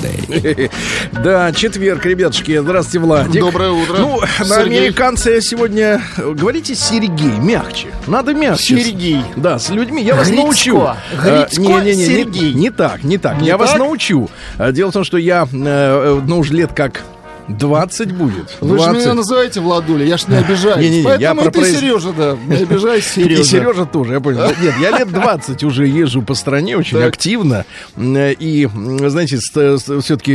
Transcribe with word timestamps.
Кавердей. 0.00 0.70
Да, 1.24 1.52
четверг, 1.52 2.04
ребятушки. 2.04 2.58
Здравствуйте, 2.58 2.98
Владик. 3.04 3.40
Доброе 3.40 3.70
утро. 3.70 3.96
Ну, 3.98 4.20
на 4.48 4.56
американцы 4.58 5.40
сегодня... 5.40 6.00
э, 6.18 6.32
Говорите 6.32 6.74
Сергей, 6.74 7.38
мягче. 7.38 7.88
Надо 8.06 8.34
мягче. 8.34 8.78
Сергей. 8.82 9.22
Да, 9.36 9.58
с 9.58 9.70
людьми. 9.70 10.02
Я 10.02 10.14
вас 10.14 10.30
научу. 10.30 10.76
Грицко, 11.12 11.26
Э, 11.26 11.46
не-не-не, 11.58 11.96
не- 11.96 12.06
Сергей. 12.06 12.52
Не, 12.54 12.70
так, 12.70 13.02
не 13.04 13.18
так. 13.18 13.40
Не 13.40 13.46
я 13.48 13.56
вас 13.56 13.76
научу. 13.76 14.28
А 14.58 14.72
Дело 14.72 14.90
в 14.90 14.92
том, 14.92 15.04
что 15.04 15.16
я, 15.16 15.44
э, 15.44 15.46
э, 15.52 16.20
ну, 16.26 16.38
уж 16.38 16.50
лет 16.50 16.70
как 16.74 17.02
20 17.48 18.12
будет. 18.12 18.56
Вы 18.60 18.78
же 18.78 18.84
20. 18.84 19.00
меня 19.04 19.14
называете 19.14 19.60
Владуля, 19.60 20.04
я 20.04 20.16
ж 20.16 20.26
не 20.28 20.36
обижаюсь. 20.36 20.78
Не-не-не, 20.78 21.02
я 21.20 21.34
Поэтому 21.34 21.40
про 21.42 21.48
и 21.48 21.52
ты, 21.52 21.60
произ- 21.60 21.80
Сережа, 21.80 22.12
да, 22.12 22.36
не 22.46 22.62
обижайся, 22.62 23.08
Сережа. 23.14 23.42
И 23.42 23.44
Сережа 23.44 23.84
тоже, 23.86 24.14
я 24.14 24.20
понял. 24.20 24.40
Нет, 24.60 24.74
я 24.80 24.98
лет 24.98 25.10
20 25.10 25.62
уже 25.64 25.86
езжу 25.86 26.22
по 26.22 26.34
стране 26.34 26.76
очень 26.76 26.98
Так. 26.98 27.08
активно. 27.08 27.64
И, 27.96 28.68
знаете, 29.06 29.38
все-таки 29.38 30.32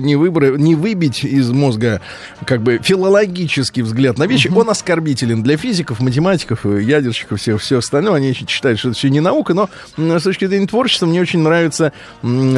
не, 0.00 0.16
выбор- 0.16 0.56
не 0.58 0.74
выбить 0.74 1.24
из 1.24 1.50
мозга 1.50 2.00
как 2.46 2.62
бы 2.62 2.78
филологический 2.82 3.82
взгляд 3.82 4.18
на 4.18 4.26
вещи, 4.26 4.48
он 4.54 4.68
оскорбителен 4.70 5.42
для 5.42 5.56
физиков, 5.56 6.00
математиков, 6.00 6.64
э, 6.66 6.82
ядерщиков, 6.82 7.40
все, 7.40 7.56
все 7.58 7.78
остальное. 7.78 8.14
Они 8.14 8.32
считают, 8.32 8.78
что 8.78 8.88
это 8.90 8.98
все 8.98 9.08
не 9.10 9.20
наука, 9.20 9.54
но 9.54 9.68
с 9.96 10.22
точки 10.22 10.46
зрения 10.46 10.66
творчества 10.66 11.06
мне 11.06 11.20
очень 11.20 11.40
нравится 11.40 11.92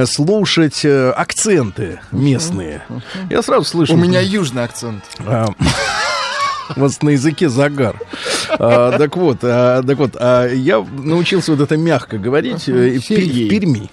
слушать 0.06 0.84
э, 0.84 1.10
акценты 1.10 2.00
местные. 2.12 2.82
Я 3.30 3.42
сразу 3.42 3.64
слышу. 3.64 3.95
У 3.96 3.98
меня 3.98 4.20
южный 4.20 4.64
акцент. 4.64 5.04
А, 5.20 5.46
У 6.76 6.80
вас 6.80 7.00
на 7.02 7.10
языке 7.10 7.48
загар. 7.48 7.98
А, 8.50 8.96
так 8.98 9.16
вот, 9.16 9.38
а, 9.42 9.82
так 9.82 9.96
вот, 9.98 10.16
а 10.16 10.46
я 10.48 10.84
научился 10.98 11.52
вот 11.52 11.60
это 11.60 11.76
мягко 11.76 12.18
говорить 12.18 12.68
э, 12.68 12.98
в, 12.98 13.10
Пер- 13.10 13.46
в 13.46 13.48
Перми. 13.48 13.90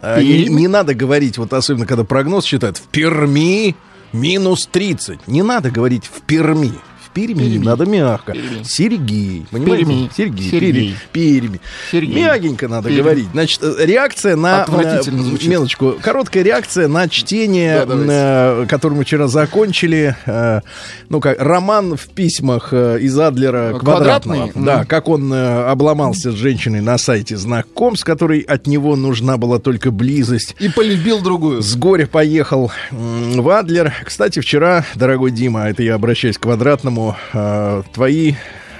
А, 0.00 0.20
не, 0.20 0.44
не 0.46 0.68
надо 0.68 0.94
говорить, 0.94 1.38
вот 1.38 1.52
особенно 1.52 1.86
когда 1.86 2.04
прогноз 2.04 2.44
читают, 2.44 2.76
в 2.78 2.82
Перми 2.82 3.74
минус 4.12 4.68
30. 4.70 5.26
Не 5.26 5.42
надо 5.42 5.70
говорить 5.70 6.04
в 6.06 6.20
Перми. 6.22 6.74
Перми, 7.14 7.34
Перми. 7.48 7.64
надо 7.64 7.86
мягко. 7.86 8.32
Перми. 8.32 8.62
Сергей. 8.64 9.46
Понимаете? 9.50 9.84
Перми. 9.84 10.10
Сергей. 10.16 10.50
Сергей. 10.50 10.96
Перми. 11.12 11.60
Сергей. 11.92 12.14
Мягенько 12.22 12.68
надо 12.68 12.88
Перми. 12.88 13.00
говорить. 13.02 13.26
Значит, 13.32 13.60
э, 13.62 13.74
реакция 13.86 14.36
на... 14.36 14.62
Отвратительно 14.64 15.18
на- 15.18 15.28
звучит. 15.28 15.48
Мелочку. 15.48 15.94
Короткая 16.02 16.42
реакция 16.42 16.88
на 16.88 17.08
чтение, 17.08 17.80
Да, 17.80 17.86
давайте. 17.86 18.12
э, 18.12 18.66
который 18.68 18.94
мы 18.94 19.04
вчера 19.04 19.28
закончили. 19.28 20.16
э, 20.26 20.60
ну, 21.08 21.20
как 21.20 21.40
роман 21.40 21.96
в 21.96 22.08
письмах 22.08 22.68
э, 22.72 22.98
из 23.00 23.18
Адлера 23.18 23.78
Квадратный? 23.78 24.36
Квадратного. 24.38 24.66
Да, 24.66 24.84
как 24.84 25.08
он 25.08 25.32
э, 25.32 25.64
обломался 25.70 26.32
с 26.32 26.34
женщиной 26.34 26.80
на 26.80 26.98
сайте 26.98 27.36
знакомств, 27.36 28.04
которой 28.04 28.40
от 28.40 28.66
него 28.66 28.96
нужна 28.96 29.36
была 29.36 29.58
только 29.58 29.90
близость. 29.90 30.56
И 30.58 30.68
полюбил 30.68 31.20
другую. 31.22 31.62
С 31.62 31.76
горя 31.76 32.06
поехал 32.06 32.72
в 32.90 33.48
Адлер. 33.50 33.92
Кстати, 34.04 34.40
вчера, 34.40 34.84
дорогой 34.94 35.30
Дима, 35.30 35.68
это 35.68 35.82
я 35.82 35.94
обращаюсь 35.94 36.38
к 36.38 36.40
квадратному, 36.42 37.03
э, 37.32 37.82
твои 37.92 38.34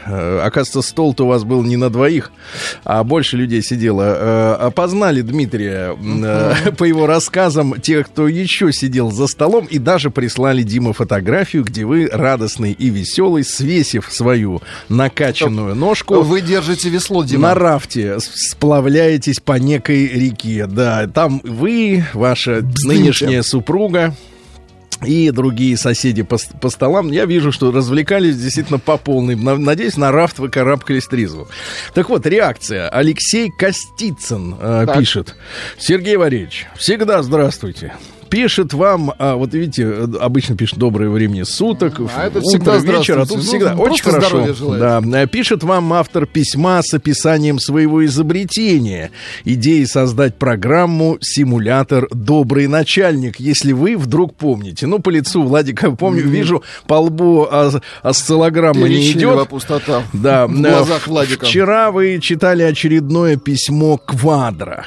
э, 0.07 0.41
Оказывается, 0.41 0.83
стол-то 0.83 1.25
у 1.25 1.29
вас 1.29 1.45
был 1.45 1.63
не 1.63 1.77
на 1.77 1.91
двоих, 1.91 2.31
а 2.85 3.03
больше 3.05 3.37
людей 3.37 3.63
сидело. 3.63 4.03
Э, 4.03 4.67
Опознали 4.67 5.23
Дмитрия 5.23 5.97
э, 5.97 6.73
по 6.73 6.85
его 6.85 7.07
рассказам 7.07 7.81
те, 7.81 8.05
кто 8.05 8.29
еще 8.29 8.73
сидел 8.73 9.11
за 9.11 9.27
столом, 9.27 9.65
и 9.65 9.79
даже 9.79 10.11
прислали 10.11 10.63
Дима 10.63 10.93
фотографию, 10.93 11.65
где 11.65 11.85
вы 11.85 12.09
радостный 12.13 12.73
и 12.73 12.91
веселый, 12.91 13.45
свесив 13.45 14.09
свою 14.11 14.61
накачанную 14.89 15.75
ножку. 15.75 16.21
Вы 16.21 16.41
держите 16.43 16.89
весло, 16.91 17.25
Дима. 17.25 17.49
На 17.49 17.55
рафте 17.55 18.19
сплавляетесь 18.21 19.41
по 19.41 19.55
некой 19.55 20.07
реке. 20.09 20.67
Да, 20.67 21.07
там 21.07 21.41
вы, 21.45 22.05
ваша 22.13 22.63
нынешняя 22.85 23.43
супруга 23.43 24.15
и 25.05 25.31
другие 25.31 25.77
соседи 25.77 26.23
по, 26.23 26.39
по 26.61 26.71
столам, 26.71 27.11
я 27.11 27.25
вижу, 27.27 27.53
что 27.53 27.71
развлекались 27.73 28.37
действительно 28.37 28.79
по 28.79 28.97
полной. 28.97 29.35
На- 29.37 29.57
Надеюсь, 29.57 29.97
на 29.97 30.13
рафт 30.13 30.39
вы 30.39 30.49
карабкались 30.49 31.07
трезво. 31.07 31.49
Так 31.95 32.09
вот, 32.11 32.27
реакция. 32.27 32.89
Алексей 32.89 33.51
Костицын 33.51 34.57
э, 34.61 34.85
Так. 34.87 34.99
пишет. 34.99 35.35
Сергей 35.79 36.17
Валерьевич, 36.17 36.67
всегда 36.77 37.23
здравствуйте. 37.23 37.95
Пишет 38.29 38.73
вам, 38.73 39.13
а, 39.19 39.37
вот 39.37 39.55
видите, 39.55 39.83
э, 39.85 40.07
обычно 40.21 40.57
пишет 40.57 40.79
доброе 40.79 41.11
времени 41.11 41.43
суток, 41.43 42.01
А 42.17 42.27
это 42.27 42.39
утро, 42.39 42.49
всегда 42.49 42.77
вечер, 42.79 43.19
а 43.19 43.27
тут 43.27 43.41
здравствуйте. 43.43 43.47
всегда 43.47 43.75
Ну, 43.75 43.83
очень 43.83 44.03
хорошо. 44.05 44.47
Да, 44.79 45.01
Э, 45.23 45.27
Пишет 45.27 45.63
вам 45.63 45.93
автор 45.93 46.27
письма 46.27 46.81
с 46.83 46.93
описанием 46.95 47.59
своего 47.59 48.05
изобретения. 48.05 49.11
Идеи 49.45 49.85
создать 49.85 50.37
программу 50.37 51.19
«Симулятор 51.21 52.09
Добрый 52.13 52.67
начальник», 52.67 53.41
если 53.41 53.73
вы 53.73 53.97
вдруг 53.97 54.35
помните. 54.35 54.87
Ну, 54.87 54.99
по 54.99 55.11
лицу 55.11 55.43
Владика 55.43 55.91
помню, 55.93 56.23
вижу, 56.25 56.63
по 56.87 56.95
лбу 56.95 57.43
ос- 57.51 57.77
осциллограмма 58.03 58.89
не 58.89 59.13
идет. 59.13 59.49
пустота 59.49 60.03
Да, 60.13 60.47
в 60.47 60.53
э, 60.55 60.71
глазах 60.71 61.07
Владика. 61.07 61.47
Вчера 61.47 61.91
вы 61.91 62.19
читали 62.21 62.63
очередное 62.63 63.37
письмо 63.37 63.99
Квадра. 63.99 64.87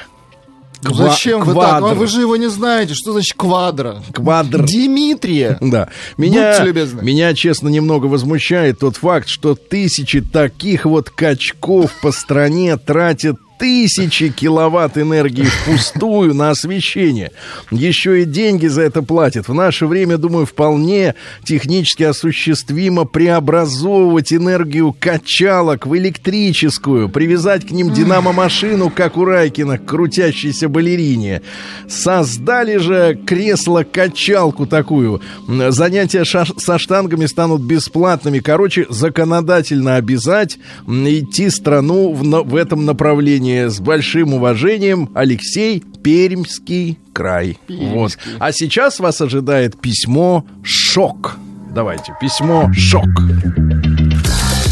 Ква- 0.82 1.10
Зачем 1.10 1.40
вы 1.40 1.54
так? 1.54 1.78
Квадр. 1.78 1.86
А 1.86 1.94
Вы 1.94 2.06
же 2.06 2.20
его 2.20 2.36
не 2.36 2.48
знаете. 2.48 2.94
Что 2.94 3.12
значит 3.12 3.36
квадро? 3.36 4.02
Квадр. 4.12 4.64
Димитрия. 4.64 5.58
Да. 5.60 5.88
Меня, 6.16 6.50
Будьте 6.52 6.64
любезны. 6.64 7.02
меня, 7.02 7.34
честно, 7.34 7.68
немного 7.68 8.06
возмущает 8.06 8.78
тот 8.78 8.96
факт, 8.96 9.28
что 9.28 9.54
тысячи 9.54 10.20
таких 10.20 10.84
вот 10.84 11.10
качков 11.10 11.92
по 12.00 12.12
стране 12.12 12.76
тратят 12.76 13.36
тысячи 13.58 14.28
киловатт 14.30 14.96
энергии 14.98 15.44
впустую 15.44 16.34
на 16.34 16.50
освещение. 16.50 17.32
Еще 17.70 18.22
и 18.22 18.24
деньги 18.24 18.66
за 18.66 18.82
это 18.82 19.02
платят. 19.02 19.48
В 19.48 19.54
наше 19.54 19.86
время, 19.86 20.16
думаю, 20.18 20.46
вполне 20.46 21.14
технически 21.44 22.04
осуществимо 22.04 23.04
преобразовывать 23.04 24.32
энергию 24.32 24.94
качалок 24.98 25.86
в 25.86 25.96
электрическую, 25.96 27.08
привязать 27.08 27.66
к 27.66 27.70
ним 27.70 27.92
динамо-машину, 27.92 28.90
как 28.90 29.16
у 29.16 29.24
Райкина, 29.24 29.78
к 29.78 29.86
крутящейся 29.86 30.68
балерине. 30.68 31.42
Создали 31.88 32.76
же 32.76 33.18
кресло-качалку 33.26 34.66
такую. 34.66 35.20
Занятия 35.46 36.24
со 36.24 36.78
штангами 36.78 37.26
станут 37.26 37.62
бесплатными. 37.62 38.38
Короче, 38.38 38.86
законодательно 38.88 39.96
обязать 39.96 40.58
идти 40.86 41.50
страну 41.50 42.12
в, 42.12 42.22
в 42.22 42.54
этом 42.54 42.84
направлении. 42.84 43.47
С 43.54 43.80
большим 43.80 44.34
уважением, 44.34 45.10
Алексей 45.14 45.82
Пермский 46.02 46.98
край. 47.12 47.58
Вот. 47.68 48.18
А 48.38 48.52
сейчас 48.52 49.00
вас 49.00 49.20
ожидает 49.20 49.80
письмо 49.80 50.46
«Шок». 50.62 51.36
Давайте, 51.74 52.12
письмо 52.20 52.70
«Шок». 52.72 53.08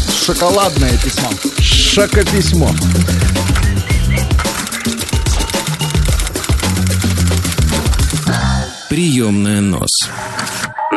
Шоколадное 0.09 0.91
письмо. 1.03 1.29
Шокописьмо. 1.59 2.69
Приемная 8.89 9.61
нос. 9.61 9.89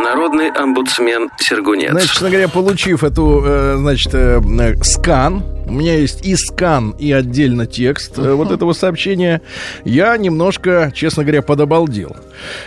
Народный 0.00 0.50
омбудсмен 0.50 1.30
Сергунец. 1.38 1.90
Значит, 1.90 2.10
честно 2.10 2.30
говоря, 2.30 2.48
получив 2.48 3.04
эту, 3.04 3.42
э, 3.44 3.76
значит, 3.78 4.14
э, 4.14 4.40
э, 4.40 4.74
скан, 4.82 5.44
у 5.66 5.72
меня 5.72 5.96
есть 5.96 6.26
и 6.26 6.34
скан, 6.34 6.90
и 6.98 7.12
отдельно 7.12 7.66
текст 7.66 8.18
э, 8.18 8.32
вот 8.32 8.50
этого 8.50 8.72
сообщения, 8.72 9.40
я 9.84 10.16
немножко, 10.16 10.90
честно 10.94 11.22
говоря, 11.22 11.42
подобалдел. 11.42 12.16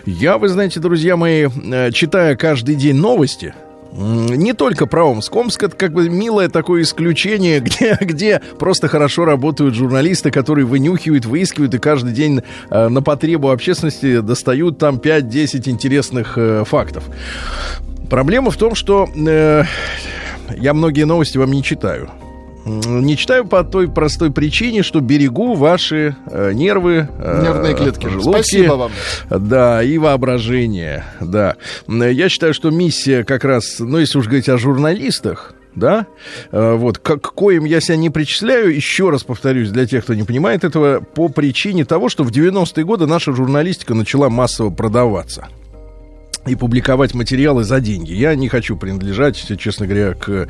Я, 0.05 0.37
вы 0.37 0.47
знаете, 0.47 0.79
друзья 0.79 1.17
мои, 1.17 1.49
читая 1.91 2.35
каждый 2.35 2.75
день 2.75 2.95
новости, 2.95 3.53
не 3.95 4.53
только 4.53 4.85
про 4.87 5.03
Омск. 5.03 5.35
Омск 5.35 5.63
это 5.63 5.75
как 5.75 5.93
бы 5.93 6.09
милое 6.09 6.49
такое 6.49 6.81
исключение, 6.81 7.59
где, 7.61 7.97
где 7.99 8.41
просто 8.59 8.87
хорошо 8.87 9.25
работают 9.25 9.75
журналисты, 9.75 10.31
которые 10.31 10.65
вынюхивают, 10.65 11.25
выискивают 11.25 11.73
и 11.73 11.79
каждый 11.79 12.13
день 12.13 12.41
э, 12.69 12.87
на 12.87 13.01
потребу 13.01 13.51
общественности 13.51 14.21
достают 14.21 14.77
там 14.77 14.95
5-10 14.97 15.69
интересных 15.69 16.37
э, 16.37 16.63
фактов. 16.65 17.03
Проблема 18.09 18.51
в 18.51 18.57
том, 18.57 18.75
что 18.75 19.07
э, 19.15 19.63
я 20.57 20.73
многие 20.73 21.03
новости 21.03 21.37
вам 21.37 21.51
не 21.51 21.63
читаю. 21.63 22.09
Не 22.65 23.17
читаю 23.17 23.45
по 23.45 23.63
той 23.63 23.89
простой 23.89 24.31
причине, 24.31 24.83
что 24.83 25.01
берегу 25.01 25.53
ваши 25.53 26.15
э, 26.27 26.53
нервы, 26.53 27.09
э, 27.17 27.41
Нервные 27.43 27.75
клетки. 27.75 28.07
желудки, 28.07 28.29
Спасибо 28.29 28.73
вам. 28.73 28.91
Да, 29.29 29.83
и 29.83 29.97
воображение, 29.97 31.03
да. 31.19 31.55
Я 31.87 32.29
считаю, 32.29 32.53
что 32.53 32.69
миссия 32.69 33.23
как 33.25 33.43
раз, 33.43 33.79
ну, 33.79 33.97
если 33.97 34.17
уж 34.17 34.25
говорить 34.25 34.47
о 34.47 34.57
журналистах, 34.57 35.53
да, 35.75 36.05
э, 36.51 36.75
вот, 36.75 36.99
к 36.99 37.17
к 37.17 37.33
коим 37.33 37.65
я 37.65 37.81
себя 37.81 37.97
не 37.97 38.09
причисляю, 38.09 38.73
еще 38.73 39.09
раз 39.09 39.23
повторюсь, 39.23 39.69
для 39.69 39.85
тех, 39.85 40.03
кто 40.03 40.13
не 40.13 40.23
понимает 40.23 40.63
этого, 40.63 41.01
по 41.01 41.29
причине 41.29 41.83
того, 41.83 42.09
что 42.09 42.23
в 42.23 42.31
90-е 42.31 42.85
годы 42.85 43.07
наша 43.07 43.33
журналистика 43.33 43.93
начала 43.93 44.29
массово 44.29 44.69
продаваться 44.69 45.47
и 46.45 46.55
публиковать 46.55 47.13
материалы 47.13 47.63
за 47.63 47.79
деньги. 47.79 48.13
Я 48.13 48.35
не 48.35 48.49
хочу 48.49 48.75
принадлежать, 48.77 49.35
честно 49.59 49.87
говоря, 49.87 50.13
к 50.13 50.47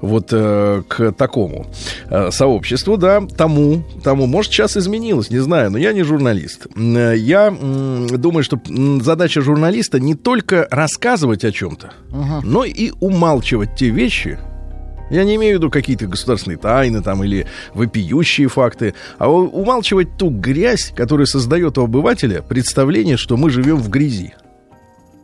вот 0.00 0.28
э, 0.32 0.82
к 0.86 1.12
такому 1.12 1.66
э, 2.08 2.30
сообществу, 2.30 2.96
да, 2.96 3.22
тому, 3.36 3.84
тому. 4.02 4.26
Может, 4.26 4.52
сейчас 4.52 4.76
изменилось, 4.76 5.30
не 5.30 5.38
знаю, 5.38 5.70
но 5.70 5.78
я 5.78 5.92
не 5.92 6.02
журналист. 6.02 6.66
Я 6.76 7.50
думаю, 7.50 8.44
что 8.44 8.60
задача 9.00 9.40
журналиста 9.40 9.98
не 9.98 10.14
только 10.14 10.68
рассказывать 10.70 11.44
о 11.44 11.52
чем-то, 11.52 11.92
но 12.42 12.64
и 12.64 12.92
умалчивать 13.00 13.76
те 13.76 13.90
вещи, 13.90 14.38
я 15.10 15.24
не 15.24 15.34
имею 15.34 15.56
в 15.56 15.58
виду 15.58 15.70
какие-то 15.70 16.06
государственные 16.06 16.58
тайны 16.58 17.02
там 17.02 17.24
или 17.24 17.46
вопиющие 17.74 18.48
факты, 18.48 18.94
а 19.18 19.28
умалчивать 19.28 20.16
ту 20.16 20.30
грязь, 20.30 20.92
которая 20.94 21.26
создает 21.26 21.78
у 21.78 21.82
обывателя 21.82 22.42
представление, 22.42 23.16
что 23.16 23.36
мы 23.36 23.50
живем 23.50 23.76
в 23.76 23.88
грязи. 23.88 24.34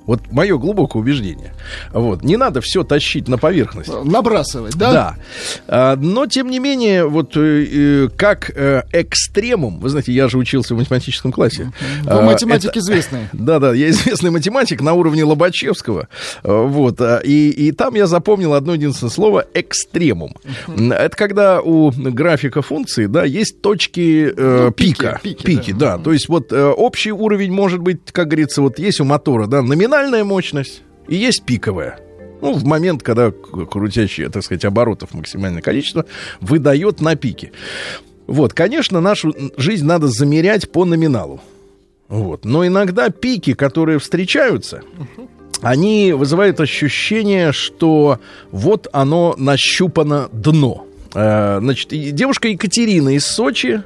Вот 0.06 0.20
мое 0.30 0.56
глубокое 0.58 1.02
убеждение. 1.02 1.52
Вот. 1.92 2.22
Не 2.22 2.36
надо 2.36 2.60
все 2.60 2.84
тащить 2.84 3.28
на 3.28 3.38
поверхность. 3.38 3.90
Набрасывать, 4.04 4.76
да? 4.76 4.92
Да. 4.92 5.16
А, 5.66 5.96
но, 5.96 6.26
тем 6.26 6.48
не 6.50 6.58
менее, 6.60 7.06
вот 7.06 7.36
э, 7.36 7.66
э, 8.04 8.08
как 8.16 8.50
э, 8.54 8.82
экстремум, 8.92 9.80
вы 9.80 9.88
знаете, 9.88 10.12
я 10.12 10.28
же 10.28 10.38
учился 10.38 10.74
в 10.74 10.78
математическом 10.78 11.32
классе. 11.32 11.72
Вы 12.04 12.10
А, 12.10 12.22
математик 12.22 12.70
это- 12.70 12.78
известный. 12.78 13.20
да, 13.32 13.58
да, 13.58 13.74
я 13.74 13.90
известный 13.90 14.30
математик 14.30 14.80
на 14.80 14.92
уровне 14.92 15.24
Лобачевского. 15.24 16.08
Э, 16.44 16.52
Вот. 16.66 17.00
а, 17.00 17.18
И, 17.24 17.50
и 17.50 17.72
там 17.72 17.94
я 17.94 18.06
запомнил 18.06 18.54
одно 18.54 18.74
единственное 18.74 19.10
слово 19.10 19.44
экстремум. 19.54 20.34
Это 20.68 21.16
когда 21.16 21.60
у 21.60 21.90
графика 21.90 22.62
функции, 22.62 23.06
да, 23.06 23.24
есть 23.24 23.60
точки 23.60 24.32
э, 24.36 24.64
Ну, 24.66 24.70
пики, 24.72 24.90
пика. 24.90 25.20
пики, 25.22 25.42
Пики, 25.46 25.72
да. 25.72 25.98
То 25.98 26.12
есть 26.12 26.28
вот 26.28 26.52
общий 26.52 27.10
уровень 27.12 27.52
может 27.52 27.80
быть, 27.80 27.98
как 28.12 28.28
говорится, 28.28 28.62
вот 28.62 28.78
есть 28.78 29.00
у 29.00 29.04
мотора, 29.04 29.46
да, 29.46 29.62
номинальная 29.96 30.24
мощность 30.24 30.82
и 31.08 31.16
есть 31.16 31.44
пиковая. 31.44 31.98
Ну, 32.42 32.52
в 32.52 32.64
момент, 32.64 33.02
когда 33.02 33.30
к- 33.30 33.64
крутящий, 33.66 34.28
так 34.28 34.42
сказать, 34.44 34.64
оборотов 34.64 35.14
максимальное 35.14 35.62
количество 35.62 36.04
выдает 36.40 37.00
на 37.00 37.16
пике. 37.16 37.52
Вот, 38.26 38.52
конечно, 38.52 39.00
нашу 39.00 39.34
жизнь 39.56 39.86
надо 39.86 40.08
замерять 40.08 40.70
по 40.70 40.84
номиналу. 40.84 41.40
Вот. 42.08 42.44
Но 42.44 42.66
иногда 42.66 43.08
пики, 43.08 43.54
которые 43.54 43.98
встречаются, 43.98 44.82
они 45.62 46.12
вызывают 46.12 46.60
ощущение, 46.60 47.52
что 47.52 48.20
вот 48.50 48.86
оно 48.92 49.34
нащупано 49.38 50.28
дно. 50.32 50.86
Э, 51.14 51.58
Значит, 51.60 51.88
девушка 52.14 52.48
Екатерина 52.48 53.14
из 53.14 53.24
Сочи 53.26 53.82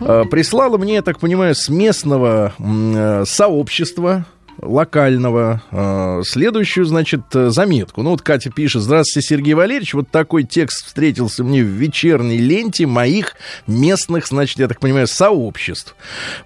э, 0.00 0.24
прислала 0.30 0.76
мне, 0.76 0.94
я 0.94 1.02
так 1.02 1.20
понимаю, 1.20 1.54
с 1.54 1.68
местного 1.68 2.52
э, 2.58 3.24
сообщества 3.26 4.26
локального 4.60 5.62
э, 5.70 6.22
следующую, 6.24 6.84
значит, 6.84 7.22
э, 7.34 7.50
заметку. 7.50 8.02
Ну, 8.02 8.10
вот 8.10 8.22
Катя 8.22 8.50
пишет, 8.50 8.82
здравствуйте, 8.82 9.26
Сергей 9.26 9.54
Валерьевич, 9.54 9.94
вот 9.94 10.10
такой 10.10 10.44
текст 10.44 10.86
встретился 10.86 11.44
мне 11.44 11.62
в 11.62 11.66
вечерней 11.66 12.38
ленте 12.38 12.86
моих 12.86 13.34
местных, 13.66 14.26
значит, 14.26 14.58
я 14.58 14.68
так 14.68 14.80
понимаю, 14.80 15.06
сообществ. 15.06 15.96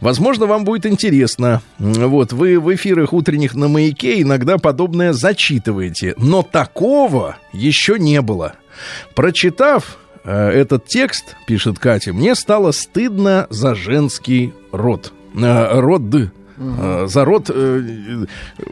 Возможно, 0.00 0.46
вам 0.46 0.64
будет 0.64 0.86
интересно. 0.86 1.62
Вот, 1.78 2.32
вы 2.32 2.60
в 2.60 2.74
эфирах 2.74 3.12
утренних 3.12 3.54
на 3.54 3.68
«Маяке» 3.68 4.22
иногда 4.22 4.58
подобное 4.58 5.12
зачитываете, 5.12 6.14
но 6.16 6.42
такого 6.42 7.36
еще 7.52 7.98
не 7.98 8.20
было. 8.20 8.54
Прочитав 9.14 9.98
э, 10.24 10.50
этот 10.50 10.86
текст, 10.86 11.36
пишет 11.46 11.78
Катя, 11.78 12.12
мне 12.12 12.34
стало 12.34 12.72
стыдно 12.72 13.46
за 13.50 13.74
женский 13.74 14.52
род. 14.72 15.12
Э, 15.34 15.80
род 15.80 16.08
Э, 16.58 17.06
За 17.08 17.24
род 17.24 17.50
э, 17.50 18.26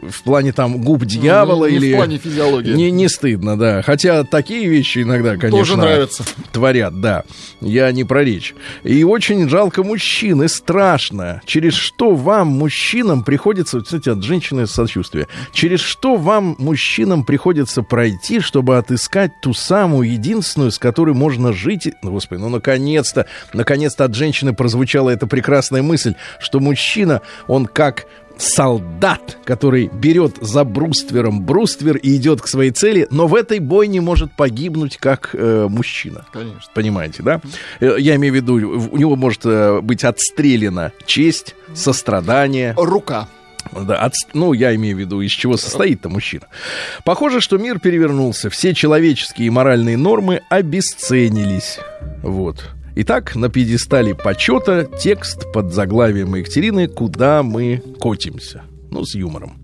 в 0.09 0.23
плане 0.23 0.51
там 0.51 0.81
губ 0.81 1.05
дьявола 1.05 1.65
Ну, 1.65 1.71
не 1.71 1.79
в 1.79 1.83
или... 1.83 1.95
плане 1.95 2.17
физиологии. 2.17 2.73
Не, 2.73 2.91
не 2.91 3.07
стыдно, 3.09 3.57
да. 3.57 3.81
Хотя 3.81 4.23
такие 4.23 4.67
вещи 4.67 4.99
иногда, 4.99 5.37
конечно... 5.37 5.57
Тоже 5.59 5.77
нравятся. 5.77 6.23
Творят, 6.51 6.99
да. 6.99 7.23
Я 7.61 7.91
не 7.91 8.03
про 8.03 8.23
речь. 8.23 8.55
И 8.83 9.03
очень 9.03 9.47
жалко 9.49 9.83
мужчин, 9.83 10.43
и 10.43 10.47
страшно. 10.47 11.41
Через 11.45 11.73
что 11.73 12.15
вам, 12.15 12.47
мужчинам, 12.47 13.23
приходится... 13.23 13.81
Кстати, 13.81 14.09
от 14.09 14.23
женщины 14.23 14.67
сочувствие. 14.67 15.27
Через 15.53 15.79
что 15.81 16.15
вам, 16.15 16.55
мужчинам, 16.57 17.23
приходится 17.23 17.83
пройти, 17.83 18.39
чтобы 18.39 18.77
отыскать 18.77 19.31
ту 19.41 19.53
самую 19.53 20.11
единственную, 20.11 20.71
с 20.71 20.79
которой 20.79 21.13
можно 21.13 21.53
жить... 21.53 21.89
Ну, 22.01 22.11
Господи, 22.11 22.39
ну, 22.41 22.49
наконец-то, 22.49 23.27
наконец-то 23.53 24.05
от 24.05 24.15
женщины 24.15 24.53
прозвучала 24.53 25.09
эта 25.11 25.27
прекрасная 25.27 25.83
мысль, 25.83 26.15
что 26.39 26.59
мужчина, 26.59 27.21
он 27.47 27.67
как 27.75 28.05
солдат, 28.37 29.37
который 29.45 29.87
берет 29.93 30.37
за 30.41 30.63
бруствером 30.65 31.41
бруствер 31.45 31.97
и 31.97 32.15
идет 32.15 32.41
к 32.41 32.47
своей 32.47 32.71
цели, 32.71 33.07
но 33.11 33.27
в 33.27 33.35
этой 33.35 33.59
бойне 33.59 34.01
может 34.01 34.35
погибнуть 34.35 34.97
как 34.97 35.29
э, 35.33 35.67
мужчина. 35.69 36.25
Конечно. 36.33 36.59
Понимаете, 36.73 37.21
да? 37.23 37.41
Э, 37.79 37.95
Я 37.99 38.15
имею 38.15 38.33
в 38.33 38.35
виду, 38.35 38.53
у 38.55 38.97
него 38.97 39.15
может 39.15 39.41
э, 39.45 39.79
быть 39.81 40.03
отстрелена 40.03 40.91
честь, 41.05 41.55
сострадание. 41.73 42.73
Рука. 42.77 43.27
Да, 43.71 43.95
от- 43.99 44.13
ну, 44.33 44.53
я 44.53 44.75
имею 44.75 44.95
в 44.95 44.99
виду, 44.99 45.21
из 45.21 45.31
чего 45.31 45.57
состоит-то 45.57 46.09
мужчина. 46.09 46.47
Похоже, 47.03 47.39
что 47.41 47.57
мир 47.57 47.79
перевернулся. 47.79 48.49
Все 48.49 48.73
человеческие 48.75 49.47
и 49.47 49.49
моральные 49.49 49.97
нормы 49.97 50.41
обесценились. 50.49 51.79
Вот. 52.21 52.74
Итак, 52.97 53.35
на 53.35 53.49
пьедестале 53.49 54.15
почета 54.15 54.85
текст 54.85 55.51
под 55.51 55.73
заглавием 55.73 56.33
Екатерины 56.33 56.87
«Куда 56.87 57.43
мы 57.43 57.83
котимся?» 57.99 58.63
Ну, 58.89 59.03
с 59.03 59.15
юмором. 59.15 59.57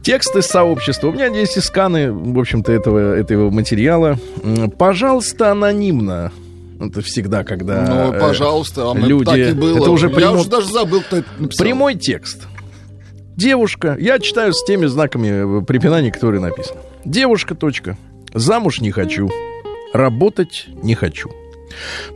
Текст 0.00 0.34
из 0.34 0.46
сообщества. 0.46 1.08
У 1.08 1.12
меня 1.12 1.28
здесь 1.28 1.58
и 1.58 1.60
сканы, 1.60 2.10
в 2.10 2.38
общем-то, 2.38 2.72
этого, 2.72 3.14
этого 3.14 3.50
материала. 3.50 4.18
Пожалуйста, 4.78 5.50
анонимно. 5.52 6.32
Это 6.80 7.02
всегда, 7.02 7.44
когда... 7.44 7.82
Ну, 7.82 8.14
э, 8.14 8.20
пожалуйста, 8.20 8.92
а 8.92 8.94
люди... 8.94 9.24
так 9.26 9.36
и 9.36 9.52
было. 9.52 9.76
Это 9.78 9.90
уже 9.90 10.08
Я 10.08 10.14
прямо- 10.14 10.40
уже 10.40 10.48
даже 10.48 10.72
забыл, 10.72 11.02
кто 11.02 11.18
это 11.18 11.28
написал. 11.38 11.64
Прямой 11.66 11.96
текст. 11.96 12.46
Девушка, 13.36 13.96
я 14.00 14.18
читаю 14.20 14.54
с 14.54 14.64
теми 14.64 14.86
знаками 14.86 15.60
э, 15.60 15.64
препинания, 15.66 16.10
которые 16.10 16.40
написаны. 16.40 16.80
Девушка, 17.04 17.54
точка. 17.54 17.98
Замуж 18.32 18.80
не 18.80 18.90
хочу. 18.90 19.28
Работать 19.92 20.66
не 20.82 20.94
хочу. 20.94 21.30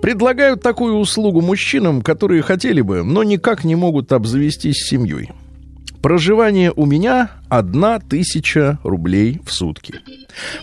Предлагают 0.01 0.63
такую 0.63 0.97
услугу 0.97 1.41
мужчинам, 1.41 2.03
которые 2.03 2.43
хотели 2.43 2.81
бы, 2.81 3.03
но 3.03 3.23
никак 3.23 3.65
не 3.65 3.75
могут 3.75 4.13
обзавестись 4.13 4.87
семьей. 4.87 5.31
Проживание 6.03 6.73
у 6.75 6.85
меня 6.85 7.31
одна 7.49 8.01
тысяча 8.01 8.79
рублей 8.83 9.41
в 9.47 9.53
сутки. 9.53 9.95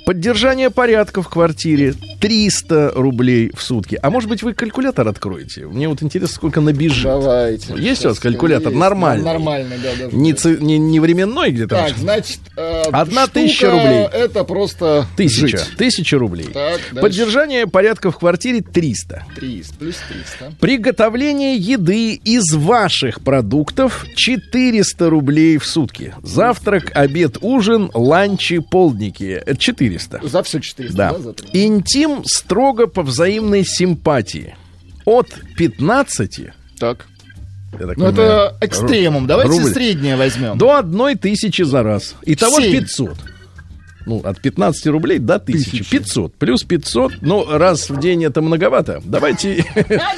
Поддержание 0.06 0.70
порядка 0.70 1.22
в 1.22 1.30
квартире 1.30 1.94
300 2.20 2.92
рублей 2.96 3.52
в 3.56 3.62
сутки. 3.62 3.98
А 4.02 4.10
может 4.10 4.30
быть 4.30 4.44
вы 4.44 4.54
калькулятор 4.54 5.08
откроете? 5.08 5.66
Мне 5.68 5.88
вот 5.88 6.02
интересно, 6.04 6.36
сколько 6.36 6.62
набежит. 6.62 7.04
Давайте. 7.04 7.74
Есть 7.78 8.06
у 8.06 8.10
вас 8.10 8.20
калькулятор? 8.20 8.70
есть. 8.72 8.80
Нормальный. 8.80 9.26
Нормальный, 9.26 9.78
да, 9.78 9.90
даже. 9.98 10.16
Не, 10.16 10.34
ци- 10.34 10.58
не, 10.60 10.78
не 10.78 11.00
временной 11.00 11.52
где-то? 11.52 11.76
Так, 11.76 11.98
значит, 11.98 12.40
э, 12.58 12.84
Одна 12.92 13.28
тысяча 13.28 13.70
рублей. 13.72 14.06
Это 14.12 14.44
просто 14.44 15.06
Тысяча. 15.16 15.48
жить. 15.58 15.78
Тысяча 15.78 16.18
рублей. 16.18 16.48
Так, 16.48 16.80
дальше. 16.92 17.02
Поддержание 17.02 17.68
порядка 17.68 18.12
в 18.12 18.18
квартире 18.18 18.62
300. 18.62 19.26
300, 19.36 19.76
плюс 19.78 19.96
300. 20.10 20.54
Приготовление 20.60 21.56
еды 21.56 22.14
из 22.16 22.54
ваших 22.54 23.22
продуктов 23.22 24.06
400 24.16 25.10
рублей 25.10 25.58
в 25.58 25.66
сутки. 25.66 26.14
Завтрак, 26.24 26.92
обед, 26.96 27.38
ужин, 27.42 27.90
ланчи, 27.94 28.60
полдники. 28.60 29.42
Это 29.60 29.66
400. 29.66 30.20
За 30.28 30.44
все 30.44 30.60
400, 30.60 30.98
Да. 30.98 31.12
да? 31.14 31.20
за? 31.20 31.34
Интим 31.54 32.24
строго 32.26 32.88
по 32.88 33.04
взаимной 33.04 33.64
симпатии. 33.66 34.56
От 35.06 35.28
15, 35.58 36.52
Так. 36.80 37.08
я 37.80 37.88
так 37.88 37.98
Ну, 37.98 38.06
понимаю, 38.06 38.14
это 38.52 38.58
экстремум. 38.62 39.28
Давайте 39.28 39.52
рубль. 39.60 39.72
среднее 39.74 40.16
возьмем. 40.16 40.58
До 40.58 40.76
одной 40.78 41.16
тысячи 41.16 41.62
за 41.64 41.84
раз. 41.84 42.16
Итого 42.24 42.60
Семь. 42.62 42.72
500. 42.72 43.18
Ну, 44.06 44.22
от 44.24 44.42
15 44.42 44.88
рублей 44.88 45.20
до 45.20 45.36
1000. 45.36 45.70
Тысячи. 45.72 45.90
500. 45.92 46.34
Плюс 46.36 46.64
500. 46.64 47.22
Ну, 47.22 47.46
раз 47.46 47.90
в 47.90 48.00
день 48.00 48.24
это 48.24 48.42
многовато. 48.42 49.02
Давайте... 49.06 49.58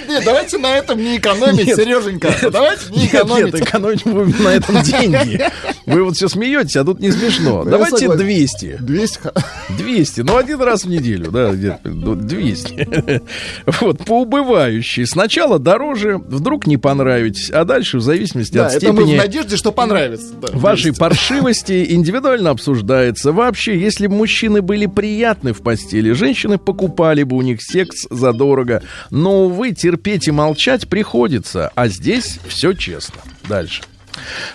Нет, 0.07 0.23
давайте 0.23 0.57
на 0.59 0.77
этом 0.77 0.99
не 0.99 1.17
экономить. 1.17 1.75
Сереженька. 1.75 2.33
Давайте 2.51 2.85
не 2.91 3.07
экономить. 3.07 3.53
нет, 3.53 3.61
экономить 3.67 4.03
будем 4.03 4.43
на 4.43 4.49
этом 4.49 4.81
деньги. 4.83 5.41
Вы 5.91 6.03
вот 6.03 6.15
все 6.15 6.27
смеетесь, 6.27 6.75
а 6.77 6.83
тут 6.83 6.99
не 6.99 7.11
смешно. 7.11 7.63
Ну, 7.63 7.69
Давайте 7.71 7.97
согласен. 7.97 8.23
200. 8.25 8.77
200. 8.79 9.17
ха- 9.19 9.33
200, 9.77 10.21
ну 10.21 10.37
один 10.37 10.61
раз 10.61 10.83
в 10.85 10.89
неделю, 10.89 11.31
да, 11.31 11.51
где-то, 11.51 11.89
ну, 11.89 12.15
200. 12.15 13.21
Вот, 13.81 14.05
по 14.05 14.21
убывающей. 14.21 15.05
Сначала 15.05 15.59
дороже, 15.59 16.17
вдруг 16.17 16.67
не 16.67 16.77
понравитесь, 16.77 17.49
а 17.51 17.63
дальше 17.65 17.97
в 17.97 18.01
зависимости 18.01 18.53
Да, 18.53 18.67
от 18.67 18.75
это 18.75 18.87
мы 18.93 19.03
в 19.03 19.05
степени 19.05 19.17
надежде, 19.17 19.55
что 19.57 19.71
понравится. 19.71 20.33
да, 20.41 20.47
вашей 20.53 20.91
200. 20.91 20.99
паршивости 20.99 21.85
индивидуально 21.93 22.49
обсуждается. 22.51 23.31
Вообще, 23.31 23.79
если 23.79 24.07
бы 24.07 24.15
мужчины 24.15 24.61
были 24.61 24.85
приятны 24.85 25.53
в 25.53 25.61
постели, 25.61 26.11
женщины 26.11 26.57
покупали 26.57 27.23
бы 27.23 27.35
у 27.37 27.41
них 27.41 27.61
секс 27.61 28.05
задорого. 28.09 28.81
Но, 29.09 29.45
увы, 29.45 29.71
терпеть 29.71 30.27
и 30.27 30.31
молчать 30.31 30.87
приходится. 30.87 31.71
А 31.75 31.87
здесь 31.87 32.39
все 32.47 32.73
честно. 32.73 33.15
Дальше. 33.47 33.81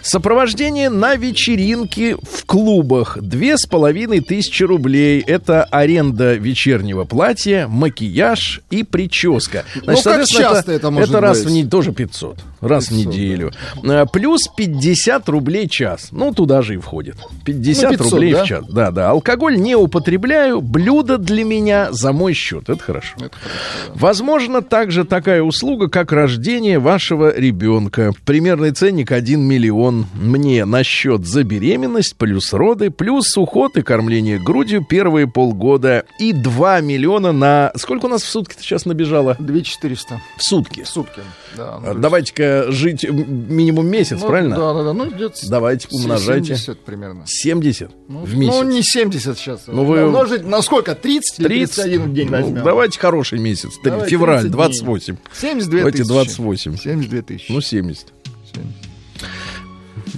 Сопровождение 0.02 0.90
на 0.90 1.16
вечеринке 1.16 2.16
в 2.16 2.44
клубах. 2.46 3.18
Две 3.20 3.56
с 3.56 3.66
половиной 3.66 4.20
тысячи 4.20 4.62
рублей. 4.62 5.20
Это 5.26 5.64
аренда 5.64 6.34
вечернего 6.34 7.04
платья, 7.04 7.66
макияж 7.68 8.60
и 8.70 8.82
прическа. 8.82 9.64
Ну, 9.76 9.82
как 9.94 9.98
соответственно, 9.98 10.48
часто 10.50 10.72
это 10.72 10.90
может 10.90 11.14
раз 11.14 11.38
быть? 11.38 11.46
в 11.48 11.50
неделю, 11.50 11.70
тоже 11.70 11.92
500. 11.92 12.38
Раз 12.60 12.86
500, 12.86 12.92
в 12.92 13.06
неделю. 13.06 13.52
А, 13.84 14.06
Плюс 14.06 14.42
50 14.56 15.28
рублей 15.28 15.68
час. 15.68 16.08
Ну, 16.10 16.32
туда 16.32 16.62
же 16.62 16.74
и 16.74 16.78
входит. 16.78 17.16
50 17.44 17.84
Ну, 17.84 17.98
500, 17.98 18.12
рублей 18.12 18.32
да? 18.32 18.44
в 18.44 18.46
час. 18.46 18.64
Да, 18.68 18.90
да. 18.90 19.10
Алкоголь 19.10 19.56
не 19.60 19.74
употребляю. 19.76 20.60
Блюдо 20.60 21.18
для 21.18 21.44
меня 21.44 21.92
за 21.92 22.12
мой 22.12 22.32
счет. 22.34 22.68
Это 22.68 22.82
хорошо. 22.82 23.14
Возможно, 23.94 24.62
также 24.62 25.04
такая 25.04 25.42
услуга, 25.42 25.88
как 25.88 26.12
рождение 26.12 26.78
вашего 26.78 27.36
ребенка. 27.36 28.12
Примерный 28.24 28.72
ценник 28.72 29.12
1 29.12 29.40
миллион. 29.40 29.55
Мне 30.14 30.64
на 30.64 30.82
счет 30.84 31.26
за 31.26 31.42
беременность, 31.44 32.16
плюс 32.16 32.52
роды, 32.52 32.90
плюс 32.90 33.36
уход 33.36 33.76
и 33.76 33.82
кормление 33.82 34.38
грудью 34.38 34.84
первые 34.84 35.26
полгода. 35.26 36.04
И 36.18 36.32
2 36.32 36.80
миллиона 36.80 37.32
на... 37.32 37.72
Сколько 37.76 38.06
у 38.06 38.08
нас 38.08 38.22
в 38.22 38.28
сутки 38.28 38.56
сейчас 38.60 38.84
набежало? 38.86 39.36
2400 39.38 40.20
В 40.36 40.42
сутки. 40.42 40.82
в 40.82 40.88
сутки. 40.88 41.20
Да, 41.56 41.78
ну, 41.82 41.90
А, 41.90 41.94
то 41.94 41.98
Давайте-ка 42.00 42.66
жить 42.70 43.04
минимум 43.10 43.86
месяц, 43.88 44.18
ну, 44.20 44.26
правильно? 44.28 44.56
Да, 44.56 44.74
да, 44.74 44.84
да. 44.84 44.92
Ну, 44.92 45.06
Давайте 45.48 45.88
умножайте. 45.90 46.56
70 46.56 46.80
примерно. 46.84 47.24
70 47.26 47.90
Ну, 48.08 48.20
в 48.24 48.36
месяц. 48.36 48.54
Ну, 48.54 48.62
не 48.70 48.82
70 48.82 49.38
сейчас. 49.38 49.62
Ну, 49.66 49.84
вы- 49.84 50.06
Умножить 50.06 50.44
на 50.44 50.62
сколько? 50.62 50.94
30 50.94 51.40
или 51.40 51.48
31 51.48 52.02
в 52.02 52.12
день 52.12 52.26
Ну, 52.26 52.32
возьмем? 52.32 52.62
давайте 52.62 52.98
хороший 52.98 53.38
месяц. 53.38 53.70
Давай, 53.82 54.08
Февраль, 54.08 54.40
30 54.42 54.52
дней. 54.52 54.56
28. 54.56 55.16
72 55.32 55.78
Давайте 55.78 55.98
тысячи. 55.98 56.08
28. 56.12 56.76
72 56.76 57.22
тысячи. 57.22 57.52
Ну, 57.52 57.60
70. 57.60 58.06
Семь. 58.54 58.64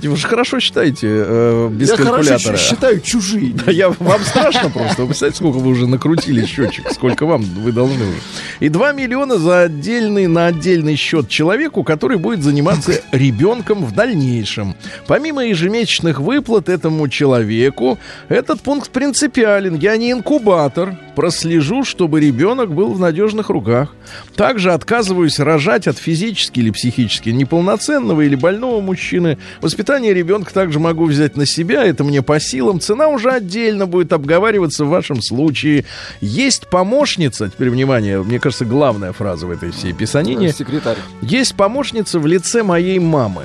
Вы 0.02 0.16
же 0.16 0.26
хорошо 0.28 0.60
считаете 0.60 1.06
э, 1.10 1.68
без 1.72 1.90
Я 1.90 1.96
хорошо 1.96 2.12
калькулятора. 2.16 2.56
щ- 2.56 2.68
считаю 2.68 3.00
чужие. 3.00 3.52
Да 3.54 3.72
я, 3.72 3.88
вам 3.90 4.20
страшно 4.22 4.70
просто. 4.70 5.02
Вы 5.02 5.08
представляете, 5.08 5.36
сколько 5.38 5.56
вы 5.58 5.70
уже 5.70 5.86
накрутили 5.86 6.44
счетчик, 6.46 6.90
сколько 6.92 7.26
вам 7.26 7.42
вы 7.42 7.72
должны 7.72 8.04
уже. 8.04 8.18
И 8.60 8.68
2 8.68 8.92
миллиона 8.92 9.38
за 9.38 9.62
отдельный, 9.62 10.26
на 10.26 10.46
отдельный 10.46 10.96
счет 10.96 11.28
человеку, 11.28 11.82
который 11.82 12.18
будет 12.18 12.42
заниматься 12.42 12.92
ребенком 13.12 13.84
в 13.84 13.92
дальнейшем. 13.94 14.74
Помимо 15.06 15.44
ежемесячных 15.44 16.20
выплат 16.20 16.68
этому 16.68 17.08
человеку, 17.08 17.98
этот 18.28 18.60
пункт 18.60 18.90
принципиален. 18.90 19.74
Я 19.76 19.96
не 19.96 20.12
инкубатор. 20.12 20.96
Прослежу, 21.16 21.82
чтобы 21.82 22.20
ребенок 22.20 22.72
был 22.72 22.92
в 22.92 23.00
надежных 23.00 23.48
руках. 23.50 23.92
Также 24.36 24.72
отказываюсь 24.72 25.40
рожать 25.40 25.88
от 25.88 25.98
физически 25.98 26.60
или 26.60 26.70
психически 26.70 27.30
неполноценного 27.30 28.20
или 28.20 28.36
больного 28.36 28.80
мужчины. 28.80 29.36
Воспитание 29.60 29.87
ребенка 29.96 30.52
также 30.52 30.78
могу 30.78 31.06
взять 31.06 31.36
на 31.36 31.46
себя, 31.46 31.84
это 31.84 32.04
мне 32.04 32.22
по 32.22 32.38
силам. 32.38 32.80
Цена 32.80 33.08
уже 33.08 33.30
отдельно 33.30 33.86
будет 33.86 34.12
обговариваться 34.12 34.84
в 34.84 34.88
вашем 34.88 35.22
случае. 35.22 35.84
Есть 36.20 36.68
помощница, 36.68 37.48
теперь 37.48 37.70
внимание, 37.70 38.22
мне 38.22 38.38
кажется, 38.38 38.64
главная 38.64 39.12
фраза 39.12 39.46
в 39.46 39.50
этой 39.50 39.70
всей 39.70 39.92
писанине. 39.92 40.52
Секретарь. 40.52 40.98
Есть 41.22 41.54
помощница 41.54 42.18
в 42.18 42.26
лице 42.26 42.62
моей 42.62 42.98
мамы. 42.98 43.44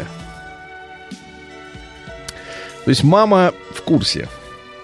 То 2.86 2.90
есть 2.90 3.04
мама 3.04 3.54
в 3.74 3.82
курсе. 3.82 4.28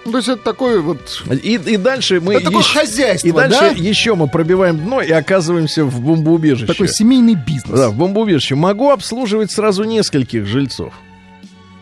Ну, 0.06 0.12
то 0.12 0.18
есть 0.18 0.28
это 0.28 0.42
такой 0.42 0.80
вот... 0.80 1.22
И, 1.30 1.54
и 1.54 1.76
дальше 1.76 2.20
мы 2.20 2.34
Это 2.34 2.46
такое 2.46 2.62
еще, 2.62 2.78
хозяйство, 2.78 3.28
и 3.28 3.32
дальше 3.32 3.60
да? 3.60 3.68
еще 3.76 4.14
мы 4.14 4.28
пробиваем 4.28 4.78
дно 4.78 5.02
и 5.02 5.10
оказываемся 5.10 5.84
в 5.84 6.00
бомбоубежище. 6.00 6.66
Такой 6.66 6.88
семейный 6.88 7.34
бизнес. 7.34 7.78
Да, 7.78 7.90
в 7.90 7.96
бомбоубежище. 7.96 8.54
Могу 8.54 8.90
обслуживать 8.90 9.50
сразу 9.52 9.84
нескольких 9.84 10.46
жильцов. 10.46 10.94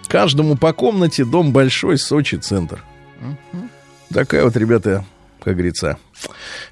Каждому 0.09 0.57
по 0.57 0.73
комнате, 0.73 1.25
дом 1.25 1.53
большой, 1.53 1.99
Сочи, 1.99 2.37
центр. 2.37 2.83
Такая 4.12 4.45
вот, 4.45 4.57
ребята, 4.57 5.05
как 5.43 5.55
говорится, 5.55 5.99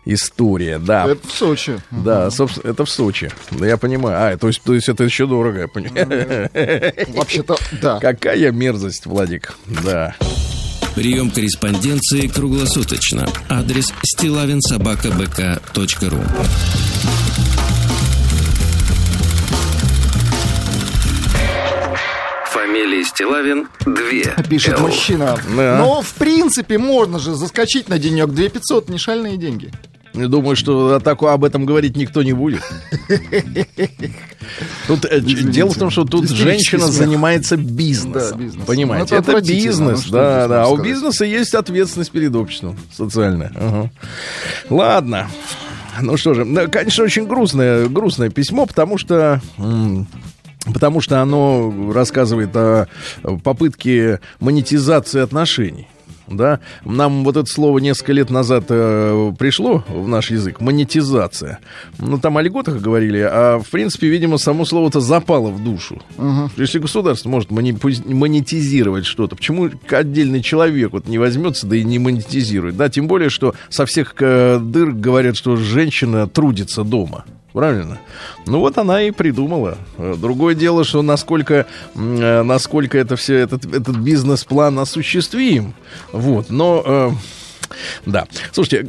история, 0.05 0.79
да. 0.79 1.07
Это 1.07 1.27
в 1.27 1.33
Сочи. 1.33 1.79
Да, 1.91 2.31
собственно, 2.31 2.71
это 2.71 2.85
в 2.85 2.91
Сочи. 2.91 3.31
Да, 3.51 3.67
я 3.67 3.77
понимаю. 3.77 4.35
А, 4.35 4.37
то 4.37 4.47
есть, 4.49 4.63
то 4.63 4.75
есть 4.75 4.89
это 4.89 5.05
еще 5.05 5.27
дорого, 5.27 5.61
я 5.61 5.69
понимаю. 5.69 6.51
Вообще-то, 7.09 7.57
да. 7.81 7.99
Какая 8.01 8.51
мерзость, 8.53 9.07
Владик. 9.07 9.57
Да. 9.85 10.15
Прием 10.95 11.31
корреспонденции 11.31 12.27
круглосуточно. 12.27 13.29
Адрес 13.51 13.93
стилавинсобакабк.ру 14.03 16.23
Фамилия 22.77 23.05
Стилавин 23.05 23.69
2. 23.87 24.43
Пишет 24.51 24.79
мужчина. 24.81 25.39
Да. 25.57 25.79
Но, 25.79 26.03
в 26.03 26.13
принципе, 26.15 26.77
можно 26.77 27.19
же 27.19 27.35
заскочить 27.35 27.89
на 27.89 27.99
денек. 27.99 28.29
2500 28.29 28.91
не 28.91 28.99
шальные 28.99 29.39
деньги. 29.39 29.73
Я 30.13 30.29
Думаю, 30.29 30.57
что 30.57 30.99
такое 31.01 31.33
об 31.33 31.45
этом 31.45 31.65
говорить 31.65 31.97
никто 31.97 32.23
не 32.23 32.33
будет. 32.35 32.63
Тут, 34.87 35.05
э, 35.07 35.19
Извините. 35.19 35.51
дело 35.53 35.71
в 35.71 35.79
том, 35.79 35.91
что 35.91 36.05
тут 36.05 36.25
Истерический 36.25 36.45
женщина 36.45 36.83
смех. 36.87 36.95
занимается 36.95 37.57
бизнесом. 37.59 38.51
Да. 38.57 38.65
Понимаете, 38.65 39.15
Ну, 39.15 39.21
это 39.21 39.33
это 39.33 39.41
бизнес, 39.47 39.99
ну, 39.99 40.03
что 40.03 40.13
да, 40.13 40.49
да. 40.49 40.65
А 40.65 40.69
у 40.69 40.77
бизнеса 40.77 41.25
есть 41.25 41.55
ответственность 41.55 42.13
перед 42.13 42.35
обществом 42.37 42.79
социальная. 42.95 43.53
Ага. 43.57 43.91
Ладно. 44.71 45.29
Ну 46.01 46.17
что 46.17 46.35
же, 46.35 46.45
конечно, 46.69 47.05
очень 47.05 47.27
грустное, 47.27 47.87
грустное 47.89 48.29
письмо, 48.31 48.67
потому 48.67 48.99
что. 48.99 49.41
Потому 50.73 51.01
что 51.01 51.23
оно 51.23 51.93
рассказывает 51.93 52.55
о 52.57 52.87
попытке 53.43 54.21
монетизации 54.41 55.21
отношений. 55.21 55.89
Да, 56.29 56.59
нам 56.85 57.23
вот 57.23 57.37
это 57.37 57.47
слово 57.49 57.79
несколько 57.79 58.13
лет 58.13 58.31
назад 58.31 58.65
э, 58.69 59.33
пришло 59.39 59.85
в 59.87 60.09
наш 60.09 60.33
язык 60.33 60.61
монетизация. 60.61 61.61
Ну 61.99 62.19
там 62.19 62.37
о 62.37 62.43
льготах 62.43 62.81
говорили, 62.81 63.19
а 63.19 63.61
в 63.61 63.69
принципе, 63.69 64.09
видимо, 64.09 64.39
само 64.39 64.65
слово-то 64.65 65.01
запало 65.01 65.51
в 65.51 65.63
душу. 65.63 66.03
Если 66.57 66.81
государство 66.81 67.29
может 67.29 67.51
монетизировать 67.53 69.07
что-то, 69.07 69.37
почему 69.37 69.71
отдельный 69.89 70.43
человек 70.43 70.93
вот 70.93 71.07
не 71.07 71.19
возьмется, 71.19 71.67
да 71.67 71.77
и 71.77 71.85
не 71.85 72.01
монетизирует? 72.01 72.77
Да, 72.77 72.89
тем 72.89 73.07
более, 73.07 73.31
что 73.31 73.55
со 73.69 73.87
всех 73.87 74.15
э, 74.19 74.59
дыр 74.61 74.91
говорят, 74.91 75.37
что 75.37 75.55
женщина 75.57 76.27
трудится 76.27 76.83
дома. 76.83 77.25
Правильно? 77.57 77.99
Ну 78.47 78.59
вот 78.61 78.77
она 78.77 79.01
и 79.05 79.11
придумала. 79.11 79.79
Э, 79.97 80.15
Другое 80.19 80.55
дело, 80.55 80.85
что 80.85 81.01
насколько, 81.01 81.65
э, 81.95 82.43
насколько 82.43 82.99
это 82.99 83.17
все, 83.17 83.37
этот, 83.37 83.65
этот 83.65 83.97
бизнес-план 83.97 84.79
осуществим. 84.79 85.73
Вот, 86.13 86.51
но... 86.51 86.83
э, 86.85 87.11
да. 88.05 88.27
Слушайте, 88.53 88.87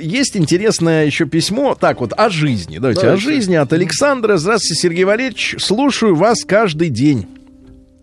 есть 0.00 0.36
интересное 0.36 1.04
еще 1.04 1.26
письмо. 1.26 1.74
Так 1.74 2.00
вот, 2.00 2.12
о 2.16 2.30
жизни. 2.30 2.78
Давайте, 2.78 3.00
о 3.00 3.04
Давайте. 3.06 3.24
жизни 3.24 3.56
от 3.56 3.72
Александра. 3.72 4.36
Здравствуйте, 4.36 4.80
Сергей 4.80 5.04
Валерьевич. 5.04 5.56
Слушаю 5.58 6.14
вас 6.14 6.44
каждый 6.44 6.90
день. 6.90 7.26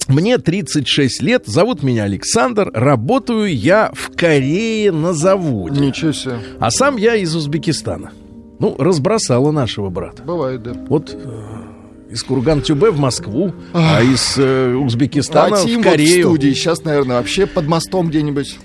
Мне 0.10 0.38
36 0.38 1.22
лет, 1.22 1.44
зовут 1.46 1.82
меня 1.82 2.04
Александр, 2.04 2.70
работаю 2.74 3.56
я 3.56 3.90
в 3.94 4.14
Корее 4.14 4.92
на 4.92 5.14
заводе. 5.14 5.80
Ничего 5.80 6.12
себе. 6.12 6.40
А 6.60 6.72
сам 6.72 6.98
я 6.98 7.16
из 7.16 7.34
Узбекистана. 7.34 8.12
Ну, 8.60 8.76
разбросала 8.78 9.52
нашего 9.52 9.90
брата. 9.90 10.24
Бывает, 10.24 10.64
да. 10.64 10.74
Вот 10.88 11.14
э, 11.14 12.12
из 12.12 12.24
Курган-Тюбе 12.24 12.92
в 12.92 13.00
Москву, 13.00 13.52
а 13.74 14.02
из 14.02 14.36
э, 14.38 14.76
Узбекистана 14.76 15.58
а 15.58 15.64
Тим 15.66 15.82
в 15.82 15.86
вот 15.86 15.88
в 15.88 15.92
Корею. 15.92 16.28
студии 16.28 16.54
сейчас, 16.54 16.84
наверное, 16.84 17.18
вообще 17.18 17.46
под 17.46 17.68
мостом 17.68 18.08
где-нибудь 18.10 18.58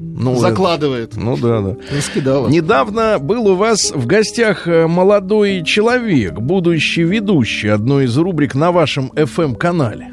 ну, 0.00 0.34
закладывает. 0.36 1.16
Ну 1.16 1.36
да, 1.36 1.60
да. 1.60 1.76
Не 1.94 2.00
скидала. 2.00 2.48
Недавно 2.48 3.18
был 3.20 3.46
у 3.48 3.54
вас 3.54 3.92
в 3.92 4.06
гостях 4.06 4.66
э, 4.66 4.86
молодой 4.88 5.62
человек, 5.64 6.40
будущий 6.40 7.04
ведущий 7.04 7.68
одной 7.68 8.06
из 8.06 8.16
рубрик 8.18 8.54
на 8.56 8.72
вашем 8.72 9.12
FM-канале. 9.14 10.10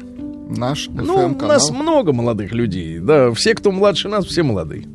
Наш 0.48 0.88
Ну, 0.88 1.14
у 1.14 1.18
FM-канал. 1.18 1.48
нас 1.48 1.70
много 1.72 2.12
молодых 2.12 2.52
людей. 2.52 3.00
Да, 3.00 3.32
все, 3.32 3.54
кто 3.54 3.72
младше 3.72 4.08
нас, 4.08 4.24
все 4.26 4.44
молодые. 4.44 4.86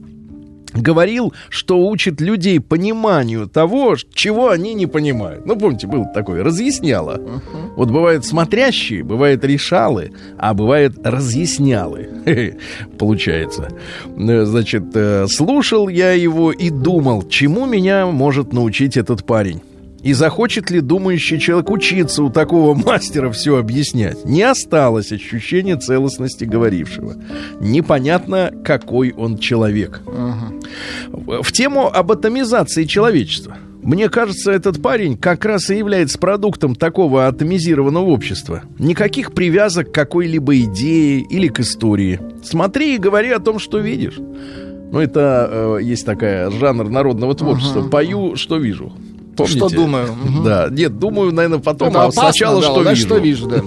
Говорил, 0.73 1.33
что 1.49 1.79
учит 1.87 2.21
людей 2.21 2.59
пониманию 2.59 3.47
того, 3.47 3.95
чего 4.13 4.49
они 4.49 4.73
не 4.73 4.87
понимают. 4.87 5.45
Ну, 5.45 5.55
помните, 5.55 5.87
был 5.87 6.05
такой, 6.13 6.41
разъясняло. 6.41 7.17
Uh-huh. 7.17 7.73
Вот 7.75 7.89
бывают 7.89 8.25
смотрящие, 8.25 9.03
бывают 9.03 9.43
решалы, 9.43 10.11
а 10.37 10.53
бывает 10.53 10.93
разъяснялы. 11.03 12.09
Получается. 12.97 13.69
Э, 14.17 14.45
значит, 14.45 14.83
э, 14.93 15.27
слушал 15.27 15.87
я 15.89 16.11
его 16.11 16.51
и 16.51 16.69
думал, 16.69 17.23
чему 17.27 17.65
меня 17.65 18.05
может 18.05 18.53
научить 18.53 18.97
этот 18.97 19.25
парень. 19.25 19.61
И 20.03 20.13
захочет 20.13 20.71
ли 20.71 20.81
думающий 20.81 21.39
человек 21.39 21.69
учиться 21.69 22.23
у 22.23 22.29
такого 22.29 22.73
мастера 22.85 23.31
все 23.31 23.57
объяснять? 23.57 24.25
Не 24.25 24.43
осталось 24.43 25.11
ощущения 25.11 25.77
целостности 25.77 26.43
говорившего. 26.43 27.15
Непонятно, 27.59 28.51
какой 28.63 29.11
он 29.11 29.37
человек. 29.37 30.01
Угу. 30.05 31.43
В 31.43 31.51
тему 31.51 31.87
об 31.87 32.11
атомизации 32.11 32.85
человечества. 32.85 33.57
Мне 33.83 34.09
кажется, 34.09 34.51
этот 34.51 34.79
парень 34.81 35.17
как 35.17 35.43
раз 35.43 35.69
и 35.71 35.77
является 35.77 36.19
продуктом 36.19 36.75
такого 36.75 37.27
атомизированного 37.27 38.05
общества. 38.05 38.61
Никаких 38.77 39.33
привязок 39.33 39.91
к 39.91 39.95
какой-либо 39.95 40.59
идее 40.59 41.21
или 41.21 41.47
к 41.47 41.59
истории. 41.61 42.19
Смотри 42.43 42.95
и 42.95 42.99
говори 42.99 43.31
о 43.31 43.39
том, 43.39 43.57
что 43.57 43.79
видишь. 43.79 44.17
Ну, 44.17 44.99
это 44.99 45.77
э, 45.79 45.83
есть 45.83 46.05
такая 46.05 46.51
жанр 46.51 46.89
народного 46.89 47.33
творчества. 47.33 47.79
Угу. 47.79 47.89
Пою, 47.89 48.35
что 48.35 48.57
вижу. 48.57 48.93
Помните? 49.35 49.57
Что 49.57 49.69
думаю. 49.69 50.15
Да, 50.43 50.67
нет, 50.69 50.99
думаю, 50.99 51.31
наверное, 51.31 51.59
потом, 51.59 51.89
Это 51.89 52.01
а 52.01 52.03
опасно, 52.05 52.21
сначала 52.23 52.61
да, 52.61 52.67
что 52.67 52.81
вижу. 52.81 53.05
что 53.05 53.17
вижу, 53.17 53.47
да. 53.47 53.61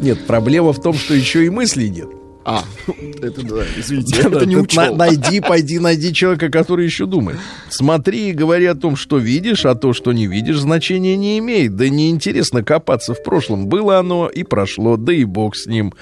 Нет, 0.00 0.26
проблема 0.26 0.72
в 0.72 0.80
том, 0.80 0.94
что 0.94 1.14
еще 1.14 1.46
и 1.46 1.50
мыслей 1.50 1.88
нет. 1.88 2.08
А, 2.48 2.62
это 3.22 3.44
да, 3.44 3.64
извините, 3.76 4.20
это 4.20 4.46
не 4.46 4.56
учел. 4.56 4.94
найди, 4.94 5.40
пойди, 5.40 5.80
найди 5.80 6.14
человека, 6.14 6.48
который 6.48 6.84
еще 6.84 7.04
думает. 7.04 7.38
Смотри 7.70 8.28
и 8.30 8.32
говори 8.32 8.66
о 8.66 8.76
том, 8.76 8.94
что 8.94 9.18
видишь, 9.18 9.66
а 9.66 9.74
то, 9.74 9.92
что 9.92 10.12
не 10.12 10.28
видишь, 10.28 10.60
значения 10.60 11.16
не 11.16 11.40
имеет. 11.40 11.74
Да 11.74 11.88
неинтересно 11.88 12.62
копаться 12.62 13.14
в 13.14 13.22
прошлом. 13.24 13.66
Было 13.66 13.98
оно 13.98 14.28
и 14.28 14.44
прошло, 14.44 14.96
да 14.96 15.12
и 15.12 15.24
бог 15.24 15.56
с 15.56 15.66
ним. 15.66 15.92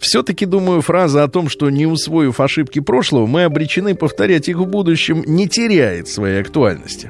Все-таки, 0.00 0.46
думаю, 0.46 0.82
фраза 0.82 1.22
о 1.22 1.28
том, 1.28 1.48
что 1.48 1.70
не 1.70 1.86
усвоив 1.86 2.40
ошибки 2.40 2.80
прошлого, 2.80 3.26
мы 3.26 3.44
обречены 3.44 3.94
повторять 3.94 4.48
их 4.48 4.56
в 4.56 4.66
будущем, 4.66 5.22
не 5.24 5.48
теряет 5.48 6.08
своей 6.08 6.40
актуальности. 6.40 7.08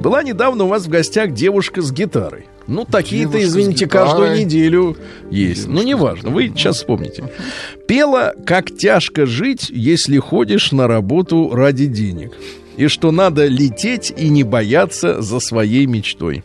Была 0.00 0.22
недавно 0.22 0.64
у 0.64 0.68
вас 0.68 0.86
в 0.86 0.88
гостях 0.88 1.32
девушка 1.32 1.82
с 1.82 1.92
гитарой. 1.92 2.46
Ну, 2.66 2.84
такие-то, 2.84 3.42
извините, 3.42 3.86
каждую 3.86 4.36
неделю 4.36 4.96
есть. 5.30 5.66
Ну, 5.66 5.82
неважно, 5.82 6.30
вы 6.30 6.48
сейчас 6.48 6.76
вспомните. 6.76 7.24
Пела, 7.86 8.34
как 8.46 8.74
тяжко 8.74 9.26
жить, 9.26 9.68
если 9.68 10.18
ходишь 10.18 10.72
на 10.72 10.86
работу 10.86 11.50
ради 11.52 11.86
денег. 11.86 12.32
И 12.76 12.88
что 12.88 13.12
надо 13.12 13.46
лететь 13.46 14.12
и 14.16 14.28
не 14.28 14.42
бояться 14.42 15.20
за 15.20 15.40
своей 15.40 15.86
мечтой. 15.86 16.42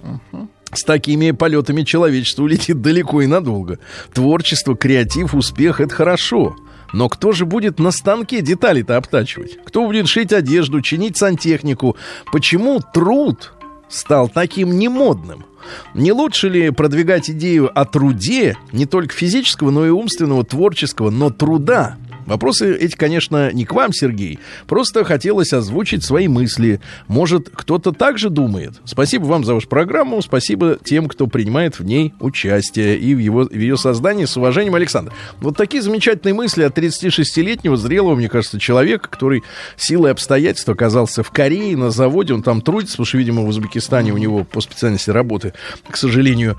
С 0.71 0.83
такими 0.83 1.31
полетами 1.31 1.81
человечество 1.81 2.43
улетит 2.43 2.81
далеко 2.81 3.21
и 3.21 3.27
надолго. 3.27 3.79
Творчество, 4.13 4.75
креатив, 4.75 5.33
успех— 5.33 5.79
это 5.81 5.95
хорошо. 5.95 6.55
Но 6.93 7.10
кто 7.10 7.31
же 7.31 7.46
будет 7.46 7.79
на 7.79 7.91
станке 7.91 8.41
детали-то 8.41 8.98
обтачивать? 8.98 9.58
Кто 9.65 9.86
будет 9.86 10.08
шить 10.08 10.34
одежду, 10.34 10.81
чинить 10.81 11.17
сантехнику? 11.17 11.96
Почему 12.31 12.79
труд 12.79 13.53
стал 13.89 14.29
таким 14.29 14.77
немодным? 14.77 15.46
Не 15.93 16.12
лучше 16.12 16.50
ли 16.50 16.69
продвигать 16.72 17.29
идею 17.29 17.69
о 17.77 17.86
труде, 17.86 18.58
не 18.72 18.86
только 18.86 19.13
физического, 19.13 19.72
но 19.72 19.86
и 19.86 19.89
умственного, 19.89 20.43
творческого, 20.43 21.10
но 21.10 21.29
труда? 21.29 21.98
Вопросы 22.29 22.77
эти, 22.77 22.95
конечно, 22.95 23.51
не 23.51 23.65
к 23.65 23.74
вам, 23.74 23.91
Сергей. 23.91 24.38
Просто 24.67 25.03
хотелось 25.03 25.51
озвучить 25.51 26.03
свои 26.03 26.27
мысли. 26.27 26.79
Может, 27.07 27.50
кто-то 27.51 27.91
также 27.91 28.29
думает. 28.29 28.74
Спасибо 28.86 29.25
вам 29.25 29.43
за 29.43 29.55
вашу 29.55 29.67
программу. 29.67 30.21
Спасибо 30.21 30.77
тем, 30.83 31.07
кто 31.07 31.25
принимает 31.25 31.79
в 31.79 31.83
ней 31.83 32.13
участие 32.19 33.00
и 33.00 33.15
в, 33.15 33.17
его, 33.17 33.45
в 33.45 33.51
ее 33.51 33.77
создании. 33.77 34.25
С 34.25 34.38
уважением, 34.38 34.75
Александр. 34.75 35.12
Вот 35.41 35.57
такие 35.57 35.81
замечательные 35.81 36.36
мысли 36.36 36.62
от 36.62 36.77
36-летнего 36.77 37.75
зрелого, 37.77 38.15
мне 38.15 38.29
кажется, 38.29 38.59
человека, 38.59 39.09
который 39.09 39.43
силой 39.75 40.12
обстоятельств 40.12 40.69
оказался 40.69 41.24
в 41.24 41.31
Корее 41.31 41.75
на 41.75 41.89
заводе. 41.89 42.36
Он 42.36 42.43
там 42.43 42.62
трудится, 42.62 42.93
потому 42.93 43.07
что, 43.07 43.17
видимо, 43.17 43.41
в 43.41 43.48
Узбекистане 43.48 44.13
у 44.13 44.17
него 44.17 44.43
по 44.43 44.62
специальности 44.62 45.09
работы, 45.09 45.53
к 45.89 45.98
сожалению, 45.98 46.57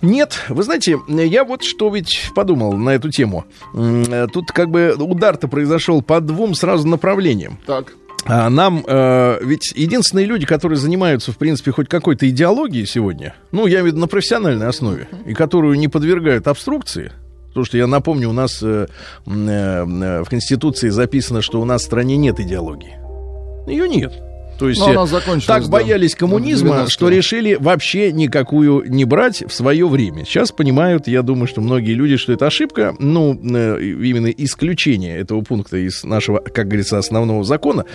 нет. 0.00 0.40
Вы 0.48 0.62
знаете, 0.62 0.98
я 1.06 1.44
вот 1.44 1.64
что 1.64 1.94
ведь 1.94 2.30
подумал 2.34 2.72
на 2.72 2.90
эту 2.90 3.10
тему. 3.10 3.44
Тут 4.32 4.52
как 4.52 4.70
бы 4.70 4.94
удар-то 5.02 5.48
произошел 5.48 6.02
по 6.02 6.20
двум 6.20 6.54
сразу 6.54 6.86
направлениям. 6.88 7.58
Так. 7.66 7.94
А 8.24 8.48
нам 8.50 8.84
э, 8.86 9.38
ведь 9.42 9.72
единственные 9.74 10.26
люди, 10.26 10.46
которые 10.46 10.78
занимаются, 10.78 11.32
в 11.32 11.38
принципе, 11.38 11.72
хоть 11.72 11.88
какой-то 11.88 12.28
идеологией 12.28 12.86
сегодня, 12.86 13.34
ну, 13.50 13.66
я 13.66 13.80
имею 13.80 13.84
в 13.84 13.86
виду 13.88 13.98
на 13.98 14.06
профессиональной 14.06 14.68
основе, 14.68 15.08
и 15.26 15.34
которую 15.34 15.76
не 15.76 15.88
подвергают 15.88 16.46
обструкции, 16.46 17.12
Потому 17.48 17.66
что 17.66 17.76
я 17.76 17.86
напомню, 17.86 18.30
у 18.30 18.32
нас 18.32 18.62
э, 18.62 18.86
э, 19.26 19.30
э 19.30 20.22
в 20.22 20.28
Конституции 20.30 20.88
записано, 20.88 21.42
что 21.42 21.60
у 21.60 21.66
нас 21.66 21.82
в 21.82 21.84
стране 21.84 22.16
нет 22.16 22.40
идеологии. 22.40 22.96
Ее 23.66 23.88
нет. 23.90 24.14
То 24.62 24.68
есть 24.68 24.80
э, 24.80 25.40
так 25.44 25.68
боялись 25.68 26.14
коммунизма, 26.14 26.88
что 26.88 27.08
решили 27.08 27.56
вообще 27.58 28.12
никакую 28.12 28.84
не 28.88 29.04
брать 29.04 29.42
в 29.44 29.52
свое 29.52 29.88
время. 29.88 30.24
Сейчас 30.24 30.52
понимают, 30.52 31.08
я 31.08 31.22
думаю, 31.22 31.48
что 31.48 31.60
многие 31.60 31.94
люди, 31.94 32.16
что 32.16 32.32
это 32.32 32.46
ошибка, 32.46 32.94
ну, 33.00 33.34
э, 33.34 33.82
именно 33.82 34.28
исключение 34.28 35.18
этого 35.18 35.40
пункта 35.40 35.78
из 35.78 36.04
нашего, 36.04 36.38
как 36.38 36.66
говорится, 36.66 36.96
основного 36.96 37.42
закона. 37.42 37.86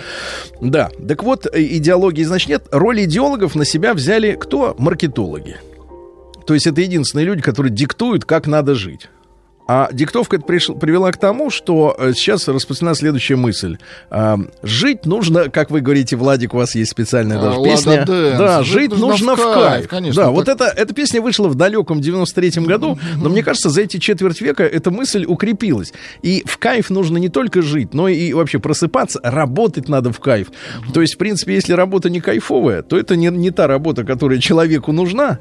Да, 0.60 0.90
так 1.08 1.22
вот, 1.22 1.46
э, 1.46 1.62
идеологии, 1.62 2.24
значит, 2.24 2.50
нет. 2.50 2.66
Роль 2.70 3.04
идеологов 3.04 3.54
на 3.54 3.64
себя 3.64 3.94
взяли 3.94 4.36
кто? 4.38 4.76
Маркетологи. 4.78 5.56
То 6.46 6.52
есть 6.52 6.66
это 6.66 6.82
единственные 6.82 7.24
люди, 7.24 7.40
которые 7.40 7.72
диктуют, 7.72 8.26
как 8.26 8.46
надо 8.46 8.74
жить. 8.74 9.08
А 9.70 9.90
диктовка 9.92 10.36
это 10.36 10.46
приш... 10.46 10.68
привела 10.80 11.12
к 11.12 11.18
тому, 11.18 11.50
что 11.50 11.94
э, 11.98 12.14
сейчас 12.14 12.48
распространена 12.48 12.94
следующая 12.94 13.36
мысль. 13.36 13.76
А, 14.08 14.38
жить 14.62 15.04
нужно, 15.04 15.50
как 15.50 15.70
вы 15.70 15.82
говорите, 15.82 16.16
Владик, 16.16 16.54
у 16.54 16.56
вас 16.56 16.74
есть 16.74 16.90
специальная 16.90 17.38
даже 17.38 17.60
а, 17.60 17.62
песня. 17.62 18.06
Дэнс. 18.06 18.38
Да, 18.38 18.62
жить, 18.62 18.92
жить 18.92 18.98
нужно 18.98 19.36
в 19.36 19.36
кайф. 19.36 19.54
кайф. 19.54 19.88
Конечно, 19.88 20.22
да, 20.22 20.26
так... 20.28 20.34
вот 20.34 20.48
это, 20.48 20.64
эта 20.64 20.94
песня 20.94 21.20
вышла 21.20 21.48
в 21.48 21.54
далеком 21.54 22.00
93-м 22.00 22.64
году, 22.64 22.98
но 23.18 23.28
мне 23.28 23.42
кажется, 23.42 23.68
за 23.68 23.82
эти 23.82 23.98
четверть 23.98 24.40
века 24.40 24.64
эта 24.64 24.90
мысль 24.90 25.26
укрепилась. 25.26 25.92
И 26.22 26.42
в 26.46 26.56
кайф 26.56 26.88
нужно 26.88 27.18
не 27.18 27.28
только 27.28 27.60
жить, 27.60 27.92
но 27.92 28.08
и 28.08 28.32
вообще 28.32 28.60
просыпаться, 28.60 29.20
работать 29.22 29.86
надо 29.86 30.14
в 30.14 30.18
кайф. 30.18 30.48
То 30.94 31.02
есть, 31.02 31.16
в 31.16 31.18
принципе, 31.18 31.52
если 31.52 31.74
работа 31.74 32.08
не 32.08 32.22
кайфовая, 32.22 32.80
то 32.80 32.98
это 32.98 33.16
не, 33.16 33.26
не 33.26 33.50
та 33.50 33.66
работа, 33.66 34.04
которая 34.04 34.38
человеку 34.38 34.92
нужна. 34.92 35.40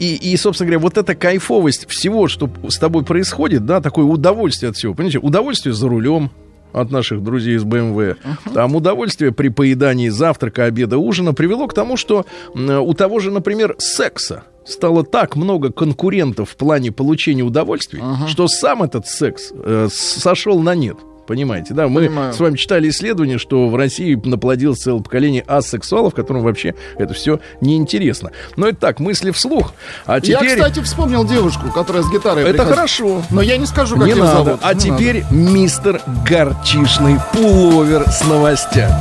И, 0.00 0.16
и, 0.16 0.36
собственно 0.36 0.66
говоря, 0.66 0.80
вот 0.80 0.98
эта 0.98 1.14
кайфовость 1.14 1.86
всего, 1.88 2.26
что 2.26 2.50
с 2.68 2.78
тобой 2.78 3.04
происходит, 3.04 3.67
да, 3.68 3.80
такое 3.82 4.06
удовольствие 4.06 4.70
от 4.70 4.76
всего. 4.76 4.94
Понимаете, 4.94 5.18
удовольствие 5.18 5.74
за 5.74 5.88
рулем, 5.88 6.30
от 6.72 6.90
наших 6.90 7.22
друзей 7.22 7.56
из 7.56 7.64
БМВ. 7.64 7.96
Uh-huh. 7.96 8.52
Там 8.52 8.76
удовольствие 8.76 9.32
при 9.32 9.48
поедании 9.48 10.08
завтрака, 10.10 10.64
обеда, 10.64 10.98
ужина 10.98 11.32
привело 11.32 11.66
к 11.66 11.74
тому, 11.74 11.96
что 11.96 12.26
у 12.54 12.94
того 12.94 13.20
же, 13.20 13.30
например, 13.30 13.74
секса 13.78 14.44
стало 14.66 15.02
так 15.02 15.34
много 15.34 15.72
конкурентов 15.72 16.50
в 16.50 16.56
плане 16.56 16.92
получения 16.92 17.42
удовольствия, 17.42 18.00
uh-huh. 18.00 18.28
что 18.28 18.48
сам 18.48 18.82
этот 18.82 19.06
секс 19.06 19.50
э, 19.52 19.88
сошел 19.90 20.60
на 20.60 20.74
нет. 20.74 20.98
Понимаете, 21.28 21.74
да? 21.74 21.88
Мы 21.88 22.06
Понимаю. 22.06 22.32
с 22.32 22.40
вами 22.40 22.56
читали 22.56 22.88
исследование, 22.88 23.36
что 23.36 23.68
в 23.68 23.76
России 23.76 24.18
наплодилось 24.24 24.78
целое 24.78 25.02
поколение 25.02 25.44
асексуалов, 25.46 26.14
которым 26.14 26.42
вообще 26.42 26.74
это 26.96 27.12
все 27.12 27.38
неинтересно. 27.60 28.30
Но 28.56 28.66
это 28.66 28.78
так, 28.78 28.98
мысли 28.98 29.30
вслух. 29.30 29.74
А 30.06 30.22
теперь... 30.22 30.48
Я, 30.48 30.56
кстати, 30.56 30.80
вспомнил 30.80 31.26
девушку, 31.26 31.70
которая 31.70 32.02
с 32.02 32.10
гитарой 32.10 32.44
Это 32.44 32.52
приходит. 32.54 32.74
хорошо. 32.74 33.22
Но 33.28 33.42
я 33.42 33.58
не 33.58 33.66
скажу, 33.66 33.96
как 33.96 34.06
не 34.06 34.12
ее 34.12 34.24
надо. 34.24 34.44
зовут. 34.44 34.60
А 34.62 34.72
не 34.72 34.80
теперь 34.80 35.22
надо. 35.24 35.34
мистер 35.34 36.00
Горчишный 36.26 37.16
пуловер 37.34 38.08
с 38.08 38.24
новостями. 38.24 38.94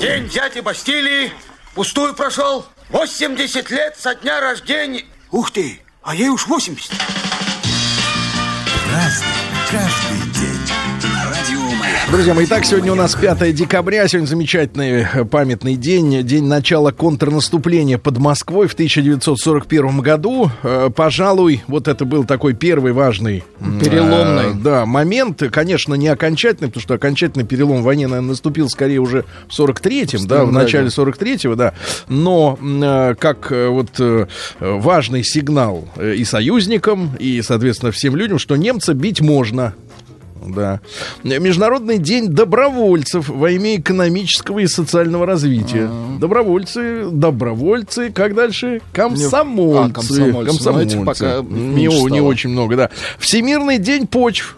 День 0.00 0.30
дяди 0.30 0.60
Бастилии 0.60 1.30
пустую 1.74 2.14
прошел. 2.14 2.64
80 2.88 3.70
лет 3.70 3.96
со 3.98 4.14
дня 4.14 4.40
рождения. 4.40 5.04
Ух 5.30 5.50
ты, 5.50 5.78
а 6.02 6.14
ей 6.14 6.30
уж 6.30 6.46
80. 6.46 6.90
Разный, 8.90 9.27
Друзья 12.10 12.32
мои, 12.32 12.46
итак, 12.46 12.64
сегодня 12.64 12.90
у 12.90 12.94
нас 12.94 13.14
5 13.14 13.54
декабря, 13.54 14.08
сегодня 14.08 14.26
замечательный 14.26 15.06
э, 15.12 15.24
памятный 15.26 15.76
день, 15.76 16.22
день 16.22 16.46
начала 16.46 16.90
контрнаступления 16.90 17.98
под 17.98 18.16
Москвой 18.16 18.66
в 18.66 18.72
1941 18.72 20.00
году. 20.00 20.50
Э, 20.62 20.88
пожалуй, 20.88 21.62
вот 21.66 21.86
это 21.86 22.06
был 22.06 22.24
такой 22.24 22.54
первый 22.54 22.92
важный... 22.92 23.44
Переломный. 23.84 24.52
Э, 24.52 24.54
да, 24.54 24.86
момент, 24.86 25.42
конечно, 25.52 25.92
не 25.94 26.08
окончательный, 26.08 26.68
потому 26.68 26.80
что 26.80 26.94
окончательный 26.94 27.44
перелом 27.44 27.82
в 27.82 27.84
войне, 27.84 28.06
наверное, 28.06 28.30
наступил 28.30 28.70
скорее 28.70 29.00
уже 29.00 29.26
в 29.46 29.60
43-м, 29.60 30.26
да, 30.26 30.46
в 30.46 30.52
начале 30.52 30.88
43-го, 30.88 31.56
да. 31.56 31.74
Но 32.08 32.58
э, 32.58 33.16
как 33.18 33.52
э, 33.52 33.68
вот 33.68 33.90
э, 33.98 34.26
важный 34.60 35.22
сигнал 35.22 35.86
и 36.00 36.24
союзникам, 36.24 37.10
и, 37.18 37.42
соответственно, 37.42 37.92
всем 37.92 38.16
людям, 38.16 38.38
что 38.38 38.56
немца 38.56 38.94
бить 38.94 39.20
можно, 39.20 39.74
Да. 40.54 40.80
Международный 41.22 41.98
день 41.98 42.28
добровольцев 42.28 43.28
во 43.28 43.50
имя 43.50 43.76
экономического 43.76 44.60
и 44.60 44.66
социального 44.66 45.26
развития. 45.26 45.90
Добровольцы, 46.18 47.08
добровольцы, 47.10 48.10
как 48.10 48.34
дальше? 48.34 48.80
Комсомольцы. 48.92 49.90
А, 49.90 49.94
комсомольцы. 49.94 50.70
Ну, 50.70 50.80
этих 50.80 51.04
пока 51.04 51.42
не, 51.42 51.86
меньше 51.86 51.96
не 51.98 52.08
стало. 52.08 52.22
очень 52.22 52.50
много, 52.50 52.76
да. 52.76 52.90
Всемирный 53.18 53.78
день 53.78 54.06
почв. 54.06 54.56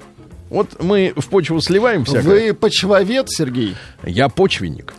Вот 0.48 0.83
мы 0.83 1.12
в 1.16 1.29
почву 1.29 1.61
сливаем 1.61 2.05
всякое. 2.05 2.22
Вы 2.22 2.55
почвовед, 2.55 3.31
Сергей? 3.31 3.76
Я 4.05 4.29
почвенник. 4.29 4.94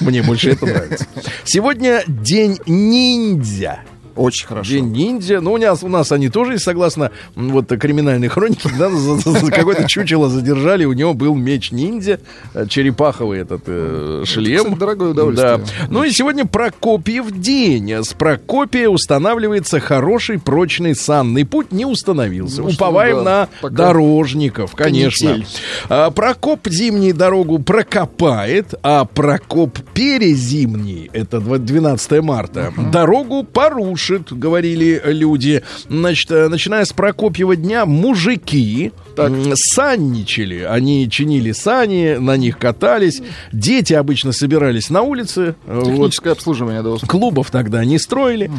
Мне 0.00 0.22
больше 0.22 0.50
это 0.50 0.66
нравится. 0.66 1.06
Сегодня 1.44 2.02
день 2.06 2.58
ниндзя. 2.66 3.80
Очень 4.16 4.46
хорошо. 4.46 4.70
День 4.72 4.90
ниндзя. 4.92 5.40
Ну, 5.40 5.52
у 5.52 5.58
нас, 5.58 5.82
у 5.82 5.88
нас 5.88 6.10
они 6.12 6.28
тоже 6.28 6.58
согласно 6.58 7.10
вот 7.34 7.68
криминальной 7.68 8.28
хронике. 8.28 8.70
Да, 8.78 8.90
за, 8.90 9.16
за- 9.16 9.30
за 9.38 9.50
какое-то 9.52 9.86
чучело 9.86 10.28
задержали. 10.28 10.84
У 10.84 10.92
него 10.92 11.14
был 11.14 11.34
меч 11.34 11.70
ниндзя, 11.70 12.20
э, 12.54 12.66
черепаховый 12.68 13.40
этот 13.40 13.62
э, 13.66 14.22
шлем. 14.26 14.64
кстати, 14.64 14.78
дорогое 14.78 15.10
удовольствие. 15.10 15.58
Да. 15.58 15.64
Ну 15.90 16.02
и 16.04 16.10
сегодня 16.10 16.46
Прокопьев 16.46 17.30
день. 17.30 17.90
С 17.92 18.12
Прокопия 18.14 18.88
устанавливается 18.88 19.80
хороший 19.80 20.38
прочный 20.38 20.94
санный 20.94 21.44
путь. 21.44 21.72
Не 21.72 21.84
установился. 21.86 22.62
Ну, 22.62 22.68
Уповаем 22.68 23.18
да, 23.18 23.22
на 23.24 23.48
пока 23.60 23.74
дорожников, 23.74 24.74
конечно. 24.74 25.28
канитель. 25.28 25.46
А, 25.88 26.10
Прокоп 26.10 26.66
зимний 26.68 27.12
дорогу 27.12 27.58
прокопает, 27.58 28.74
а 28.82 29.04
Прокоп 29.04 29.78
перезимний, 29.94 31.10
это 31.12 31.38
дв- 31.38 31.58
12 31.58 32.22
марта, 32.22 32.72
дорогу 32.92 33.44
порушит, 33.44 34.05
говорили 34.30 35.00
люди. 35.04 35.62
Значит, 35.88 36.30
э, 36.30 36.48
начиная 36.48 36.84
с 36.84 36.92
Прокопьева 36.92 37.56
дня, 37.56 37.86
мужики 37.86 38.92
м, 39.18 39.52
санничали. 39.54 40.60
Они 40.62 41.08
чинили 41.10 41.52
сани, 41.52 42.16
на 42.18 42.36
них 42.36 42.58
катались. 42.58 43.22
Дети 43.52 43.92
обычно 43.92 44.32
собирались 44.32 44.90
на 44.90 45.02
улице. 45.02 45.54
э, 45.66 45.74
Вот. 45.80 45.86
Техническое 45.86 46.30
обслуживание 46.32 46.82
до 46.82 46.96
Клубов 46.98 47.50
тогда 47.50 47.84
не 47.84 47.98
строили, 47.98 48.50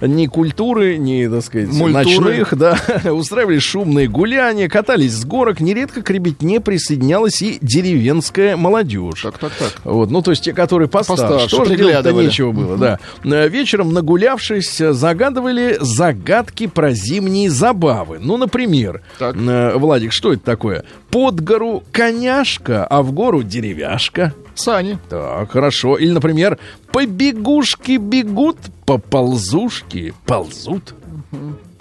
ни 0.00 0.26
культуры, 0.26 0.96
ни, 0.98 1.26
так 1.28 1.44
сказать, 1.44 1.68
Мультуры. 1.68 1.92
ночных, 1.92 2.54
да. 2.56 2.78
Устраивали 3.12 3.58
шумные 3.58 4.08
гуляния, 4.08 4.68
катались 4.68 5.12
с 5.12 5.24
горок. 5.24 5.60
Нередко 5.60 6.02
к 6.02 6.10
ребятне 6.10 6.60
присоединялась 6.60 7.40
и 7.42 7.58
деревенская 7.60 8.56
молодежь. 8.56 9.22
Так, 9.22 9.38
так, 9.38 9.52
так. 9.58 9.72
Вот, 9.84 10.10
ну, 10.10 10.22
то 10.22 10.30
есть 10.32 10.44
те, 10.44 10.52
которые 10.52 10.88
постарше. 10.88 11.22
Постарше, 11.22 11.56
Тоже 11.56 11.76
делать-то 11.76 12.12
нечего 12.12 12.52
было, 12.52 12.76
да. 12.76 12.98
Э, 13.24 13.48
Вечером, 13.48 13.92
нагулявшись, 13.92 14.80
э, 14.80 14.92
загадывали 14.92 15.78
загадки 15.80 16.66
про 16.66 16.92
зимние 16.92 17.50
забавы. 17.50 18.18
Ну, 18.20 18.36
например, 18.36 19.02
Так. 19.18 19.36
э, 19.36 19.72
Владик, 20.06 20.12
что 20.12 20.32
это 20.32 20.44
такое? 20.44 20.84
Под 21.10 21.40
гору 21.42 21.82
коняшка, 21.92 22.86
а 22.86 23.02
в 23.02 23.12
гору 23.12 23.42
деревяшка. 23.42 24.32
Сани. 24.54 24.98
Так, 25.08 25.50
хорошо. 25.50 25.96
Или, 25.96 26.12
например, 26.12 26.58
побегушки 26.92 27.96
бегут, 27.96 28.56
поползушки 28.84 30.14
ползут. 30.24 30.94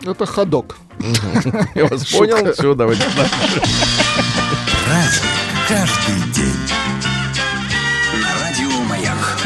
Это 0.04 0.26
ходок. 0.26 0.78
Я 1.76 1.86
вас 1.86 2.06
понял. 2.12 2.54
Все, 2.54 2.74
давайте. 2.74 3.04
Праздник 4.86 5.32
каждый 5.68 6.34
день. 6.34 6.85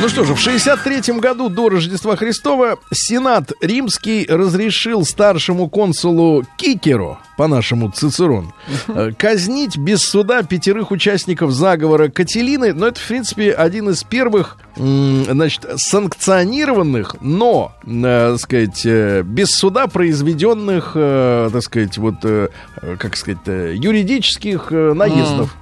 Ну 0.01 0.07
что 0.07 0.23
же, 0.23 0.33
в 0.33 0.39
63 0.39 1.19
году 1.19 1.49
до 1.49 1.67
Рождества 1.67 2.15
Христова 2.15 2.79
Сенат 2.89 3.51
Римский 3.59 4.25
разрешил 4.29 5.03
старшему 5.03 5.69
консулу 5.69 6.45
Кикеру, 6.55 7.19
по-нашему 7.35 7.91
Цицерон, 7.91 8.53
э, 8.87 9.11
казнить 9.17 9.77
без 9.77 9.99
суда 9.99 10.43
пятерых 10.43 10.91
участников 10.91 11.51
заговора 11.51 12.07
Кателины. 12.07 12.73
Но 12.73 12.87
это, 12.87 12.99
в 13.01 13.07
принципе, 13.07 13.51
один 13.51 13.89
из 13.89 14.05
первых, 14.05 14.57
значит, 14.77 15.65
санкционированных, 15.75 17.17
но, 17.19 17.73
э, 17.85 18.29
так 18.31 18.39
сказать, 18.39 18.85
э, 18.85 19.23
без 19.23 19.49
суда 19.49 19.87
произведенных, 19.87 20.93
так 20.93 21.61
сказать, 21.61 21.97
вот, 21.97 22.15
как 22.21 23.17
сказать, 23.17 23.45
юридических 23.45 24.71
наездов. 24.71 25.57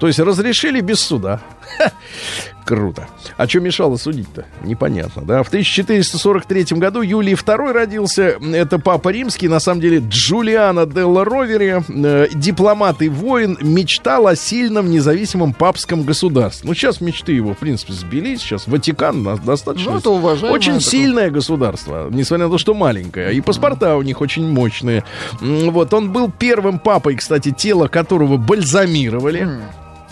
То 0.00 0.06
есть 0.06 0.18
разрешили 0.18 0.80
без 0.80 0.98
суда. 0.98 1.40
Круто. 2.64 3.08
А 3.36 3.48
что 3.48 3.60
мешало 3.60 3.96
судить-то? 3.96 4.44
Непонятно, 4.62 5.22
да? 5.22 5.42
В 5.42 5.48
1443 5.48 6.78
году 6.78 7.02
Юлий 7.02 7.34
II 7.34 7.72
родился. 7.72 8.36
Это 8.52 8.78
папа 8.78 9.08
римский, 9.08 9.48
на 9.48 9.58
самом 9.60 9.80
деле 9.80 10.02
Джулиано 10.06 10.86
Делла 10.86 11.24
Ровери, 11.24 11.82
э, 11.88 12.28
дипломат 12.34 13.02
и 13.02 13.08
воин, 13.08 13.58
мечтал 13.60 14.26
о 14.26 14.36
сильном 14.36 14.90
независимом 14.90 15.52
папском 15.52 16.04
государстве. 16.04 16.68
Ну, 16.68 16.74
сейчас 16.74 17.00
мечты 17.00 17.32
его, 17.32 17.54
в 17.54 17.58
принципе, 17.58 17.92
сбились. 17.92 18.40
Сейчас 18.40 18.66
Ватикан 18.66 19.22
на- 19.22 19.36
достаточно... 19.36 19.92
Ну, 19.92 19.98
это 19.98 20.10
уважаемое 20.10 20.52
Очень 20.52 20.74
такое. 20.74 20.90
сильное 20.90 21.30
государство, 21.30 22.08
несмотря 22.10 22.46
на 22.46 22.52
то, 22.52 22.58
что 22.58 22.74
маленькое. 22.74 23.34
И 23.34 23.40
паспорта 23.40 23.96
у 23.96 24.02
них 24.02 24.20
очень 24.20 24.48
мощные. 24.48 25.04
Вот, 25.40 25.92
он 25.94 26.12
был 26.12 26.30
первым 26.30 26.78
папой, 26.78 27.16
кстати, 27.16 27.50
тело 27.50 27.88
которого 27.88 28.36
бальзамировали. 28.36 29.48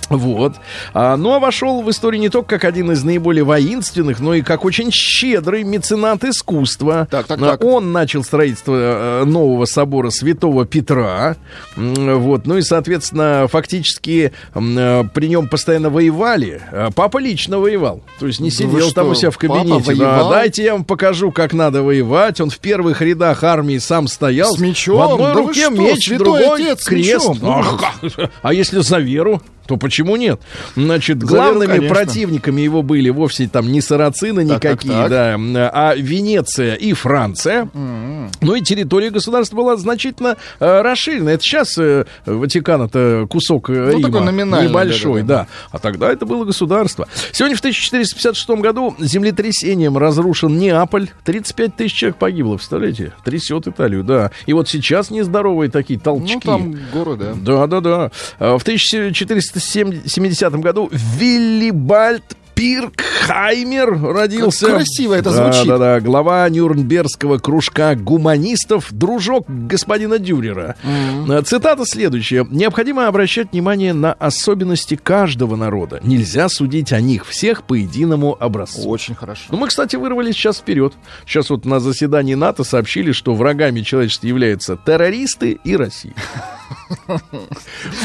Вот. 0.09 0.55
А, 0.95 1.17
ну, 1.17 1.35
а 1.35 1.39
вошел 1.39 1.83
в 1.83 1.91
историю 1.91 2.21
не 2.21 2.29
только 2.29 2.59
как 2.59 2.65
один 2.65 2.93
из 2.93 3.05
наиболее 3.05 3.45
воинственных, 3.45 4.21
но 4.21 4.35
и 4.35 4.43
как 4.43 4.65
очень 4.65 4.91
щедрый 4.91 5.65
меценат 5.65 6.25
искусства. 6.25 7.09
Так, 7.11 7.27
так, 7.27 7.39
так. 7.39 7.65
Он 7.65 7.93
начал 7.93 8.25
строительство 8.25 8.75
э, 8.75 9.25
нового 9.25 9.65
собора 9.67 10.11
Святого 10.11 10.67
Петра. 10.67 11.37
Вот. 11.77 12.47
Ну 12.47 12.57
и, 12.57 12.63
соответственно, 12.63 13.47
фактически 13.51 14.33
э, 14.55 15.05
при 15.15 15.29
нем 15.29 15.49
постоянно 15.49 15.91
воевали. 15.91 16.63
А 16.73 16.91
Папа 16.91 17.19
лично 17.19 17.59
воевал. 17.59 18.03
То 18.19 18.27
есть 18.27 18.41
не 18.41 18.51
сидел 18.51 18.71
вы 18.71 18.81
там 18.81 19.07
что, 19.07 19.11
у 19.11 19.15
себя 19.15 19.31
в 19.31 19.39
кабинете. 19.39 19.95
Да, 19.95 20.29
дайте 20.29 20.65
я 20.65 20.73
вам 20.73 20.85
покажу, 20.85 21.33
как 21.33 21.53
надо 21.53 21.83
воевать. 21.83 22.41
Он 22.41 22.51
в 22.51 22.59
первых 22.59 23.03
рядах 23.03 23.45
армии 23.45 23.79
сам 23.79 24.09
стоял. 24.09 24.55
С 24.55 24.59
мечом? 24.59 24.97
В 24.97 25.13
одной 25.13 25.35
Да 25.35 25.41
руке 25.41 25.63
что, 25.63 25.71
меч, 25.71 26.11
в 26.11 26.19
другой 26.19 26.55
отец 26.55 26.85
крест. 26.85 27.31
Ах, 27.43 27.81
как? 27.81 28.31
А 28.43 28.53
если 28.53 28.81
за 28.81 28.99
веру? 28.99 29.43
то 29.69 29.77
почему 29.77 30.17
нет? 30.17 30.41
Значит, 30.77 31.23
главными 31.23 31.73
Конечно. 31.77 31.95
противниками 31.95 32.63
его 32.63 32.83
были 32.83 33.11
вовсе 33.11 33.49
там 33.49 33.71
не 33.71 33.83
сарацины 33.83 34.43
никакие, 34.43 34.95
так, 34.95 35.11
так, 35.11 35.11
да, 35.11 35.71
а 35.73 35.95
Венеция 35.95 36.75
и 36.75 36.95
Франция. 36.95 37.69
Mm-hmm. 37.75 38.31
Ну 38.41 38.55
и 38.55 38.63
территория 38.63 39.11
государства 39.11 39.57
была 39.57 39.77
значительно 39.77 40.39
э, 40.59 40.81
расширена. 40.81 41.29
Это 41.29 41.43
сейчас 41.43 41.77
э, 41.77 42.07
Ватикан 42.25 42.81
это 42.81 43.27
кусок 43.29 43.69
э, 43.69 43.91
ну, 43.93 43.99
Рима, 43.99 44.21
такой 44.21 44.65
небольшой, 44.65 45.23
да, 45.23 45.41
да. 45.41 45.47
А 45.71 45.79
тогда 45.79 46.11
это 46.11 46.25
было 46.25 46.47
государство. 46.47 47.07
Сегодня 47.33 47.55
в 47.55 47.61
1456 47.61 48.49
году 48.63 48.97
землетрясением 48.99 49.99
разрушен 49.99 50.57
Неаполь. 50.57 51.11
35 51.25 51.77
тысяч 51.77 51.95
человек 51.95 52.17
погибло, 52.17 52.57
представляете? 52.57 53.13
Трясет 53.23 53.69
Италию, 53.69 54.03
да. 54.03 54.31
И 54.47 54.55
вот 54.55 54.67
сейчас 54.71 55.11
нездоровые 55.11 55.71
такие 55.71 55.99
ну, 55.99 56.05
толчки. 56.05 56.35
Ну, 56.37 56.41
там 56.41 56.79
горы, 56.91 57.17
да. 57.17 57.35
Да, 57.37 57.67
да, 57.67 57.81
да. 57.81 58.11
Э, 58.39 58.57
в 58.57 58.63
1400 58.63 59.58
1970 59.59 60.55
году 60.55 60.89
Виллибальд 60.93 62.37
Пиркхаймер 62.59 64.03
родился. 64.03 64.67
Как 64.67 64.75
красиво 64.75 65.15
это 65.15 65.31
звучит. 65.31 65.69
Да, 65.69 65.79
да, 65.79 65.95
да. 65.95 66.01
Глава 66.01 66.49
Нюрнбергского 66.49 67.39
кружка 67.39 67.95
гуманистов, 67.95 68.89
дружок 68.91 69.45
господина 69.47 70.19
Дюрера. 70.19 70.75
Mm-hmm. 70.83 71.43
Цитата 71.45 71.87
следующая. 71.87 72.45
Необходимо 72.51 73.07
обращать 73.07 73.53
внимание 73.53 73.93
на 73.93 74.13
особенности 74.13 74.97
каждого 74.97 75.55
народа. 75.55 76.01
Нельзя 76.03 76.49
судить 76.49 76.93
о 76.93 77.01
них 77.01 77.27
всех 77.27 77.63
по 77.63 77.75
единому 77.75 78.37
образцу. 78.41 78.89
Очень 78.89 79.15
хорошо. 79.15 79.45
Ну, 79.51 79.59
мы, 79.59 79.69
кстати, 79.69 79.95
вырвались 79.95 80.35
сейчас 80.35 80.59
вперед. 80.59 80.95
Сейчас 81.27 81.51
вот 81.51 81.65
на 81.65 81.79
заседании 81.79 82.35
НАТО 82.35 82.65
сообщили, 82.65 83.13
что 83.13 83.37
врагами 83.37 83.83
человечества 83.83 84.27
являются 84.27 84.77
террористы 84.77 85.61
и 85.63 85.77
Россия. 85.77 86.15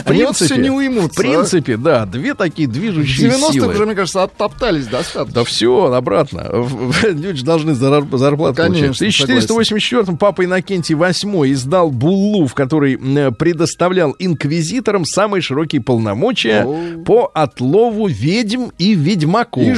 В 0.05 0.13
вот 0.13 0.35
всё 0.35 0.55
не 0.55 0.69
уймутся, 0.69 1.19
В 1.19 1.23
принципе, 1.23 1.77
да, 1.77 2.05
две 2.05 2.33
такие 2.33 2.67
движущие 2.67 3.29
90-х 3.29 3.51
силы. 3.53 3.73
уже, 3.73 3.85
мне 3.85 3.95
кажется, 3.95 4.23
оттоптались 4.23 4.87
достаточно. 4.87 5.33
Да 5.41 5.43
все, 5.43 5.91
обратно. 5.91 6.49
Люди 7.03 7.39
же 7.39 7.45
должны 7.45 7.71
зар- 7.71 8.17
зарплату 8.17 8.55
получать. 8.55 8.97
В 8.97 9.01
1484-м 9.01 10.17
папа 10.17 10.45
Иннокентий 10.45 10.95
VIII 10.95 11.51
издал 11.51 11.91
буллу, 11.91 12.47
в 12.47 12.53
которой 12.53 12.97
предоставлял 13.31 14.15
инквизиторам 14.19 15.05
самые 15.05 15.41
широкие 15.41 15.81
полномочия 15.81 16.67
по 17.05 17.29
отлову 17.33 18.07
ведьм 18.07 18.69
и 18.77 18.93
ведьмаков. 18.95 19.63
И 19.63 19.73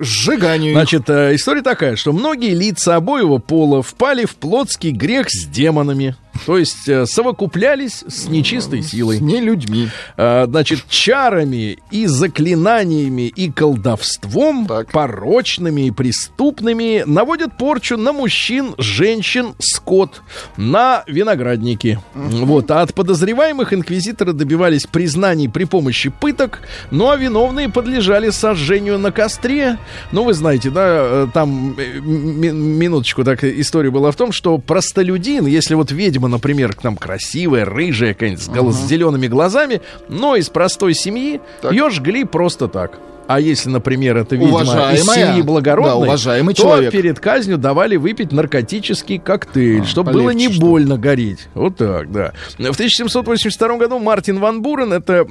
сжиганию. 0.00 0.72
Значит, 0.74 1.08
э, 1.08 1.34
история 1.34 1.62
такая, 1.62 1.96
что 1.96 2.12
многие 2.12 2.54
лица 2.54 2.96
обоего 2.96 3.38
пола 3.38 3.82
впали 3.82 4.24
в 4.24 4.34
плотский 4.36 4.90
грех 4.90 5.26
с 5.30 5.46
демонами. 5.46 6.16
То 6.46 6.58
есть 6.58 6.88
э, 6.88 7.06
совокуплялись 7.06 8.04
с 8.06 8.28
нечистой 8.28 8.82
силой. 8.82 9.18
С 9.18 9.20
не 9.20 9.40
людьми. 9.40 9.88
А, 10.16 10.46
значит, 10.46 10.88
чарами 10.88 11.78
и 11.90 12.06
заклинаниями 12.06 13.22
и 13.28 13.50
колдовством, 13.50 14.66
Так. 14.66 14.90
порочными 14.92 15.86
и 15.86 15.90
преступными, 15.90 17.02
наводят 17.06 17.56
порчу 17.56 17.96
на 17.96 18.12
мужчин, 18.12 18.74
женщин, 18.78 19.54
скот, 19.58 20.22
на 20.56 21.04
виноградники. 21.06 21.98
Вот. 22.14 22.70
А 22.70 22.82
от 22.82 22.94
подозреваемых 22.94 23.72
инквизиторы 23.72 24.32
добивались 24.32 24.86
признаний 24.86 25.48
при 25.48 25.64
помощи 25.64 26.10
пыток, 26.10 26.60
ну 26.90 27.10
а 27.10 27.16
виновные 27.16 27.68
подлежали 27.68 28.30
сожжению 28.30 28.98
на 28.98 29.10
костре. 29.12 29.78
Ну, 30.12 30.24
вы 30.24 30.34
знаете, 30.34 30.70
да, 30.70 30.84
э, 30.88 31.26
там 31.34 31.74
э, 31.78 31.98
ми- 32.00 32.50
минуточку 32.50 33.24
так 33.24 33.44
история 33.44 33.90
была 33.90 34.10
в 34.10 34.16
том, 34.16 34.32
что 34.32 34.58
простолюдин, 34.58 35.46
если 35.46 35.74
вот 35.74 35.90
ведьма, 35.92 36.27
например, 36.28 36.74
там 36.74 36.96
красивая, 36.96 37.64
рыжая, 37.64 38.14
какая-нибудь 38.14 38.42
с, 38.42 38.76
с 38.76 38.88
зелеными 38.88 39.26
глазами, 39.26 39.80
но 40.08 40.36
из 40.36 40.48
простой 40.48 40.94
семьи, 40.94 41.40
Так. 41.62 41.72
ее 41.72 41.90
жгли 41.90 42.24
просто 42.24 42.68
так. 42.68 42.98
А 43.26 43.40
если, 43.40 43.68
например, 43.68 44.16
это 44.16 44.36
ведьма 44.36 44.62
из 44.94 45.04
семьи 45.04 45.42
благородной, 45.42 45.90
Да, 45.90 45.96
уважаемый 45.96 46.54
то 46.54 46.62
человек. 46.62 46.92
перед 46.92 47.20
казнью 47.20 47.58
давали 47.58 47.96
выпить 47.96 48.32
наркотический 48.32 49.18
коктейль, 49.18 49.82
А, 49.82 49.84
чтобы 49.84 50.12
было 50.12 50.30
не 50.30 50.50
что 50.50 50.60
больно 50.62 50.96
гореть. 50.96 51.48
Вот 51.52 51.76
так, 51.76 52.10
да. 52.10 52.32
В 52.56 52.62
1782 52.74 53.76
году 53.76 53.98
Мартин 53.98 54.38
Ван 54.38 54.62
Бурен, 54.62 54.94
это 54.94 55.26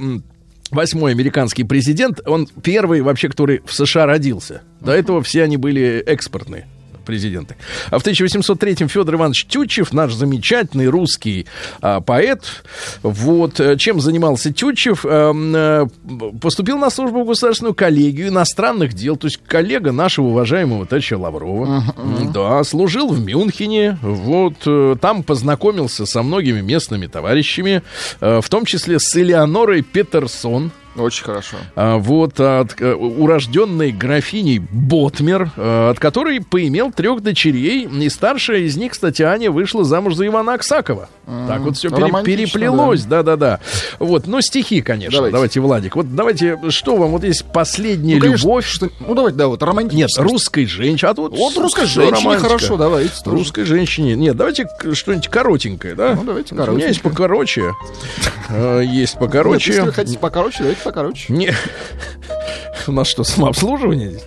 восьмой 0.70 1.10
американский 1.12 1.64
президент, 1.64 2.20
он 2.26 2.46
первый 2.62 3.00
вообще, 3.00 3.28
который 3.28 3.62
в 3.64 3.74
США 3.74 4.06
родился. 4.06 4.62
До 4.80 4.92
этого 4.92 5.20
все 5.22 5.42
они 5.42 5.56
были 5.56 6.02
экспортные 6.06 6.68
президенты. 7.08 7.56
А 7.90 7.98
в 7.98 8.02
1803 8.02 8.86
Федор 8.86 9.14
Иванович 9.14 9.46
Тютчев, 9.46 9.94
наш 9.94 10.12
замечательный 10.12 10.88
русский 10.88 11.46
а, 11.80 12.02
поэт, 12.02 12.42
вот, 13.02 13.58
э, 13.60 13.78
чем 13.78 13.98
занимался 14.02 14.52
Тютчев, 14.52 15.06
э, 15.08 15.86
поступил 16.38 16.76
на 16.76 16.90
службу 16.90 17.24
в 17.24 17.26
государственную 17.26 17.74
коллегию 17.74 18.28
иностранных 18.28 18.92
дел, 18.92 19.16
то 19.16 19.26
есть 19.26 19.40
коллега 19.46 19.90
нашего 19.90 20.26
уважаемого 20.26 20.84
товарища 20.84 21.16
Лаврова. 21.16 21.94
М, 21.96 22.32
Да, 22.32 22.62
служил 22.62 23.08
в 23.08 23.24
Мюнхене, 23.24 23.98
вот, 24.02 24.56
э, 24.66 24.96
там 25.00 25.22
познакомился 25.22 26.04
со 26.04 26.22
многими 26.22 26.60
местными 26.60 27.06
товарищами, 27.06 27.82
в 28.20 28.44
том 28.50 28.66
числе 28.66 28.98
с 28.98 29.16
Элеонорой 29.16 29.80
Петерсон, 29.82 30.72
Очень 30.96 31.24
хорошо. 31.24 31.56
а, 31.76 31.98
вот 31.98 32.40
от 32.40 32.80
э, 32.80 32.92
урожденной 32.94 33.92
графиней 33.92 34.58
Ботмер, 34.58 35.50
э, 35.56 35.90
от 35.90 35.98
которой 36.00 36.40
поимел 36.40 36.90
трех 36.92 37.22
дочерей. 37.22 37.84
И 37.86 38.08
старшая 38.08 38.60
из 38.60 38.76
них, 38.76 38.92
кстати, 38.92 39.22
Аня, 39.22 39.50
вышла 39.50 39.84
замуж 39.84 40.14
за 40.14 40.26
Ивана 40.26 40.54
Аксакова. 40.54 41.08
Так 41.46 41.60
вот 41.60 41.76
все 41.76 41.88
романтично, 41.88 42.22
переплелось, 42.24 43.04
да-да-да. 43.04 43.60
Вот, 43.98 44.26
но 44.26 44.40
стихи, 44.40 44.80
конечно. 44.80 45.12
Давайте. 45.18 45.32
Давайте. 45.34 45.60
Владик. 45.60 45.96
Вот 45.96 46.14
давайте, 46.14 46.58
что 46.70 46.96
вам, 46.96 47.10
вот 47.10 47.22
есть 47.24 47.44
последняя 47.52 48.14
Ну, 48.16 48.20
конечно, 48.22 48.46
любовь. 48.46 48.66
что- 48.66 48.88
ну, 49.00 49.14
давайте, 49.14 49.36
да, 49.38 49.46
вот 49.48 49.60
Нет, 49.60 49.68
романтическое. 49.68 50.24
русской 50.26 50.66
женщине. 50.66 51.10
А 51.10 51.14
тут 51.14 51.36
Вот 51.36 51.56
русской 51.58 51.86
женщине 51.86 52.16
романтика. 52.22 52.48
хорошо, 52.48 52.76
давайте. 52.76 53.12
тоже. 53.22 53.36
Русской 53.36 53.64
женщине. 53.64 54.14
Нет, 54.16 54.36
давайте 54.36 54.66
что-нибудь 54.94 55.28
коротенькое, 55.28 55.94
да? 55.94 56.14
Ну, 56.14 56.24
давайте 56.24 56.54
У 56.54 56.58
меня 56.72 56.88
есть 56.88 57.02
покороче. 57.02 57.74
Э, 58.48 58.82
Есть 58.82 59.14
Нет, 59.14 59.20
покороче. 59.20 59.70
если 59.70 59.82
вы 59.86 59.92
хотите 59.92 60.18
покороче, 60.18 60.58
давайте 60.60 60.77
покороче. 60.82 61.32
Не... 61.32 61.52
У 62.86 62.92
нас 62.92 63.08
что, 63.08 63.24
самообслуживание 63.24 64.10
здесь? 64.10 64.24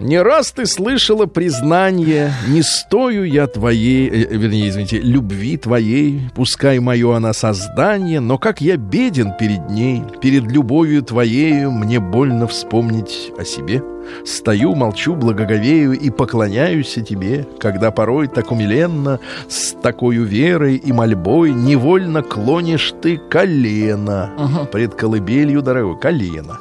Не 0.00 0.22
раз 0.22 0.50
ты 0.52 0.64
слышала 0.64 1.26
признание, 1.26 2.32
не 2.48 2.62
стою 2.62 3.24
я 3.24 3.46
твоей, 3.46 4.08
э, 4.08 4.34
вернее, 4.34 4.70
извините, 4.70 4.98
любви 4.98 5.58
твоей, 5.58 6.22
пускай 6.34 6.78
мое 6.78 7.14
она 7.14 7.34
создание, 7.34 8.20
но 8.20 8.38
как 8.38 8.62
я 8.62 8.78
беден 8.78 9.34
перед 9.38 9.68
ней, 9.68 10.02
перед 10.22 10.44
любовью 10.44 11.02
твоею, 11.02 11.70
мне 11.70 12.00
больно 12.00 12.46
вспомнить 12.46 13.30
о 13.38 13.44
себе. 13.44 13.82
Стою, 14.24 14.74
молчу, 14.74 15.14
благоговею 15.14 15.92
и 15.92 16.10
поклоняюсь 16.10 16.94
тебе, 17.06 17.46
когда 17.58 17.90
порой 17.90 18.28
так 18.28 18.50
умиленно, 18.52 19.18
с 19.48 19.72
такой 19.72 20.16
верой 20.16 20.76
и 20.76 20.92
мольбой 20.92 21.52
невольно 21.52 22.22
клонишь 22.22 22.92
ты 23.00 23.18
колено 23.18 24.68
пред 24.72 24.94
колыбелью 24.94 25.62
дорогой, 25.62 25.98
колено. 25.98 26.58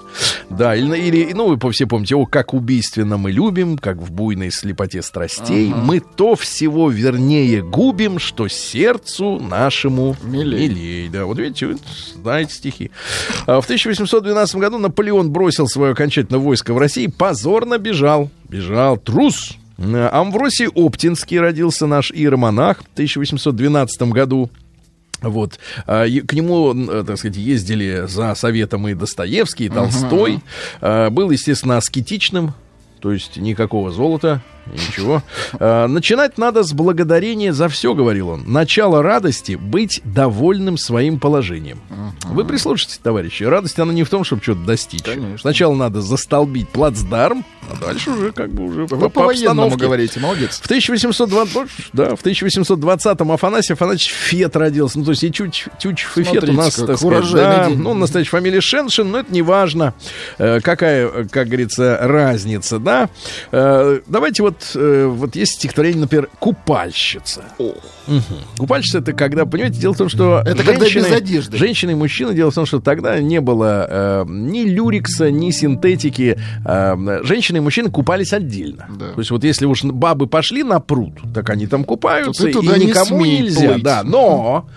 Да, 0.49 0.75
или, 0.75 0.97
или, 0.97 1.33
ну, 1.33 1.47
вы 1.47 1.57
по- 1.57 1.69
все 1.71 1.85
помните, 1.85 2.15
о, 2.15 2.25
как 2.25 2.53
убийственно 2.55 3.17
мы 3.17 3.31
любим, 3.31 3.77
как 3.77 3.97
в 3.97 4.11
буйной 4.11 4.51
слепоте 4.51 5.01
страстей, 5.03 5.71
мы 5.71 5.99
то 5.99 6.35
всего 6.35 6.89
вернее 6.89 7.61
губим, 7.61 8.17
что 8.17 8.47
сердцу 8.47 9.39
нашему 9.39 10.15
Милей. 10.23 10.67
милей. 10.69 11.09
Да, 11.09 11.25
вот 11.25 11.37
видите, 11.37 11.67
вы 11.67 11.77
знаете 12.21 12.53
стихи. 12.55 12.89
А 13.45 13.61
В 13.61 13.65
1812 13.65 14.55
году 14.55 14.79
Наполеон 14.79 15.29
бросил 15.31 15.67
свое 15.67 15.91
окончательное 15.91 16.39
войско 16.39 16.73
в 16.73 16.77
России, 16.79 17.05
позорно 17.29 17.77
бежал. 17.77 18.31
Бежал, 18.49 18.97
трус. 18.97 19.53
Э, 19.77 20.09
Амвросий 20.11 20.67
Оптинский 20.67 21.39
родился 21.39 21.85
наш 21.85 22.11
иеромонах 22.11 22.79
в 22.79 22.87
1812 22.93 24.01
году. 24.11 24.49
Вот. 25.21 25.59
А, 25.85 26.05
К 26.05 26.33
нему, 26.33 26.73
э, 26.73 27.03
так 27.05 27.19
сказать, 27.19 27.37
ездили 27.37 28.05
за 28.07 28.33
советом 28.33 28.87
и 28.87 28.95
Достоевский, 28.95 29.65
и 29.65 29.69
Толстой. 29.69 30.39
А, 30.81 31.11
Был, 31.11 31.29
естественно, 31.29 31.77
аскетичным, 31.77 32.55
то 32.99 33.11
есть 33.11 33.37
никакого 33.37 33.91
золота, 33.91 34.41
ничего. 34.73 35.23
А, 35.59 35.87
Начинать 35.87 36.37
надо 36.37 36.63
с 36.63 36.73
благодарения 36.73 37.53
за 37.53 37.67
все, 37.69 37.93
говорил 37.93 38.29
он. 38.29 38.43
Начало 38.45 39.01
радости— 39.01 39.53
быть 39.61 40.01
довольным 40.03 40.77
своим 40.77 41.19
положением. 41.19 41.79
Вы 42.25 42.45
прислушайтесь, 42.45 42.99
товарищи. 43.01 43.43
Радость, 43.43 43.79
она 43.79 43.93
не 43.93 44.03
в 44.03 44.09
том, 44.09 44.23
чтобы 44.23 44.41
что-то 44.41 44.61
достичь. 44.61 45.03
Конечно. 45.03 45.37
Сначала 45.37 45.73
надо 45.75 46.01
застолбить 46.01 46.69
плацдарм, 46.69 47.43
а 47.71 47.75
дальше 47.85 48.11
уже 48.11 48.31
как 48.31 48.51
бы 48.51 48.65
уже 48.65 48.85
Вы 48.85 48.87
по, 48.87 49.09
по-военному 49.09 49.63
обстановке. 49.63 49.85
говорите, 49.85 50.19
молодец. 50.19 50.59
В 50.59 50.65
1820, 50.65 51.69
да, 51.93 52.15
в 52.15 52.23
1820-м 52.23 53.31
Афанасий 53.31 53.73
Афанасьевич 53.73 54.13
Фет 54.13 54.55
родился. 54.55 54.99
Ну, 54.99 55.05
то 55.05 55.11
есть 55.11 55.23
и 55.23 55.31
Тюч, 55.31 55.67
Тючев 55.79 56.17
и 56.17 56.23
Фет 56.23 56.49
у 56.49 56.53
нас, 56.53 56.75
так 56.75 56.97
сказать, 56.97 57.31
да, 57.31 57.69
ну, 57.69 57.93
настоящая 57.93 58.31
фамилия 58.31 58.61
Шеншин, 58.61 59.11
но 59.11 59.19
это 59.19 59.31
не 59.31 59.41
важно. 59.41 59.93
Э, 60.37 60.59
какая, 60.61 61.07
э, 61.07 61.25
как 61.29 61.47
говорится, 61.47 61.97
разница, 62.01 62.79
да? 62.79 63.09
Э, 63.51 63.99
давайте 64.07 64.43
вот, 64.43 64.58
э, 64.75 65.05
вот 65.07 65.35
есть 65.35 65.53
стихотворение, 65.53 66.01
например, 66.01 66.29
«Купальщица». 66.39 67.43
Мгм. 68.07 68.23
Купальщица 68.57 68.99
это 68.99 69.13
когда, 69.13 69.45
понимаете, 69.45 69.79
дело 69.79 69.93
в 69.93 69.97
том, 69.97 70.09
что 70.09 70.41
Это 70.45 70.63
когда 70.63 70.85
без 70.89 71.11
одежды. 71.11 71.57
женщины 71.57 71.91
и 71.91 71.95
мужчины, 71.95 72.33
дело 72.33 72.51
в 72.51 72.55
том, 72.55 72.65
что 72.65 72.79
тогда 72.79 73.19
не 73.19 73.39
было 73.41 73.87
э, 73.89 74.25
ни 74.27 74.61
люрикса, 74.63 75.29
ни 75.31 75.51
синтетики. 75.51 76.37
Э, 76.65 77.19
женщины 77.23 77.57
и 77.57 77.61
мужчины 77.61 77.89
купались 77.89 78.33
отдельно. 78.33 78.87
Да. 78.97 79.13
То 79.13 79.19
есть 79.19 79.31
вот 79.31 79.43
если 79.43 79.65
уж 79.65 79.83
бабы 79.83 80.27
пошли 80.27 80.63
на 80.63 80.79
пруд, 80.79 81.13
так 81.33 81.49
они 81.49 81.67
там 81.67 81.83
купаются, 81.83 82.47
и 82.47 82.53
не 82.53 82.85
никому 82.87 83.21
смей 83.23 83.41
нельзя. 83.41 83.73
плыть. 83.73 83.83
Да, 83.83 84.03
но 84.03 84.67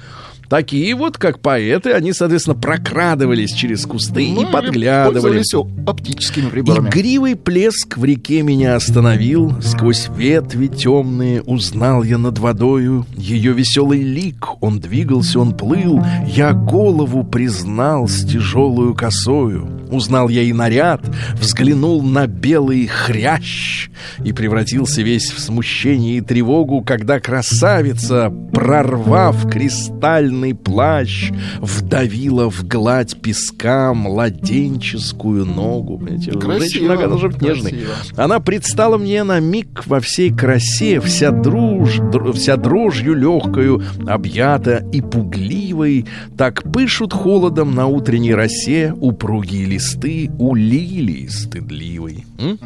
такие 0.52 0.94
вот, 0.94 1.16
как 1.16 1.38
поэты, 1.38 1.92
они, 1.92 2.12
соответственно, 2.12 2.54
прокрадывались 2.54 3.54
через 3.54 3.86
кусты 3.86 4.34
Ну, 4.34 4.42
и 4.42 4.52
подглядывали. 4.52 5.38
пользовались 5.40 5.54
оптическими 5.86 6.50
приборами. 6.50 6.90
Игривый 6.90 7.36
плеск 7.36 7.96
в 7.96 8.04
реке 8.04 8.42
меня 8.42 8.76
остановил, 8.76 9.58
Сквозь 9.62 10.10
ветви 10.14 10.66
темные 10.66 11.40
узнал 11.40 12.02
я 12.02 12.18
над 12.18 12.38
водою 12.38 13.06
Ее 13.16 13.54
веселый 13.54 14.02
лик, 14.02 14.62
он 14.62 14.78
двигался, 14.78 15.40
он 15.40 15.56
плыл 15.56 16.02
Я 16.26 16.52
голову 16.52 17.24
признал 17.24 18.06
с 18.06 18.22
тяжелую 18.22 18.94
косою 18.94 19.70
Узнал 19.90 20.28
я 20.28 20.42
и 20.42 20.52
наряд, 20.52 21.00
взглянул 21.32 22.02
на 22.02 22.26
белый 22.26 22.86
хрящ 22.88 23.88
И 24.22 24.34
превратился 24.34 25.00
весь 25.00 25.30
в 25.30 25.40
смущение 25.40 26.18
и 26.18 26.20
тревогу 26.20 26.82
Когда 26.82 27.20
красавица, 27.20 28.30
прорвав 28.52 29.50
кристальный 29.50 30.41
плащ 30.50 31.30
Вдавила 31.60 32.50
в 32.50 32.66
гладь 32.66 33.20
песка 33.20 33.94
младенческую 33.94 35.46
ногу 35.46 35.98
Понимаете, 35.98 36.32
Красиво, 36.32 36.58
Женщина 36.58 36.86
иногда 36.86 37.06
должна 37.06 37.28
быть 37.28 37.42
нежной 37.42 37.74
она 38.16 38.40
предстала 38.40 38.98
мне 38.98 39.24
на 39.24 39.40
миг 39.40 39.84
во 39.86 40.00
всей 40.00 40.30
красе, 40.32 41.00
вся 41.00 41.30
друж, 41.30 41.98
др- 41.98 42.32
вся 42.32 42.56
дрожью 42.56 43.14
легкою, 43.14 43.82
объята 44.06 44.84
и 44.92 45.00
пугливой. 45.00 46.06
Так 46.36 46.62
пышут 46.72 47.12
холодом 47.12 47.74
на 47.74 47.86
утренней 47.86 48.34
росе 48.34 48.94
упругие 49.00 49.64
листы 49.66 50.30
у 50.38 50.54
лилии 50.54 51.26
стыдливой. 51.26 52.24
М? 52.42 52.58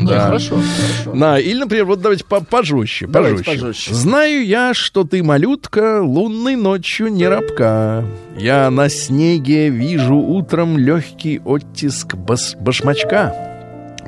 Ну, 0.00 0.06
хорошо, 0.08 0.56
хорошо. 0.56 1.18
Да, 1.18 1.38
или, 1.40 1.58
например, 1.58 1.84
вот 1.86 2.00
давайте 2.00 2.24
по- 2.24 2.40
пожестче, 2.44 3.06
Давайте 3.06 3.42
пожестче. 3.44 3.60
пожестче. 3.66 3.94
Знаю 3.94 4.44
я, 4.46 4.74
что 4.74 5.04
ты, 5.04 5.22
малютка, 5.22 6.02
лунной 6.02 6.56
ночью 6.56 7.08
не 7.08 7.26
рабка. 7.26 8.04
Я 8.36 8.70
на 8.70 8.88
снеге 8.88 9.70
вижу 9.70 10.16
утром 10.16 10.76
легкий 10.76 11.40
оттиск 11.44 12.14
бас- 12.16 12.56
башмачка. 12.60 13.34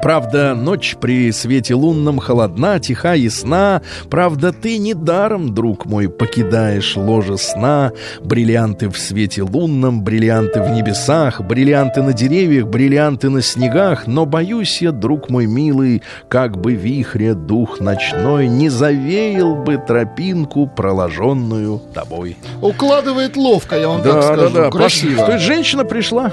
Правда, 0.02 0.54
ночь 0.54 0.96
при 1.00 1.32
свете 1.32 1.74
лунном 1.74 2.18
холодна, 2.18 2.78
тиха, 2.78 3.14
ясна. 3.14 3.82
Правда, 4.11 4.52
ты 4.52 4.78
недаром, 4.78 5.54
друг 5.54 5.87
мой, 5.87 6.09
покидаешь 6.09 6.96
ложе 6.96 7.38
сна. 7.38 7.92
Бриллианты 8.22 8.88
в 8.88 8.98
свете 8.98 9.42
лунном, 9.42 10.02
бриллианты 10.04 10.62
в 10.62 10.70
небесах, 10.70 11.40
бриллианты 11.40 12.02
на 12.02 12.12
деревьях, 12.12 12.66
бриллианты 12.66 13.30
на 13.30 13.42
снегах. 13.42 14.06
Но 14.06 14.26
боюсь 14.26 14.80
я, 14.82 14.92
друг 14.92 15.28
мой 15.30 15.46
милый, 15.46 16.02
как 16.28 16.56
бы 16.61 16.74
вихря 16.74 17.35
дух 17.35 17.80
ночной 17.80 18.48
не 18.48 18.68
завеял 18.68 19.56
бы 19.56 19.76
тропинку, 19.78 20.66
проложенную 20.66 21.80
тобой. 21.94 22.37
Укладывает 22.62 23.37
ловко, 23.37 23.76
я 23.76 23.88
вам 23.88 24.02
Да, 24.02 24.12
так 24.12 24.20
да, 24.22 24.37
скажу. 24.37 24.54
да. 24.54 24.70
Красиво. 24.70 25.26
То 25.26 25.32
есть 25.32 25.44
женщина 25.44 25.85
пришла. 25.85 26.32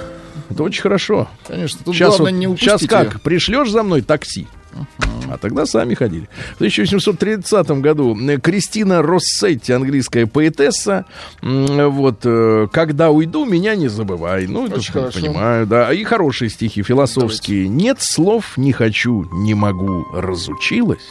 Это 0.53 0.63
очень 0.63 0.81
хорошо. 0.81 1.27
Конечно, 1.47 1.79
тут 1.83 1.95
Сейчас, 1.95 2.09
главное 2.17 2.31
вот- 2.31 2.39
не 2.39 2.47
упустить 2.47 2.69
сейчас 2.69 2.87
как? 2.87 3.21
Пришлешь 3.21 3.69
за 3.71 3.83
мной 3.83 4.01
такси? 4.01 4.47
А 5.29 5.37
тогда 5.37 5.67
сами 5.67 5.93
ходили. 5.93 6.27
В 6.53 6.55
1830 6.55 7.79
году 7.81 8.17
э, 8.19 8.39
Кристина 8.39 9.03
Россетти, 9.03 9.71
английская 9.71 10.25
поэтесса, 10.25 11.05
м, 11.43 11.89
вот, 11.91 12.21
э, 12.23 12.67
«Когда 12.71 13.11
уйду, 13.11 13.45
меня 13.45 13.75
не 13.75 13.87
забывай». 13.87 14.47
Ну, 14.47 14.65
это 14.65 14.77
Очень 14.77 14.93
хорошо. 14.93 15.19
понимаю, 15.19 15.67
да. 15.67 15.93
И 15.93 16.03
хорошие 16.03 16.49
стихи, 16.49 16.81
философские. 16.81 17.67
«Нет 17.67 17.97
слов, 18.01 18.57
не 18.57 18.71
хочу, 18.73 19.27
не 19.31 19.53
могу, 19.53 20.07
разучилась, 20.11 21.07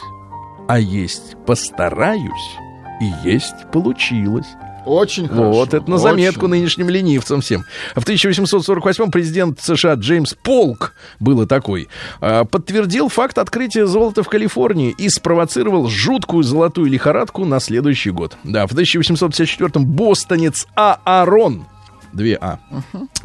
а 0.67 0.77
есть 0.79 1.35
постараюсь, 1.45 2.57
и 3.01 3.11
есть 3.29 3.71
получилось». 3.71 4.47
Очень 4.85 5.27
хорошо. 5.27 5.51
Вот, 5.51 5.73
это 5.73 5.89
на 5.89 5.97
заметку 5.97 6.45
Очень. 6.45 6.55
нынешним 6.55 6.89
ленивцам 6.89 7.41
всем. 7.41 7.65
В 7.95 8.03
1848 8.03 9.11
президент 9.11 9.61
США 9.61 9.93
Джеймс 9.93 10.33
Полк, 10.33 10.93
было 11.19 11.47
такой, 11.47 11.87
а, 12.21 12.43
подтвердил 12.45 13.09
факт 13.09 13.37
открытия 13.37 13.85
золота 13.85 14.23
в 14.23 14.29
Калифорнии 14.29 14.93
и 14.97 15.09
спровоцировал 15.09 15.87
жуткую 15.87 16.43
золотую 16.43 16.89
лихорадку 16.89 17.45
на 17.45 17.59
следующий 17.59 18.11
год. 18.11 18.37
Да, 18.43 18.67
в 18.67 18.71
1854 18.71 19.85
бостонец 19.85 20.67
Аарон 20.75 21.65
Две 22.13 22.37
А. 22.39 22.59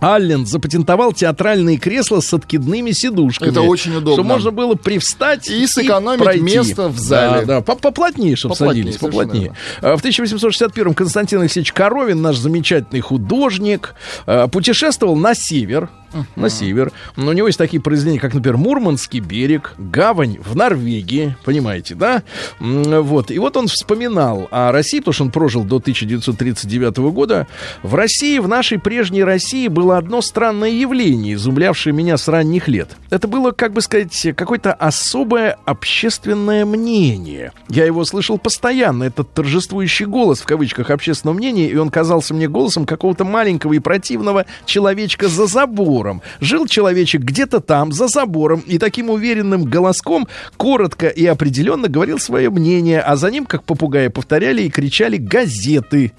Аллен 0.00 0.46
запатентовал 0.46 1.12
театральные 1.12 1.76
кресла 1.76 2.20
с 2.20 2.32
откидными 2.32 2.90
сидушками. 2.92 3.50
Это 3.50 3.60
очень 3.60 3.92
удобно. 3.94 4.14
Что 4.14 4.22
можно 4.24 4.50
было 4.50 4.74
привстать 4.74 5.48
И 5.48 5.66
сэкономить 5.66 6.22
пройти. 6.22 6.42
место 6.42 6.88
в 6.88 6.98
зале. 6.98 7.40
Да, 7.44 7.56
да, 7.56 7.60
по- 7.60 7.76
поплотнее, 7.76 8.34
чтобы 8.36 8.54
Поплотнее, 8.54 8.84
садились, 8.84 8.98
поплотнее. 9.00 9.54
В 9.82 10.00
1861-м 10.02 10.94
Константин 10.94 11.40
Алексеевич 11.42 11.72
Коровин, 11.72 12.22
наш 12.22 12.36
замечательный 12.38 13.00
художник, 13.00 13.94
а, 14.26 14.48
путешествовал 14.48 15.16
на 15.16 15.34
север. 15.34 15.90
На 16.36 16.48
север. 16.48 16.90
Но 17.16 17.28
у 17.28 17.32
него 17.34 17.48
есть 17.48 17.58
такие 17.58 17.82
произведения, 17.82 18.18
как, 18.18 18.32
например, 18.32 18.56
Мурманский 18.56 19.20
берег, 19.20 19.74
Гавань 19.76 20.38
в 20.42 20.56
Норвегии, 20.56 21.36
понимаете, 21.44 21.94
да? 21.94 22.22
Вот. 22.58 23.30
И 23.30 23.38
вот 23.38 23.58
он 23.58 23.66
вспоминал 23.68 24.48
о 24.50 24.72
России, 24.72 25.00
потому 25.00 25.12
что 25.12 25.24
он 25.24 25.30
прожил 25.30 25.64
до 25.64 25.76
1939 25.76 26.96
года. 27.12 27.46
В 27.82 27.94
России, 27.94 28.38
в 28.38 28.48
нашей 28.48 28.77
прежней 28.78 29.24
России, 29.24 29.68
было 29.68 29.98
одно 29.98 30.20
странное 30.20 30.70
явление, 30.70 31.34
изумлявшее 31.34 31.92
меня 31.92 32.16
с 32.16 32.28
ранних 32.28 32.68
лет. 32.68 32.96
Это 33.10 33.28
было, 33.28 33.52
как 33.52 33.72
бы 33.72 33.80
сказать, 33.80 34.28
какое-то 34.36 34.72
особое 34.72 35.56
общественное 35.64 36.64
мнение. 36.64 37.52
Я 37.68 37.84
его 37.84 38.04
слышал 38.04 38.38
постоянно, 38.38 39.04
этот 39.04 39.32
торжествующий 39.32 40.06
голос, 40.06 40.40
в 40.40 40.46
кавычках, 40.46 40.90
общественного 40.90 41.36
мнения, 41.36 41.68
и 41.68 41.76
он 41.76 41.90
казался 41.90 42.34
мне 42.34 42.48
голосом 42.48 42.86
какого-то 42.86 43.24
маленького 43.24 43.72
и 43.74 43.78
противного 43.78 44.46
человечка 44.64 45.28
за 45.28 45.46
забором. 45.46 46.22
Жил 46.40 46.66
человечек 46.66 47.22
где-то 47.22 47.60
там, 47.60 47.92
за 47.92 48.08
забором, 48.08 48.60
и 48.66 48.78
таким 48.78 49.10
уверенным 49.10 49.64
голоском 49.64 50.28
коротко 50.56 51.08
и 51.08 51.26
определенно 51.26 51.88
говорил 51.88 52.18
свое 52.18 52.50
мнение, 52.50 53.00
а 53.00 53.16
за 53.16 53.30
ним, 53.30 53.46
как 53.46 53.64
попугаи, 53.64 54.08
повторяли 54.08 54.62
и 54.62 54.70
кричали 54.70 55.16
газеты. 55.16 56.12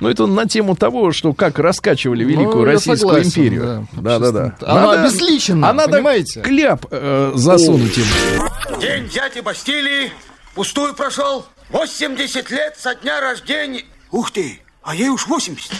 Ну, 0.00 0.08
это 0.08 0.26
на 0.26 0.46
тему 0.46 0.76
того, 0.76 1.12
что 1.12 1.32
как 1.32 1.58
раскачивали 2.02 2.24
Великую 2.24 2.56
Ну, 2.56 2.64
Российскую 2.64 2.98
согласен, 2.98 3.28
империю. 3.30 3.88
да. 3.92 4.18
Да, 4.18 4.30
да, 4.32 4.32
да. 4.32 4.66
Оно 4.66 4.90
обезличено, 4.90 5.68
а 5.68 5.72
надо 5.72 5.92
понимаете? 5.96 6.40
кляп 6.42 6.86
э, 6.90 7.32
засунуть 7.34 7.96
ему. 7.96 8.80
День 8.80 9.08
дяди 9.08 9.40
Бастилии 9.40 10.12
пустую 10.54 10.94
прошел. 10.94 11.46
80 11.70 12.50
лет 12.50 12.76
со 12.78 12.94
дня 12.96 13.20
рождения. 13.20 13.84
Ух 14.10 14.30
ты, 14.30 14.60
а 14.82 14.94
ей 14.94 15.08
уж 15.08 15.26
80. 15.26 15.70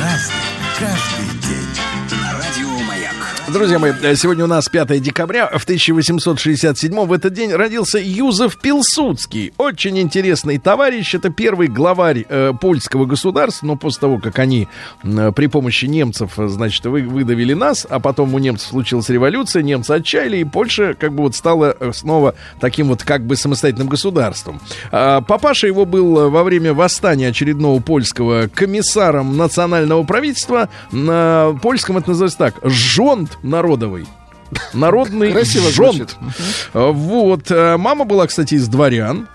Разный, 0.00 0.34
каждый 0.78 1.19
Друзья 3.52 3.80
мои, 3.80 3.92
э, 4.00 4.14
сегодня 4.14 4.44
у 4.44 4.46
нас 4.46 4.68
5 4.68 5.00
декабря. 5.00 5.48
В 5.48 5.64
1867 5.64 7.04
в 7.04 7.12
этот 7.12 7.32
день 7.32 7.52
родился 7.52 7.98
Юзеф 7.98 8.56
Пилсудский. 8.60 9.52
Очень 9.58 9.98
интересный 9.98 10.58
товарищ. 10.58 11.16
Это 11.16 11.30
первый 11.30 11.66
главарь 11.66 12.24
э, 12.28 12.52
польского 12.60 13.06
государства. 13.06 13.66
Но 13.66 13.76
после 13.76 14.00
того, 14.02 14.18
как 14.18 14.38
они 14.38 14.68
э, 15.02 15.32
при 15.34 15.48
помощи 15.48 15.86
немцев, 15.86 16.38
э, 16.38 16.46
значит, 16.46 16.86
вы, 16.86 17.02
выдавили 17.02 17.54
нас, 17.54 17.88
а 17.90 17.98
потом 17.98 18.34
у 18.34 18.38
немцев 18.38 18.68
случилась 18.68 19.08
революция, 19.08 19.62
немцы 19.62 19.92
отчаяли, 19.92 20.36
и 20.36 20.44
Польша 20.44 20.94
как 20.94 21.12
бы 21.12 21.24
вот 21.24 21.34
стала 21.34 21.76
э, 21.80 21.90
снова 21.92 22.36
таким 22.60 22.86
вот 22.86 23.02
как 23.02 23.26
бы 23.26 23.34
самостоятельным 23.34 23.88
государством. 23.88 24.60
А, 24.92 25.22
папаша 25.22 25.66
его 25.66 25.86
был 25.86 26.20
э, 26.20 26.28
во 26.28 26.44
время 26.44 26.72
восстания 26.72 27.28
очередного 27.28 27.80
польского 27.80 28.46
комиссаром 28.46 29.36
национального 29.36 30.04
правительства. 30.04 30.68
На 30.92 31.58
польском 31.60 31.96
это 31.96 32.10
называется 32.10 32.38
так. 32.38 32.54
Жонт 32.62 33.39
народовый. 33.42 34.06
Народный 34.72 35.32
Красиво 35.32 35.70
жонт. 35.70 35.94
звучит. 35.96 36.16
А, 36.74 36.90
Вот. 36.90 37.46
а, 37.50 37.76
Мама 37.78 38.04
была, 38.04 38.26
кстати, 38.26 38.54
из 38.54 38.68
дворян. 38.68 39.28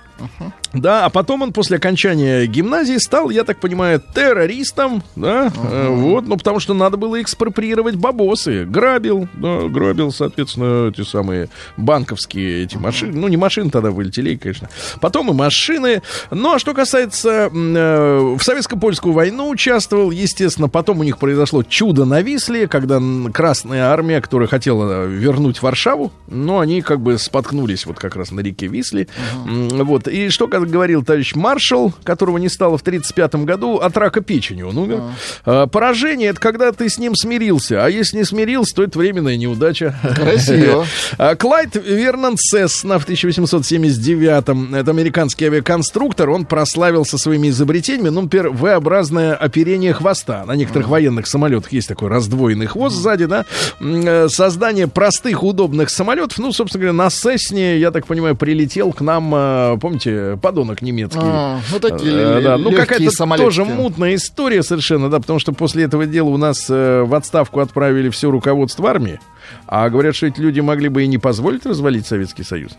Да, 0.75 1.05
а 1.05 1.09
потом 1.09 1.41
он 1.41 1.53
после 1.53 1.77
окончания 1.77 2.45
гимназии 2.45 2.97
стал, 2.97 3.29
я 3.29 3.43
так 3.43 3.59
понимаю, 3.59 4.01
террористом, 4.13 5.03
да, 5.15 5.51
э, 5.55 5.87
вот, 5.89 6.27
ну, 6.27 6.37
потому 6.37 6.59
что 6.59 6.73
надо 6.73 6.97
было 6.97 7.21
экспроприировать 7.21 7.95
бабосы, 7.95 8.65
грабил, 8.65 9.27
да, 9.33 9.67
грабил, 9.67 10.11
соответственно, 10.11 10.89
эти 10.89 11.03
самые 11.03 11.49
банковские 11.77 12.63
эти 12.63 12.77
машины, 12.77 13.13
ну, 13.17 13.27
не 13.27 13.37
машины 13.37 13.69
тогда 13.69 13.91
были, 13.91 14.09
телеги, 14.09 14.37
конечно, 14.37 14.69
потом 15.01 15.31
и 15.31 15.33
машины, 15.33 16.01
ну, 16.31 16.55
а 16.55 16.59
что 16.59 16.73
касается, 16.73 17.49
э, 17.53 18.35
в 18.37 18.41
советско-польскую 18.41 19.13
войну 19.13 19.49
участвовал, 19.49 20.11
естественно, 20.11 20.69
потом 20.69 20.99
у 20.99 21.03
них 21.03 21.17
произошло 21.17 21.63
чудо 21.63 22.05
на 22.05 22.21
Висле, 22.21 22.67
когда 22.67 23.01
Красная 23.33 23.85
Армия, 23.85 24.21
которая 24.21 24.47
хотела 24.47 25.05
вернуть 25.05 25.61
Варшаву, 25.61 26.11
но 26.27 26.59
они 26.59 26.81
как 26.81 26.99
бы 26.99 27.17
споткнулись 27.17 27.85
вот 27.85 27.97
как 27.97 28.15
раз 28.15 28.31
на 28.31 28.41
реке 28.41 28.67
Висле, 28.67 29.07
М, 29.45 29.69
вот, 29.85 30.07
и 30.07 30.29
что, 30.29 30.47
как 30.65 30.73
говорил 30.73 31.03
товарищ 31.03 31.35
маршал, 31.35 31.93
которого 32.03 32.39
не 32.39 32.49
стало 32.49 32.79
в 32.79 32.81
1935 32.81 33.45
году, 33.45 33.77
от 33.77 33.95
рака 33.97 34.21
печени 34.21 34.63
он 34.63 34.77
умер. 34.77 35.01
А, 35.45 35.67
Поражение— 35.67 36.29
это 36.31 36.39
когда 36.39 36.71
ты 36.71 36.89
с 36.89 36.97
ним 36.97 37.15
смирился, 37.15 37.85
а 37.85 37.89
если 37.89 38.17
не 38.17 38.23
смирился, 38.23 38.75
то 38.75 38.83
это 38.83 38.97
временная 38.97 39.37
неудача. 39.37 39.95
Красиво. 40.15 40.85
А, 41.17 41.35
Клайд 41.35 41.75
Вернон 41.75 42.35
Сесна 42.37 42.97
в 42.99 43.07
1879-м, 43.07 44.75
это 44.75 44.91
американский 44.91 45.45
авиаконструктор, 45.45 46.29
он 46.29 46.45
прославился 46.45 47.17
своими 47.17 47.49
изобретениями, 47.49 48.09
ну, 48.09 48.21
например, 48.21 48.49
V-образное 48.49 49.35
оперение 49.35 49.93
хвоста. 49.93 50.45
На 50.45 50.53
некоторых 50.55 50.89
военных 50.89 51.27
самолетах 51.27 51.71
есть 51.71 51.87
такой 51.87 52.09
раздвоенный 52.09 52.65
хвост 52.65 52.95
сзади, 52.95 53.25
да. 53.25 53.45
Э, 53.79 54.27
Создание 54.29 54.87
простых, 54.87 55.43
удобных 55.43 55.89
самолетов, 55.89 56.39
ну, 56.39 56.51
собственно 56.51 56.81
говоря, 56.81 56.97
на 56.97 57.09
Сесне, 57.09 57.77
я 57.77 57.91
так 57.91 58.07
понимаю, 58.07 58.35
прилетел 58.35 58.91
к 58.91 59.01
нам, 59.01 59.33
э, 59.35 59.77
помните, 59.79 60.37
подонок 60.55 60.81
немецкий. 60.81 61.19
А, 61.21 61.59
ну, 61.71 61.79
такие 61.79 62.15
Э, 62.15 62.41
да, 62.41 62.57
ну 62.57 62.71
какая-то 62.71 63.37
тоже 63.37 63.65
мутная 63.65 64.15
история 64.15 64.63
совершенно, 64.63 65.09
да, 65.09 65.19
потому 65.19 65.39
что 65.39 65.51
после 65.51 65.83
этого 65.83 66.05
дела 66.05 66.29
у 66.29 66.37
нас 66.37 66.67
э, 66.69 67.03
в 67.03 67.13
отставку 67.13 67.59
отправили 67.59 68.09
все 68.09 68.31
руководство 68.31 68.89
армии, 68.89 69.19
а 69.67 69.89
говорят, 69.89 70.15
что 70.15 70.27
эти 70.27 70.39
люди 70.39 70.61
могли 70.61 70.89
бы 70.89 71.03
и 71.03 71.07
не 71.07 71.17
позволить 71.17 71.65
развалить 71.65 72.07
Советский 72.07 72.43
Союз. 72.43 72.71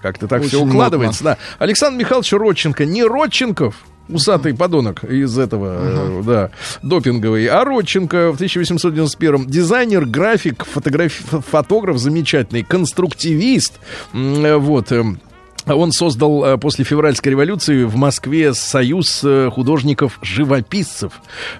Как-то 0.00 0.28
так 0.28 0.42
все 0.42 0.58
Очень 0.58 0.70
укладывается, 0.70 1.24
да. 1.24 1.38
Александр 1.58 1.98
Михайлович 1.98 2.32
Родченко, 2.32 2.84
не 2.84 3.02
Родченков, 3.02 3.74
усатый 4.08 4.54
подонок 4.54 5.04
из 5.04 5.36
этого, 5.36 5.76
э, 5.80 6.22
да, 6.24 6.50
допинговый, 6.82 7.46
а 7.46 7.64
Родченко 7.64 8.32
в 8.32 8.36
1891 8.36 9.46
дизайнер, 9.46 10.06
график, 10.06 10.64
фотограф, 10.64 11.12
фотограф 11.12 11.98
замечательный, 11.98 12.62
конструктивист, 12.62 13.80
вот, 14.12 14.92
эм, 14.92 15.20
Он 15.68 15.92
создал 15.92 16.44
э, 16.44 16.58
после 16.58 16.84
февральской 16.84 17.32
революции 17.32 17.84
в 17.84 17.96
Москве 17.96 18.54
союз 18.54 19.20
э, 19.22 19.50
художников-живописцев. 19.52 21.12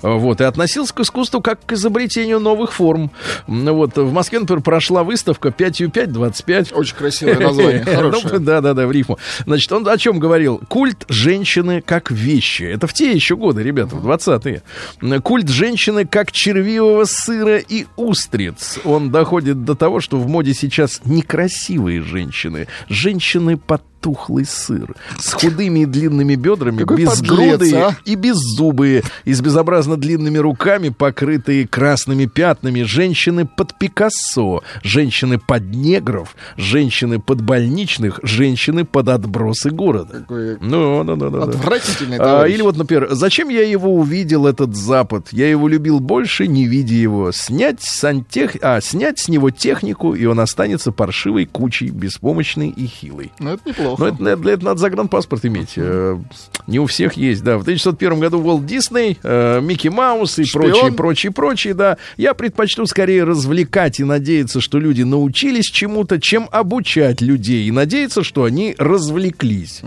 Э, 0.02 0.12
Вот, 0.12 0.40
и 0.40 0.44
относился 0.44 0.94
к 0.94 1.00
искусству 1.00 1.40
как 1.40 1.64
к 1.64 1.72
изобретению 1.72 2.40
новых 2.40 2.72
форм. 2.72 3.10
Вот, 3.46 3.96
в 3.96 4.12
Москве, 4.12 4.40
например, 4.40 4.62
прошла 4.62 5.04
выставка 5.04 5.48
5Ю5, 5.48 6.06
25. 6.06 6.72
Очень 6.72 6.96
красивое 6.96 7.38
название, 7.38 7.84
хорошее. 7.84 8.34
Ну, 8.34 8.38
да, 8.40 8.60
да, 8.60 8.74
да, 8.74 8.86
в 8.86 8.92
рифму. 8.92 9.18
Значит, 9.46 9.70
он 9.72 9.86
о 9.88 9.98
чем 9.98 10.18
говорил? 10.18 10.60
Культ 10.68 11.04
женщины 11.08 11.82
как 11.84 12.10
вещи. 12.10 12.62
Это 12.62 12.86
в 12.86 12.92
те 12.92 13.12
еще 13.12 13.36
годы, 13.36 13.62
ребята, 13.62 13.96
в 13.96 14.06
20-е. 14.06 15.20
Культ 15.20 15.48
женщины 15.48 16.04
как 16.04 16.32
червивого 16.32 17.04
сыра 17.04 17.58
и 17.58 17.86
устриц. 17.96 18.78
Он 18.84 19.10
доходит 19.10 19.64
до 19.64 19.74
того, 19.74 20.00
что 20.00 20.18
в 20.18 20.28
моде 20.28 20.54
сейчас 20.54 21.00
некрасивые 21.04 22.02
женщины. 22.02 22.68
Женщины 22.88 23.56
под 23.56 23.82
тухлый 24.00 24.44
сыр. 24.44 24.94
С 25.18 25.32
худыми 25.32 25.80
и 25.80 25.86
длинными 25.86 26.34
бедрами, 26.34 26.78
Какой 26.78 26.98
безгрудые 26.98 27.52
подлец, 27.52 27.74
а? 27.74 27.96
и 28.04 28.14
беззубые, 28.14 29.02
и 29.24 29.32
с 29.32 29.40
безобразно 29.40 29.96
длинными 29.96 30.38
руками, 30.38 30.88
покрытые 30.90 31.66
красными 31.66 32.26
пятнами. 32.26 32.82
Женщины 32.82 33.46
под 33.46 33.78
Пикассо, 33.78 34.62
женщины 34.82 35.38
под 35.38 35.64
негров, 35.74 36.36
женщины 36.56 37.18
под 37.20 37.42
больничных, 37.42 38.20
женщины 38.22 38.84
под 38.84 39.08
отбросы 39.08 39.70
города. 39.70 40.20
Какой 40.20 40.58
Ну, 40.60 41.04
да, 41.04 41.16
да, 41.16 41.30
да. 41.30 41.42
Отвратительный 41.44 42.16
А, 42.18 42.24
товарищ. 42.24 42.54
или 42.54 42.62
вот, 42.62 42.76
например, 42.76 43.08
зачем 43.10 43.48
я 43.48 43.62
его 43.66 43.94
увидел, 43.94 44.46
этот 44.46 44.76
Запад? 44.76 45.28
Я 45.32 45.48
его 45.48 45.68
любил 45.68 46.00
больше, 46.00 46.46
не 46.46 46.66
видя 46.66 46.94
его. 46.94 47.32
Снять, 47.32 47.80
сантех... 47.82 48.56
а, 48.62 48.80
снять 48.80 49.18
с 49.18 49.28
него 49.28 49.50
технику, 49.50 50.14
и 50.14 50.24
он 50.26 50.40
останется 50.40 50.92
паршивой 50.92 51.46
кучей, 51.46 51.90
беспомощный 51.90 52.68
и 52.68 52.86
хилый. 52.86 53.32
Ну, 53.38 53.50
это 53.54 53.68
неплохо. 53.68 53.87
Но 53.98 54.06
это, 54.08 54.36
для 54.36 54.52
этого 54.52 54.70
надо 54.70 54.80
загранпаспорт 54.80 55.44
иметь. 55.46 55.74
Э, 55.76 56.18
Не 56.66 56.80
у 56.80 56.86
всех 56.86 57.14
есть, 57.14 57.42
да. 57.44 57.56
В 57.58 57.62
1901 57.62 58.20
году 58.20 58.40
Уолт 58.40 58.66
Дисней, 58.66 59.18
э, 59.22 59.60
Микки 59.60 59.88
Маус 59.88 60.38
и 60.38 60.44
Шпион. 60.44 60.62
прочие, 60.70 60.92
прочие, 60.92 61.32
прочие, 61.32 61.74
да. 61.74 61.96
Я 62.16 62.34
предпочту 62.34 62.86
скорее 62.86 63.24
развлекать 63.24 64.00
и 64.00 64.04
надеяться, 64.04 64.60
что 64.60 64.78
люди 64.78 65.02
научились 65.02 65.66
чему-то, 65.66 66.20
чем 66.20 66.48
обучать 66.52 67.20
людей 67.20 67.66
и 67.66 67.70
надеяться, 67.70 68.22
что 68.22 68.44
они 68.44 68.74
развлеклись. 68.78 69.80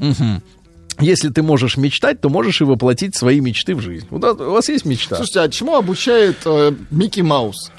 Мгм. 0.00 0.42
Если 0.98 1.28
ты 1.28 1.42
можешь 1.42 1.76
мечтать, 1.76 2.20
то 2.22 2.30
можешь 2.30 2.62
и 2.62 2.64
воплотить 2.64 3.14
свои 3.14 3.40
мечты 3.40 3.74
в 3.74 3.80
жизнь. 3.82 4.06
У 4.10 4.18
вас- 4.18 4.40
у 4.40 4.50
вас 4.52 4.68
есть 4.70 4.86
мечта? 4.86 5.16
Слушайте, 5.16 5.40
а 5.40 5.48
чему 5.50 5.74
обучает 5.76 6.36
э, 6.46 6.72
Микки 6.90 7.20
Маус? 7.20 7.70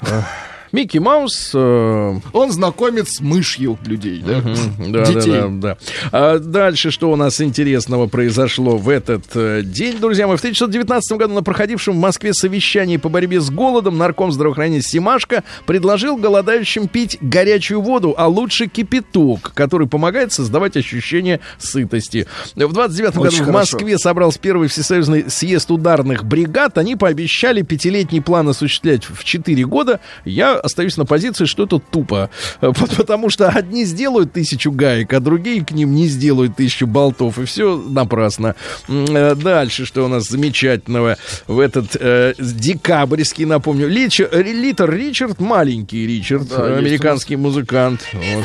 Микки 0.72 0.98
Маус 0.98 1.52
э, 1.54 2.14
Он 2.32 2.52
знакомит 2.52 3.08
с 3.08 3.20
мышью 3.20 3.78
людей, 3.84 4.22
да? 4.26 4.42
Да, 4.78 5.04
Детей. 5.04 5.32
да, 5.32 5.48
да, 5.48 5.48
да. 5.50 5.76
А 6.12 6.38
дальше, 6.38 6.90
что 6.90 7.10
у 7.10 7.16
нас 7.16 7.40
интересного 7.40 8.06
произошло 8.06 8.76
в 8.76 8.88
этот 8.88 9.24
э, 9.34 9.62
день, 9.62 9.98
друзья 9.98 10.26
мои? 10.26 10.36
В 10.36 10.40
1919 10.40 11.18
году 11.18 11.34
на 11.34 11.42
проходившем 11.42 11.94
в 11.94 11.98
Москве 11.98 12.34
совещании 12.34 12.96
по 12.96 13.08
борьбе 13.08 13.40
с 13.40 13.50
голодом 13.50 13.98
нарком 13.98 14.32
здравоохранения 14.32 14.82
Симашко 14.82 15.44
предложил 15.66 16.16
голодающим 16.16 16.88
пить 16.88 17.18
горячую 17.20 17.80
воду, 17.80 18.14
а 18.16 18.28
лучше 18.28 18.66
кипяток, 18.66 19.52
который 19.54 19.86
помогает 19.86 20.32
создавать 20.32 20.76
ощущение 20.76 21.40
сытости. 21.58 22.26
В 22.54 22.72
29 22.72 23.14
году 23.14 23.26
Очень 23.26 23.42
в 23.42 23.46
хорошо. 23.46 23.58
Москве 23.76 23.98
собрался 23.98 24.38
первый 24.38 24.68
всесоюзный 24.68 25.30
съезд 25.30 25.70
ударных 25.70 26.24
бригад. 26.24 26.78
Они 26.78 26.96
пообещали 26.96 27.62
пятилетний 27.62 28.20
план 28.20 28.48
осуществлять 28.48 29.04
в 29.04 29.24
4 29.24 29.64
года. 29.64 30.00
Я 30.24 30.57
остаюсь 30.60 30.96
на 30.96 31.04
позиции, 31.04 31.44
что 31.44 31.64
это 31.64 31.78
тупо. 31.78 32.30
Э, 32.60 32.72
вот 32.74 32.90
Потому 32.96 33.30
что 33.30 33.48
одни 33.48 33.84
сделают 33.84 34.32
тысячу 34.32 34.70
гаек, 34.70 35.12
а 35.12 35.20
другие 35.20 35.64
к 35.64 35.70
ним 35.70 35.94
не 35.94 36.06
сделают 36.06 36.56
тысячу 36.56 36.86
болтов. 36.86 37.38
И 37.38 37.44
все 37.44 37.76
напрасно. 37.76 38.54
Э, 38.88 39.34
Дальше, 39.34 39.86
что 39.86 40.04
у 40.04 40.08
нас 40.08 40.24
замечательного 40.28 41.16
в 41.46 41.58
этот 41.58 41.96
э, 41.98 42.34
декабрьский, 42.38 43.44
напомню. 43.44 43.88
Лич, 43.88 44.20
э, 44.20 44.28
Литер 44.42 44.90
Ричард, 44.90 45.40
маленький 45.40 46.06
Ричард, 46.06 46.48
Да, 46.48 46.76
американский 46.76 47.36
музыкант. 47.36 48.06
Вот. 48.12 48.44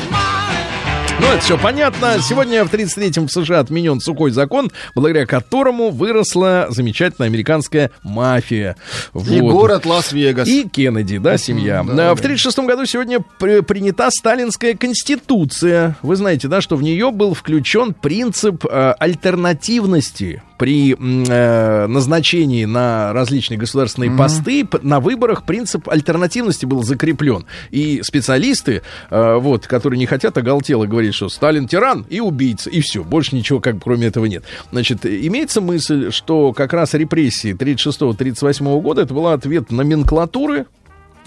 Ну, 1.20 1.26
это 1.28 1.38
все 1.40 1.56
понятно. 1.56 2.16
Сегодня 2.20 2.64
в 2.64 2.72
33-м 2.74 3.28
в 3.28 3.30
США 3.32 3.60
отменен 3.60 4.00
сухой 4.00 4.30
закон, 4.32 4.70
благодаря 4.94 5.26
которому 5.26 5.90
выросла 5.90 6.66
замечательная 6.70 7.28
американская 7.28 7.90
мафия. 8.02 8.76
И 9.14 9.40
Вот. 9.40 9.52
город 9.52 9.86
Лас-Вегас. 9.86 10.46
И 10.48 10.68
Кеннеди, 10.68 11.18
да, 11.18 11.38
семья. 11.38 11.82
да, 11.84 12.10
А, 12.10 12.14
в 12.14 12.20
да. 12.20 12.24
1936 12.24 12.66
году 12.66 12.84
сегодня 12.84 13.20
при- 13.38 13.60
принята 13.60 14.10
сталинская 14.10 14.74
конституция. 14.74 15.96
Вы 16.02 16.16
знаете, 16.16 16.48
да, 16.48 16.60
что 16.60 16.76
в 16.76 16.82
нее 16.82 17.10
был 17.12 17.32
включен 17.34 17.94
принцип 17.94 18.64
э, 18.68 18.94
альтернативности 18.98 20.42
при 20.58 20.94
э, 20.94 21.86
назначении 21.86 22.64
на 22.64 23.12
различные 23.12 23.58
государственные 23.58 24.10
посты 24.16 24.64
п- 24.64 24.78
на 24.82 25.00
выборах 25.00 25.44
принцип 25.44 25.88
альтернативности 25.88 26.64
был 26.64 26.82
закреплен. 26.82 27.44
И 27.70 28.02
специалисты, 28.02 28.82
э, 29.10 29.36
вот, 29.36 29.66
которые 29.66 29.98
не 29.98 30.06
хотят 30.06 30.38
оголтело 30.38 30.86
говорить, 30.86 31.14
что 31.14 31.28
Сталин 31.28 31.66
тиран 31.66 32.06
и 32.08 32.20
убийца, 32.20 32.70
и 32.70 32.80
все, 32.80 33.02
больше 33.02 33.34
ничего 33.34 33.60
как 33.60 33.82
кроме 33.82 34.06
этого 34.06 34.26
нет. 34.26 34.44
Значит, 34.70 35.04
имеется 35.04 35.60
мысль, 35.60 36.12
что 36.12 36.52
как 36.52 36.72
раз 36.72 36.94
репрессии 36.94 37.52
36-38 37.54 38.80
года 38.80 39.02
это 39.02 39.12
была 39.14 39.32
ответ 39.32 39.70
номенклатуры, 39.70 40.66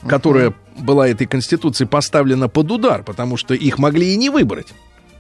которая 0.08 0.54
была 0.80 1.08
этой 1.08 1.28
конституцией 1.28 1.88
поставлена 1.88 2.48
под 2.48 2.72
удар, 2.72 3.04
потому 3.04 3.36
что 3.36 3.54
их 3.54 3.78
могли 3.80 4.14
и 4.14 4.18
не 4.18 4.30
выбрать. 4.30 4.68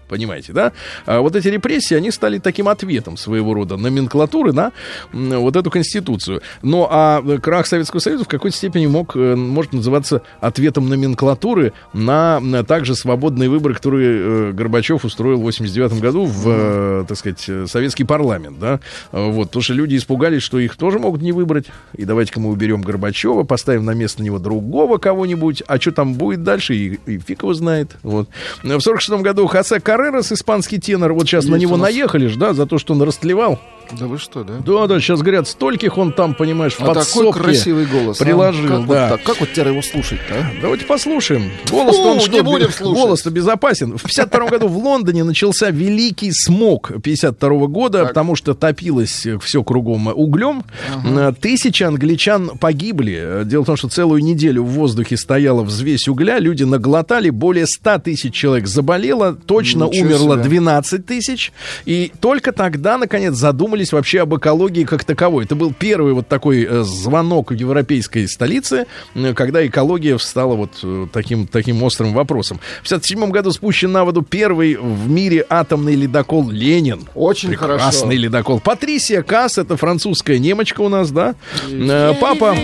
Понимаете, 0.08 0.54
да? 0.54 0.72
А 1.06 1.20
вот 1.22 1.36
эти 1.36 1.48
репрессии, 1.48 1.96
они 1.96 2.12
стали 2.12 2.40
таким 2.40 2.70
ответом 2.70 3.18
своего 3.18 3.54
рода 3.54 3.78
номенклатуры 3.78 4.54
на 4.54 4.72
вот 5.12 5.56
эту 5.56 5.70
конституцию. 5.70 6.42
Но 6.62 6.88
а 6.90 7.22
крах 7.40 7.68
Советского 7.68 8.00
Союза 8.00 8.24
в 8.24 8.28
какой-то 8.28 8.56
степени 8.56 8.88
мог, 8.88 9.16
э, 9.16 9.36
может 9.36 9.74
называться 9.74 10.22
ответом 10.40 10.90
номенклатуры 10.90 11.74
на, 11.94 12.40
на 12.40 12.64
также 12.64 12.96
свободные 12.96 13.50
выборы, 13.50 13.74
которые 13.76 14.50
э, 14.50 14.52
Горбачев 14.54 15.04
устроил 15.06 15.40
в 15.40 15.44
89 15.44 16.00
году 16.00 16.26
в, 16.26 16.44
э, 16.48 17.06
так 17.08 17.18
сказать, 17.18 17.70
советский 17.70 18.04
парламент, 18.04 18.60
да? 18.60 18.80
Вот, 19.12 19.48
потому 19.48 19.64
что 19.64 19.74
люди 19.74 19.98
испугались, 19.98 20.42
что 20.42 20.60
их 20.60 20.76
тоже 20.76 21.00
могут 21.00 21.22
не 21.22 21.32
выбрать. 21.32 21.66
И 21.96 22.06
давайте-ка 22.06 22.40
мы 22.40 22.50
уберем 22.50 22.82
Горбачева, 22.82 23.44
поставим 23.44 23.86
на 23.86 23.92
место 23.92 24.24
него 24.24 24.40
другого 24.40 24.98
кого-нибудь. 24.98 25.64
А 25.68 25.80
что 25.80 25.92
там 25.92 26.14
будет 26.14 26.44
дальше, 26.44 26.76
и, 26.76 27.00
и 27.06 27.18
фиг 27.20 27.44
его 27.44 27.54
знает. 27.54 27.98
Вот. 28.04 28.30
В 28.64 28.80
46 28.80 29.22
году 29.22 29.48
Хосе 29.48 29.80
Каррерас, 29.98 30.32
испанский 30.32 30.78
тенор, 30.78 31.14
вот 31.14 31.24
сейчас 31.28 31.46
на 31.46 31.56
Есть 31.56 31.64
него 31.64 31.74
у 31.74 31.78
нас. 31.78 31.90
наехали 31.90 32.28
же, 32.28 32.38
да, 32.38 32.54
за 32.54 32.68
то, 32.68 32.78
что 32.78 32.94
он 32.94 33.02
растлевал. 33.02 33.60
Да 33.98 34.06
вы 34.06 34.18
что, 34.20 34.44
да? 34.44 34.56
Да, 34.66 34.86
да, 34.86 35.00
сейчас 35.00 35.22
говорят, 35.22 35.48
стольких 35.48 35.98
он 35.98 36.12
там, 36.12 36.36
понимаешь, 36.36 36.74
в 36.74 36.82
А 36.84 36.94
такой 36.94 37.32
красивый 37.32 37.86
голос. 37.86 38.20
а? 38.22 38.24
приложил, 38.26 38.68
как 38.68 38.86
да. 38.88 39.10
Вот 39.10 39.18
так? 39.18 39.24
Как 39.24 39.40
вот 39.40 39.50
теперь 39.54 39.70
его 39.70 39.82
слушать-то, 39.82 40.34
а? 40.36 40.46
Давайте 40.62 40.86
послушаем. 40.86 41.50
Голос-то 41.72 42.04
Фу, 42.04 42.10
он 42.10 42.20
что, 42.20 42.32
не 42.32 42.42
будем 42.42 42.70
слушать. 42.70 43.02
голос-то 43.02 43.32
безопасен. 43.32 43.98
В 43.98 44.04
52 44.04 44.48
году 44.50 44.68
в 44.68 44.78
Лондоне 44.78 45.24
начался 45.24 45.70
великий 45.72 46.32
смог 46.34 46.92
52 47.02 47.68
года, 47.68 48.06
потому 48.08 48.36
что 48.36 48.54
топилось 48.54 49.26
все 49.42 49.64
кругом 49.64 50.08
углем. 50.14 50.64
Э, 51.06 51.32
Тысячи 51.40 51.84
англичан 51.84 52.58
погибли. 52.60 53.44
Дело 53.46 53.64
в 53.64 53.66
том, 53.68 53.78
что 53.78 53.88
целую 53.88 54.22
неделю 54.22 54.64
в 54.64 54.68
воздухе 54.72 55.16
стояла 55.16 55.64
взвесь 55.64 56.10
угля, 56.10 56.40
люди 56.40 56.64
наглотали, 56.64 57.30
более 57.30 57.66
100 57.66 58.00
тысяч 58.00 58.34
человек 58.34 58.68
заболело, 58.68 59.34
точно 59.34 59.87
Ничего 59.90 60.06
умерло 60.08 60.36
себе. 60.36 60.44
12 60.50 61.06
тысяч. 61.06 61.52
И 61.86 62.12
только 62.20 62.52
тогда, 62.52 62.98
наконец, 62.98 63.36
задумались 63.36 63.94
вообще 63.94 64.22
об 64.22 64.36
экологии 64.36 64.84
как 64.84 65.04
таковой. 65.04 65.46
Это 65.46 65.56
был 65.56 65.74
первый 65.78 66.14
вот 66.14 66.28
такой 66.28 66.66
э, 66.70 66.84
звонок 66.84 67.52
европейской 67.52 68.28
столице, 68.28 68.86
э, 69.16 69.34
когда 69.34 69.66
экология 69.66 70.18
встала 70.18 70.56
вот 70.56 70.72
э, 70.84 71.08
таким, 71.12 71.48
таким 71.48 71.82
острым 71.84 72.14
вопросом. 72.14 72.58
В 72.84 72.88
1957 72.88 73.32
году 73.32 73.52
спущен 73.52 73.92
на 73.92 74.04
воду 74.06 74.22
первый 74.22 74.76
в 74.76 75.10
мире 75.10 75.46
атомный 75.50 75.96
ледокол 75.96 76.50
«Ленин». 76.50 77.08
Очень 77.16 77.50
Прекрасный 77.50 78.02
хорошо. 78.02 78.12
ледокол. 78.12 78.60
Патрисия 78.60 79.22
Касс, 79.22 79.58
это 79.58 79.78
французская 79.78 80.40
немочка 80.40 80.82
у 80.82 80.90
нас, 80.90 81.12
да? 81.12 81.36
Э, 81.70 82.14
Папа, 82.20 82.56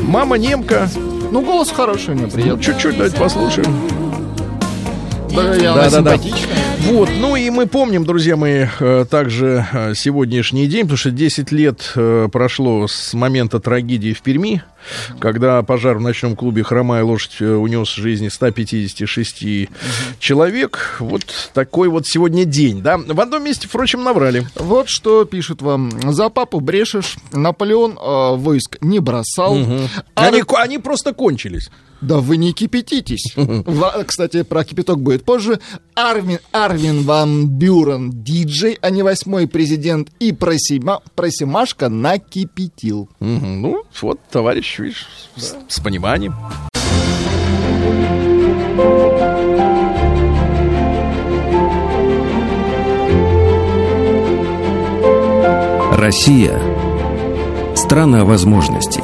мама 0.00 0.36
немка. 0.36 0.88
Ну, 1.30 1.42
голос 1.42 1.70
хороший 1.70 2.14
у 2.14 2.18
него, 2.18 2.30
приятный. 2.30 2.62
Чуть-чуть 2.62 2.96
давайте 2.96 3.16
послушаем. 3.16 4.05
Да, 5.34 5.54
Да, 5.74 5.90
да, 5.90 6.00
да. 6.02 6.16
Вот, 6.80 7.10
ну 7.18 7.36
и 7.36 7.50
мы 7.50 7.66
помним, 7.66 8.04
друзья 8.04 8.36
мои, 8.36 8.66
э, 8.78 9.06
также 9.10 9.66
э, 9.72 9.94
сегодняшний 9.94 10.66
день, 10.66 10.82
потому 10.82 10.98
что 10.98 11.10
10 11.10 11.50
лет 11.52 11.92
э, 11.96 12.28
прошло 12.32 12.86
с 12.86 13.12
момента 13.14 13.58
трагедии 13.58 14.12
в 14.12 14.22
Перми. 14.22 14.62
Когда 15.18 15.62
пожар 15.62 15.98
в 15.98 16.00
ночном 16.00 16.36
клубе 16.36 16.62
«Хромая 16.62 17.04
лошадь» 17.04 17.36
э, 17.40 17.54
унес 17.54 17.88
жизни 17.94 18.28
156 18.28 19.68
человек. 20.18 20.96
Вот 21.00 21.22
такой 21.54 21.88
вот 21.88 22.06
сегодня 22.06 22.44
день, 22.44 22.82
да? 22.82 22.98
В 22.98 23.20
одном 23.20 23.44
месте, 23.44 23.68
впрочем, 23.68 24.02
наврали. 24.04 24.46
Вот 24.56 24.88
что 24.88 25.24
пишут 25.24 25.62
вам. 25.62 25.90
За 26.12 26.28
папу 26.28 26.60
брешешь. 26.60 27.16
Наполеон 27.32 27.92
э, 27.98 28.36
войск 28.36 28.78
не 28.80 28.98
бросал. 29.00 29.56
Ар- 29.56 29.88
Они, 30.14 30.42
они 30.56 30.78
просто 30.78 31.12
кончились. 31.12 31.70
Да 32.02 32.18
вы 32.18 32.36
не 32.36 32.52
кипятитесь. 32.52 33.34
Кстати, 34.06 34.42
про 34.42 34.64
кипяток 34.64 35.00
будет 35.00 35.24
позже. 35.24 35.60
Арвин, 35.94 36.40
Арвин 36.52 37.04
Ван 37.04 37.48
Бюрен, 37.48 38.10
диджей, 38.22 38.76
а 38.82 38.90
не 38.90 39.02
восьмой 39.02 39.46
президент. 39.48 40.10
И 40.20 40.32
Просима, 40.32 41.00
Просимашка 41.14 41.88
накипятил. 41.88 43.08
Мгм. 43.18 43.62
Ну, 43.62 43.82
вот, 44.02 44.20
товарищ, 44.30 44.75
видишь, 44.78 45.06
с, 45.36 45.56
с 45.68 45.80
пониманием. 45.80 46.34
Россия– 55.92 56.60
страна 57.74 58.24
возможностей. 58.24 59.02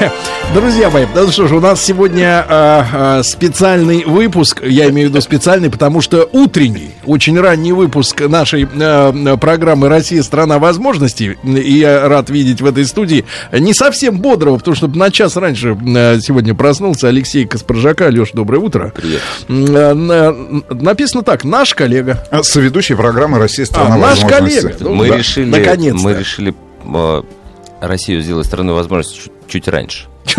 Друзья 0.52 0.90
мои, 0.90 1.06
ну 1.14 1.28
что 1.30 1.46
ж, 1.46 1.52
у 1.52 1.60
нас 1.60 1.80
сегодня 1.80 2.44
а, 2.48 2.86
а, 2.92 3.22
специальный 3.22 4.04
выпуск, 4.04 4.62
я 4.64 4.90
имею 4.90 5.08
в 5.08 5.12
виду 5.12 5.20
специальный, 5.20 5.70
потому 5.70 6.00
что 6.00 6.28
утренний, 6.32 6.90
очень 7.04 7.38
ранний 7.38 7.70
выпуск 7.72 8.22
нашей 8.22 8.66
а, 8.80 9.36
программы 9.36 9.88
«Россия. 9.88 10.24
Страна 10.24 10.58
возможностей», 10.58 11.38
и 11.44 11.72
я 11.78 12.08
рад 12.08 12.30
видеть 12.30 12.60
в 12.60 12.66
этой 12.66 12.84
студии 12.84 13.24
не 13.52 13.72
совсем 13.74 14.18
бодрого, 14.18 14.58
потому 14.58 14.74
что 14.74 14.88
на 14.88 15.12
час 15.12 15.36
раньше 15.36 15.78
а, 15.96 16.18
сегодня 16.20 16.52
проснулся 16.56 17.06
Алексей 17.06 17.46
Каспаржака. 17.46 18.08
Леш, 18.08 18.32
доброе 18.32 18.58
утро. 18.58 18.92
Привет. 18.96 19.22
написано 19.48 21.22
так, 21.22 21.44
наш 21.44 21.74
коллега. 21.74 22.26
А, 22.32 22.42
Соведущий 22.42 22.96
программы 22.96 23.38
«Россия. 23.38 23.66
А, 23.66 23.66
Страна 23.66 23.96
наш 23.96 24.20
возможностей». 24.20 24.62
коллега. 24.62 24.76
Ну, 24.80 24.94
мы 24.94 25.08
да, 25.10 25.16
решили, 25.16 25.48
наконец-то. 25.48 26.02
мы 26.02 26.14
решили 26.14 26.54
э, 26.92 27.22
Россию 27.80 28.20
сделать 28.20 28.48
страной 28.48 28.74
возможностей 28.74 29.20
чуть, 29.22 29.32
чуть 29.46 29.68
раньше. 29.68 30.09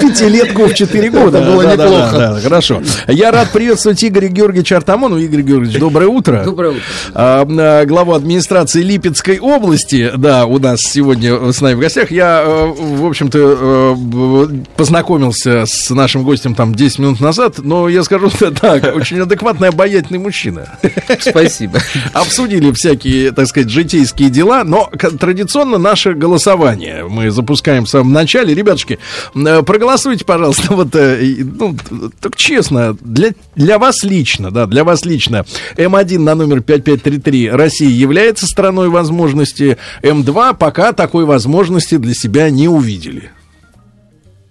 Пятилетку 0.00 0.66
в 0.66 0.74
четыре 0.74 1.10
года. 1.10 1.40
Было 1.40 1.62
неплохо. 1.72 2.40
Хорошо. 2.42 2.80
Я 3.08 3.30
рад 3.32 3.50
приветствовать 3.50 4.02
Игоря 4.04 4.28
Георгиевича 4.28 4.76
Артамону. 4.76 5.18
Игорь 5.18 5.42
Георгиевич, 5.42 5.78
доброе 5.78 6.06
утро. 6.06 6.42
Доброе 6.44 6.70
утро. 6.70 6.82
А, 7.12 7.46
а, 7.48 7.84
главу 7.86 8.14
администрации 8.14 8.82
Липецкой 8.82 9.38
области, 9.40 10.12
да, 10.16 10.46
у 10.46 10.58
нас 10.58 10.80
сегодня 10.80 11.52
с 11.52 11.60
нами 11.60 11.74
в 11.74 11.80
гостях. 11.80 12.10
Я, 12.10 12.42
э, 12.44 12.72
в 12.76 13.06
общем-то, 13.06 13.38
э, 13.38 14.48
познакомился 14.76 15.64
с 15.66 15.90
нашим 15.90 16.22
гостем 16.22 16.54
там 16.54 16.74
10 16.74 16.98
минут 17.00 17.20
назад, 17.20 17.56
но 17.58 17.88
я 17.88 18.02
скажу 18.04 18.30
так, 18.60 18.94
очень 18.94 19.20
адекватный, 19.20 19.68
обаятельный 19.68 20.18
мужчина. 20.18 20.78
Спасибо. 21.18 21.80
Обсудили 22.12 22.72
всякие, 22.72 23.32
так 23.32 23.46
сказать, 23.48 23.70
житейские 23.70 24.30
дела, 24.30 24.64
но 24.64 24.90
традиционно 25.18 25.78
наше 25.78 26.14
голосование 26.14 27.04
мы 27.08 27.30
запускаем 27.30 27.84
в 27.84 27.88
самом 27.88 28.12
начале. 28.20 28.54
Ребятушки, 28.54 28.98
э, 29.34 29.62
проголосуйте, 29.62 30.24
пожалуйста, 30.24 30.62
вот, 30.74 30.94
э, 30.94 31.36
ну, 31.38 31.76
так 32.20 32.36
честно, 32.36 32.96
для, 33.00 33.30
для 33.56 33.78
вас 33.78 34.02
лично, 34.04 34.50
да, 34.50 34.66
для 34.66 34.84
вас 34.84 35.04
лично, 35.04 35.44
М1 35.76 36.18
на 36.18 36.34
номер 36.34 36.60
5533 36.60 37.50
Россия 37.50 37.88
является 37.88 38.46
страной 38.46 38.88
возможности, 38.88 39.78
М2 40.02 40.56
пока 40.58 40.92
такой 40.92 41.24
возможности 41.24 41.96
для 41.96 42.14
себя 42.14 42.50
не 42.50 42.68
увидели. 42.68 43.30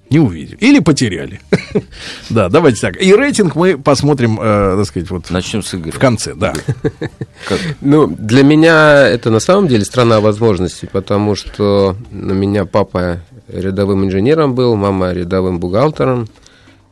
Не 0.10 0.20
увидели. 0.20 0.58
Или 0.60 0.80
потеряли. 0.80 1.40
Да, 2.30 2.50
давайте 2.50 2.82
так. 2.82 3.02
И 3.02 3.14
рейтинг 3.14 3.56
мы 3.56 3.78
посмотрим, 3.78 4.40
э, 4.42 4.76
так 4.78 4.86
сказать, 4.86 5.10
вот 5.10 5.30
Начнем 5.30 5.62
с 5.64 5.74
Игоря. 5.74 5.92
в 5.92 6.00
конце, 6.00 6.34
да. 6.34 6.54
Ну, 7.82 8.08
для 8.08 8.44
меня 8.44 9.08
это 9.08 9.30
на 9.30 9.40
самом 9.40 9.68
деле 9.68 9.86
страна 9.86 10.20
возможностей, 10.20 10.88
потому 10.92 11.36
что 11.36 11.96
у 12.12 12.16
меня 12.16 12.66
папа 12.66 13.22
рядовым 13.52 14.06
инженером 14.06 14.56
был, 14.56 14.76
мама 14.76 15.12
рядовым 15.12 15.60
бухгалтером. 15.60 16.28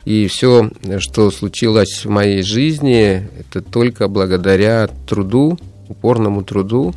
И 0.05 0.27
все, 0.27 0.69
что 0.99 1.31
случилось 1.31 2.05
в 2.05 2.09
моей 2.09 2.41
жизни, 2.41 3.27
это 3.39 3.61
только 3.61 4.07
благодаря 4.07 4.87
труду, 5.07 5.59
упорному 5.89 6.43
труду. 6.43 6.93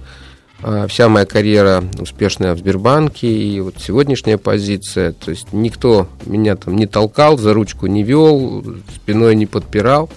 А 0.62 0.86
Вся 0.86 1.08
моя 1.08 1.26
карьера 1.26 1.82
успешная 1.98 2.54
в 2.54 2.58
Сбербанке, 2.58 3.26
и 3.26 3.60
вот 3.60 3.76
сегодняшняя 3.78 4.36
позиция, 4.36 5.12
то 5.12 5.30
есть 5.30 5.52
никто 5.52 6.06
меня 6.26 6.54
там 6.54 6.76
не 6.76 6.86
толкал, 6.86 7.38
за 7.38 7.54
ручку 7.54 7.86
не 7.86 8.02
вел, 8.02 8.62
спиной 8.94 9.34
не 9.36 9.46
подпирал. 9.46 10.10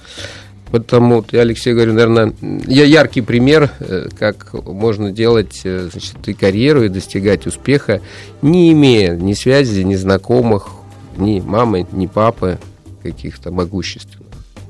Потому 0.74 1.18
вот 1.18 1.34
я 1.34 1.42
Алексею 1.42 1.76
говорю, 1.76 1.94
наверное, 1.94 2.34
я 2.66 2.84
яркий 2.84 3.22
пример, 3.22 3.70
э, 3.80 4.08
как 4.18 4.54
можно 4.54 5.12
делать 5.12 5.62
э, 5.66 5.88
значит, 5.92 6.28
и 6.28 6.34
карьеру, 6.34 6.84
и 6.84 6.90
достигать 6.90 7.46
успеха, 7.46 8.02
не 8.42 8.72
имея 8.72 9.16
ни 9.16 9.34
связи, 9.34 9.82
ни 9.82 9.94
знакомых, 9.94 10.70
ни 11.16 11.40
мамы, 11.42 11.86
ни 11.92 12.08
папы 12.08 12.58
каких-то 13.04 13.52
могущественных. 13.52 14.26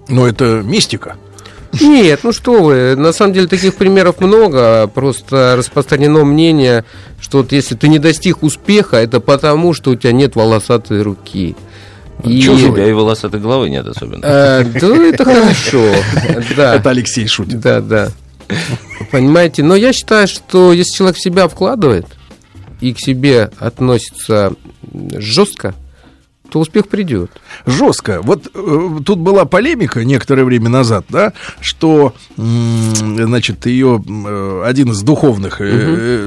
Но 0.10 0.28
это 0.28 0.62
мистика. 0.62 1.16
Нет, 1.80 2.20
ну 2.24 2.34
что 2.34 2.62
вы, 2.62 2.98
на 2.98 3.14
самом 3.14 3.32
деле 3.32 3.48
таких 3.48 3.76
примеров 3.76 4.20
много, 4.20 4.88
просто 4.88 5.56
распространено 5.56 6.26
мнение, 6.26 6.84
что 7.22 7.38
вот 7.38 7.54
если 7.54 7.76
ты 7.76 7.88
не 7.88 8.00
достиг 8.00 8.44
успеха, 8.44 8.98
это 8.98 9.22
потому, 9.22 9.72
что 9.72 9.92
у 9.92 9.96
тебя 9.96 10.12
нет 10.12 10.36
волосатой 10.36 11.02
руки. 11.02 11.56
И- 12.24 12.42
Чего 12.42 12.56
у 12.56 12.60
тебя 12.60 12.88
и 12.88 12.94
волосатой 12.94 13.40
головы 13.40 13.70
нет 13.70 13.86
особенно. 13.88 14.24
Э, 14.24 14.64
да, 14.64 14.96
это 14.98 15.26
хорошо. 15.26 15.92
Да. 16.56 16.76
Это 16.76 16.90
Алексей 16.90 17.28
шутит. 17.28 17.60
Да, 17.60 17.82
да. 17.82 18.10
Понимаете, 19.12 19.64
но 19.64 19.76
я 19.76 19.94
считаю, 19.94 20.28
что 20.28 20.74
если 20.74 20.94
человек 20.98 21.18
в 21.18 21.22
себя 21.22 21.48
вкладывает 21.48 22.06
и 22.82 22.94
к 22.94 23.00
себе 23.00 23.50
относится 23.60 24.54
жестко, 25.18 25.74
то 26.54 26.60
успех 26.60 26.88
придет. 26.88 27.32
Жестко. 27.66 28.22
Вот 28.22 28.48
э, 28.54 28.90
тут 29.04 29.18
была 29.18 29.46
полемика 29.46 30.06
некоторое 30.06 30.44
время 30.46 30.70
назад, 30.70 31.06
да, 31.10 31.34
что, 31.62 32.14
м, 32.38 32.94
значит, 33.26 33.66
ее 33.66 34.04
э, 34.08 34.64
один 34.64 34.92
из 34.92 35.02
духовных, 35.02 35.60
э, 35.62 35.66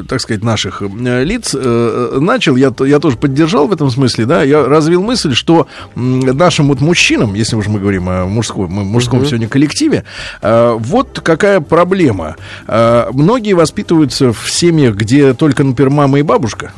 э, 0.01 0.03
так 0.09 0.21
сказать, 0.21 0.43
наших 0.43 0.83
э, 0.83 1.23
лиц 1.25 1.55
э, 1.55 2.19
начал, 2.21 2.57
я, 2.57 2.73
я 2.81 2.99
тоже 2.99 3.17
поддержал 3.17 3.69
в 3.69 3.73
этом 3.73 3.89
смысле, 3.91 4.27
да, 4.27 4.43
я 4.43 4.65
развил 4.67 5.01
мысль, 5.03 5.33
что 5.35 5.69
м, 5.95 6.19
нашим 6.21 6.67
вот 6.69 6.81
мужчинам, 6.81 7.35
если 7.35 7.55
уж 7.55 7.69
мы 7.69 7.79
говорим 7.79 8.09
о 8.09 8.27
мужском, 8.27 8.67
мы- 8.69 8.85
мужском 8.85 9.25
сегодня 9.27 9.49
коллективе, 9.49 10.03
э, 10.43 10.77
вот 10.77 11.21
какая 11.23 11.61
проблема. 11.61 12.35
Э, 12.67 13.11
многие 13.13 13.53
воспитываются 13.53 14.33
в 14.33 14.51
семьях, 14.51 14.97
где 14.97 15.35
только, 15.35 15.63
например, 15.63 15.91
мама 15.91 16.19
и 16.19 16.23
бабушка, 16.23 16.73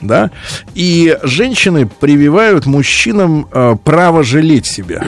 да, 0.00 0.30
и 0.74 1.16
женщины 1.22 1.86
прививают 1.86 2.66
мужчинам 2.66 3.48
э, 3.50 3.76
право 3.82 4.22
жалеть 4.22 4.66
себя. 4.66 5.06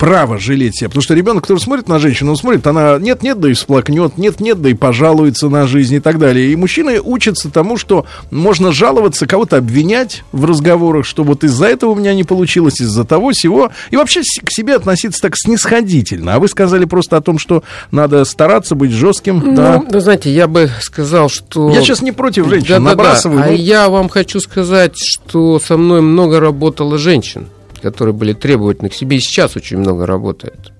Право 0.00 0.38
жалеть 0.38 0.78
себя. 0.78 0.88
Потому 0.88 1.02
что 1.02 1.12
ребенок, 1.12 1.42
который 1.42 1.58
смотрит 1.58 1.86
на 1.86 1.98
женщину, 1.98 2.30
он 2.30 2.36
смотрит, 2.38 2.66
она 2.66 2.96
нет-нет, 2.98 3.38
да 3.38 3.50
и 3.50 3.52
всплакнет, 3.52 4.16
нет-нет, 4.16 4.62
да 4.62 4.70
и 4.70 4.74
пожалуется 4.74 5.50
на 5.50 5.66
жизнь 5.66 5.96
и 5.96 6.00
так 6.00 6.18
далее. 6.18 6.50
И 6.50 6.56
мужчины 6.56 7.02
учатся 7.02 7.50
тому, 7.50 7.76
что 7.76 8.06
можно 8.30 8.72
жаловаться, 8.72 9.26
кого-то 9.26 9.58
обвинять 9.58 10.24
в 10.32 10.46
разговорах, 10.46 11.04
что 11.04 11.22
вот 11.22 11.44
из-за 11.44 11.66
этого 11.66 11.90
у 11.90 11.94
меня 11.96 12.14
не 12.14 12.24
получилось, 12.24 12.80
из-за 12.80 13.04
того 13.04 13.32
всего. 13.32 13.72
И 13.90 13.96
вообще 13.96 14.22
к 14.22 14.50
себе 14.50 14.76
относиться 14.76 15.20
так 15.20 15.34
снисходительно. 15.36 16.36
А 16.36 16.38
вы 16.38 16.48
сказали 16.48 16.86
просто 16.86 17.18
о 17.18 17.20
том, 17.20 17.38
что 17.38 17.62
надо 17.90 18.24
стараться 18.24 18.74
быть 18.74 18.92
жестким. 18.92 19.54
да. 19.54 19.76
Ну, 19.76 19.88
ну, 19.92 20.00
знаете, 20.00 20.32
я 20.32 20.48
бы 20.48 20.70
сказал, 20.80 21.28
что... 21.28 21.68
Я 21.68 21.82
сейчас 21.82 22.00
не 22.00 22.12
против 22.12 22.48
женщин, 22.48 22.82
Да-да-да. 22.82 22.90
набрасываю. 22.90 23.42
А 23.42 23.46
ну, 23.48 23.52
я 23.52 23.90
вам 23.90 24.08
хочу 24.08 24.40
сказать, 24.40 24.94
что 24.96 25.60
со 25.60 25.76
мной 25.76 26.00
много 26.00 26.40
работало 26.40 26.96
женщин, 26.96 27.48
которые 27.80 28.14
были 28.14 28.32
требовательны 28.32 28.88
к 28.88 28.94
себе, 28.94 29.16
и 29.16 29.20
сейчас 29.20 29.56
очень 29.56 29.78
много 29.78 30.06
работает. 30.06 30.72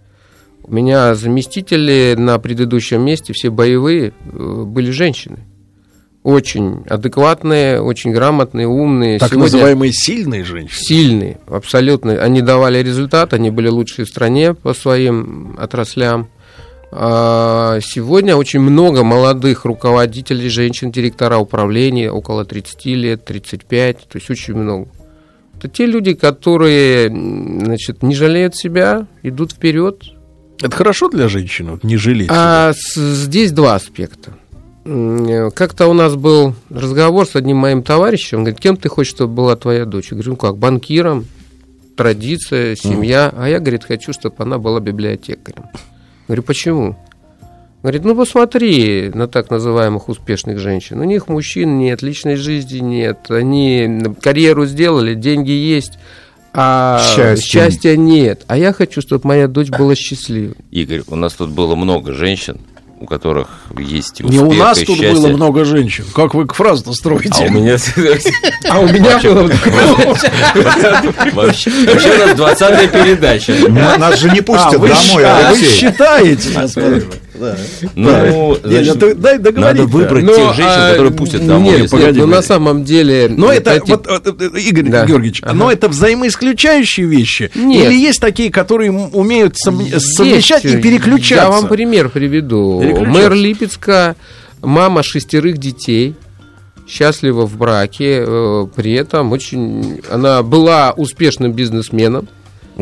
У 0.62 0.72
меня 0.72 1.14
заместители 1.14 2.14
на 2.16 2.38
предыдущем 2.38 3.02
месте, 3.02 3.32
все 3.32 3.50
боевые, 3.50 4.12
э, 4.32 4.64
были 4.66 4.90
женщины. 4.90 5.38
Очень 6.22 6.84
адекватные, 6.88 7.80
очень 7.80 8.12
грамотные, 8.12 8.66
умные. 8.68 9.18
так 9.18 9.30
Сегодня 9.30 9.44
называемые 9.44 9.92
сильные 9.92 10.44
женщины. 10.44 10.78
сильные, 10.78 11.40
абсолютно. 11.46 12.12
Они 12.22 12.42
давали 12.42 12.82
результат, 12.82 13.32
они 13.32 13.50
были 13.50 13.68
лучшие 13.68 14.04
в 14.04 14.08
стране 14.08 14.52
по 14.54 14.74
своим 14.74 15.56
отраслям. 15.58 16.28
А 16.92 17.78
Сегодня 17.80 18.36
очень 18.36 18.60
много 18.60 19.02
молодых 19.02 19.64
руководителей, 19.64 20.48
женщин, 20.48 20.90
директора 20.90 21.38
управления, 21.38 22.10
около 22.10 22.44
30 22.44 22.94
лет, 22.96 23.24
35, 23.24 23.96
то 24.08 24.18
есть 24.18 24.28
очень 24.28 24.54
много. 24.54 24.88
Это 25.60 25.68
те 25.68 25.84
люди, 25.84 26.14
которые 26.14 27.10
значит, 27.10 28.02
не 28.02 28.14
жалеют 28.14 28.56
себя, 28.56 29.06
идут 29.22 29.52
вперед. 29.52 30.02
Это 30.62 30.74
хорошо 30.74 31.10
для 31.10 31.28
женщины, 31.28 31.72
вот, 31.72 31.84
не 31.84 31.98
жалеть. 31.98 32.28
себя? 32.28 32.34
А 32.68 32.72
с- 32.74 32.96
здесь 32.96 33.52
два 33.52 33.74
аспекта. 33.74 34.32
м, 34.86 35.50
как-то 35.50 35.86
у 35.88 35.92
нас 35.92 36.14
был 36.16 36.54
разговор 36.70 37.26
с 37.26 37.36
одним 37.36 37.58
моим 37.58 37.82
товарищем. 37.82 38.38
Он 38.38 38.44
говорит, 38.44 38.60
кем 38.60 38.78
ты 38.78 38.88
хочешь, 38.88 39.12
чтобы 39.12 39.34
была 39.34 39.54
твоя 39.54 39.84
дочь? 39.84 40.06
Я 40.10 40.14
говорю, 40.16 40.30
ну 40.30 40.36
как, 40.36 40.56
банкиром, 40.56 41.26
традиция, 41.96 42.74
семья. 42.76 43.30
А 43.36 43.46
я, 43.50 43.58
говорит, 43.60 43.84
хочу, 43.84 44.14
чтобы 44.14 44.36
она 44.38 44.56
была 44.58 44.80
библиотекарем. 44.80 45.64
Говорю, 46.26 46.42
почему? 46.42 46.96
Говорит, 47.82 48.04
ну 48.04 48.14
посмотри 48.14 49.10
на 49.14 49.26
так 49.26 49.50
называемых 49.50 50.08
успешных 50.10 50.58
женщин. 50.58 51.00
У 51.00 51.04
них 51.04 51.28
мужчин 51.28 51.78
нет, 51.78 52.02
личной 52.02 52.36
жизни 52.36 52.78
нет. 52.78 53.30
Они 53.30 54.02
карьеру 54.20 54.66
сделали, 54.66 55.14
деньги 55.14 55.50
есть, 55.52 55.92
а 56.52 57.00
Счастья. 57.14 57.46
счастья 57.46 57.96
нет. 57.96 58.42
А 58.48 58.58
я 58.58 58.72
хочу, 58.74 59.00
чтобы 59.00 59.26
моя 59.28 59.48
дочь 59.48 59.70
была 59.70 59.94
счастливой. 59.94 60.56
Игорь, 60.70 61.02
у 61.06 61.16
нас 61.16 61.32
тут 61.32 61.50
было 61.50 61.74
много 61.74 62.12
женщин, 62.12 62.58
у 63.00 63.06
которых 63.06 63.48
есть 63.78 64.20
успех 64.20 64.30
Не 64.30 64.40
у 64.40 64.52
нас 64.52 64.82
и 64.82 64.84
тут 64.84 64.98
счастье. 64.98 65.14
было 65.14 65.28
много 65.28 65.64
женщин. 65.64 66.04
Как 66.14 66.34
вы 66.34 66.46
фразу-то 66.48 66.92
строите? 66.92 67.44
А 67.44 67.46
у 67.46 67.50
меня... 67.50 67.76
А 68.68 68.78
у 68.80 68.86
меня 68.86 69.18
было... 69.20 69.48
Вообще 71.32 71.70
у 71.70 72.18
нас 72.26 72.36
20-я 72.60 72.88
передача. 72.88 73.54
Нас 73.98 74.18
же 74.18 74.28
не 74.30 74.40
А, 74.40 74.42
пустят 74.42 74.74
вы, 74.76 74.88
домой, 74.88 75.24
а, 75.24 75.50
вы 75.52 75.56
считаете? 75.64 76.48
Смотрю. 77.40 77.90
Ну, 77.96 78.56
значит, 78.62 78.96
ну 79.00 79.14
дай 79.14 79.38
надо 79.38 79.84
выбрать 79.86 80.24
Ну, 80.24 80.34
тех 80.34 80.54
женщин, 80.54 80.64
а, 80.66 80.90
которые 80.90 81.12
пустят 81.12 81.46
домой. 81.46 81.80
Нет, 81.80 81.92
нет, 81.92 81.92
ну, 81.92 81.98
на 81.98 82.26
погоди. 82.26 82.46
самом 82.46 82.84
деле... 82.84 83.28
Но 83.28 83.52
это, 83.52 83.74
эти- 83.76 83.90
вот, 83.90 84.06
вот, 84.06 84.26
э, 84.42 84.60
Игорь 84.60 84.88
Да. 84.88 85.04
Георгиевич, 85.06 85.40
Ага. 85.42 85.52
но 85.54 85.70
это 85.72 85.88
взаимоисключающие 85.88 87.06
вещи? 87.06 87.50
Нет. 87.54 87.86
Или 87.86 87.94
есть 87.98 88.20
такие, 88.20 88.50
которые 88.50 88.90
умеют 88.92 89.56
сом- 89.56 89.82
совмещать 89.98 90.64
и 90.64 90.76
переключаться? 90.80 91.44
Я 91.46 91.50
вам 91.50 91.68
пример 91.68 92.08
приведу. 92.10 92.80
Мэр 92.82 93.32
Липецка, 93.34 94.16
мама 94.62 95.02
шестерых 95.02 95.58
детей, 95.58 96.14
счастлива 96.88 97.46
в 97.46 97.56
браке, 97.56 98.24
э, 98.26 98.66
при 98.74 98.92
этом 98.94 99.32
очень... 99.32 100.00
Она 100.10 100.42
была 100.42 100.92
успешным 100.96 101.52
бизнесменом. 101.52 102.28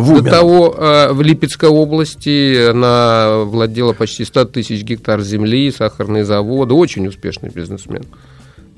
В 0.03 0.23
До 0.23 0.31
того 0.31 0.75
э, 0.79 1.13
в 1.13 1.23
Липецкой 1.23 1.69
области 1.71 2.71
она 2.71 3.39
владела 3.45 3.93
почти 3.93 4.25
100 4.25 4.45
тысяч 4.47 4.83
гектар 4.83 5.21
земли, 5.23 5.71
сахарные 5.73 6.25
заводы, 6.25 6.75
очень 6.75 7.07
успешный 7.07 7.51
бизнесмен. 7.51 8.05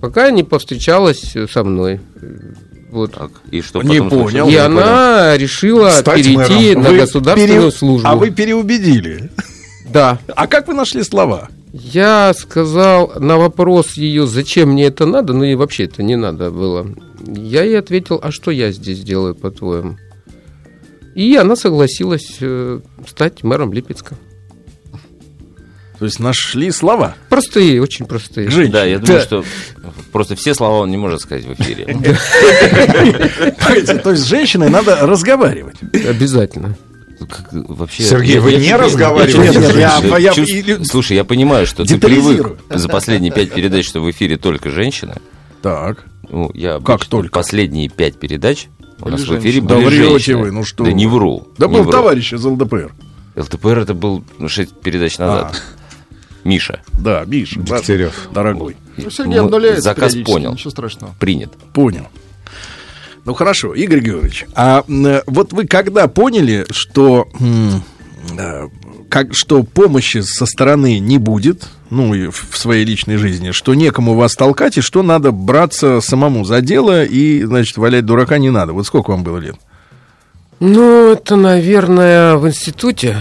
Пока 0.00 0.30
не 0.30 0.42
повстречалась 0.44 1.34
со 1.52 1.62
мной. 1.64 2.00
Вот. 2.90 3.12
Так, 3.12 3.30
и 3.50 3.60
что 3.60 3.82
Не 3.82 3.94
потом 4.00 4.10
понял. 4.10 4.22
случилось? 4.46 4.52
И 4.54 4.56
она 4.56 5.36
решила 5.36 5.90
Стать 5.90 6.16
перейти 6.24 6.68
мэром. 6.70 6.82
на 6.82 6.88
Вы 6.90 6.96
государственную 6.98 7.60
пере- 7.60 7.70
службу. 7.70 8.08
А 8.08 8.16
вы 8.16 8.30
переубедили. 8.30 9.30
Да. 9.92 10.18
А 10.34 10.46
как 10.46 10.68
вы 10.68 10.74
нашли 10.74 11.02
слова? 11.02 11.48
Я 11.72 12.32
сказал 12.36 13.12
на 13.20 13.36
вопрос 13.36 13.92
ее, 13.92 14.26
зачем 14.26 14.70
мне 14.70 14.86
это 14.86 15.06
надо, 15.06 15.34
ну 15.34 15.44
и 15.44 15.54
вообще 15.54 15.84
это 15.84 16.02
не 16.02 16.16
надо 16.16 16.50
было. 16.50 16.86
Я 17.26 17.62
ей 17.62 17.78
ответил, 17.78 18.18
а 18.20 18.32
что 18.32 18.50
я 18.50 18.72
здесь 18.72 19.00
делаю, 19.04 19.34
по-твоему? 19.36 19.96
И 21.20 21.36
она 21.36 21.54
согласилась 21.54 22.38
э, 22.40 22.80
стать 23.06 23.44
мэром 23.44 23.74
Липецка. 23.74 24.14
То 25.98 26.06
есть 26.06 26.18
нашли 26.18 26.70
слова. 26.70 27.14
Простые, 27.28 27.82
очень 27.82 28.06
простые. 28.06 28.48
Женщины. 28.48 28.72
Да, 28.72 28.84
я 28.86 28.98
думаю, 28.98 29.20
что 29.20 29.44
просто 30.12 30.34
все 30.34 30.54
слова 30.54 30.78
он 30.78 30.90
не 30.90 30.96
может 30.96 31.20
сказать 31.20 31.44
в 31.44 31.52
эфире. 31.52 31.84
То 33.60 33.74
есть 33.74 34.24
с 34.24 34.26
женщиной 34.26 34.70
надо 34.70 34.96
разговаривать. 35.06 35.76
Обязательно. 35.92 36.74
Как, 37.18 37.48
вообще, 37.52 38.04
Сергей, 38.04 38.38
вы 38.38 38.54
не 38.54 38.74
разговариваете 38.74 39.60
Нет, 39.60 39.74
я- 39.76 40.16
я- 40.16 40.32
чувств- 40.32 40.54
или- 40.54 40.82
Слушай, 40.84 41.18
я 41.18 41.24
понимаю, 41.24 41.66
что 41.66 41.84
ты 41.84 41.98
привык 41.98 42.56
за 42.70 42.88
последние 42.88 43.30
пять 43.30 43.52
передач, 43.52 43.86
что 43.86 44.00
в 44.00 44.10
эфире 44.10 44.38
только 44.38 44.70
женщины. 44.70 45.16
Так. 45.60 46.06
Ну, 46.30 46.50
я 46.54 46.80
Как 46.80 47.04
только? 47.04 47.30
Последние 47.30 47.90
пять 47.90 48.18
передач 48.18 48.68
у 49.03 49.09
нас 49.09 49.20
в 49.22 49.38
эфире 49.38 49.61
Да 49.61 49.76
были 49.76 49.86
врете 49.86 50.09
женщины. 50.11 50.36
вы, 50.38 50.51
ну 50.53 50.64
что 50.64 50.84
Да 50.84 50.90
вы. 50.90 50.96
не 50.96 51.07
вру. 51.07 51.48
Да 51.59 51.66
не 51.66 51.74
был 51.74 51.82
вру. 51.82 51.92
товарищ 51.92 52.32
из 52.32 52.44
ЛДПР. 52.44 52.92
ЛТПР 53.36 53.78
это 53.78 53.94
был 53.94 54.24
ну, 54.38 54.48
шесть 54.48 54.78
передач 54.80 55.18
назад. 55.18 55.62
Миша, 56.44 56.82
Да, 56.98 57.24
Миша, 57.26 57.61
Дегтярев. 57.61 58.28
дорогой. 58.32 58.76
Ну, 58.96 59.11
Сергей 59.11 59.38
обнуляется 59.40 59.82
заказ 59.82 60.14
понял. 60.24 60.53
Ничего 60.53 60.70
страшного. 60.70 61.14
принят. 61.18 61.53
Понял. 61.74 62.07
Ну 63.26 63.34
хорошо, 63.34 63.74
Игорь 63.74 64.01
Георгиевич, 64.01 64.46
а 64.55 64.82
м, 64.88 65.20
вот 65.26 65.53
вы 65.53 65.66
когда 65.66 66.09
поняли, 66.09 66.64
что, 66.70 67.28
м, 67.38 67.82
э, 68.38 68.68
как, 69.11 69.34
что 69.34 69.62
помощи 69.64 70.18
со 70.20 70.46
стороны 70.46 70.98
не 71.00 71.18
будет, 71.18 71.68
ну 71.90 72.14
и 72.14 72.28
в 72.28 72.56
своей 72.56 72.84
личной 72.84 73.16
жизни, 73.16 73.50
что 73.50 73.74
некому 73.74 74.14
вас 74.14 74.36
толкать, 74.36 74.78
и 74.78 74.80
что 74.80 75.02
надо 75.02 75.32
браться 75.32 76.00
самому 76.00 76.44
за 76.44 76.61
дело, 76.61 77.04
и, 77.04 77.42
значит, 77.42 77.76
валять 77.76 78.06
дурака 78.06 78.38
не 78.38 78.50
надо. 78.50 78.72
Вот 78.72 78.86
сколько 78.86 79.11
вам 79.11 79.24
было 79.24 79.38
лет? 79.38 79.56
Ну, 80.61 81.11
это, 81.11 81.36
наверное, 81.36 82.36
в 82.36 82.46
институте, 82.46 83.16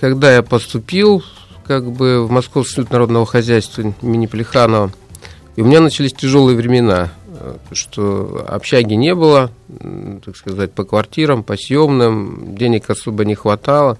когда 0.00 0.34
я 0.34 0.42
поступил, 0.42 1.22
как 1.66 1.90
бы 1.90 2.26
в 2.26 2.30
Московский 2.30 2.80
институт 2.80 2.92
народного 2.92 3.26
хозяйства 3.26 3.94
имени 4.00 4.26
Плеханова, 4.26 4.92
и 5.56 5.62
у 5.62 5.66
меня 5.66 5.80
начались 5.80 6.14
тяжелые 6.14 6.56
времена, 6.56 7.10
э, 7.26 7.56
что 7.72 8.46
общаги 8.48 8.94
не 8.94 9.14
было, 9.14 9.50
так 10.24 10.36
сказать, 10.36 10.72
по 10.72 10.84
квартирам, 10.84 11.42
по 11.42 11.56
съемным, 11.56 12.56
денег 12.56 12.88
особо 12.88 13.24
не 13.24 13.34
хватало, 13.34 13.98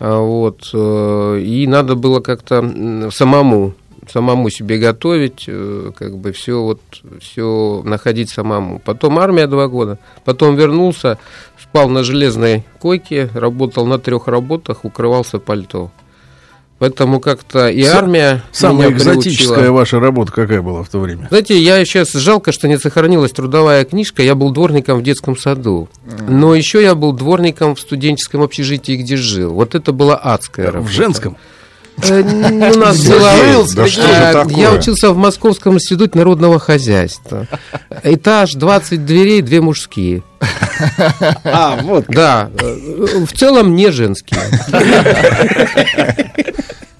вот, 0.00 0.70
э, 0.72 1.40
и 1.40 1.66
надо 1.66 1.94
было 1.94 2.20
как-то 2.20 3.10
самому 3.10 3.74
самому 4.10 4.50
себе 4.50 4.78
готовить, 4.78 5.44
э, 5.46 5.92
как 5.94 6.16
бы 6.16 6.32
все 6.32 6.60
вот 6.62 6.80
все 7.20 7.82
находить 7.84 8.30
самому. 8.30 8.80
Потом 8.84 9.18
армия 9.18 9.46
два 9.46 9.68
года, 9.68 9.98
потом 10.24 10.56
вернулся, 10.56 11.18
спал 11.62 11.88
на 11.88 12.02
железной 12.02 12.64
койке, 12.80 13.30
работал 13.34 13.86
на 13.86 13.98
трех 13.98 14.26
работах, 14.26 14.84
укрывался 14.84 15.38
пальто. 15.38 15.90
Поэтому 16.80 17.20
как-то 17.20 17.68
и 17.68 17.84
армия 17.84 18.42
Самая 18.52 18.88
меня 18.88 18.96
экзотическая 18.96 19.54
приучила. 19.54 19.72
ваша 19.72 20.00
работа 20.00 20.32
какая 20.32 20.62
была 20.62 20.82
в 20.82 20.88
то 20.88 20.98
время? 20.98 21.26
Знаете, 21.28 21.60
я 21.60 21.84
сейчас 21.84 22.10
жалко, 22.14 22.52
что 22.52 22.68
не 22.68 22.78
сохранилась 22.78 23.32
трудовая 23.32 23.84
книжка. 23.84 24.22
Я 24.22 24.34
был 24.34 24.50
дворником 24.50 24.98
в 24.98 25.02
детском 25.02 25.36
саду. 25.36 25.90
Но 26.26 26.54
еще 26.54 26.82
я 26.82 26.94
был 26.94 27.12
дворником 27.12 27.74
в 27.74 27.80
студенческом 27.80 28.40
общежитии, 28.42 28.96
где 28.96 29.16
жил. 29.18 29.52
Вот 29.52 29.74
это 29.74 29.92
была 29.92 30.16
адская 30.16 30.70
В 30.70 30.74
работа. 30.74 30.92
женском? 30.92 31.36
Э, 32.08 32.20
н- 32.20 32.62
У 32.62 32.78
нас 32.78 32.96
такое? 33.00 33.52
Я 34.60 34.72
учился 34.72 35.10
в 35.10 35.16
Московском 35.16 35.74
институте 35.74 36.16
народного 36.18 36.58
хозяйства. 36.58 37.46
Этаж, 38.02 38.52
20 38.54 39.04
дверей, 39.04 39.42
две 39.42 39.60
мужские. 39.60 40.22
А, 41.44 41.76
вот. 41.82 42.06
Да, 42.08 42.50
в 42.56 43.32
целом 43.36 43.74
не 43.74 43.90
женские. 43.90 44.40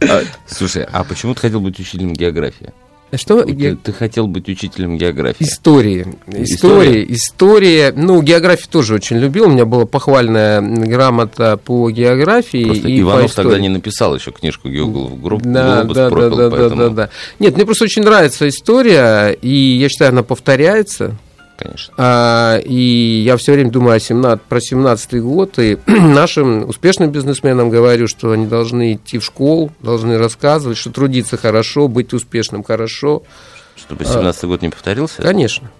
А, 0.03 0.23
слушай, 0.47 0.87
а 0.91 1.05
почему 1.05 1.35
ты 1.35 1.41
хотел 1.43 1.61
быть 1.61 1.79
учителем 1.81 2.13
географии? 2.13 2.73
Что? 3.17 3.43
Ты, 3.45 3.77
ты 3.77 3.93
хотел 3.93 4.27
быть 4.27 4.49
учителем 4.49 4.97
географии. 4.97 5.43
Истории. 5.45 6.07
Истории. 6.29 7.05
История. 7.09 7.93
Ну, 7.95 8.23
географию 8.23 8.69
тоже 8.71 8.95
очень 8.95 9.19
любил. 9.19 9.47
У 9.47 9.51
меня 9.51 9.65
была 9.65 9.85
похвальная 9.87 10.61
грамота 10.61 11.57
по 11.57 11.91
географии 11.91 12.65
Просто 12.65 12.89
и 12.89 12.99
по 12.99 13.01
Иванов 13.03 13.31
истории. 13.31 13.47
тогда 13.49 13.61
не 13.61 13.69
написал 13.69 14.15
еще 14.15 14.31
книжку 14.31 14.69
Географ 14.69 15.21
глобус, 15.21 15.43
Да, 15.43 15.83
да, 15.83 15.95
да, 15.95 16.09
пропил, 16.09 16.37
да, 16.37 16.51
да, 16.51 16.57
поэтому, 16.57 16.83
да, 16.83 16.89
да. 16.91 17.11
Нет, 17.39 17.57
мне 17.57 17.65
просто 17.65 17.85
очень 17.85 18.03
нравится 18.03 18.49
история, 18.49 19.31
и 19.31 19.79
я 19.79 19.89
считаю, 19.89 20.11
она 20.11 20.23
повторяется. 20.23 21.17
Конечно. 21.61 21.95
А, 21.97 22.59
и 22.59 23.23
я 23.25 23.37
все 23.37 23.53
время 23.53 23.71
думаю 23.71 23.97
о 23.97 24.01
17, 24.01 24.43
про 24.43 24.61
17 24.61 25.23
год, 25.23 25.59
и 25.59 25.79
нашим 25.87 26.69
успешным 26.69 27.11
бизнесменам 27.11 27.71
говорю, 27.71 28.09
что 28.09 28.33
они 28.33 28.47
должны 28.47 28.95
идти 28.95 29.19
в 29.19 29.25
школу, 29.25 29.71
должны 29.81 30.19
рассказывать, 30.19 30.79
что 30.79 30.91
трудиться 30.91 31.37
хорошо, 31.37 31.89
быть 31.89 32.13
успешным 32.13 32.63
хорошо. 32.63 33.23
Чтобы 33.77 34.05
17 34.05 34.45
год 34.45 34.63
не 34.63 34.69
повторился. 34.69 35.23
Конечно. 35.23 35.71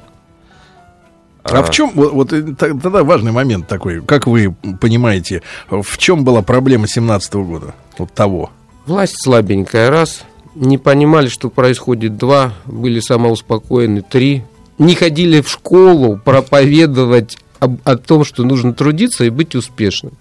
А 1.43 1.63
в 1.63 1.71
чем, 1.71 1.91
вот, 1.95 2.13
вот, 2.13 2.33
э, 2.33 2.55
тогда 2.59 3.03
важный 3.03 3.33
момент 3.33 3.67
такой, 3.67 4.03
как 4.03 4.27
вы 4.27 4.55
понимаете, 4.81 5.43
в 5.71 5.99
чем 5.99 6.23
была 6.23 6.43
проблема 6.43 6.87
17 6.87 7.35
года, 7.35 7.75
вот 7.99 8.13
того? 8.13 8.51
Власть 8.87 9.23
слабенькая, 9.23 9.91
раз. 9.91 10.23
Не 10.55 10.79
понимали, 10.79 11.29
что 11.29 11.49
происходит, 11.49 12.17
два. 12.17 12.53
Были 12.67 13.01
самоуспокоены, 13.01 14.03
три. 14.03 14.43
Не 14.81 14.95
ходили 14.95 15.43
в 15.43 15.51
школу 15.51 16.17
проповедовать 16.17 17.37
об- 17.59 17.81
о 17.85 17.97
том, 17.97 18.25
что 18.25 18.45
нужно 18.45 18.73
трудиться 18.73 19.25
и 19.25 19.29
быть 19.29 19.55
успешным. 19.55 20.15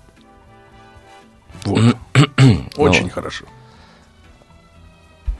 Вот. 1.64 1.96
Очень 2.76 3.10
хорошо. 3.10 3.46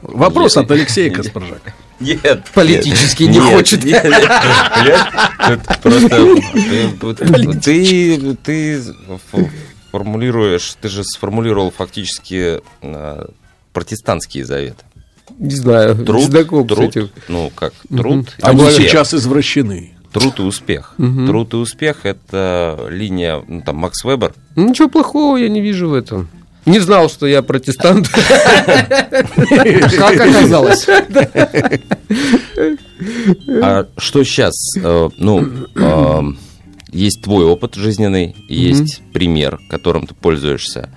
Вопрос 0.00 0.56
от 0.56 0.70
Алексея 0.70 1.10
Каспаржака. 1.10 1.74
Нет. 2.00 2.46
Политически 2.54 3.24
нет, 3.24 3.32
не 3.34 3.40
нет, 3.40 3.54
хочет. 3.54 3.84
нет, 3.84 4.04
нет, 4.04 5.60
Просто 5.82 6.36
ты, 7.60 7.60
ты, 7.60 8.36
ты 8.42 8.82
формулируешь, 9.92 10.76
ты 10.80 10.88
же 10.88 11.04
сформулировал 11.04 11.70
фактически 11.70 12.62
э, 12.80 13.26
протестантские 13.74 14.46
заветы. 14.46 14.82
Не 15.38 15.54
знаю, 15.54 15.96
не 15.96 16.04
Труд, 16.04 16.22
знаком 16.24 16.64
с 16.64 16.68
труд, 16.68 16.96
этим. 16.96 17.10
ну 17.28 17.50
как, 17.54 17.72
труд. 17.88 18.28
и 18.38 18.42
Они 18.42 18.62
успех. 18.62 18.88
сейчас 18.88 19.14
извращены. 19.14 19.92
Труд 20.12 20.38
и 20.40 20.42
успех. 20.42 20.94
Труд 20.96 21.54
и 21.54 21.56
успех– 21.56 21.98
это 22.04 22.86
линия, 22.90 23.42
ну, 23.46 23.62
там, 23.62 23.76
Макс 23.76 24.02
Вебер. 24.04 24.34
Ну, 24.56 24.68
Ничего 24.70 24.88
плохого 24.88 25.36
я 25.36 25.48
не 25.48 25.60
вижу 25.60 25.88
в 25.88 25.94
этом. 25.94 26.28
Не 26.66 26.80
знал, 26.80 27.08
что 27.08 27.26
я 27.26 27.42
протестант. 27.42 28.08
Как 28.08 30.20
оказалось. 30.20 30.86
А 33.62 33.86
что 33.96 34.24
сейчас? 34.24 34.54
Ну, 35.16 35.46
э, 35.76 36.22
есть 36.92 37.22
твой 37.22 37.44
опыт 37.44 37.74
жизненный, 37.76 38.34
есть 38.48 39.02
пример, 39.12 39.58
которым 39.68 40.06
ты 40.06 40.14
пользуешься. 40.14 40.90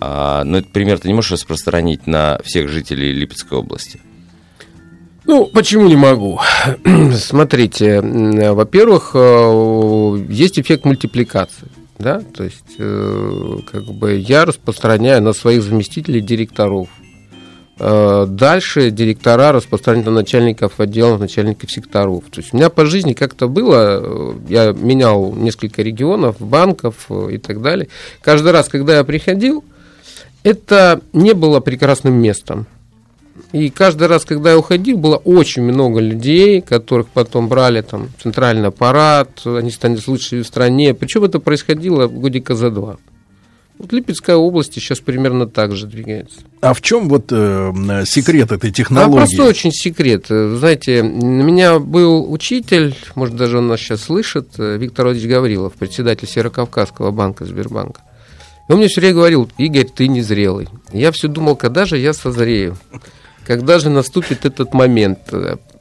А, 0.00 0.44
Но 0.44 0.58
этот 0.58 0.72
пример 0.72 0.98
ты 0.98 1.08
не 1.08 1.14
можешь 1.14 1.32
распространить 1.32 2.06
на 2.06 2.40
всех 2.42 2.68
жителей 2.68 3.12
Липецкой 3.12 3.58
области. 3.58 4.00
Ну, 5.26 5.46
почему 5.46 5.86
не 5.86 5.96
могу? 5.96 6.40
Смотрите, 7.14 8.00
во-первых, 8.00 9.12
э, 9.14 10.26
есть 10.28 10.58
эффект 10.58 10.84
мультипликации. 10.84 11.68
Да? 11.98 12.22
То 12.34 12.44
есть, 12.44 12.76
э, 12.78 13.58
как 13.70 13.84
бы 13.84 14.16
я 14.16 14.46
распространяю 14.46 15.22
на 15.22 15.34
своих 15.34 15.62
заместителей 15.62 16.22
директоров. 16.22 16.88
Э, 17.78 18.26
Дальше 18.26 18.90
директора 18.90 19.52
распространяют 19.52 20.06
на 20.06 20.12
начальников 20.12 20.80
отделов, 20.80 21.20
начальников 21.20 21.70
секторов. 21.70 22.24
То 22.30 22.40
есть 22.40 22.54
у 22.54 22.56
меня 22.56 22.70
по 22.70 22.86
жизни 22.86 23.12
как-то 23.12 23.48
было, 23.48 24.00
э, 24.02 24.32
я 24.48 24.72
менял 24.72 25.32
несколько 25.34 25.82
регионов, 25.82 26.40
банков 26.40 27.06
э, 27.10 27.32
и 27.32 27.38
так 27.38 27.60
далее. 27.60 27.88
Каждый 28.22 28.52
раз, 28.52 28.68
когда 28.68 28.96
я 28.96 29.04
приходил, 29.04 29.62
это 30.42 31.00
не 31.12 31.34
было 31.34 31.60
прекрасным 31.60 32.14
местом. 32.14 32.66
И 33.52 33.70
каждый 33.70 34.06
раз, 34.06 34.24
когда 34.24 34.50
я 34.50 34.58
уходил, 34.58 34.96
было 34.96 35.16
очень 35.16 35.62
много 35.62 36.00
людей, 36.00 36.60
которых 36.60 37.08
потом 37.08 37.48
брали 37.48 37.80
там 37.80 38.08
центральный 38.22 38.68
аппарат, 38.68 39.30
они 39.44 39.70
станут 39.70 40.06
лучшими 40.06 40.42
в 40.42 40.46
стране. 40.46 40.94
Причем 40.94 41.24
это 41.24 41.40
происходило 41.40 42.06
годика 42.06 42.54
за 42.54 42.70
два. 42.70 42.96
Вот 43.78 43.92
Липецкая 43.92 44.36
область 44.36 44.74
сейчас 44.74 45.00
примерно 45.00 45.46
так 45.46 45.74
же 45.74 45.86
двигается. 45.86 46.40
А 46.60 46.74
в 46.74 46.82
чем 46.82 47.08
вот 47.08 47.32
э, 47.32 47.72
секрет 48.04 48.52
этой 48.52 48.70
технологии? 48.70 49.16
простой 49.16 49.48
очень 49.48 49.72
секрет. 49.72 50.26
Знаете, 50.28 51.00
у 51.00 51.06
меня 51.06 51.78
был 51.78 52.30
учитель, 52.30 52.94
может, 53.14 53.36
даже 53.36 53.56
он 53.56 53.68
нас 53.68 53.80
сейчас 53.80 54.02
слышит, 54.02 54.48
э, 54.58 54.76
Виктор 54.76 55.06
Владимирович 55.06 55.34
Гаврилов, 55.34 55.72
председатель 55.72 56.28
Северокавказского 56.28 57.10
банка 57.10 57.46
Сбербанка. 57.46 58.02
Он 58.70 58.76
мне 58.76 58.86
все 58.86 59.00
время 59.00 59.16
говорил, 59.16 59.50
Игорь, 59.58 59.88
ты 59.92 60.06
незрелый. 60.06 60.68
Я 60.92 61.10
все 61.10 61.26
думал, 61.26 61.56
когда 61.56 61.86
же 61.86 61.98
я 61.98 62.12
созрею? 62.12 62.78
Когда 63.44 63.80
же 63.80 63.90
наступит 63.90 64.44
этот 64.44 64.74
момент? 64.74 65.18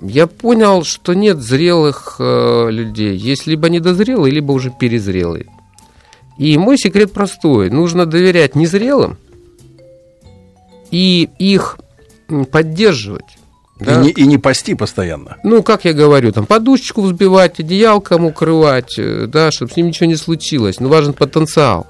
Я 0.01 0.25
понял, 0.25 0.83
что 0.83 1.13
нет 1.13 1.37
зрелых 1.37 2.15
э, 2.17 2.69
людей. 2.71 3.15
Есть 3.15 3.45
либо 3.45 3.69
недозрелые, 3.69 4.33
либо 4.33 4.53
уже 4.53 4.71
перезрелые. 4.71 5.45
И 6.39 6.57
мой 6.57 6.79
секрет 6.79 7.13
простой. 7.13 7.69
Нужно 7.69 8.07
доверять 8.07 8.55
незрелым 8.55 9.17
и 10.89 11.29
их 11.37 11.77
поддерживать. 12.51 13.37
И, 13.79 13.85
не, 13.85 14.09
и 14.09 14.23
не 14.25 14.39
пасти 14.39 14.73
постоянно. 14.73 15.37
Ну, 15.43 15.61
как 15.61 15.85
я 15.85 15.93
говорю, 15.93 16.31
там 16.31 16.47
подушечку 16.47 17.03
взбивать, 17.03 17.59
одеялком 17.59 18.25
укрывать, 18.25 18.97
э, 18.97 19.27
да, 19.27 19.51
чтобы 19.51 19.71
с 19.71 19.75
ним 19.75 19.89
ничего 19.89 20.07
не 20.07 20.15
случилось. 20.15 20.79
Но 20.79 20.89
важен 20.89 21.13
потенциал. 21.13 21.85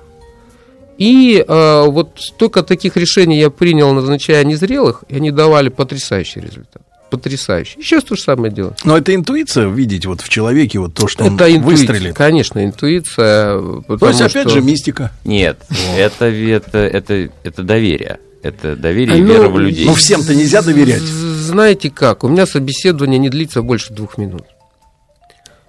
И 1.00 1.44
э, 1.48 1.84
вот 1.88 2.20
только 2.38 2.62
таких 2.62 2.98
решений 2.98 3.40
я 3.40 3.50
принял, 3.50 3.94
назначая 3.94 4.44
незрелых, 4.44 5.06
и 5.08 5.16
они 5.16 5.32
давали 5.32 5.70
потрясающий 5.70 6.42
результат. 6.42 6.82
Потрясающий. 7.10 7.82
Сейчас 7.82 8.04
то 8.04 8.16
же 8.16 8.22
самое 8.22 8.54
дело. 8.54 8.76
Но 8.84 8.98
это 8.98 9.16
интуиция 9.16 9.68
видеть 9.70 10.06
вот 10.06 10.20
в 10.22 10.28
человеке 10.28 10.78
вот 10.80 10.94
то, 10.94 11.08
что 11.08 11.24
он 11.24 11.36
это 11.38 11.50
интуиция, 11.56 11.88
выстрелит. 11.88 12.16
конечно, 12.16 12.64
интуиция. 12.64 13.60
То 13.98 14.08
есть, 14.10 14.22
опять 14.22 14.48
что- 14.48 14.50
же, 14.50 14.62
мистика. 14.62 15.12
Нет, 15.24 15.58
это, 15.98 16.26
это, 16.26 16.78
это, 16.80 17.30
это 17.44 17.64
доверие. 17.64 18.20
Это 18.44 18.76
доверие 18.76 19.18
и 19.18 19.22
Ну, 19.22 19.28
вера 19.34 19.50
в 19.50 19.58
людей. 19.58 19.86
Ну, 19.86 19.94
всем-то 19.96 20.36
нельзя 20.36 20.62
доверять. 20.62 21.02
Знаете 21.02 21.90
как? 21.90 22.24
У 22.26 22.28
меня 22.28 22.46
собеседование 22.46 23.20
не 23.20 23.30
длится 23.30 23.62
больше 23.62 23.94
двух 23.94 24.18
минут. 24.18 24.44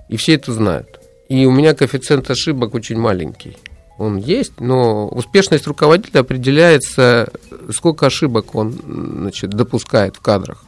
И 0.08 0.16
все 0.16 0.34
это 0.34 0.52
знают. 0.52 0.88
И 1.28 1.46
у 1.46 1.52
меня 1.52 1.74
коэффициент 1.74 2.28
ошибок 2.30 2.74
очень 2.74 2.98
маленький. 2.98 3.56
Он 4.00 4.16
есть, 4.16 4.60
но 4.60 5.08
успешность 5.08 5.66
руководителя 5.66 6.20
определяется, 6.20 7.30
сколько 7.70 8.06
ошибок 8.06 8.54
он 8.54 8.72
значит, 8.72 9.50
допускает 9.50 10.16
в 10.16 10.20
кадрах. 10.20 10.64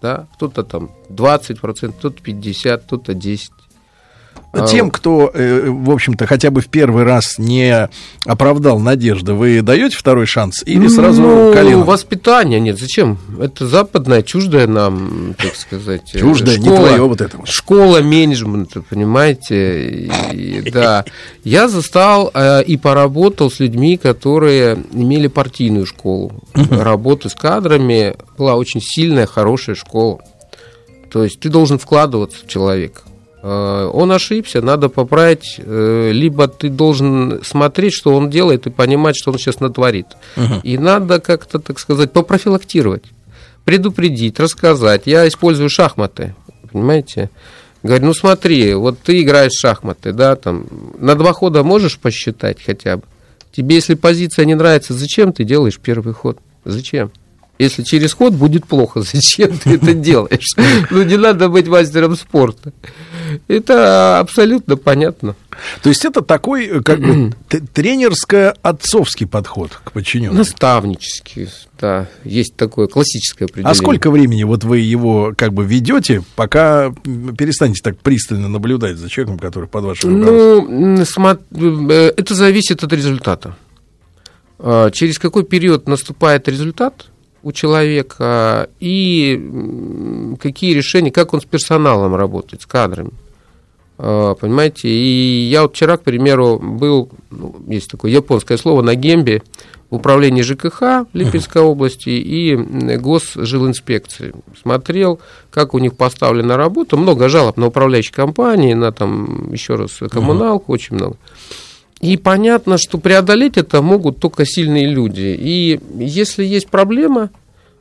Да? 0.00 0.26
Кто-то 0.36 0.62
там 0.62 0.90
20%, 1.10 1.92
кто-то 1.92 2.22
50%, 2.22 2.78
кто-то 2.78 3.12
10%. 3.12 3.50
А, 4.52 4.66
Тем, 4.66 4.90
кто, 4.90 5.30
э, 5.32 5.70
в 5.70 5.92
общем-то, 5.92 6.26
хотя 6.26 6.50
бы 6.50 6.60
в 6.60 6.66
первый 6.66 7.04
раз 7.04 7.38
не 7.38 7.88
оправдал 8.24 8.80
надежды, 8.80 9.32
вы 9.32 9.62
даете 9.62 9.96
второй 9.96 10.26
шанс 10.26 10.64
или 10.66 10.88
сразу 10.88 11.22
ну, 11.22 11.52
коленом? 11.52 11.84
воспитание 11.84 12.58
нет. 12.58 12.76
Зачем? 12.76 13.16
Это 13.40 13.68
западное, 13.68 14.22
чуждое 14.22 14.66
нам, 14.66 15.36
так 15.38 15.54
сказать. 15.54 16.10
э, 16.14 16.18
Чуждое, 16.18 16.58
не 16.58 16.64
школа- 16.66 16.88
твое 16.88 17.02
вот 17.02 17.20
это 17.20 17.36
вот. 17.36 17.48
Школа 17.48 18.00
менеджмента, 18.00 18.82
понимаете? 18.82 20.10
И, 20.32 20.68
да. 20.72 21.04
Я 21.44 21.68
застал 21.68 22.32
э, 22.34 22.64
и 22.64 22.76
поработал 22.76 23.52
с 23.52 23.60
людьми, 23.60 23.96
которые 23.98 24.78
имели 24.92 25.28
партийную 25.28 25.86
школу. 25.86 26.32
Работы 26.54 27.28
с 27.28 27.34
кадрами 27.36 28.16
была 28.36 28.56
очень 28.56 28.80
сильная, 28.82 29.26
хорошая 29.26 29.76
школа. 29.76 30.18
То 31.08 31.22
есть 31.22 31.38
ты 31.38 31.48
должен 31.50 31.78
вкладываться 31.78 32.38
в 32.44 32.48
человека. 32.48 33.02
Э, 33.42 33.90
Он 33.92 34.12
ошибся, 34.12 34.60
надо 34.60 34.88
поправить, 34.88 35.56
э, 35.58 36.10
либо 36.12 36.48
ты 36.48 36.68
должен 36.68 37.40
смотреть, 37.42 37.94
что 37.94 38.14
он 38.14 38.30
делает, 38.30 38.66
и 38.66 38.70
понимать, 38.70 39.16
что 39.16 39.30
он 39.32 39.38
сейчас 39.38 39.60
натворит. 39.60 40.06
И 40.62 40.78
надо 40.78 41.20
как-то, 41.20 41.58
так 41.58 41.78
сказать, 41.78 42.12
попрофилактировать, 42.12 43.04
предупредить, 43.64 44.40
рассказать. 44.40 45.02
Я 45.06 45.26
использую 45.26 45.70
шахматы, 45.70 46.34
понимаете? 46.72 47.30
Говорю, 47.82 48.06
ну 48.06 48.14
смотри, 48.14 48.74
вот 48.74 48.98
ты 48.98 49.22
играешь 49.22 49.52
в 49.52 49.60
шахматы, 49.60 50.12
да, 50.12 50.36
там, 50.36 50.66
на 50.98 51.14
два 51.14 51.32
хода 51.32 51.62
можешь 51.62 51.98
посчитать 51.98 52.58
хотя 52.62 52.98
бы? 52.98 53.02
Тебе, 53.52 53.76
если 53.76 53.94
позиция 53.94 54.44
не 54.44 54.54
нравится, 54.54 54.92
зачем 54.94 55.32
ты 55.32 55.44
делаешь 55.44 55.78
первый 55.82 56.12
ход? 56.12 56.38
Зачем? 56.64 57.10
Если 57.58 57.82
через 57.82 58.14
ход 58.14 58.34
будет 58.34 58.66
плохо, 58.66 59.00
зачем 59.12 59.56
ты 59.58 59.74
это 59.74 59.94
делаешь? 59.94 60.54
Ну, 60.90 61.02
не 61.02 61.16
надо 61.16 61.48
быть 61.48 61.68
мастером 61.68 62.16
спорта. 62.16 62.72
Это 63.48 64.18
абсолютно 64.18 64.76
понятно. 64.76 65.36
То 65.82 65.88
есть 65.88 66.04
это 66.04 66.22
такой, 66.22 66.82
как 66.82 67.00
бы, 67.00 67.32
тренерско-отцовский 67.48 69.26
подход 69.26 69.72
к 69.84 69.92
подчиненным. 69.92 70.38
Наставнический, 70.38 71.48
да, 71.78 72.08
есть 72.24 72.56
такое 72.56 72.86
классическое 72.86 73.46
определение. 73.46 73.72
А 73.72 73.74
сколько 73.74 74.10
времени 74.10 74.44
вот 74.44 74.64
вы 74.64 74.78
его 74.78 75.32
как 75.36 75.52
бы 75.52 75.64
ведете, 75.64 76.22
пока 76.36 76.92
перестанете 77.02 77.82
так 77.82 77.98
пристально 77.98 78.48
наблюдать 78.48 78.96
за 78.96 79.08
человеком, 79.08 79.38
который 79.38 79.68
под 79.68 79.84
вашим 79.84 80.20
руководством? 80.20 80.94
Ну, 81.50 81.90
э, 81.90 82.12
это 82.16 82.34
зависит 82.34 82.82
от 82.82 82.92
результата. 82.92 83.56
А, 84.58 84.90
Через 84.90 85.18
какой 85.18 85.44
период 85.44 85.88
наступает 85.88 86.48
результат 86.48 87.06
у 87.42 87.52
человека 87.52 88.68
и 88.80 90.36
какие 90.40 90.74
решения, 90.74 91.10
как 91.10 91.34
он 91.34 91.40
с 91.40 91.44
персоналом 91.44 92.14
работает, 92.14 92.62
с 92.62 92.66
кадрами. 92.66 93.10
А, 93.98 94.34
Понимаете, 94.34 94.88
и 94.88 95.48
я 95.50 95.62
вот 95.62 95.74
вчера, 95.74 95.96
к 95.96 96.02
примеру, 96.02 96.58
был, 96.58 97.10
ну, 97.30 97.56
есть 97.68 97.90
такое 97.90 98.10
японское 98.10 98.56
слово, 98.56 98.82
на 98.82 98.94
Гембе, 98.94 99.42
в 99.90 99.96
управлении 99.96 100.42
ЖКХ 100.42 101.06
Липецкой 101.12 101.62
области 101.62 102.10
и 102.10 102.54
госжилинспекции. 102.54 104.32
Смотрел, 104.60 105.20
как 105.50 105.74
у 105.74 105.78
них 105.78 105.96
поставлена 105.96 106.56
работа. 106.56 106.96
Много 106.96 107.28
жалоб 107.28 107.56
на 107.56 107.66
управляющие 107.66 108.14
компании, 108.14 108.74
на 108.74 108.92
там, 108.92 109.52
еще 109.52 109.74
раз, 109.74 109.98
коммуналку, 110.10 110.72
очень 110.72 110.94
много. 110.94 111.16
И 112.00 112.16
понятно, 112.16 112.78
что 112.78 112.98
преодолеть 112.98 113.58
это 113.58 113.82
могут 113.82 114.18
только 114.18 114.46
сильные 114.46 114.86
люди. 114.86 115.36
И 115.38 115.80
если 115.98 116.44
есть 116.44 116.68
проблема, 116.68 117.30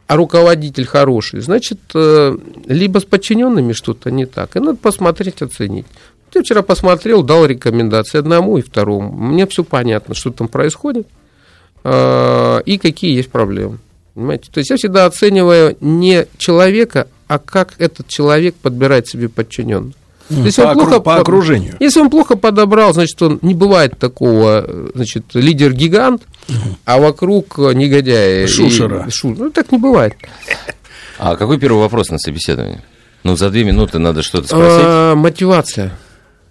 а 0.07 0.17
руководитель 0.17 0.85
хороший, 0.85 1.39
значит, 1.39 1.79
э, 1.93 2.37
либо 2.65 2.99
с 2.99 3.05
подчиненными 3.05 3.71
что-то 3.71 4.11
не 4.11 4.25
так. 4.25 4.55
И 4.55 4.59
надо 4.59 4.77
посмотреть, 4.77 5.41
оценить. 5.41 5.85
Я 6.33 6.41
вчера 6.41 6.61
посмотрел, 6.63 7.23
дал 7.23 7.45
рекомендации 7.45 8.17
одному 8.17 8.57
и 8.57 8.61
второму. 8.61 9.11
Мне 9.11 9.47
все 9.47 9.63
понятно, 9.63 10.13
что 10.15 10.31
там 10.31 10.47
происходит 10.47 11.07
э, 11.83 12.61
и 12.65 12.77
какие 12.77 13.15
есть 13.15 13.29
проблемы. 13.29 13.77
Понимаете? 14.15 14.49
То 14.51 14.59
есть 14.59 14.69
я 14.69 14.75
всегда 14.75 15.05
оцениваю 15.05 15.77
не 15.79 16.27
человека, 16.37 17.07
а 17.27 17.39
как 17.39 17.75
этот 17.77 18.07
человек 18.09 18.55
подбирает 18.55 19.07
себе 19.07 19.29
подчиненных. 19.29 19.95
Если 20.29 20.61
По, 20.61 20.67
он 20.69 20.73
плохо 20.75 20.99
по 20.99 21.15
окружению. 21.17 21.75
Если 21.79 21.99
он 21.99 22.09
плохо 22.09 22.35
подобрал, 22.37 22.93
значит, 22.93 23.19
он 23.21 23.39
не 23.41 23.53
бывает 23.55 23.97
такого, 23.97 24.65
значит, 24.93 25.25
лидер-гигант, 25.33 26.21
а 26.85 26.99
вокруг 26.99 27.57
негодяи. 27.57 28.43
и- 28.43 28.47
Шушера. 28.47 29.07
шу- 29.09 29.35
Ну, 29.37 29.49
так 29.49 29.71
не 29.71 29.77
бывает. 29.79 30.13
А 31.17 31.35
какой 31.35 31.57
первый 31.59 31.79
вопрос 31.79 32.09
на 32.09 32.17
собеседовании? 32.19 32.81
Ну, 33.23 33.35
за 33.35 33.49
две 33.49 33.63
минуты 33.63 33.99
надо 33.99 34.21
что-то 34.23 34.47
спросить. 34.47 34.67
А, 34.85 35.15
мотивация. 35.15 35.91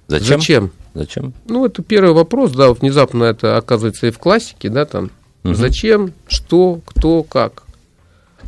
Зачем? 0.09 0.41
Зачем? 0.41 0.71
Зачем? 0.95 1.33
Ну, 1.47 1.65
это 1.65 1.83
первый 1.83 2.13
вопрос, 2.13 2.51
да, 2.53 2.69
вот 2.69 2.81
внезапно 2.81 3.25
это 3.25 3.57
оказывается 3.57 4.07
и 4.07 4.11
в 4.11 4.19
классике, 4.19 4.69
да, 4.69 4.85
там. 4.85 5.11
Мгм. 5.45 5.55
Зачем, 5.55 6.13
что, 6.27 6.81
кто, 6.85 7.23
как. 7.23 7.63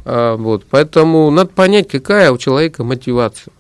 А, 0.04 0.36
вот, 0.36 0.64
поэтому 0.68 1.30
надо 1.30 1.50
понять, 1.50 1.88
какая 1.88 2.32
у 2.32 2.38
человека 2.38 2.82
мотивация. 2.84 3.52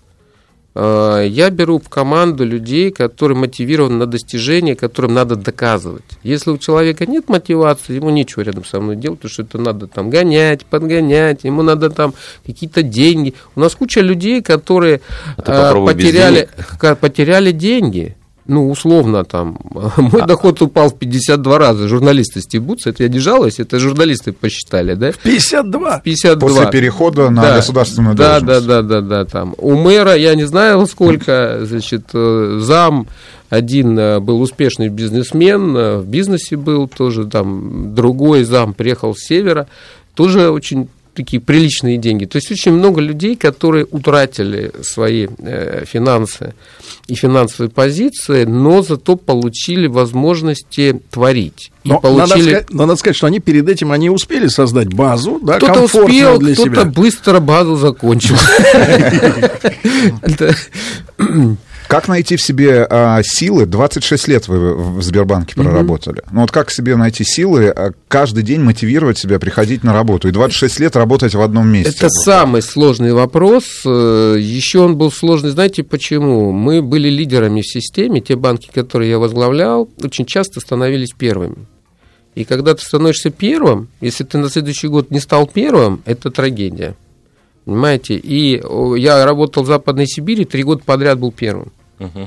А, 0.72 1.22
я 1.22 1.50
беру 1.50 1.78
в 1.78 1.88
команду 1.88 2.44
людей, 2.44 2.90
которые 2.90 3.36
мотивированы 3.36 3.96
на 3.96 4.06
достижение, 4.06 4.76
которым 4.76 5.14
надо 5.14 5.36
доказывать. 5.36 6.04
Если 6.22 6.50
у 6.50 6.58
человека 6.58 7.06
нет 7.06 7.28
мотивации, 7.28 7.94
ему 7.94 8.10
нечего 8.10 8.42
рядом 8.42 8.64
со 8.64 8.80
мной 8.80 8.96
делать, 8.96 9.18
потому 9.18 9.32
что 9.32 9.42
это 9.42 9.58
надо 9.58 9.86
там 9.88 10.10
гонять, 10.10 10.64
подгонять, 10.64 11.44
ему 11.44 11.62
надо 11.62 11.90
там 11.90 12.14
какие-то 12.46 12.82
деньги. 12.82 13.34
У 13.56 13.60
нас 13.60 13.74
куча 13.74 14.00
людей, 14.00 14.42
которые 14.42 15.00
А 15.36 15.74
без 15.92 16.06
потеряли, 16.06 16.48
потеряли 17.00 17.50
деньги. 17.50 18.16
Ну, 18.50 18.68
условно, 18.68 19.22
там, 19.24 19.58
мой 19.96 20.26
доход 20.26 20.60
упал 20.60 20.90
в 20.90 20.98
52 20.98 21.58
раза. 21.58 21.86
Журналисты 21.86 22.40
стебутся, 22.40 22.90
это 22.90 23.04
я 23.04 23.08
не 23.08 23.20
жалуюсь, 23.20 23.60
это 23.60 23.78
журналисты 23.78 24.32
посчитали, 24.32 24.94
да? 24.94 25.12
52. 25.22 26.00
52. 26.00 26.48
После 26.48 26.66
перехода 26.66 27.30
на 27.30 27.42
Да. 27.42 27.56
государственную 27.56 28.16
да, 28.16 28.40
должность. 28.40 28.66
Да, 28.66 28.82
да, 28.82 29.00
да, 29.00 29.08
да, 29.08 29.24
там. 29.24 29.54
У 29.56 29.76
мэра, 29.76 30.16
я 30.16 30.34
не 30.34 30.48
знаю 30.48 30.84
сколько, 30.88 31.60
значит, 31.62 32.06
э, 32.12 32.58
зам 32.60 33.06
один 33.50 33.96
э, 33.96 34.18
был 34.18 34.40
успешный 34.40 34.88
бизнесмен, 34.88 35.76
э, 35.76 35.98
в 35.98 36.06
бизнесе 36.06 36.56
был 36.56 36.88
тоже, 36.88 37.26
там, 37.26 37.94
другой 37.94 38.42
зам 38.42 38.74
приехал 38.74 39.14
с 39.14 39.20
севера, 39.20 39.68
тоже 40.16 40.50
очень 40.50 40.88
такие 41.14 41.40
приличные 41.40 41.98
деньги. 41.98 42.24
То 42.24 42.36
есть 42.36 42.50
очень 42.50 42.72
много 42.72 43.00
людей, 43.00 43.36
которые 43.36 43.84
утратили 43.84 44.72
свои 44.82 45.28
э, 45.38 45.84
финансы 45.86 46.54
и 47.06 47.14
финансовые 47.14 47.70
позиции, 47.70 48.44
но 48.44 48.82
зато 48.82 49.16
получили 49.16 49.86
возможности 49.86 51.00
творить. 51.10 51.72
И 51.84 51.88
Но, 51.88 51.94
надо 51.94 52.08
получили... 52.08 52.42
сказать, 52.42 52.70
но 52.70 52.86
надо 52.86 52.98
сказать, 52.98 53.16
что 53.16 53.26
они 53.26 53.40
перед 53.40 53.68
этим 53.68 53.92
они 53.92 54.10
успели 54.10 54.48
создать 54.48 54.92
базу, 54.92 55.40
да, 55.42 55.56
Кто-то 55.56 55.82
успел, 55.82 56.38
для 56.38 56.54
кто-то 56.54 56.70
себя. 56.70 56.84
быстро 56.84 57.40
базу 57.40 57.76
закончил. 57.76 58.36
Как 61.90 62.06
найти 62.06 62.36
в 62.36 62.40
себе 62.40 62.86
а, 62.88 63.20
силы? 63.24 63.66
26 63.66 64.28
лет 64.28 64.46
вы 64.46 64.76
в 64.76 65.02
Сбербанке 65.02 65.56
проработали. 65.56 66.22
Ну 66.30 66.42
вот 66.42 66.52
как 66.52 66.70
себе 66.70 66.94
найти 66.94 67.24
силы, 67.24 67.66
а, 67.66 67.90
каждый 68.06 68.44
день 68.44 68.60
мотивировать 68.60 69.18
себя 69.18 69.40
приходить 69.40 69.82
на 69.82 69.92
работу 69.92 70.28
и 70.28 70.30
26 70.30 70.78
лет 70.78 70.94
работать 70.94 71.34
в 71.34 71.40
одном 71.40 71.66
месте? 71.66 71.92
Это 71.96 72.08
самый 72.08 72.62
сложный 72.62 73.12
вопрос. 73.12 73.64
Э, 73.84 74.36
Еще 74.38 74.78
он 74.78 74.98
был 74.98 75.10
сложный, 75.10 75.50
знаете 75.50 75.82
почему? 75.82 76.52
Мы 76.52 76.80
были 76.80 77.08
лидерами 77.08 77.60
в 77.60 77.66
системе, 77.66 78.20
те 78.20 78.36
банки, 78.36 78.70
которые 78.72 79.10
я 79.10 79.18
возглавлял, 79.18 79.88
очень 80.00 80.26
часто 80.26 80.60
становились 80.60 81.10
первыми. 81.10 81.66
И 82.36 82.44
когда 82.44 82.74
ты 82.74 82.84
становишься 82.84 83.30
первым, 83.30 83.88
если 84.00 84.22
ты 84.22 84.38
на 84.38 84.48
следующий 84.48 84.86
год 84.86 85.10
не 85.10 85.18
стал 85.18 85.48
первым, 85.48 86.02
это 86.04 86.30
трагедия. 86.30 86.94
Понимаете? 87.64 88.14
И 88.14 88.62
я 88.96 89.24
работал 89.24 89.64
в 89.64 89.66
Западной 89.66 90.06
Сибири, 90.06 90.44
три 90.44 90.62
года 90.62 90.82
подряд 90.86 91.18
был 91.18 91.32
первым. 91.32 91.72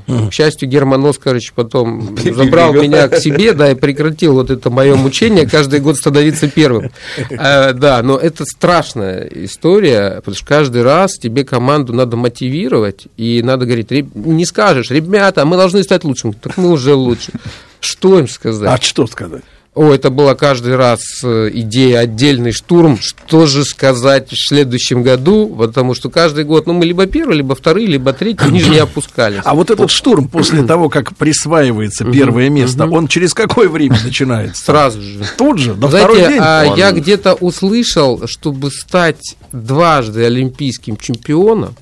К 0.07 0.31
счастью, 0.31 0.69
Герман 0.69 1.05
Оскарович 1.05 1.53
потом 1.53 2.15
забрал 2.33 2.73
меня 2.73 3.07
к 3.07 3.17
себе, 3.17 3.53
да, 3.53 3.71
и 3.71 3.75
прекратил 3.75 4.33
вот 4.33 4.49
это 4.51 4.69
мое 4.69 4.95
мучение 4.95 5.47
каждый 5.49 5.79
год 5.79 5.97
становиться 5.97 6.47
первым. 6.47 6.91
А, 7.37 7.73
Да, 7.73 8.01
но 8.03 8.17
это 8.17 8.45
страшная 8.45 9.27
история, 9.33 10.17
потому 10.17 10.35
что 10.35 10.45
каждый 10.45 10.83
раз 10.83 11.17
тебе 11.17 11.43
команду 11.43 11.93
надо 11.93 12.17
мотивировать, 12.17 13.07
и 13.17 13.41
надо 13.43 13.65
говорить, 13.65 13.91
«Реб- 13.91 14.13
не 14.15 14.45
скажешь, 14.45 14.91
ребята, 14.91 15.45
мы 15.45 15.57
должны 15.57 15.81
стать 15.83 16.03
лучшим. 16.03 16.33
Так 16.33 16.57
мы 16.57 16.69
уже 16.71 16.93
лучше. 16.93 17.31
Что 17.79 18.19
им 18.19 18.27
сказать? 18.27 18.69
А 18.69 18.81
что 18.81 19.07
сказать? 19.07 19.43
О, 19.75 19.91
это 19.91 20.11
была 20.11 20.35
каждый 20.35 20.75
раз 20.75 21.01
э, 21.23 21.49
идея 21.51 21.99
отдельный 21.99 22.51
штурм. 22.51 22.99
Что 23.01 23.47
же 23.47 23.65
сказать 23.65 24.31
в 24.31 24.47
следующем 24.47 25.01
году? 25.01 25.47
Потому 25.47 25.95
что 25.95 26.11
каждый 26.11 26.43
год, 26.43 26.67
ну, 26.67 26.73
мы 26.73 26.85
либо 26.85 27.07
первые, 27.07 27.37
либо 27.37 27.55
вторые, 27.55 27.87
либо 27.87 28.13
третьи, 28.13 28.51
ниже 28.51 28.69
не 28.69 28.77
опускались. 28.79 29.41
А 29.43 29.55
вот 29.55 29.71
этот 29.71 29.89
штурм 29.89 30.27
после 30.27 30.61
того, 30.61 30.89
как 30.89 31.17
присваивается 31.17 32.05
первое 32.05 32.49
место, 32.49 32.85
он 32.85 33.07
через 33.07 33.33
какое 33.33 33.67
время 33.67 33.97
начинается? 34.03 34.63
Сразу 34.63 35.01
же. 35.01 35.23
Тут 35.37 35.57
же, 35.57 35.73
на 35.73 35.87
Знаете, 35.87 36.07
второй 36.07 36.27
день? 36.29 36.39
а 36.39 36.75
я 36.77 36.91
где-то 36.91 37.33
услышал, 37.33 38.27
чтобы 38.27 38.69
стать 38.69 39.37
дважды 39.51 40.23
олимпийским 40.25 40.97
чемпионом, 40.97 41.75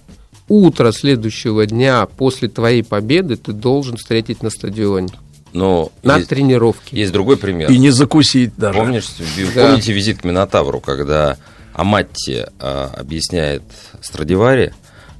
утро 0.47 0.93
следующего 0.93 1.65
дня 1.65 2.05
после 2.05 2.47
твоей 2.47 2.83
победы 2.83 3.35
ты 3.35 3.51
должен 3.51 3.97
встретить 3.97 4.43
на 4.43 4.49
стадионе. 4.49 5.09
Но 5.53 5.91
На 6.03 6.17
есть, 6.17 6.29
тренировке. 6.29 6.95
есть 6.97 7.11
другой 7.11 7.37
пример. 7.37 7.69
И 7.69 7.77
не 7.77 7.89
закусить 7.89 8.55
даже. 8.55 8.79
Помнишь, 8.79 9.07
Да. 9.55 9.67
помните 9.67 9.91
визит 9.93 10.21
к 10.21 10.23
Минотавру, 10.23 10.79
когда 10.79 11.37
Аматти 11.73 12.45
а, 12.59 12.91
объясняет 12.97 13.63
Страдивари, 14.01 14.73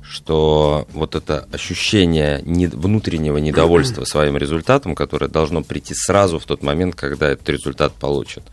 что 0.04 0.88
вот 0.94 1.16
это 1.16 1.48
ощущение 1.54 2.42
не- 2.46 2.68
внутреннего 2.68 3.38
недовольства 3.38 4.04
своим 4.06 4.38
результатом, 4.38 4.96
которое 4.96 5.28
должно 5.28 5.64
прийти 5.64 5.94
сразу 5.96 6.40
в 6.40 6.46
тот 6.46 6.64
момент, 6.64 6.96
когда 6.96 7.30
этот 7.30 7.48
результат 7.50 7.94
получит. 7.94 8.44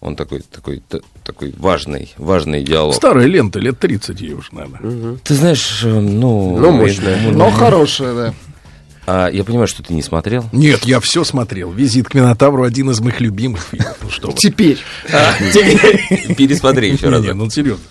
Он 0.00 0.14
такой, 0.14 0.42
такой, 0.42 0.80
т- 0.88 1.00
такой 1.24 1.52
важный, 1.58 2.14
важный 2.18 2.62
диалог. 2.62 2.94
Старая 2.94 3.26
лента, 3.26 3.58
лет 3.58 3.78
30 3.80 4.20
ей 4.20 4.32
уже, 4.32 4.48
наверное. 4.54 5.18
Ты 5.24 5.34
знаешь, 5.34 5.82
э, 5.84 5.88
ну... 5.88 6.56
Ну, 6.56 6.70
мощная. 6.70 7.18
Но 7.32 7.50
хорошая, 7.50 8.14
да. 8.14 8.34
А, 9.10 9.28
я 9.30 9.42
понимаю, 9.44 9.66
что 9.68 9.82
ты 9.82 9.94
не 9.94 10.02
смотрел. 10.02 10.44
Нет, 10.52 10.84
я 10.84 11.00
все 11.00 11.24
смотрел. 11.24 11.70
«Визит 11.72 12.08
к 12.08 12.14
Минотавру» 12.14 12.64
один 12.64 12.90
из 12.90 13.00
моих 13.00 13.20
любимых 13.20 13.62
фильмов. 13.70 13.96
Ну. 14.22 14.32
Теперь. 14.32 14.78
Пересмотри 16.36 16.90
еще 16.92 17.08
раз. 17.08 17.22
Не, 17.22 17.32
ну 17.32 17.48
серьезно. 17.50 17.82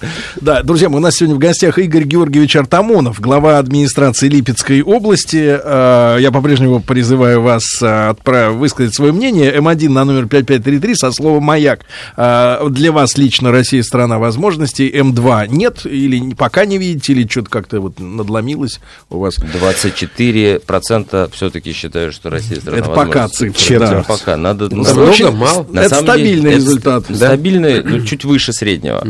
Да, 0.41 0.61
друзья, 0.63 0.89
мы 0.89 0.97
у 0.97 1.01
нас 1.01 1.15
сегодня 1.15 1.35
в 1.35 1.39
гостях 1.39 1.77
Игорь 1.79 2.03
Георгиевич 2.03 2.55
Артамонов, 2.55 3.19
глава 3.19 3.57
администрации 3.57 4.27
Липецкой 4.29 4.81
области. 4.81 5.59
Э, 5.63 6.17
Я 6.19 6.31
по-прежнему 6.31 6.81
призываю 6.81 7.41
вас 7.41 7.63
э, 7.81 7.85
отправ- 7.85 8.53
высказать 8.53 8.93
свое 8.95 9.11
мнение. 9.11 9.53
М1 9.55 9.89
на 9.89 10.05
номер 10.05 10.27
5533 10.27 10.95
со 10.95 11.11
словом 11.11 11.43
«Маяк». 11.43 11.81
Э, 12.15 12.67
Для 12.69 12.91
вас 12.91 13.17
лично 13.17 13.51
Россия 13.51 13.81
страна 13.83 14.19
возможностей. 14.19 14.89
М2 14.89 15.47
нет 15.47 15.85
или 15.85 16.33
пока 16.33 16.65
не 16.65 16.77
видите, 16.77 17.13
или 17.13 17.27
что-то 17.27 17.49
как-то 17.49 17.79
вот 17.81 17.99
надломилось 17.99 18.79
у 19.09 19.19
вас. 19.19 19.37
24% 19.39 21.06
все-таки 21.31 21.73
считаю, 21.73 22.11
что 22.11 22.29
Россия 22.29 22.59
страна 22.59 22.77
Это 22.79 22.89
пока 22.89 23.27
цифры, 23.27 23.79
да. 23.79 24.05
Пока. 24.07 24.37
Надо, 24.37 24.69
Ну, 24.69 24.81
много, 24.83 24.99
очень- 25.09 25.31
мало. 25.31 25.65
На 25.69 25.81
Это 25.81 25.89
самом 25.89 26.03
стабильный 26.03 26.41
деле, 26.51 26.55
результат. 26.55 27.03
Это 27.09 27.15
стабильный, 27.15 27.83
ну, 27.83 28.05
чуть 28.05 28.23
выше 28.25 28.53
среднего. 28.53 29.05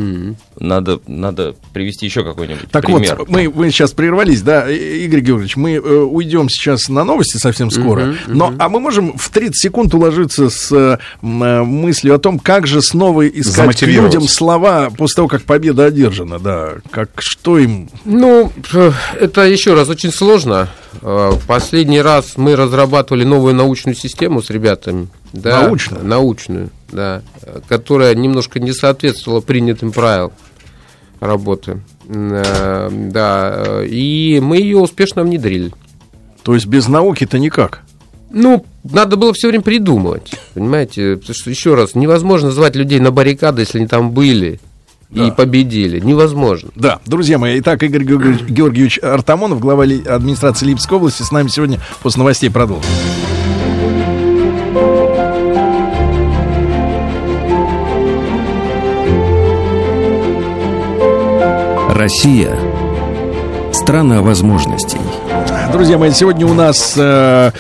Надо, 0.60 1.00
надо 1.08 1.56
привести 1.74 2.06
еще 2.08 2.24
какой-нибудь 2.24 2.72
Так 2.72 2.86
пример. 2.86 3.16
вот, 3.20 3.30
мы, 3.30 3.52
мы 3.54 3.70
сейчас 3.70 3.92
прервались, 3.92 4.42
да, 4.42 4.68
Игорь 4.70 5.20
Георгиевич, 5.22 5.56
мы 5.56 5.74
э, 5.74 5.80
уйдем 5.80 6.50
сейчас 6.50 6.90
на 6.90 7.04
новости 7.04 7.38
совсем 7.38 7.70
скоро, 7.70 8.16
но 8.28 8.54
а 8.58 8.68
мы 8.70 8.80
можем 8.80 9.16
в 9.18 9.30
30 9.30 9.56
секунд 9.62 9.94
уложиться 9.94 10.50
с 10.50 10.72
э, 10.72 10.98
э, 11.22 11.62
мыслью 11.64 12.16
о 12.16 12.18
том, 12.18 12.40
как 12.40 12.66
же 12.66 12.82
снова 12.82 13.28
искать 13.28 13.82
людям 13.84 14.24
слова 14.28 14.90
после 14.90 15.16
того, 15.18 15.28
как 15.28 15.44
победа 15.44 15.86
одержана, 15.86 16.40
да, 16.40 16.76
как 16.90 17.10
что 17.20 17.60
им... 17.60 17.90
Ну, 18.06 18.52
э, 18.74 18.92
это 19.20 19.42
еще 19.42 19.74
раз 19.76 19.90
очень 19.90 20.12
сложно. 20.12 20.70
Э, 21.02 21.32
Последний 21.88 22.02
раз 22.02 22.34
мы 22.36 22.58
разрабатывали 22.58 23.24
новую 23.24 23.56
научную 23.56 23.96
систему 23.96 24.42
с 24.42 24.50
ребятами. 24.50 25.08
Да, 25.32 25.62
Научную? 25.62 26.04
Научную, 26.06 26.70
да. 26.92 27.22
Которая 27.70 28.14
немножко 28.14 28.60
не 28.60 28.74
соответствовала 28.74 29.40
принятым 29.40 29.94
правилам 29.94 30.34
работы. 31.22 31.80
Э, 32.10 32.90
Да, 32.92 33.86
и 33.86 34.42
мы 34.44 34.58
ее 34.58 34.80
успешно 34.80 35.24
внедрили. 35.24 35.72
То 36.44 36.56
есть 36.56 36.66
без 36.66 36.90
науки-то 36.90 37.40
никак. 37.40 37.84
Ну, 38.32 38.66
надо 38.84 39.16
было 39.16 39.32
все 39.32 39.48
время 39.48 39.64
придумывать, 39.64 40.34
понимаете? 40.56 41.16
Потому 41.16 41.36
что, 41.36 41.50
еще 41.50 41.76
раз, 41.76 41.96
невозможно 41.96 42.52
звать 42.52 42.76
людей 42.76 43.00
на 43.00 43.12
баррикады, 43.12 43.62
если 43.62 43.78
они 43.78 43.88
там 43.88 44.12
были 44.12 44.60
и 45.12 45.32
победили. 45.32 46.00
Невозможно. 46.00 46.70
Да, 46.76 47.00
друзья 47.06 47.38
мои, 47.38 47.60
итак, 47.60 47.82
Игорь 47.84 48.04
Георгиевич, 48.04 49.00
Артамонов, 49.02 49.60
глава 49.60 49.84
администрации 49.84 50.66
Липецкой 50.66 50.98
области, 50.98 51.24
с 51.24 51.32
нами 51.32 51.48
сегодня 51.48 51.80
после 52.02 52.20
новостей 52.20 52.50
продолжим. 52.50 52.90
Россия– 61.90 62.58
страна 63.74 64.22
возможностей. 64.22 65.00
Друзья 65.72 65.98
мои, 65.98 66.12
сегодня 66.12 66.46
у 66.46 66.54
нас 66.54 66.94
э, 66.98 67.52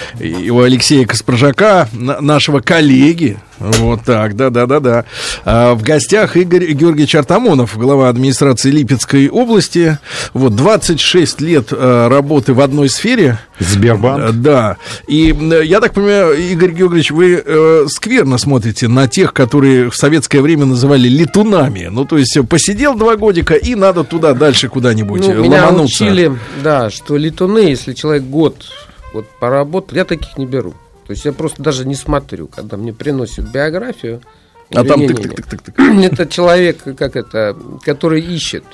у 0.49 0.61
Алексея 0.61 1.05
Каспаржака, 1.05 1.89
на- 1.91 2.21
нашего 2.21 2.59
коллеги, 2.59 3.37
Вот 3.59 4.03
так, 4.03 4.35
да-да-да-да. 4.35 5.05
А, 5.45 5.73
в 5.73 5.81
гостях 5.81 6.37
Игорь 6.37 6.71
Георгиевич 6.73 7.15
Артамонов, 7.15 7.77
глава 7.77 8.09
администрации 8.09 8.69
Липецкой 8.69 9.29
области. 9.29 9.97
Вот 10.33 10.55
26 10.55 11.41
лет 11.41 11.67
а, 11.71 12.07
работы 12.09 12.53
в 12.53 12.61
одной 12.61 12.89
сфере. 12.89 13.39
Сбербанк. 13.59 14.23
А, 14.23 14.31
Да. 14.31 14.77
И 15.07 15.31
м, 15.31 15.61
я 15.63 15.79
так 15.79 15.93
понимаю, 15.93 16.33
Игорь 16.51 16.71
Георгиевич, 16.71 17.11
вы 17.11 17.41
э, 17.43 17.85
скверно 17.89 18.37
смотрите 18.37 18.87
на 18.87 19.07
тех, 19.07 19.33
которые 19.33 19.89
в 19.89 19.95
советское 19.95 20.41
время 20.41 20.65
называли 20.65 21.07
летунами. 21.07 21.87
Ну, 21.91 22.05
то 22.05 22.17
есть 22.17 22.37
посидел 22.47 22.95
два 22.95 23.15
годика 23.15 23.55
и 23.55 23.73
надо 23.75 24.03
туда 24.03 24.33
дальше 24.33 24.69
куда-нибудь 24.69 25.21
Ну, 25.21 25.31
э, 25.31 25.35
меня 25.41 25.65
ломануться. 25.65 26.03
учили, 26.05 26.31
да, 26.63 26.89
что 26.91 27.17
летуны, 27.17 27.59
если 27.59 27.93
человек 27.93 28.23
год 28.23 28.55
вот 29.13 29.25
поработал, 29.39 29.97
я 29.97 30.05
таких 30.05 30.37
не 30.37 30.45
беру. 30.45 30.73
То 31.07 31.11
есть 31.11 31.23
я 31.23 31.31
просто 31.31 31.63
даже 31.63 31.85
не 31.85 31.95
смотрю, 31.95 32.47
когда 32.47 32.75
мне 32.75 32.91
приносят 32.93 33.49
биографию. 33.49 34.21
А 34.73 34.83
там 34.83 34.99
Не-не-не. 34.99 35.13
тык-тык-тык-тык. 35.13 36.03
Это 36.05 36.25
человек, 36.27 36.83
как 36.83 37.15
это, 37.15 37.55
который 37.85 38.19
ищет. 38.19 38.65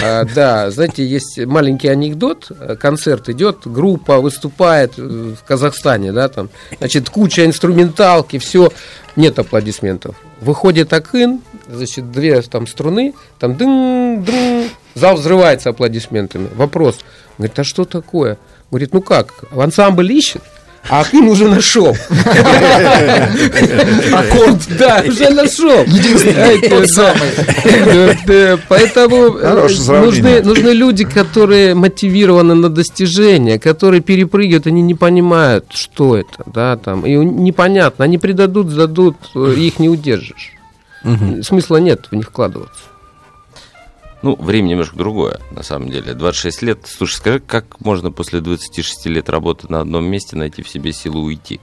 А, 0.00 0.24
да, 0.24 0.70
знаете, 0.70 1.04
есть 1.04 1.36
маленький 1.44 1.88
анекдот. 1.88 2.52
Концерт 2.78 3.28
идет, 3.28 3.60
группа 3.64 4.20
выступает 4.20 4.96
в 4.96 5.38
Казахстане, 5.44 6.12
да, 6.12 6.28
там, 6.28 6.50
значит, 6.78 7.10
куча 7.10 7.44
инструменталки, 7.44 8.38
все, 8.38 8.70
нет 9.16 9.38
аплодисментов. 9.40 10.14
Выходит 10.40 10.92
Акын, 10.92 11.40
значит, 11.68 12.12
две 12.12 12.40
там 12.42 12.68
струны, 12.68 13.14
там 13.40 13.56
дын, 13.56 14.22
дын, 14.22 14.70
зал 14.94 15.16
взрывается 15.16 15.70
аплодисментами. 15.70 16.48
Вопрос, 16.54 16.98
говорит, 17.38 17.58
а 17.58 17.64
что 17.64 17.84
такое? 17.84 18.38
Говорит, 18.70 18.92
ну 18.92 19.00
как, 19.00 19.44
ансамбль 19.50 20.12
ищет? 20.12 20.42
А 20.88 21.00
Акын 21.00 21.28
уже 21.28 21.48
нашел. 21.48 21.96
Аккорд, 24.12 24.66
да, 24.78 25.02
уже 25.06 25.30
нашел. 25.30 25.84
Единственный. 25.84 26.60
Поэтому 28.68 29.38
э, 29.38 29.68
нужны, 30.44 30.70
люди, 30.70 31.04
которые 31.04 31.74
мотивированы 31.74 32.54
на 32.54 32.68
достижение, 32.68 33.58
которые 33.58 34.00
перепрыгивают, 34.00 34.66
они 34.66 34.82
не 34.82 34.94
понимают, 34.94 35.66
что 35.74 36.16
это, 36.16 36.44
да, 36.46 36.76
там, 36.76 37.04
и 37.04 37.14
непонятно, 37.16 38.04
они 38.04 38.18
предадут, 38.18 38.70
сдадут, 38.70 39.16
э, 39.34 39.54
их 39.56 39.78
не 39.78 39.88
удержишь. 39.88 40.52
Смысла 41.42 41.76
нет 41.76 42.08
в 42.10 42.14
них 42.16 42.26
вкладываться. 42.26 42.82
Ну, 44.22 44.34
время 44.36 44.68
немножко 44.68 44.96
другое, 44.96 45.40
на 45.52 45.62
самом 45.62 45.90
деле. 45.90 46.14
26 46.14 46.62
лет. 46.62 46.78
Слушай, 46.86 47.14
скажи, 47.14 47.40
как 47.40 47.80
можно 47.80 48.10
после 48.10 48.40
26 48.40 49.06
лет 49.06 49.28
работы 49.28 49.66
на 49.68 49.80
одном 49.80 50.04
месте 50.06 50.36
найти 50.36 50.62
в 50.62 50.68
себе 50.68 50.92
силу 50.92 51.20
уйти? 51.22 51.60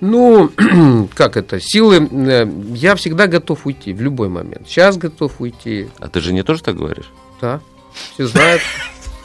Ну, 0.00 0.50
как 1.14 1.36
это, 1.36 1.58
силы, 1.60 2.06
э, 2.10 2.50
я 2.74 2.94
всегда 2.96 3.26
готов 3.26 3.66
уйти 3.66 3.92
в 3.92 4.00
любой 4.00 4.28
момент. 4.28 4.68
Сейчас 4.68 4.96
готов 4.96 5.40
уйти, 5.40 5.88
А 5.98 6.08
ты 6.08 6.20
же 6.20 6.32
не 6.32 6.42
тоже 6.42 6.62
так 6.62 6.76
говоришь? 6.76 7.10
да, 7.40 7.60
все 8.14 8.26
знают. 8.26 8.62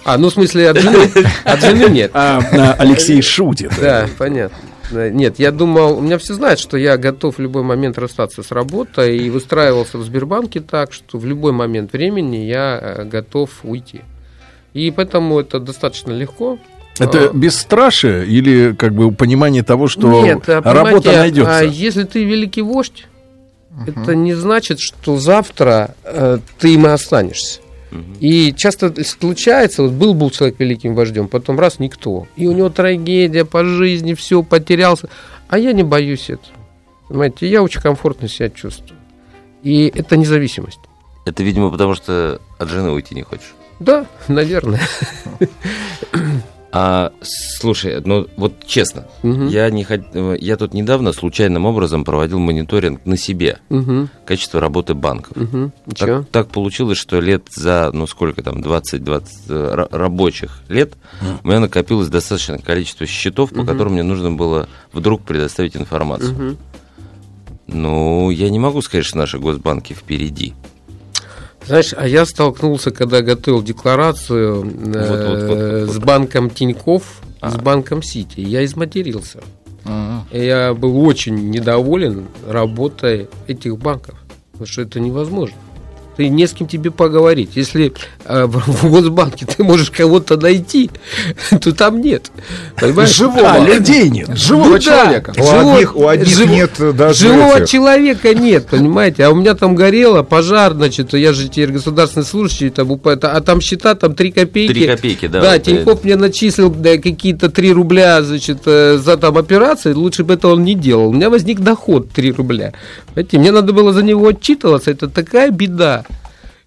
А, 0.06 0.18
ну, 0.18 0.30
в 0.30 0.34
смысле, 0.34 0.70
от 0.70 0.78
жены, 0.78 1.10
от 1.44 1.62
жены 1.62 1.90
нет. 1.90 2.12
А, 2.14 2.40
а, 2.40 2.74
Алексей 2.74 3.22
шутит. 3.22 3.72
Да, 3.82 4.08
понятно. 4.18 4.58
Нет, 4.92 5.40
я 5.40 5.52
думал, 5.52 5.98
у 5.98 6.02
меня 6.02 6.18
все 6.18 6.34
знают, 6.34 6.60
что 6.60 6.78
я 6.78 6.98
готов 6.98 7.38
в 7.38 7.42
любой 7.42 7.64
момент 7.64 7.98
расстаться 7.98 8.44
с 8.44 8.52
работой 8.52 9.18
и 9.18 9.30
выстраивался 9.30 9.98
в 9.98 10.04
Сбербанке 10.04 10.62
так, 10.62 10.94
что 10.94 11.18
в 11.18 11.26
любой 11.26 11.52
момент 11.52 11.94
времени 11.94 12.38
я 12.38 12.80
э, 12.82 13.06
готов 13.06 13.50
уйти. 13.64 14.02
И 14.74 14.92
поэтому 14.92 15.40
это 15.40 15.60
достаточно 15.60 16.12
легко. 16.12 16.60
Это 17.00 17.30
А, 17.30 17.34
бесстрашие 17.34 18.26
или 18.26 18.74
как 18.74 18.94
бы 18.94 19.12
понимание 19.12 19.64
того, 19.64 19.88
что 19.88 20.24
Нет, 20.24 20.48
а, 20.48 20.62
работа 20.62 21.10
понимаете, 21.10 21.20
найдется? 21.20 21.60
А 21.60 21.64
если 21.64 22.04
ты 22.04 22.24
великий 22.24 22.62
вождь, 22.62 23.08
это 23.86 24.16
не 24.16 24.34
значит, 24.34 24.80
что 24.80 25.18
завтра 25.18 25.96
э, 26.04 26.40
ты 26.60 26.74
им 26.74 26.86
и 26.86 26.90
останешься. 26.90 27.60
И 28.20 28.54
часто 28.54 29.04
случается, 29.04 29.84
вот 29.84 29.92
был 29.92 30.14
был 30.14 30.30
человек 30.30 30.60
великим 30.60 30.96
вождем, 30.96 31.28
потом 31.28 31.60
раз 31.60 31.80
никто, 31.80 32.28
и 32.36 32.48
у 32.48 32.52
него 32.52 32.70
трагедия 32.70 33.46
по 33.46 33.64
жизни, 33.64 34.14
все 34.14 34.44
потерялся, 34.44 35.10
а 35.48 35.58
я 35.58 35.74
не 35.74 35.84
боюсь 35.84 36.30
этого. 36.30 36.56
Понимаете, 37.08 37.48
я 37.48 37.62
очень 37.62 37.82
комфортно 37.82 38.28
себя 38.28 38.50
чувствую. 38.50 39.00
И 39.64 39.92
это 39.94 40.18
независимость. 40.18 40.80
Это, 41.26 41.44
видимо, 41.44 41.72
потому 41.72 41.96
что 41.96 42.40
от 42.58 42.70
жены 42.70 42.92
уйти 42.92 43.16
не 43.16 43.24
хочешь. 43.24 43.54
Да, 43.80 44.06
наверное. 44.28 44.82
А, 46.78 47.14
слушай, 47.22 48.02
ну 48.04 48.28
вот 48.36 48.66
честно, 48.68 49.06
Мгм. 49.24 49.48
я, 49.48 49.70
не 49.70 49.86
э, 49.90 50.38
я 50.42 50.58
тут 50.58 50.74
недавно 50.74 51.14
случайным 51.14 51.66
образом 51.66 52.04
проводил 52.04 52.38
мониторинг 52.40 53.06
на 53.06 53.16
себе 53.16 53.60
Мгм, 53.70 54.10
качества 54.26 54.60
работы 54.60 54.94
банков. 54.94 55.38
чё? 55.96 56.06
Так, 56.24 56.28
так 56.32 56.48
получилось, 56.50 56.98
что 56.98 57.22
лет 57.22 57.44
за, 57.50 57.92
ну 57.94 58.06
сколько 58.08 58.44
там, 58.44 58.58
20-20 58.60 59.24
э, 59.48 59.54
ра- 59.74 59.88
рабочих 59.90 60.64
лет 60.68 60.96
у 61.46 61.48
меня 61.48 61.62
накопилось 61.62 62.10
достаточное 62.10 62.58
количество 62.58 63.06
счетов, 63.06 63.52
по 63.52 63.64
которым 63.64 63.94
мне 63.94 64.04
нужно 64.04 64.32
было 64.34 64.68
вдруг 64.92 65.22
предоставить 65.22 65.78
информацию. 65.78 66.34
Мгм. 66.34 66.58
Ну, 67.68 68.30
я 68.32 68.50
не 68.50 68.60
могу 68.60 68.82
сказать, 68.82 69.06
что 69.06 69.18
наши 69.18 69.40
госбанки 69.40 69.94
впереди. 69.94 70.54
Знаешь, 71.68 71.94
а 71.98 72.08
я 72.08 72.26
столкнулся, 72.26 72.92
когда 72.92 73.22
готовил 73.22 73.64
декларацию 73.64 74.64
э, 74.64 75.10
Вот, 75.10 75.20
вот, 75.20 75.44
вот, 75.50 75.88
вот. 75.88 75.90
с 75.96 75.98
банком 76.00 76.50
Тиньков, 76.50 77.22
А. 77.42 77.52
с 77.52 77.56
банком 77.56 78.04
Сити. 78.04 78.40
Я 78.40 78.64
изматерился. 78.66 79.40
И 80.32 80.40
Я 80.44 80.74
был 80.74 81.00
очень 81.06 81.50
недоволен 81.50 82.26
работой 82.48 83.28
этих 83.48 83.78
банков. 83.78 84.16
Потому 84.54 84.68
что 84.68 84.82
это 84.82 85.00
невозможно. 85.00 85.58
Ты 86.18 86.30
не 86.30 86.48
с 86.48 86.54
кем 86.54 86.68
тебе 86.68 86.92
поговорить. 86.92 87.52
Если 87.56 87.94
э, 88.26 88.46
в, 88.46 88.90
Госбанке 88.90 89.46
ты 89.46 89.64
можешь 89.64 89.92
кого-то 89.92 90.38
найти, 90.38 90.90
то 91.62 91.74
там 91.74 92.02
нет. 92.02 92.32
Понимаешь? 92.80 93.14
Живого. 93.16 93.52
А, 93.52 93.60
людей 93.60 94.10
нет. 94.10 94.30
Живого 94.38 94.66
Ну 94.66 94.74
да. 94.74 94.80
человека. 94.80 95.34
У 95.38 95.44
Живого- 95.44 95.74
одних, 95.76 95.96
у 95.96 96.08
одних 96.08 96.28
живо- 96.40 96.48
нет 96.54 96.72
э, 96.80 96.92
даже 96.94 97.28
Живого 97.28 97.58
этих. 97.58 97.70
человека 97.70 98.34
нет, 98.34 98.68
понимаете? 98.68 99.26
А 99.26 99.30
у 99.32 99.36
меня 99.36 99.56
там 99.56 99.76
горело, 99.76 100.24
пожар, 100.24 100.74
значит, 100.74 101.14
я 101.14 101.34
же 101.34 101.50
теперь 101.50 101.72
государственный 101.72 102.26
служащий, 102.26 102.70
там, 102.70 102.90
а 103.04 103.42
там 103.42 103.60
счета, 103.62 103.96
там 103.96 104.16
3 104.16 104.32
копейки. 104.32 104.74
Три 104.74 104.88
копейки, 104.88 105.28
да. 105.28 105.42
Да, 105.42 105.54
вот, 105.54 105.64
Тинькофф 105.64 106.04
мне 106.04 106.16
начислил 106.16 106.70
да, 106.70 106.98
какие-то 106.98 107.50
3 107.50 107.74
рубля, 107.74 108.24
значит, 108.24 108.60
э, 108.66 108.98
за 108.98 109.18
там 109.18 109.38
операции, 109.38 109.92
лучше 109.94 110.24
бы 110.24 110.36
это 110.36 110.48
он 110.48 110.64
не 110.64 110.76
делал. 110.76 111.10
У 111.10 111.14
меня 111.14 111.30
возник 111.30 111.60
доход 111.60 112.10
3 112.12 112.32
рубля. 112.32 112.74
Понимаете, 113.14 113.38
мне 113.40 113.52
надо 113.52 113.74
было 113.74 113.92
за 113.92 114.02
него 114.04 114.28
отчитываться, 114.30 114.92
это 114.92 115.10
такая 115.10 115.52
беда. 115.52 116.05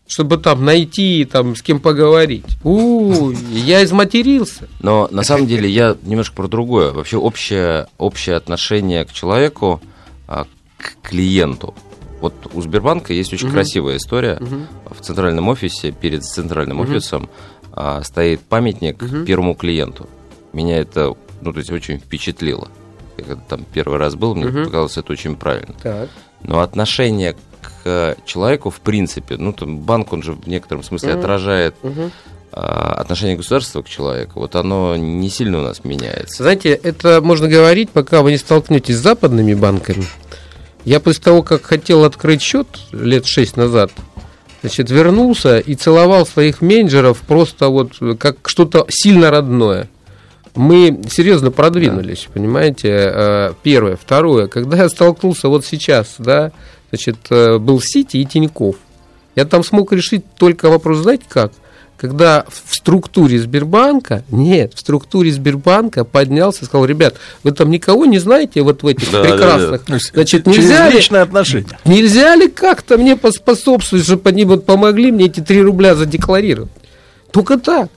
Чтобы 0.08 0.38
там 0.38 0.64
найти, 0.64 1.24
там, 1.24 1.54
с 1.54 1.62
кем 1.62 1.80
поговорить. 1.80 2.46
У, 2.64 3.30
я 3.52 3.84
изматерился. 3.84 4.66
Но 4.80 5.06
на 5.12 5.22
самом 5.22 5.46
деле 5.46 5.68
я 5.68 5.96
немножко 6.02 6.34
про 6.34 6.48
другое. 6.48 6.92
Вообще 6.92 7.18
общее, 7.18 7.86
общее 7.98 8.36
отношение 8.36 9.04
к 9.04 9.12
человеку, 9.12 9.80
а, 10.26 10.46
к 10.78 10.96
клиенту. 11.02 11.74
Вот 12.20 12.34
у 12.52 12.60
Сбербанка 12.62 13.12
есть 13.12 13.32
очень 13.32 13.50
красивая 13.50 13.98
история. 13.98 14.40
В 14.90 15.00
центральном 15.02 15.48
офисе, 15.48 15.92
перед 15.92 16.24
центральным 16.24 16.80
офисом 16.80 17.28
а, 17.72 18.02
стоит 18.02 18.40
памятник 18.40 18.98
первому 19.24 19.54
клиенту. 19.54 20.08
Меня 20.52 20.78
это, 20.78 21.14
ну, 21.42 21.52
то 21.52 21.58
есть, 21.58 21.70
очень 21.70 21.98
впечатлило. 21.98 22.68
Я 23.18 23.24
когда 23.24 23.42
там 23.42 23.66
первый 23.72 23.98
раз 23.98 24.14
был, 24.14 24.34
мне 24.34 24.46
показалось 24.46 24.96
это 24.96 25.12
очень 25.12 25.36
правильно. 25.36 25.74
Так. 25.82 26.08
Но 26.42 26.60
отношение 26.60 27.36
к 27.60 28.16
человеку, 28.24 28.70
в 28.70 28.80
принципе, 28.80 29.36
ну, 29.36 29.52
там, 29.52 29.78
банк, 29.78 30.12
он 30.12 30.22
же 30.22 30.32
в 30.32 30.46
некотором 30.46 30.82
смысле 30.82 31.14
отражает 31.14 31.74
а, 32.50 32.94
отношение 32.94 33.36
государства 33.36 33.82
к 33.82 33.88
человеку. 33.88 34.40
Вот 34.40 34.56
оно 34.56 34.96
не 34.96 35.28
сильно 35.28 35.58
у 35.58 35.62
нас 35.62 35.84
меняется. 35.84 36.42
Знаете, 36.42 36.70
это 36.70 37.20
можно 37.20 37.46
говорить, 37.48 37.90
пока 37.90 38.22
вы 38.22 38.32
не 38.32 38.38
столкнетесь 38.38 38.96
с 38.96 39.00
западными 39.00 39.54
банками. 39.54 40.04
Я 40.84 41.00
после 41.00 41.22
того, 41.22 41.42
как 41.42 41.64
хотел 41.64 42.04
открыть 42.04 42.40
счет 42.40 42.66
лет 42.92 43.26
шесть 43.26 43.56
назад, 43.56 43.92
значит, 44.62 44.90
вернулся 44.90 45.58
и 45.58 45.74
целовал 45.74 46.26
своих 46.26 46.62
менеджеров 46.62 47.20
просто 47.20 47.68
вот 47.68 47.92
как 48.18 48.48
что-то 48.48 48.86
сильно 48.88 49.30
родное. 49.30 49.88
Мы 50.54 51.02
серьезно 51.10 51.50
продвинулись, 51.50 52.26
понимаете? 52.32 52.88
Э, 52.90 53.52
Первое. 53.62 53.96
Второе. 53.96 54.48
Когда 54.48 54.78
я 54.78 54.88
столкнулся 54.88 55.48
вот 55.48 55.64
сейчас, 55.64 56.16
да, 56.18 56.52
значит, 56.90 57.16
э, 57.30 57.58
был 57.58 57.80
Сити 57.80 58.18
и 58.18 58.24
Тиньков. 58.24 58.76
Я 59.36 59.44
там 59.44 59.62
смог 59.62 59.92
решить 59.92 60.24
только 60.36 60.68
вопрос, 60.68 60.98
знаете 60.98 61.24
как? 61.28 61.52
Когда 61.96 62.44
в 62.48 62.74
структуре 62.76 63.40
Сбербанка, 63.40 64.22
нет, 64.30 64.72
в 64.74 64.78
структуре 64.78 65.32
Сбербанка 65.32 66.04
поднялся 66.04 66.62
и 66.62 66.64
сказал, 66.64 66.86
ребят, 66.86 67.16
вы 67.42 67.50
там 67.50 67.70
никого 67.70 68.06
не 68.06 68.20
знаете 68.20 68.62
вот 68.62 68.84
в 68.84 68.86
этих 68.86 69.10
Да, 69.10 69.22
да, 69.22 69.28
прекрасных. 69.28 69.84
То 69.84 69.94
есть 69.94 70.12
Значит, 70.14 70.44
Через 70.44 70.58
нельзя 70.58 70.88
ли, 70.90 71.16
отношения. 71.18 71.78
нельзя 71.84 72.36
ли 72.36 72.48
как-то 72.48 72.98
мне 72.98 73.16
поспособствовать, 73.16 74.04
чтобы 74.04 74.28
они 74.30 74.44
вот 74.44 74.64
помогли 74.64 75.10
мне 75.10 75.26
эти 75.26 75.40
3 75.40 75.60
рубля 75.62 75.96
задекларировать? 75.96 76.70
Только 77.32 77.58
так. 77.58 77.90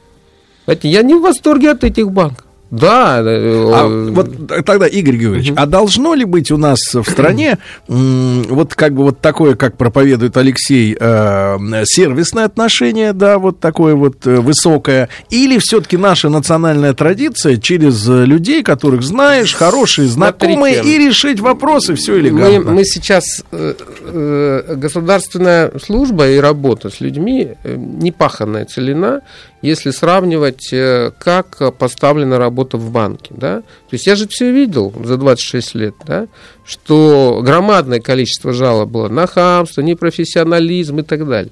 Понимаете, 0.66 0.90
я 0.90 1.04
не 1.04 1.14
в 1.14 1.22
восторге 1.22 1.72
от 1.72 1.84
этих 1.84 2.12
банков. 2.12 2.41
Да. 2.72 3.18
А 3.18 3.22
э, 3.22 4.10
вот 4.12 4.66
тогда, 4.66 4.88
Игорь 4.88 5.18
Георгиевич, 5.18 5.54
а 5.58 5.66
должно 5.66 6.14
ли 6.14 6.24
быть 6.24 6.52
у 6.52 6.58
нас 6.58 6.80
в 6.94 7.04
стране 7.04 7.58
вот 7.88 8.76
как 8.76 8.94
бы 8.94 9.04
вот 9.04 9.20
такое, 9.20 9.56
как 9.56 9.78
проповедует 9.78 10.38
Алексей, 10.38 10.96
э, 10.98 11.58
сервисное 11.86 12.46
отношение, 12.46 13.12
да, 13.12 13.40
вот 13.40 13.60
такое 13.60 13.96
вот 13.96 14.26
э, 14.26 14.38
высокое, 14.38 15.10
или 15.30 15.58
все-таки 15.58 15.98
наша 15.98 16.30
национальная 16.30 16.94
традиция 16.94 17.58
через 17.58 18.08
э, 18.08 18.26
людей, 18.26 18.64
которых 18.64 19.04
знаешь, 19.04 19.54
хорошие, 19.54 20.08
знакомые, 20.08 20.76
Смотрите. 20.76 20.96
и 20.96 21.08
решить 21.08 21.40
вопросы, 21.42 21.96
все 21.96 22.14
мы, 22.14 22.20
элегантно. 22.20 22.72
мы 22.72 22.86
сейчас 22.86 23.44
э, 23.52 23.74
э, 24.04 24.76
государственная 24.78 25.72
служба 25.78 26.30
и 26.30 26.38
работа 26.38 26.90
с 26.90 27.02
людьми 27.02 27.56
э, 27.64 27.76
непаханная 27.76 28.66
целина, 28.66 29.22
если 29.62 29.92
сравнивать, 29.92 30.72
э, 30.72 31.12
как 31.20 31.78
поставлена 31.78 32.38
работа 32.40 32.61
в 32.78 32.92
банке. 32.92 33.34
Да? 33.36 33.62
То 33.62 33.94
есть 33.94 34.08
я 34.08 34.16
же 34.16 34.28
все 34.28 34.52
видел 34.52 34.94
за 35.04 35.18
26 35.18 35.76
лет, 35.76 35.96
да, 36.06 36.28
что 36.66 37.42
громадное 37.44 38.00
количество 38.00 38.54
жалоб 38.54 38.90
было 38.90 39.10
на 39.10 39.28
хамство, 39.28 39.82
непрофессионализм 39.82 41.00
и 41.00 41.04
так 41.04 41.28
далее. 41.28 41.52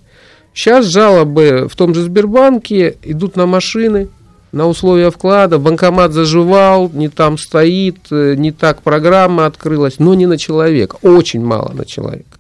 Сейчас 0.54 0.86
жалобы 0.86 1.68
в 1.70 1.76
том 1.76 1.94
же 1.94 2.04
Сбербанке 2.04 2.98
идут 3.04 3.36
на 3.36 3.46
машины, 3.46 4.10
на 4.52 4.68
условия 4.68 5.12
вклада, 5.12 5.60
банкомат 5.60 6.12
заживал, 6.12 6.90
не 6.92 7.08
там 7.08 7.38
стоит, 7.38 7.98
э, 8.12 8.34
не 8.36 8.52
так 8.52 8.82
программа 8.82 9.46
открылась, 9.46 10.00
но 10.00 10.16
не 10.16 10.26
на 10.26 10.38
человека, 10.38 10.98
очень 11.02 11.44
мало 11.44 11.72
на 11.74 11.86
человека. 11.86 12.40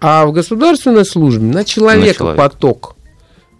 А 0.00 0.26
в 0.26 0.32
государственной 0.32 1.04
службе 1.04 1.44
на 1.44 1.64
человека, 1.64 2.18
человека. 2.18 2.36
поток. 2.36 2.93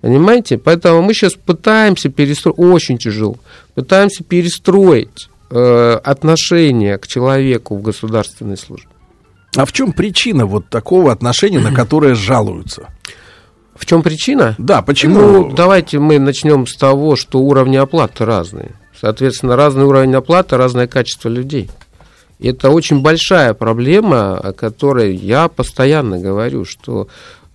Понимаете? 0.04 0.58
Поэтому 0.58 1.00
мы 1.00 1.14
сейчас 1.14 1.32
пытаемся 1.32 2.10
перестроить, 2.10 2.58
очень 2.58 2.98
тяжело, 2.98 3.36
пытаемся 3.74 4.22
перестроить 4.22 5.30
э, 5.50 5.98
отношение 6.04 6.98
к 6.98 7.06
человеку 7.06 7.74
в 7.74 7.80
государственной 7.80 8.58
службе. 8.58 8.90
А 9.56 9.64
в 9.64 9.72
чем 9.72 9.94
причина 9.94 10.44
вот 10.44 10.68
такого 10.68 11.10
отношения, 11.10 11.58
на 11.58 11.72
которое 11.72 12.14
жалуются? 12.14 12.88
В 13.74 13.86
чем 13.86 14.02
причина? 14.02 14.54
Да, 14.58 14.82
почему? 14.82 15.20
Ну, 15.20 15.52
давайте 15.54 15.98
мы 15.98 16.18
начнем 16.18 16.66
с 16.66 16.76
того, 16.76 17.16
что 17.16 17.40
уровни 17.40 17.78
оплаты 17.78 18.26
разные. 18.26 18.72
Соответственно, 19.00 19.56
разный 19.56 19.84
уровень 19.84 20.14
оплаты, 20.16 20.58
разное 20.58 20.86
качество 20.86 21.30
людей. 21.30 21.70
И 22.40 22.48
Это 22.48 22.68
очень 22.68 23.00
большая 23.00 23.54
проблема, 23.54 24.36
о 24.36 24.52
которой 24.52 25.16
я 25.16 25.48
постоянно 25.48 26.18
говорю, 26.18 26.66
что 26.66 27.08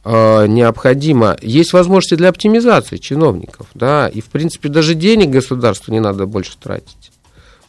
э, 0.04 0.47
необходимо. 0.47 1.38
Есть 1.41 1.74
возможности 1.74 2.16
для 2.16 2.30
оптимизации 2.30 2.97
чиновников, 2.97 3.68
да, 3.74 4.08
и 4.08 4.22
в 4.22 4.26
принципе 4.26 4.70
даже 4.70 4.95
денег 4.95 5.30
государству 5.30 5.91
не 5.91 6.00
надо 6.00 6.26
больше 6.26 6.58
тратить. 6.60 7.12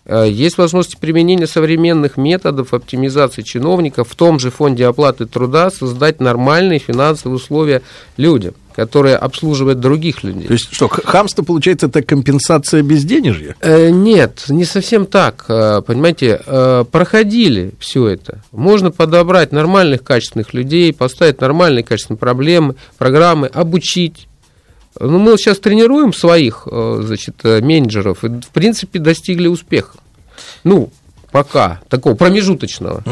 Э, 0.05 0.26
Есть 0.28 0.59
возможности 0.59 0.99
применения 1.01 1.47
современных 1.47 2.16
методов 2.16 2.74
оптимизации 2.74 3.43
чиновников 3.43 4.09
в 4.09 4.14
том 4.14 4.39
же 4.39 4.51
фонде 4.51 4.87
оплаты 4.87 5.26
труда 5.26 5.70
создать 5.70 6.20
нормальные 6.20 6.78
финансовые 6.78 7.37
условия 7.37 7.83
людям, 8.16 8.55
которые 8.81 9.16
обслуживают 9.16 9.78
других 9.78 10.24
людей. 10.24 10.47
То 10.47 10.55
есть 10.55 10.72
что, 10.72 10.89
хамство, 10.89 11.43
получается, 11.43 11.89
это 11.89 12.01
компенсация 12.01 12.81
безденежья? 12.83 13.55
Э, 13.61 13.91
Нет, 13.91 14.45
не 14.49 14.64
совсем 14.64 15.05
так. 15.05 15.45
Э, 15.49 15.83
Понимаете, 15.87 16.41
э, 16.47 16.85
проходили 16.91 17.74
все 17.78 18.09
это. 18.09 18.43
Можно 18.53 18.91
подобрать 18.91 19.53
нормальных, 19.53 20.03
качественных 20.03 20.55
людей, 20.55 20.95
поставить 20.95 21.43
нормальные, 21.43 21.85
качественные 21.85 22.16
проблемы, 22.18 22.74
программы, 22.97 23.49
обучить. 23.49 24.28
Ну, 24.99 25.18
мы 25.18 25.37
сейчас 25.37 25.59
тренируем 25.59 26.14
своих, 26.14 26.66
э, 26.70 27.03
значит, 27.05 27.45
менеджеров 27.45 28.24
и, 28.24 28.28
в 28.28 28.49
принципе, 28.49 28.99
достигли 28.99 29.49
успеха. 29.49 29.99
Ну, 30.64 30.91
пока, 31.33 31.83
такого 31.91 32.14
промежуточного. 32.14 33.03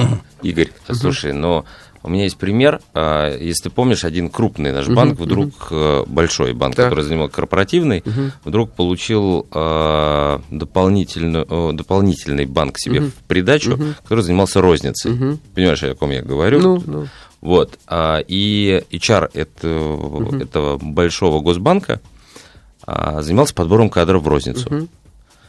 Игорь, 0.40 0.70
слушай, 0.90 1.34
но 1.34 1.66
у 2.09 2.11
меня 2.11 2.24
есть 2.24 2.38
пример. 2.38 2.80
А, 2.94 3.36
Если 3.36 3.64
ты 3.64 3.70
помнишь, 3.70 4.04
один 4.04 4.30
крупный 4.30 4.72
наш 4.72 4.88
банк 4.88 5.20
вдруг, 5.20 5.68
э, 5.70 6.04
большой 6.06 6.54
банк, 6.54 6.74
который 6.74 7.04
занимал 7.04 7.28
корпоративный, 7.28 8.02
вдруг 8.44 8.72
получил 8.72 9.46
а, 9.52 10.40
дополнительную, 10.50 11.72
дополнительный 11.74 12.46
банк 12.46 12.78
себе 12.78 13.00
в 13.02 13.12
придачу, 13.28 13.78
который 14.02 14.22
занимался 14.24 14.61
розницей. 14.61 15.38
Понимаешь, 15.54 15.82
о 15.82 15.94
ком 15.94 16.11
я 16.11 16.22
говорю? 16.22 16.61
Ну, 16.61 16.82
ну. 16.86 17.06
Вот. 17.40 17.78
а, 17.86 18.18
И 18.26 18.82
HR 18.90 19.30
этого, 19.34 20.78
большого 20.78 21.40
госбанка 21.40 22.00
занимался 22.86 23.54
подбором 23.54 23.90
кадров 23.90 24.22
в 24.22 24.28
розницу. 24.28 24.88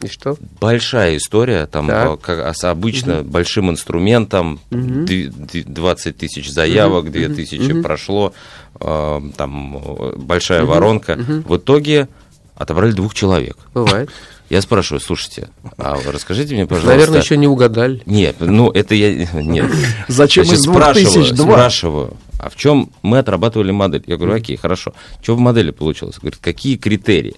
И 0.02 0.08
что? 0.08 0.36
Большая 0.60 1.16
история, 1.16 1.66
там 1.66 1.86
Так. 1.86 2.06
а, 2.08 2.16
как, 2.16 2.38
а, 2.38 2.54
с 2.54 2.64
обычно 2.64 3.22
большим 3.22 3.70
инструментом, 3.70 4.60
ди- 4.70 5.30
20 5.30 6.16
тысяч 6.16 6.50
заявок, 6.50 7.10
2 7.10 7.28
тысячи 7.34 7.80
прошло, 7.82 8.32
а, 8.80 9.22
там 9.36 9.76
э, 9.76 10.16
большая 10.16 10.64
воронка. 10.64 11.16
В 11.16 11.56
итоге 11.56 12.08
отобрали 12.56 12.92
двух 12.92 13.14
человек. 13.14 13.56
Бывает. 13.74 14.10
Я 14.50 14.60
спрашиваю, 14.62 15.00
слушайте, 15.00 15.48
а 15.78 15.96
расскажите 16.06 16.54
мне, 16.54 16.66
пожалуйста... 16.66 16.90
Наверное, 16.90 17.20
еще 17.20 17.36
не 17.36 17.46
угадали. 17.46 18.02
Нет, 18.04 18.36
ну 18.40 18.68
это 18.70 18.96
я... 18.96 19.26
Нет. 19.32 19.70
Зачем 20.08 20.44
Значит, 20.44 20.64
из 20.64 20.68
спрашиваю, 20.68 21.36
спрашиваю, 21.36 22.16
а 22.40 22.50
в 22.50 22.56
чем 22.56 22.90
мы 23.02 23.18
отрабатывали 23.18 23.70
модель? 23.70 24.02
Я 24.08 24.16
говорю, 24.16 24.34
окей, 24.34 24.56
хорошо. 24.56 24.92
Что 25.22 25.36
в 25.36 25.38
модели 25.38 25.70
получилось? 25.70 26.16
Говорит, 26.18 26.40
какие 26.42 26.76
критерии? 26.76 27.36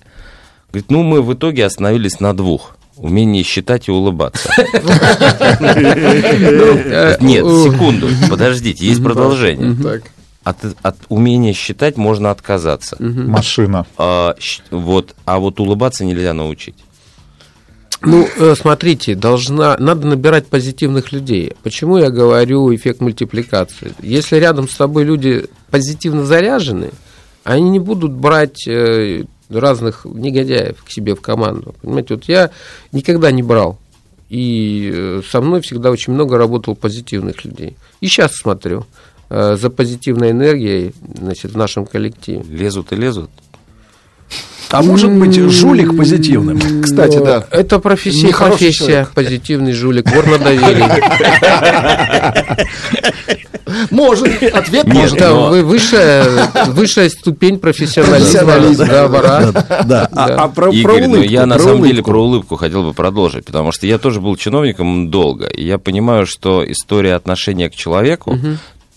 Говорит, 0.72 0.90
ну 0.90 1.02
мы 1.02 1.20
в 1.20 1.34
итоге 1.34 1.66
остановились 1.66 2.18
на 2.20 2.34
двух. 2.34 2.76
Умение 2.96 3.42
считать 3.42 3.88
и 3.88 3.92
улыбаться. 3.92 4.50
Э, 6.94 7.16
Нет, 7.20 7.44
секунду, 7.44 8.08
подождите, 8.30 8.86
есть 8.86 9.02
продолжение. 9.02 9.74
Так. 9.82 10.02
От, 10.44 10.58
от 10.82 10.96
умения 11.08 11.52
считать 11.52 11.96
можно 11.96 12.30
отказаться. 12.30 12.96
Машина. 12.98 13.86
А, 13.96 14.34
вот, 14.70 15.14
а 15.24 15.38
вот 15.38 15.60
улыбаться 15.60 16.04
нельзя 16.04 16.32
научить. 16.32 16.76
Ну, 18.04 18.26
э, 18.36 18.54
смотрите, 18.58 19.14
должна, 19.14 19.76
надо 19.78 20.06
набирать 20.06 20.46
позитивных 20.46 21.12
людей. 21.12 21.52
Почему 21.62 21.98
я 21.98 22.10
говорю 22.10 22.74
эффект 22.74 23.00
мультипликации? 23.00 23.94
Если 24.02 24.36
рядом 24.36 24.68
с 24.68 24.74
тобой 24.74 25.04
люди 25.04 25.46
позитивно 25.70 26.24
заряжены, 26.24 26.90
они 27.44 27.70
не 27.70 27.78
будут 27.78 28.12
брать 28.12 28.66
э, 28.66 29.24
разных 29.60 30.04
негодяев 30.04 30.82
к 30.82 30.90
себе 30.90 31.14
в 31.14 31.20
команду. 31.20 31.74
Понимаете, 31.82 32.14
вот 32.14 32.24
я 32.24 32.50
никогда 32.92 33.30
не 33.30 33.42
брал. 33.42 33.78
И 34.28 34.90
э, 34.92 35.22
со 35.28 35.40
мной 35.40 35.60
всегда 35.60 35.90
очень 35.90 36.12
много 36.14 36.38
работал 36.38 36.74
позитивных 36.74 37.44
людей. 37.44 37.76
И 38.00 38.06
сейчас 38.06 38.32
смотрю 38.34 38.86
э, 39.28 39.56
за 39.56 39.68
позитивной 39.68 40.30
энергией 40.30 40.94
значит, 41.18 41.52
в 41.52 41.56
нашем 41.56 41.84
коллективе. 41.84 42.42
Лезут 42.48 42.92
и 42.92 42.96
лезут. 42.96 43.30
А 44.72 44.82
может 44.82 45.10
быть, 45.12 45.34
жулик 45.38 45.96
позитивным? 45.96 46.82
Кстати, 46.82 47.18
да. 47.18 47.44
Это 47.50 47.78
профессия, 47.78 48.28
профессия, 48.34 49.06
позитивный 49.14 49.72
жулик, 49.72 50.10
вор 50.14 50.26
на 50.26 50.38
доверии. 50.38 50.84
Может, 53.90 54.42
ответ 54.42 54.84
Нет, 54.86 54.94
может. 54.94 55.16
Это 55.16 55.30
но- 55.30 55.48
вы- 55.48 55.62
высшая, 55.64 56.24
высшая 56.68 57.08
ступень 57.08 57.58
профессионализма. 57.58 58.86
Да, 58.86 59.08
вора. 59.08 59.52
Да, 59.84 60.08
а, 60.12 60.28
Да. 60.28 60.34
а 60.44 60.48
про, 60.48 60.66
про 60.66 60.72
Игорь, 60.72 61.02
ну 61.06 61.14
улыбку, 61.14 61.30
я 61.32 61.46
на 61.46 61.54
про 61.56 61.62
самом 61.64 61.78
деле 61.82 61.94
улыбку. 61.94 62.10
про 62.10 62.22
улыбку 62.22 62.56
хотел 62.56 62.82
бы 62.82 62.92
продолжить, 62.92 63.44
потому 63.46 63.72
что 63.72 63.86
я 63.86 63.98
тоже 63.98 64.20
был 64.20 64.36
чиновником 64.36 65.10
долго, 65.10 65.46
и 65.46 65.64
я 65.64 65.78
понимаю, 65.78 66.26
что 66.26 66.62
история 66.70 67.14
отношения 67.14 67.70
к 67.70 67.74
человеку, 67.74 68.38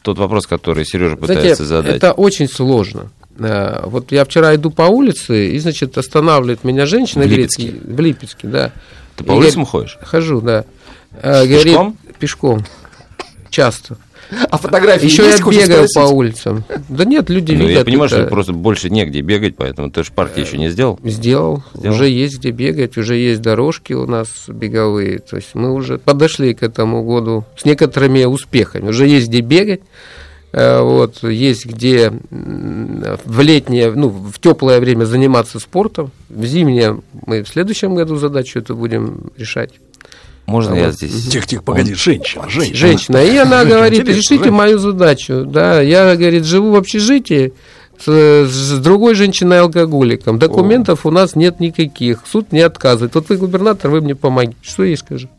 тот 0.01 0.17
вопрос, 0.17 0.45
который 0.45 0.85
Сережа 0.85 1.15
пытается 1.15 1.63
Знаете, 1.63 1.65
задать. 1.65 1.95
это 1.97 2.11
очень 2.11 2.49
сложно. 2.49 3.11
Э, 3.39 3.81
Вот 3.85 4.11
я 4.11 4.23
вчера 4.25 4.55
иду 4.55 4.71
по 4.71 4.83
улице, 4.83 5.49
и, 5.51 5.59
значит, 5.59 5.97
останавливает 5.97 6.63
меня 6.63 6.85
женщина. 6.85 7.23
В 7.25 7.27
говорит, 7.27 7.49
Липецке? 7.57 7.79
В 7.83 7.99
Липецке, 7.99 8.47
да. 8.47 8.71
Ты 9.15 9.23
по 9.23 9.33
улицам 9.33 9.63
говорит, 9.63 9.69
ходишь? 9.71 9.97
Хожу, 10.01 10.41
да. 10.41 10.65
Э, 11.21 11.45
говорит, 11.45 11.63
Пешком? 11.65 11.97
Пешком. 12.19 12.65
Часто. 13.49 13.97
А 14.49 14.57
фотографии 14.57 15.05
Еще 15.05 15.23
есть, 15.23 15.37
я 15.39 15.45
бегаю 15.45 15.87
спросить? 15.87 15.93
по 15.93 16.13
улицам. 16.15 16.63
Да 16.89 17.05
нет, 17.05 17.29
люди 17.29 17.51
Ну, 17.51 17.59
видят. 17.67 17.77
я 17.79 17.85
понимаю, 17.85 18.07
это. 18.09 18.21
что 18.21 18.27
просто 18.27 18.53
больше 18.53 18.89
негде 18.89 19.21
бегать, 19.21 19.55
поэтому 19.55 19.91
ты 19.91 20.03
же 20.03 20.11
парки 20.11 20.39
еще 20.39 20.57
не 20.57 20.69
сделал. 20.69 20.99
Сделал. 21.03 21.63
Сделал? 21.75 21.93
Уже 21.95 22.09
есть 22.09 22.39
где 22.39 22.49
бегать, 22.49 22.97
уже 22.97 23.15
есть 23.17 23.41
дорожки 23.43 23.93
у 23.93 24.07
нас 24.07 24.27
беговые. 24.47 25.19
То 25.19 25.35
есть 25.35 25.49
мы 25.53 25.71
уже 25.73 25.99
подошли 25.99 26.55
к 26.55 26.63
этому 26.63 27.03
году 27.03 27.45
с 27.55 27.65
некоторыми 27.65 28.23
успехами. 28.23 28.89
Уже 28.89 29.07
есть 29.07 29.27
где 29.27 29.41
бегать. 29.41 29.81
Э, 30.55 30.81
Вот, 30.81 31.23
есть 31.23 31.65
где 31.65 32.11
в 32.29 33.41
летнее, 33.41 33.91
ну, 33.91 34.09
в 34.09 34.39
теплое 34.39 34.79
время 34.79 35.05
заниматься 35.05 35.59
спортом. 35.59 36.11
В 36.29 36.45
зимнее 36.45 37.01
мы 37.25 37.43
в 37.43 37.47
следующем 37.47 37.95
году 37.95 38.15
задачу 38.15 38.59
это 38.59 38.73
будем 38.73 39.31
решать. 39.37 39.71
Можно 40.45 40.75
я 40.75 40.91
здесь? 40.91 41.27
Тихо, 41.27 41.47
тихо, 41.47 41.63
погоди, 41.63 41.93
женщина, 41.95 42.47
женщина. 42.47 42.77
Женщина. 42.77 43.17
И 43.17 43.35
она 43.35 43.65
говорит, 43.65 44.01
Интересно, 44.01 44.19
решите 44.19 44.35
женщина. 44.35 44.57
мою 44.57 44.77
задачу. 44.77 45.45
Да, 45.45 45.81
я, 45.81 46.15
говорит, 46.15 46.45
живу 46.45 46.71
в 46.71 46.75
общежитии, 46.75 47.53
с, 47.97 48.05
с 48.07 48.79
другой 48.79 49.15
женщиной-алкоголиком. 49.15 50.37
Документов 50.37 51.05
у 51.05 51.11
нас 51.11 51.35
нет 51.35 51.59
никаких. 51.59 52.23
Суд 52.27 52.51
не 52.51 52.61
отказывает. 52.61 53.15
Вот 53.15 53.29
вы 53.29 53.37
губернатор, 53.37 53.89
вы 53.89 54.01
мне 54.01 54.15
помогите. 54.15 54.57
Что 54.61 54.83
я 54.83 54.89
ей 54.89 54.97
скажу? 54.97 55.29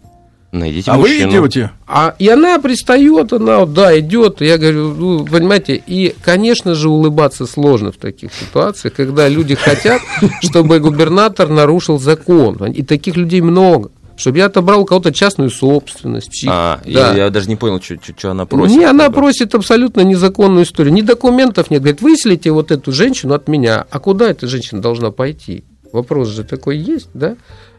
Найдите 0.52 0.90
А 0.90 0.94
вы 0.96 1.08
мужчину. 1.08 1.30
идете? 1.46 1.70
А, 1.86 2.14
и 2.18 2.28
она 2.28 2.58
пристает, 2.58 3.32
она, 3.32 3.60
вот, 3.60 3.72
да, 3.74 3.98
идет. 3.98 4.40
Я 4.40 4.56
говорю, 4.58 4.94
ну, 4.94 5.24
понимаете, 5.26 5.82
и, 5.86 6.14
конечно 6.22 6.74
же, 6.74 6.88
улыбаться 6.88 7.46
сложно 7.46 7.92
в 7.92 7.96
таких 7.96 8.32
ситуациях, 8.32 8.94
когда 8.94 9.28
люди 9.28 9.54
хотят, 9.54 10.00
чтобы 10.42 10.78
губернатор 10.80 11.48
нарушил 11.48 11.98
закон. 11.98 12.56
И 12.72 12.82
таких 12.82 13.16
людей 13.16 13.40
много. 13.40 13.90
Чтобы 14.16 14.38
я 14.38 14.46
отобрал 14.46 14.80
у 14.80 14.84
кого-то 14.86 15.12
частную 15.12 15.50
собственность. 15.50 16.32
чьи- 16.32 16.48
А, 16.50 16.80
да. 16.84 16.90
я, 17.12 17.24
я 17.24 17.30
даже 17.30 17.48
не 17.48 17.56
понял, 17.56 17.82
что 17.82 18.30
она 18.30 18.46
просит. 18.46 18.76
Не, 18.78 18.84
она 18.84 19.10
просит 19.10 19.54
абсолютно 19.54 20.00
незаконную 20.00 20.64
историю. 20.64 20.94
Ни 20.94 21.02
документов 21.02 21.70
нет. 21.70 21.82
Говорит, 21.82 22.00
выселите 22.00 22.50
вот 22.50 22.70
эту 22.70 22.92
женщину 22.92 23.34
от 23.34 23.46
меня. 23.46 23.84
А 23.90 23.98
куда 23.98 24.30
эта 24.30 24.46
женщина 24.46 24.80
должна 24.80 25.10
пойти? 25.10 25.64
Вопрос 25.92 26.28
же 26.28 26.44
такой 26.44 26.78
есть, 26.78 27.08
да? 27.12 27.36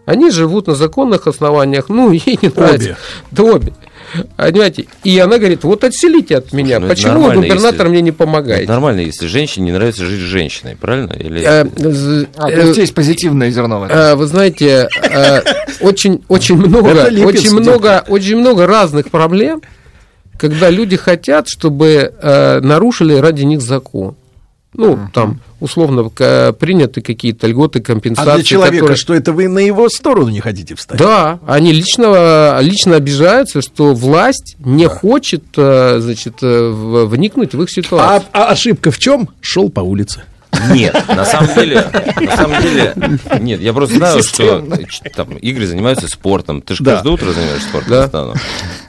Они 0.08 0.32
живут 0.32 0.68
на 0.68 0.74
законных 0.76 1.28
основаниях. 1.28 1.90
Ну, 1.90 2.12
ей 2.14 2.40
не 2.42 2.48
нравится. 2.50 2.98
Да, 3.30 3.44
обе. 3.44 3.74
Понимаете? 4.38 4.86
И 5.04 5.20
она 5.20 5.38
говорит, 5.38 5.66
вот 5.66 5.84
отселите 5.84 6.38
от 6.38 6.54
меня. 6.54 6.80
ну 6.80 6.86
это 6.86 6.96
Почему 6.96 7.30
губернатор 7.30 7.74
если- 7.74 7.88
мне 7.90 8.02
не 8.02 8.10
Это 8.12 8.18
помогает? 8.18 8.70
нормально, 8.70 9.02
если 9.02 9.28
женщине 9.28 9.66
не 9.66 9.72
нравится 9.74 10.06
жить 10.06 10.22
с 10.22 10.24
женщиной, 10.24 10.78
правильно? 10.80 11.12
Или... 11.12 11.42
Э, 11.42 11.66
А, 12.38 12.50
то 12.50 12.62
есть 12.62 12.78
есть 12.78 12.96
позитивное 12.96 13.52
зерно 13.52 13.86
э, 13.90 14.16
Вы 14.16 14.28
знаете, 14.28 14.88
э, 15.04 15.42
очень, 15.82 16.24
очень 16.30 16.56
много, 16.56 16.90
Это 16.92 17.28
очень 17.28 17.52
много, 17.52 18.06
очень 18.08 18.38
много 18.38 18.66
разных 18.66 19.12
проблем, 19.12 19.62
когда 20.38 20.70
люди 20.70 20.96
хотят, 20.96 21.50
чтобы 21.50 22.14
э, 22.22 22.60
нарушили 22.62 23.14
ради 23.16 23.44
них 23.44 23.60
закон. 23.60 24.16
Ну, 24.78 24.98
там, 25.14 25.40
условно, 25.60 26.08
к- 26.10 26.54
приняты 26.60 27.02
какие-то 27.02 27.48
льготы, 27.48 27.82
компенсации. 27.82 28.32
А 28.32 28.36
для 28.36 28.44
человека, 28.44 28.78
которые- 28.78 28.98
что 28.98 29.14
это 29.16 29.34
вы 29.34 29.48
на 29.48 29.60
его 29.60 29.90
сторону 29.90 30.30
не 30.30 30.40
хотите 30.40 30.76
встать? 30.76 31.00
Да, 31.00 31.40
они 31.48 31.74
лично, 31.74 32.60
лично 32.62 32.96
обижаются, 32.96 33.62
что 33.62 33.94
власть 33.94 34.56
не 34.60 34.88
хочет, 34.88 35.44
э, 35.58 35.98
значит, 36.00 36.36
э, 36.44 37.06
вникнуть 37.08 37.54
в 37.56 37.62
их 37.64 37.70
А, 37.70 37.72
ситуацию. 37.72 38.30
а 38.34 38.46
ошибка 38.52 38.92
в 38.92 39.00
чем? 39.00 39.30
Шел 39.42 39.70
по 39.70 39.80
улице. 39.82 40.22
Нет, 40.72 40.94
на 41.08 41.26
самом 41.26 41.54
деле, 41.56 41.86
на 42.20 42.36
самом 42.36 42.62
деле, 42.62 42.94
нет, 43.40 43.60
я 43.62 43.74
просто 43.74 43.96
знаю, 43.98 44.24
что 44.24 44.66
там 45.16 45.38
игры 45.38 45.66
занимаются 45.68 46.08
спортом. 46.08 46.62
Ты 46.62 46.76
же 46.76 46.84
Да. 46.84 46.96
каждое 46.96 47.14
утро 47.14 47.32
занимаешься 47.32 47.68
спортом, 47.70 47.90
Да. 47.90 48.08
Стану. 48.08 48.34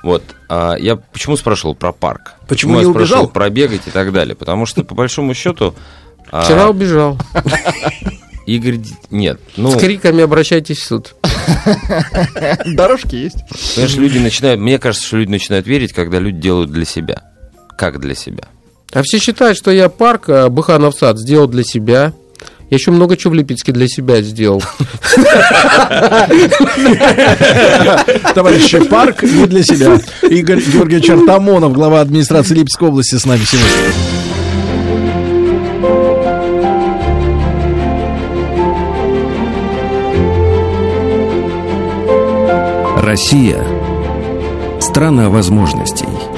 Вот. 0.03 0.23
А 0.49 0.77
я 0.77 0.97
почему 0.97 1.37
спрашивал 1.37 1.75
про 1.75 1.93
парк? 1.93 2.35
Почему 2.49 2.79
я 2.79 2.85
не 2.85 2.91
спрашивал 2.91 3.21
убежал? 3.23 3.29
про 3.29 3.51
бегать 3.51 3.83
и 3.87 3.91
так 3.91 4.13
далее? 4.13 4.35
Потому 4.35 4.67
что, 4.67 4.83
по 4.85 4.95
большому 4.95 5.35
счету, 5.35 5.75
а, 6.31 6.43
Вчера 6.43 6.69
убежал. 6.69 7.19
Игорь... 8.47 8.79
Нет, 9.11 9.41
ну, 9.57 9.71
С 9.73 9.77
криками 9.79 10.23
обращайтесь 10.23 10.79
в 10.79 10.85
суд. 10.85 11.15
Дорожки 12.67 13.15
есть. 13.15 13.37
понимаешь, 13.75 13.97
люди 13.97 14.19
начинают... 14.19 14.61
Мне 14.61 14.79
кажется, 14.79 15.07
что 15.07 15.17
люди 15.19 15.31
начинают 15.31 15.67
верить, 15.67 15.93
когда 15.93 16.19
люди 16.19 16.41
делают 16.41 16.71
для 16.71 16.85
себя. 16.85 17.23
Как 17.77 18.01
для 18.01 18.15
себя? 18.15 18.45
А 18.93 19.03
все 19.03 19.19
считают, 19.19 19.59
что 19.59 19.71
я 19.71 19.89
парк 19.89 20.29
э, 20.29 20.49
Быханов 20.49 20.95
сад 20.95 21.19
сделал 21.19 21.47
для 21.47 21.63
себя. 21.63 22.13
Я 22.71 22.77
еще 22.77 22.91
много 22.91 23.17
чего 23.17 23.33
в 23.33 23.35
Липецке 23.35 23.73
для 23.73 23.89
себя 23.89 24.21
сделал. 24.23 24.63
Товарищи, 28.35 28.81
парк 28.85 29.23
не 29.23 29.47
для 29.47 29.63
себя. 29.63 30.01
Игорь 30.23 30.61
Георгиевич 30.61 31.11
Артамонов, 31.11 31.73
глава 31.73 32.01
администрации 32.01 32.55
Липецкой 32.55 32.89
области, 32.89 33.17
с 33.17 33.25
нами 33.25 33.43
сегодня. 33.45 33.69
Россия– 43.03 43.65
страна 44.81 45.31
возможностей. 45.31 46.38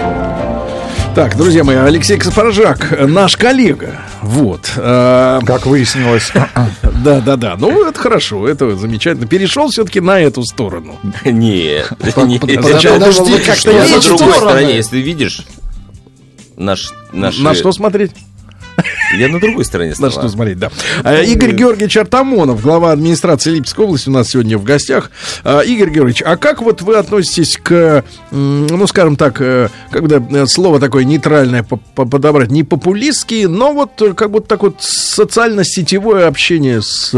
Так, 1.21 1.37
друзья 1.37 1.65
мои, 1.65 1.77
Алексей 1.77 2.17
Каспаржак, 2.17 2.99
наш 3.07 3.37
коллега. 3.37 4.01
Вот. 4.23 4.73
А, 4.79 5.41
Как 5.45 5.67
выяснилось, 5.67 6.33
Да, 7.05 7.21
да, 7.21 7.37
да. 7.37 7.57
Ну, 7.59 7.87
это 7.87 8.01
хорошо, 8.01 8.49
это 8.49 8.75
замечательно. 8.75 9.27
Перешел 9.27 9.69
все-таки 9.69 10.01
на 10.01 10.19
эту 10.19 10.43
сторону. 10.45 10.99
Нет, 11.27 11.93
Подожди, 11.99 12.39
как-то 12.39 13.71
Я 13.71 13.83
на 13.83 14.01
другой 14.01 14.01
стороны. 14.01 14.33
стороне, 14.33 14.77
если 14.77 14.97
видишь 14.97 15.45
наш, 16.57 16.91
наши... 17.13 17.43
На 17.43 17.53
что 17.53 17.71
смотреть? 17.73 18.13
Я 19.19 19.29
на 19.29 19.41
другой 19.41 19.65
стороне 19.65 19.95
стола. 19.95 20.11
что 20.11 20.29
смотреть, 20.29 20.59
да. 20.59 20.71
А, 21.03 21.21
Игорь 21.23 21.53
Георгиевич 21.53 21.97
Артамонов, 21.97 22.63
глава 22.63 22.93
администрации 22.93 23.51
Липецкой 23.51 23.85
области, 23.87 24.09
у 24.09 24.13
нас 24.13 24.29
сегодня 24.29 24.57
в 24.57 24.63
гостях. 24.65 25.11
А, 25.45 25.61
Игорь 25.61 25.91
Георгиевич, 25.91 26.23
а 26.25 26.37
как 26.37 26.63
вот 26.63 26.81
вы 26.83 26.97
относитесь 26.97 27.57
к, 27.63 28.05
ну, 28.31 28.87
скажем 28.87 29.17
так, 29.17 29.41
э, 29.41 29.69
когда 29.91 30.17
э, 30.31 30.47
слово 30.47 30.79
такое 30.81 31.05
нейтральное 31.05 31.63
по- 31.63 31.77
по- 31.77 32.07
подобрать, 32.07 32.51
не 32.51 32.63
популистские, 32.65 33.49
но 33.49 33.73
вот 33.73 34.01
э, 34.01 34.15
как 34.15 34.31
будто 34.31 34.49
так 34.49 34.63
вот 34.63 34.77
социально-сетевое 34.81 36.27
общение 36.27 36.81
с 36.83 37.11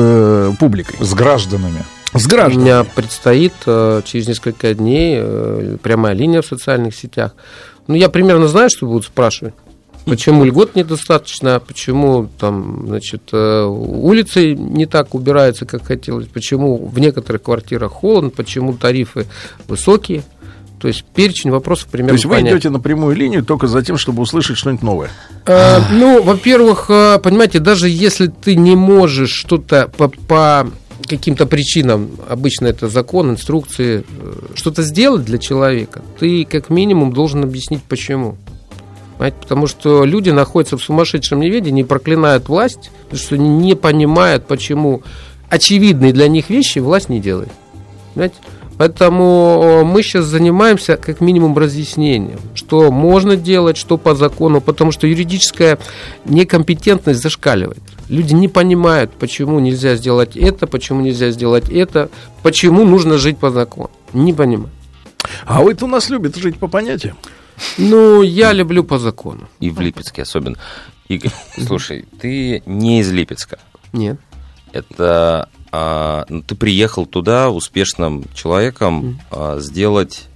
публикой, 0.59 0.97
с 1.05 1.15
гражданами. 1.15 1.85
с 2.15 2.27
У 2.27 2.29
гражданами? 2.29 2.65
меня 2.65 2.85
предстоит 2.85 3.53
через 3.65 4.27
несколько 4.29 4.75
дней 4.75 5.21
прямая 5.83 6.15
линия 6.15 6.43
в 6.43 6.47
социальных 6.47 6.95
сетях. 6.97 7.33
Ну, 7.87 7.95
я 7.95 8.09
примерно 8.09 8.47
знаю, 8.49 8.71
что 8.71 8.87
будут 8.87 9.05
спрашивать. 9.07 9.55
Почему 10.05 10.45
льгот 10.45 10.75
недостаточно, 10.75 11.61
почему 11.61 12.29
там, 12.39 12.87
значит, 12.87 13.23
э, 13.33 13.65
улицы 13.65 14.55
не 14.55 14.87
так 14.87 15.15
убираются, 15.15 15.65
как 15.65 15.85
хотелось, 15.85 16.27
почему 16.27 16.77
в 16.77 16.99
некоторых 16.99 17.43
квартирах 17.43 17.93
холодно, 17.93 18.31
почему 18.31 18.75
тарифы 18.75 19.27
высокие. 19.69 20.25
То 20.81 20.89
есть 20.89 21.05
перечень 21.05 21.53
вопросов 21.53 21.87
примерно 21.93 22.09
То 22.11 22.15
есть 22.15 22.25
вы 22.25 22.35
понятен. 22.35 22.57
идете 22.57 22.71
на 22.71 22.81
прямую 22.81 23.15
линию 23.15 23.45
только 23.45 23.69
за 23.69 23.83
тем, 23.83 23.97
чтобы 23.97 24.23
услышать 24.23 24.57
что-нибудь 24.57 24.83
новое. 24.83 25.11
Э, 25.47 25.79
ну, 25.93 26.21
во-первых, 26.21 26.87
э, 26.89 27.21
понимаете, 27.23 27.61
даже 27.61 27.89
если 27.89 28.27
ты 28.27 28.57
не 28.57 28.75
можешь 28.75 29.31
что-то 29.31 29.89
по, 29.97 30.09
по 30.09 30.69
каким-то 31.07 31.47
причинам, 31.47 32.11
обычно 32.29 32.67
это 32.67 32.89
закон, 32.89 33.31
инструкции, 33.31 34.05
э, 34.09 34.33
что-то 34.57 34.83
сделать 34.83 35.25
для 35.25 35.39
человека, 35.39 36.03
ты 36.19 36.45
как 36.45 36.69
минимум 36.69 37.13
должен 37.13 37.45
объяснить 37.45 37.83
почему. 37.85 38.37
Понимаете? 39.23 39.37
Потому 39.41 39.67
что 39.69 40.05
люди 40.05 40.31
находятся 40.31 40.77
в 40.77 40.83
сумасшедшем 40.83 41.39
неведении, 41.39 41.85
проклинают 41.85 42.49
власть, 42.49 42.91
потому 43.05 43.21
что 43.21 43.37
не 43.39 43.77
понимают, 43.77 44.49
почему 44.49 45.05
очевидные 45.49 46.13
для 46.13 46.27
них 46.27 46.51
вещи 46.51 46.81
власть 46.81 47.09
не 47.09 47.21
делает. 47.21 47.53
Понимаете? 48.15 48.35
Поэтому 48.79 49.61
э, 49.63 49.85
мы 49.85 50.03
сейчас 50.03 50.25
занимаемся 50.25 50.97
как 50.97 51.21
минимум 51.21 51.57
разъяснением, 51.57 52.41
что 52.55 52.91
можно 52.91 53.37
делать, 53.37 53.77
что 53.77 53.97
по 53.97 54.17
закону, 54.17 54.61
потому 54.61 54.91
что 54.91 55.07
юридическая 55.07 55.79
некомпетентность 56.25 57.23
зашкаливает. 57.23 57.79
Люди 58.09 58.35
не 58.35 58.49
понимают, 58.49 59.13
почему 59.13 59.61
нельзя 59.61 59.95
сделать 59.95 60.37
это, 60.37 60.67
почему 60.67 61.01
нельзя 61.01 61.31
сделать 61.31 61.71
это, 61.71 62.11
почему 62.43 62.85
нужно 62.85 63.19
жить 63.19 63.39
по 63.39 63.51
закону. 63.51 63.91
Не 64.13 64.33
понимают. 64.33 64.73
А 65.47 65.63
вы-то 65.63 65.85
у 65.85 65.89
нас 65.89 66.11
любит 66.11 66.35
жить 66.35 66.59
по 66.59 66.67
понятиям. 66.67 67.17
Ну, 67.79 68.23
я 68.23 68.53
люблю 68.53 68.85
по 68.85 68.99
закону. 68.99 69.49
И 69.61 69.71
в 69.71 69.81
Липецке 69.81 70.23
особенно. 70.23 70.57
Игорь, 71.09 71.33
слушай, 71.67 72.05
ты 72.21 72.63
не 72.67 73.01
из 73.01 73.11
Липецка. 73.11 73.59
Нет. 73.93 74.19
Это 74.73 75.49
а, 75.71 76.27
ну, 76.29 76.43
ты 76.43 76.55
приехал 76.55 77.07
туда 77.07 77.51
успешным 77.51 78.25
человеком 78.35 79.21
а, 79.31 79.59
сделать 79.59 80.29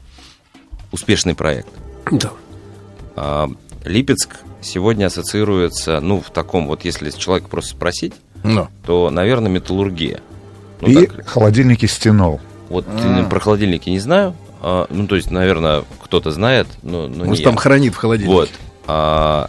успешный 0.93 1.35
проект. 1.35 1.69
Да. 2.11 2.31
А, 3.17 3.51
Липецк 3.85 4.37
сегодня 4.63 5.07
ассоциируется, 5.07 6.01
ну, 6.01 6.21
в 6.21 6.31
таком 6.31 6.67
вот, 6.67 6.85
если 6.85 7.11
человека 7.11 7.49
просто 7.49 7.73
спросить, 7.73 8.15
Ну. 8.45 8.69
то, 8.85 9.11
наверное, 9.11 9.51
металлургия. 9.51 10.21
Ну, 10.81 10.89
И 10.89 11.07
так, 11.07 11.27
холодильники 11.29 11.87
стенол. 11.87 12.41
вот 12.69 12.87
э, 12.89 13.25
про 13.29 13.41
холодильники 13.41 13.89
не 13.91 13.99
знаю. 14.01 14.35
А, 14.69 14.87
ну, 14.91 15.07
то 15.07 15.15
есть, 15.15 15.31
наверное, 15.31 15.85
кто-то 16.03 16.33
знает, 16.33 16.67
но, 16.83 17.07
но 17.07 17.23
не 17.23 17.29
Может, 17.29 17.45
я. 17.45 17.51
там 17.51 17.57
хранит 17.57 17.95
в 17.95 17.99
холодильнике. 17.99 18.33
Вот. 18.37 18.51
А, 18.89 19.49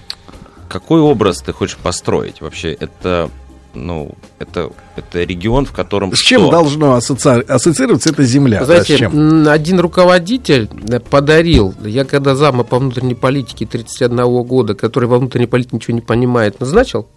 какой 0.70 1.00
образ 1.02 1.42
ты 1.42 1.54
хочешь 1.54 1.78
построить? 1.78 2.40
Вообще, 2.42 2.72
это, 2.74 3.32
ну, 3.74 4.12
это, 4.38 4.70
это 4.96 5.24
регион, 5.24 5.66
в 5.66 5.72
котором 5.72 6.14
С 6.16 6.20
чем 6.20 6.42
что? 6.44 6.52
должно 6.52 6.98
ассоци- 6.98 7.42
ассоциироваться 7.48 8.12
эта 8.12 8.24
земля? 8.26 8.60
Да, 8.60 8.66
с 8.66 8.68
Знаете, 8.68 8.98
чем? 8.98 9.42
м, 9.44 9.48
один 9.50 9.80
руководитель 9.80 10.70
э, 10.88 11.00
подарил, 11.00 11.74
я 11.84 12.06
когда 12.06 12.36
зама 12.36 12.64
по 12.64 12.78
внутренней 12.78 13.16
политике 13.16 13.66
31 13.66 14.44
года, 14.44 14.76
который 14.76 15.06
во 15.10 15.18
внутренней 15.18 15.48
политике 15.48 15.78
ничего 15.78 15.96
не 15.96 16.02
понимает, 16.02 16.60
назначил, 16.60 17.08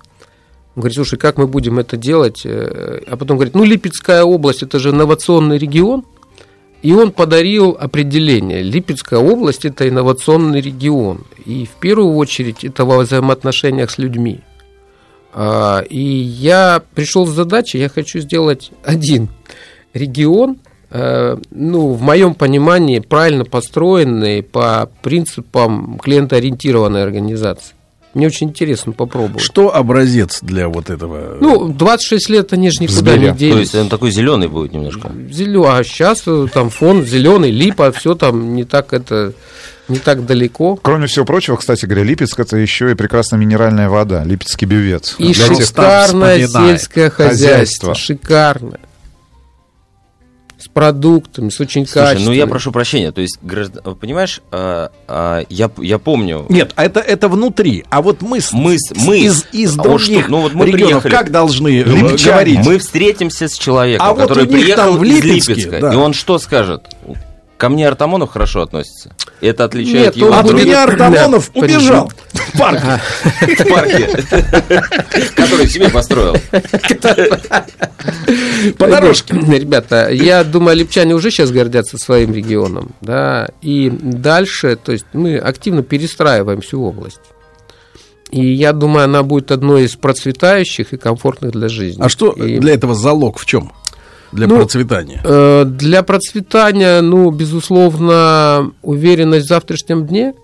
он 0.74 0.80
говорит, 0.82 0.94
слушай, 0.94 1.18
как 1.18 1.36
мы 1.36 1.46
будем 1.46 1.78
это 1.78 1.98
делать? 1.98 2.42
Э, 2.46 3.00
А 3.06 3.16
потом 3.18 3.36
говорит, 3.36 3.54
ну, 3.54 3.64
Липецкая 3.64 4.22
область, 4.24 4.62
это 4.62 4.78
же 4.78 4.88
инновационный 4.88 5.58
регион. 5.58 6.04
И 6.82 6.92
он 6.92 7.12
подарил 7.12 7.76
определение. 7.78 8.62
Липецкая 8.62 9.20
область– 9.20 9.64
это 9.66 9.88
инновационный 9.88 10.60
регион. 10.60 11.24
И 11.44 11.66
в 11.66 11.78
первую 11.80 12.14
очередь 12.14 12.64
это 12.64 12.84
во 12.84 12.98
взаимоотношениях 12.98 13.90
с 13.90 13.98
людьми. 13.98 14.40
А, 15.32 15.80
И 15.80 16.00
я 16.00 16.82
пришел 16.94 17.26
с 17.26 17.30
задачей, 17.30 17.78
я 17.78 17.88
хочу 17.88 18.20
сделать 18.20 18.72
один 18.82 19.28
регион, 19.92 20.58
э, 20.90 21.36
ну, 21.50 21.92
в 21.92 22.02
моем 22.02 22.34
понимании, 22.34 23.00
правильно 23.00 23.44
построенный 23.44 24.42
по 24.42 24.90
принципам 25.02 25.98
клиентоориентированной 25.98 27.02
организации. 27.02 27.74
Мне 28.14 28.26
очень 28.26 28.48
интересно 28.48 28.92
попробовать. 28.92 29.40
Что 29.42 29.74
образец 29.74 30.40
для 30.42 30.68
вот 30.68 30.90
этого? 30.90 31.36
Ну, 31.40 31.68
26 31.68 32.28
лет 32.28 32.52
они 32.52 32.70
же 32.70 32.78
никуда 32.82 32.98
Сбере. 32.98 33.20
не 33.20 33.28
То 33.32 33.34
делись. 33.38 33.58
есть 33.58 33.74
он 33.76 33.88
такой 33.88 34.10
зеленый 34.10 34.48
будет 34.48 34.72
немножко. 34.72 35.08
Зелё- 35.30 35.68
а 35.78 35.84
сейчас 35.84 36.24
там 36.52 36.70
фон 36.70 37.04
зеленый, 37.04 37.50
липа, 37.52 37.92
все 37.92 38.14
там 38.14 38.54
не 38.56 38.64
так 38.64 38.92
это 38.92 39.32
не 39.88 39.98
так 39.98 40.24
далеко. 40.26 40.76
Кроме 40.76 41.06
всего 41.08 41.24
прочего, 41.24 41.56
кстати 41.56 41.84
говоря, 41.86 42.04
Липецк 42.04 42.38
это 42.38 42.56
еще 42.56 42.90
и 42.92 42.94
прекрасная 42.94 43.38
минеральная 43.38 43.88
вода, 43.88 44.22
Липецкий 44.24 44.66
бювет. 44.66 45.14
И 45.18 45.32
Для 45.32 45.48
тех- 45.48 45.66
шикарное 45.66 46.46
вспоминает. 46.46 46.80
сельское 46.80 47.10
хозяйство. 47.10 47.48
Хозяйство. 47.48 47.94
Шикарное. 47.94 48.80
Продуктами, 50.74 51.48
с 51.50 51.60
очень 51.60 51.84
Слушай, 51.86 52.04
качественным. 52.04 52.26
ну 52.26 52.38
я 52.38 52.46
прошу 52.46 52.70
прощения, 52.70 53.10
то 53.10 53.20
есть, 53.20 53.38
граждан- 53.42 53.96
понимаешь, 53.96 54.40
а, 54.52 54.90
а, 55.08 55.42
я, 55.48 55.68
я 55.78 55.98
помню, 55.98 56.46
Нет, 56.48 56.72
а 56.76 56.84
это, 56.84 57.00
это 57.00 57.28
внутри. 57.28 57.84
А 57.90 58.00
вот 58.02 58.22
мы, 58.22 58.40
с- 58.40 58.52
Мы 58.52 58.78
с- 58.78 58.92
мы 58.94 59.18
из, 59.20 59.46
из 59.52 59.74
а 59.78 59.82
вот 59.82 59.88
других 59.98 60.22
что, 60.22 60.30
ну 60.30 60.40
вот 60.42 60.54
мы 60.54 60.66
регионов 60.66 61.02
приехали. 61.02 61.10
как 61.12 61.30
должны 61.32 61.80
э, 61.80 61.82
Липчане, 61.84 62.32
говорить? 62.32 62.58
мы 62.64 62.78
встретимся 62.78 63.48
с 63.48 63.54
человеком, 63.58 64.06
А 64.06 64.12
вот 64.14 64.28
который 64.28 64.44
у 64.46 64.50
них 64.50 64.60
приехал 64.60 64.84
там 64.92 64.98
в 64.98 65.02
из 65.04 65.24
Липецке, 65.24 65.54
Липецка, 65.54 65.80
да. 65.80 65.92
и 65.92 65.96
он 65.96 66.12
что 66.12 66.38
скажет? 66.38 66.82
Ко 67.60 67.68
мне 67.68 67.86
Артамонов 67.86 68.30
хорошо 68.30 68.62
относится. 68.62 69.14
Это 69.42 69.64
отличает 69.64 70.06
Нет, 70.06 70.16
его 70.16 70.32
От 70.32 70.46
других 70.46 70.64
меня 70.64 70.84
Артамонов 70.84 71.50
Да, 71.54 71.60
убежал 71.60 72.10
в 72.32 72.58
парк. 72.58 72.80
в 73.42 73.68
парке, 73.68 74.08
который 75.36 75.68
себе 75.68 75.90
построил. 75.90 76.36
По 78.78 78.86
дорожке. 78.86 79.34
Ребята, 79.34 80.08
я 80.10 80.42
думаю, 80.42 80.74
липчане 80.74 81.14
уже 81.14 81.30
сейчас 81.30 81.50
гордятся 81.50 81.98
своим 81.98 82.32
регионом, 82.32 82.92
да, 83.02 83.50
и 83.60 83.90
дальше, 83.90 84.78
то 84.82 84.92
есть 84.92 85.04
мы 85.12 85.36
активно 85.36 85.82
перестраиваем 85.82 86.62
всю 86.62 86.82
область. 86.82 87.20
И 88.30 88.42
я 88.54 88.72
думаю, 88.72 89.04
она 89.04 89.22
будет 89.22 89.50
одной 89.50 89.84
из 89.84 89.96
процветающих 89.96 90.94
и 90.94 90.96
комфортных 90.96 91.50
для 91.50 91.68
жизни. 91.68 92.00
А 92.00 92.08
что 92.08 92.30
И, 92.32 92.58
для 92.58 92.72
этого 92.72 92.94
залог 92.94 93.38
в 93.38 93.44
чем? 93.44 93.72
Для 94.32 94.46
Ну, 94.46 94.56
процветания. 94.56 95.20
э, 95.24 95.64
для 95.66 96.02
процветания, 96.02 97.00
ну, 97.00 97.30
безусловно, 97.30 98.72
уверенность 98.82 99.46
в 99.46 99.48
завтрашнем 99.48 100.06
дне 100.06 100.34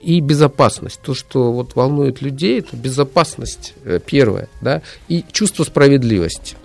и 0.00 0.20
безопасность. 0.20 1.00
То, 1.02 1.14
что 1.14 1.52
вот 1.52 1.74
волнует 1.74 2.20
людей, 2.22 2.60
это 2.60 2.76
безопасность 2.76 3.74
э, 3.84 3.98
первое, 4.04 4.48
да, 4.60 4.82
и 5.08 5.24
чувство 5.32 5.64
справедливости. 5.64 6.56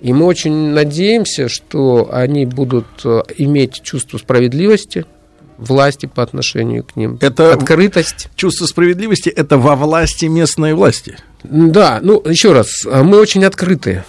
И 0.00 0.12
мы 0.12 0.26
очень 0.26 0.52
надеемся, 0.72 1.48
что 1.48 2.08
они 2.12 2.44
будут 2.44 2.86
э, 3.04 3.22
иметь 3.38 3.80
чувство 3.82 4.18
справедливости, 4.18 5.06
власти 5.58 6.06
по 6.12 6.22
отношению 6.24 6.82
к 6.82 6.96
ним, 6.96 7.18
Это- 7.20 7.52
открытость. 7.54 8.28
Чувство 8.34 8.66
справедливости 8.66 9.28
это 9.28 9.58
во 9.58 9.76
власти 9.76 10.24
местной 10.26 10.74
власти. 10.74 11.16
Да, 11.44 12.00
ну, 12.02 12.20
еще 12.26 12.52
раз, 12.52 12.84
а, 12.84 13.02
мы 13.04 13.18
очень 13.20 13.44
открыты. 13.44 14.02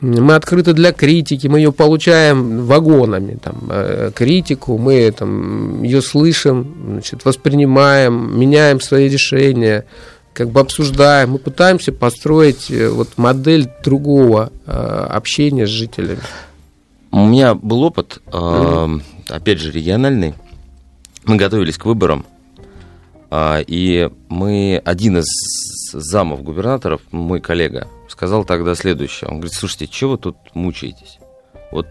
Мы 0.00 0.34
открыты 0.34 0.72
для 0.72 0.92
критики, 0.92 1.46
мы 1.46 1.58
ее 1.58 1.72
получаем 1.72 2.64
вагонами, 2.64 3.34
там, 3.34 3.56
э, 3.68 4.10
критику, 4.14 4.78
мы 4.78 5.10
там, 5.10 5.82
ее 5.82 6.00
слышим, 6.00 6.74
значит, 6.92 7.26
воспринимаем, 7.26 8.38
меняем 8.38 8.80
свои 8.80 9.10
решения, 9.10 9.84
как 10.32 10.50
бы 10.50 10.60
обсуждаем, 10.60 11.32
мы 11.32 11.38
пытаемся 11.38 11.92
построить 11.92 12.70
э, 12.70 12.88
вот 12.88 13.18
модель 13.18 13.68
другого 13.84 14.52
э, 14.64 14.70
общения 14.72 15.66
с 15.66 15.70
жителями. 15.70 16.20
У 17.12 17.26
меня 17.26 17.54
был 17.54 17.82
опыт, 17.82 18.22
опять 19.28 19.58
же, 19.58 19.72
региональный. 19.72 20.34
Мы 21.24 21.36
готовились 21.36 21.76
к 21.76 21.84
выборам, 21.84 22.24
и 23.34 24.08
мы, 24.28 24.80
один 24.84 25.18
из 25.18 25.26
замов 25.92 26.44
губернаторов, 26.44 27.00
мой 27.10 27.40
коллега, 27.40 27.88
сказал 28.20 28.44
тогда 28.44 28.74
следующее. 28.74 29.28
Он 29.30 29.36
говорит, 29.36 29.54
слушайте, 29.54 29.86
чего 29.86 30.10
вы 30.10 30.18
тут 30.18 30.36
мучаетесь? 30.52 31.20
Вот 31.72 31.86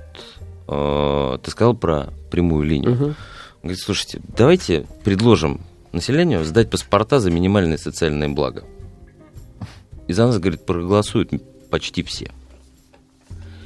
э, 0.68 1.38
ты 1.42 1.50
сказал 1.50 1.74
про 1.74 2.14
прямую 2.30 2.68
линию. 2.68 2.92
Мгм. 2.92 3.04
Он 3.04 3.16
говорит, 3.64 3.80
слушайте, 3.80 4.22
давайте 4.38 4.86
предложим 5.04 5.62
населению 5.92 6.46
сдать 6.46 6.70
паспорта 6.70 7.20
за 7.20 7.32
минимальные 7.32 7.80
социальные 7.80 8.30
блага. 8.30 8.64
И 10.08 10.14
за 10.14 10.28
нас, 10.28 10.38
говорит, 10.38 10.68
проголосуют 10.68 11.32
почти 11.72 12.04
все. 12.04 12.32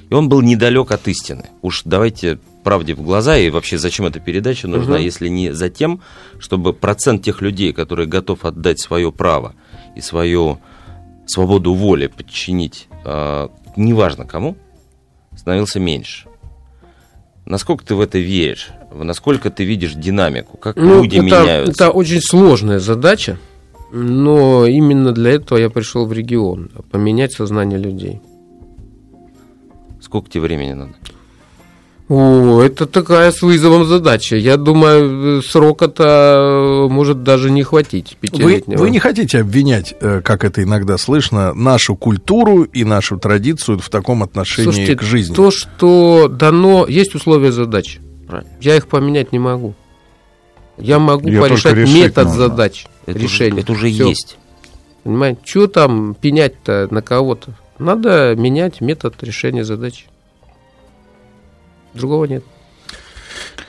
И 0.09 0.13
он 0.13 0.29
был 0.29 0.39
недалек 0.41 0.91
от 0.91 1.05
истины. 1.09 1.49
Уж 1.61 1.81
давайте 1.83 2.39
правде 2.63 2.95
в 2.95 3.01
глаза, 3.01 3.37
и 3.37 3.49
вообще 3.49 3.77
зачем 3.77 4.05
эта 4.05 4.21
передача 4.21 4.69
нужна, 4.69 4.95
Мгм. 4.95 5.03
если 5.03 5.27
не 5.27 5.53
за 5.53 5.69
тем, 5.69 5.99
чтобы 6.39 6.71
процент 6.71 7.23
тех 7.23 7.41
людей, 7.41 7.73
которые 7.73 8.07
готов 8.07 8.45
отдать 8.45 8.79
свое 8.79 9.11
право 9.11 9.53
и 9.97 9.99
свою 9.99 10.59
свободу 11.25 11.73
воли 11.73 12.07
подчинить, 12.07 12.87
э, 13.05 13.47
неважно 13.75 14.25
кому, 14.25 14.55
становился 15.35 15.79
меньше. 15.79 16.27
Насколько 17.45 17.85
ты 17.85 17.95
в 17.95 18.01
это 18.01 18.19
веришь? 18.19 18.69
Насколько 18.93 19.49
ты 19.49 19.65
видишь 19.65 19.93
динамику? 19.93 20.57
Как 20.57 20.75
Ну, 20.77 21.01
люди 21.03 21.15
это, 21.17 21.25
меняются? 21.25 21.71
это 21.85 21.91
очень 21.91 22.21
сложная 22.21 22.79
задача, 22.79 23.37
но 23.91 24.65
именно 24.65 25.11
для 25.11 25.31
этого 25.31 25.59
я 25.59 25.69
пришел 25.69 26.05
в 26.05 26.13
регион, 26.13 26.69
поменять 26.91 27.33
сознание 27.33 27.79
людей. 27.79 28.21
Сколько 30.01 30.29
тебе 30.29 30.41
времени 30.43 30.73
надо? 30.73 30.93
О, 32.15 32.61
это 32.61 32.85
такая 32.85 33.31
с 33.31 33.41
вызовом 33.41 33.85
задача. 33.85 34.35
Я 34.35 34.57
думаю, 34.57 35.41
срока-то 35.41 36.87
э, 36.87 36.93
может 36.93 37.23
даже 37.23 37.49
не 37.49 37.63
хватить 37.63 38.17
Вы, 38.21 38.27
пятилетнего. 38.27 38.77
вы 38.77 38.91
не 38.91 38.99
хотите 38.99 39.39
обвинять, 39.39 39.95
э, 39.99 40.21
как 40.23 40.43
это 40.43 40.61
иногда 40.61 40.99
слышно, 40.99 41.55
нашу 41.55 41.95
культуру 41.95 42.63
и 42.65 42.83
нашу 42.83 43.17
традицию 43.17 43.79
в 43.79 43.89
таком 43.89 44.21
отношении 44.21 44.65
Слушайте, 44.65 44.95
к 44.95 45.01
жизни? 45.01 45.33
то, 45.33 45.49
что 45.49 46.27
дано, 46.27 46.85
есть 46.87 47.15
условия. 47.15 47.51
Правильно. 47.51 48.51
Я 48.61 48.75
их 48.75 48.87
поменять 48.87 49.31
не 49.31 49.39
могу. 49.39 49.73
Я 50.77 50.99
могу 50.99 51.23
только 51.23 51.41
порешать 51.41 51.73
решить 51.73 51.95
метод 51.95 52.25
нужно. 52.25 52.41
задач 52.47 52.85
Это 53.07 53.17
решения. 53.17 53.53
уже, 53.53 53.61
это 53.61 53.71
уже 53.71 53.89
Всё. 53.89 54.09
есть. 54.09 54.37
Понимаете? 55.03 55.39
Что 55.45 55.65
там 55.65 56.13
пенять-то 56.13 56.87
на 56.91 57.01
кого-то? 57.01 57.55
Надо 57.79 58.35
менять 58.37 58.81
метод 58.81 59.15
решения 59.23 59.63
задачи. 59.63 60.05
Другого 61.93 62.25
нет. 62.25 62.43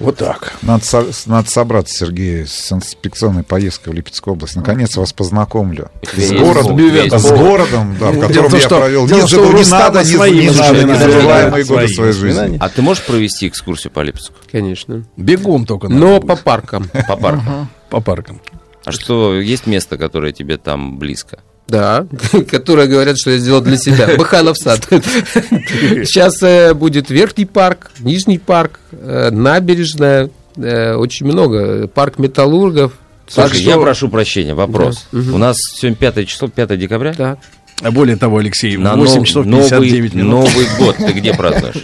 Вот 0.01 0.17
так. 0.17 0.55
Надо, 0.63 0.85
со- 0.85 1.07
надо 1.27 1.49
собраться, 1.49 1.95
Сергей, 1.97 2.47
с 2.49 2.73
инспекционной 2.73 3.45
поездкой 3.45 3.93
в 3.93 3.97
Липецкую 3.97 4.35
область. 4.35 4.57
Наконец 4.57 4.97
вас 4.97 5.13
познакомлю. 5.13 5.89
С 6.17 6.33
городом, 6.33 6.79
с 7.19 7.31
городом, 7.31 7.97
да, 8.01 8.11
в 8.11 8.15
Дело 8.15 8.27
котором 8.27 8.51
том, 8.51 8.61
я 8.61 8.67
что- 8.67 8.81
провел 8.81 9.07
дело 9.07 9.29
что 9.29 9.53
не 9.53 9.71
надо, 9.71 9.99
не- 10.01 10.05
свои 10.17 10.49
не 10.49 10.51
надо, 10.51 10.83
незабываемые 10.85 11.65
годы 11.65 11.89
своей 11.89 12.13
жизни. 12.13 12.57
А 12.61 12.69
ты 12.69 12.83
можешь 12.83 13.05
провести 13.05 13.47
экскурсию 13.47 13.93
по 13.93 14.01
Липецку? 14.01 14.35
Конечно. 14.51 15.05
Бегом 15.17 15.65
только 15.65 15.89
Но 15.89 16.19
будет. 16.19 16.27
по 16.29 16.37
паркам. 16.37 16.91
По 17.07 17.17
парку? 17.17 17.43
по 17.89 18.01
паркам. 18.01 18.41
А 18.85 18.91
что, 18.93 19.41
есть 19.41 19.67
место, 19.69 19.97
которое 19.97 20.33
тебе 20.33 20.57
там 20.57 20.99
близко? 20.99 21.39
Да, 21.67 22.07
которые 22.51 22.89
говорят, 22.89 23.17
что 23.19 23.31
я 23.31 23.39
сделал 23.39 23.61
для 23.63 23.77
себя. 23.79 24.17
Быханов 24.17 24.59
сад. 24.59 24.87
Сейчас 24.91 26.43
э, 26.43 26.75
будет 26.75 27.11
Верхний 27.11 27.47
парк, 27.47 27.91
Нижний 28.01 28.39
парк, 28.39 28.81
э, 28.93 29.31
набережная, 29.31 30.31
э, 30.57 30.95
очень 30.95 31.27
много. 31.27 31.89
Парк 31.89 32.19
металлургов. 32.19 32.93
Слушай, 33.27 33.63
я 33.63 33.79
прошу 33.79 34.09
прощения, 34.11 34.55
вопрос. 34.55 35.07
Да. 35.11 35.35
У 35.35 35.39
нас 35.39 35.57
сегодня 35.75 35.97
5 35.97 36.29
число, 36.29 36.49
5 36.49 36.77
декабря? 36.79 37.15
Да. 37.17 37.39
А 37.83 37.91
более 37.91 38.17
того, 38.17 38.39
Алексей, 38.39 38.77
На 38.77 38.95
8 38.95 39.19
нов- 39.19 39.27
часов 39.27 39.47
новый, 39.47 39.69
59 39.69 40.15
минут. 40.15 40.31
Новый 40.31 40.67
год 40.79 40.97
ты 40.97 41.13
где 41.13 41.33
празднуешь? 41.37 41.77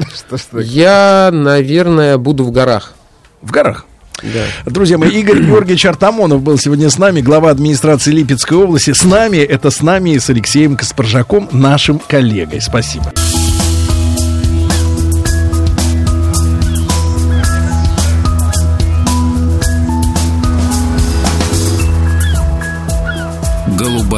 Я, 0.66 1.30
наверное, 1.32 2.16
буду 2.18 2.44
в 2.44 2.50
горах. 2.52 2.92
В 3.42 3.50
горах. 3.50 3.86
Да. 4.22 4.70
Друзья 4.70 4.98
мои, 4.98 5.10
Игорь 5.10 5.42
Георгиевич 5.42 5.86
Артамонов 5.86 6.42
был 6.42 6.58
сегодня 6.58 6.90
с 6.90 6.98
нами, 6.98 7.20
глава 7.20 7.50
администрации 7.50 8.12
Липецкой 8.12 8.58
области. 8.58 8.92
С 8.92 9.04
нами, 9.04 9.38
это 9.38 9.70
с 9.70 9.82
нами 9.82 10.10
и 10.10 10.18
с 10.18 10.30
Алексеем 10.30 10.76
Каспаржаком, 10.76 11.48
нашим 11.52 11.98
коллегой. 11.98 12.60
Спасибо. 12.60 13.12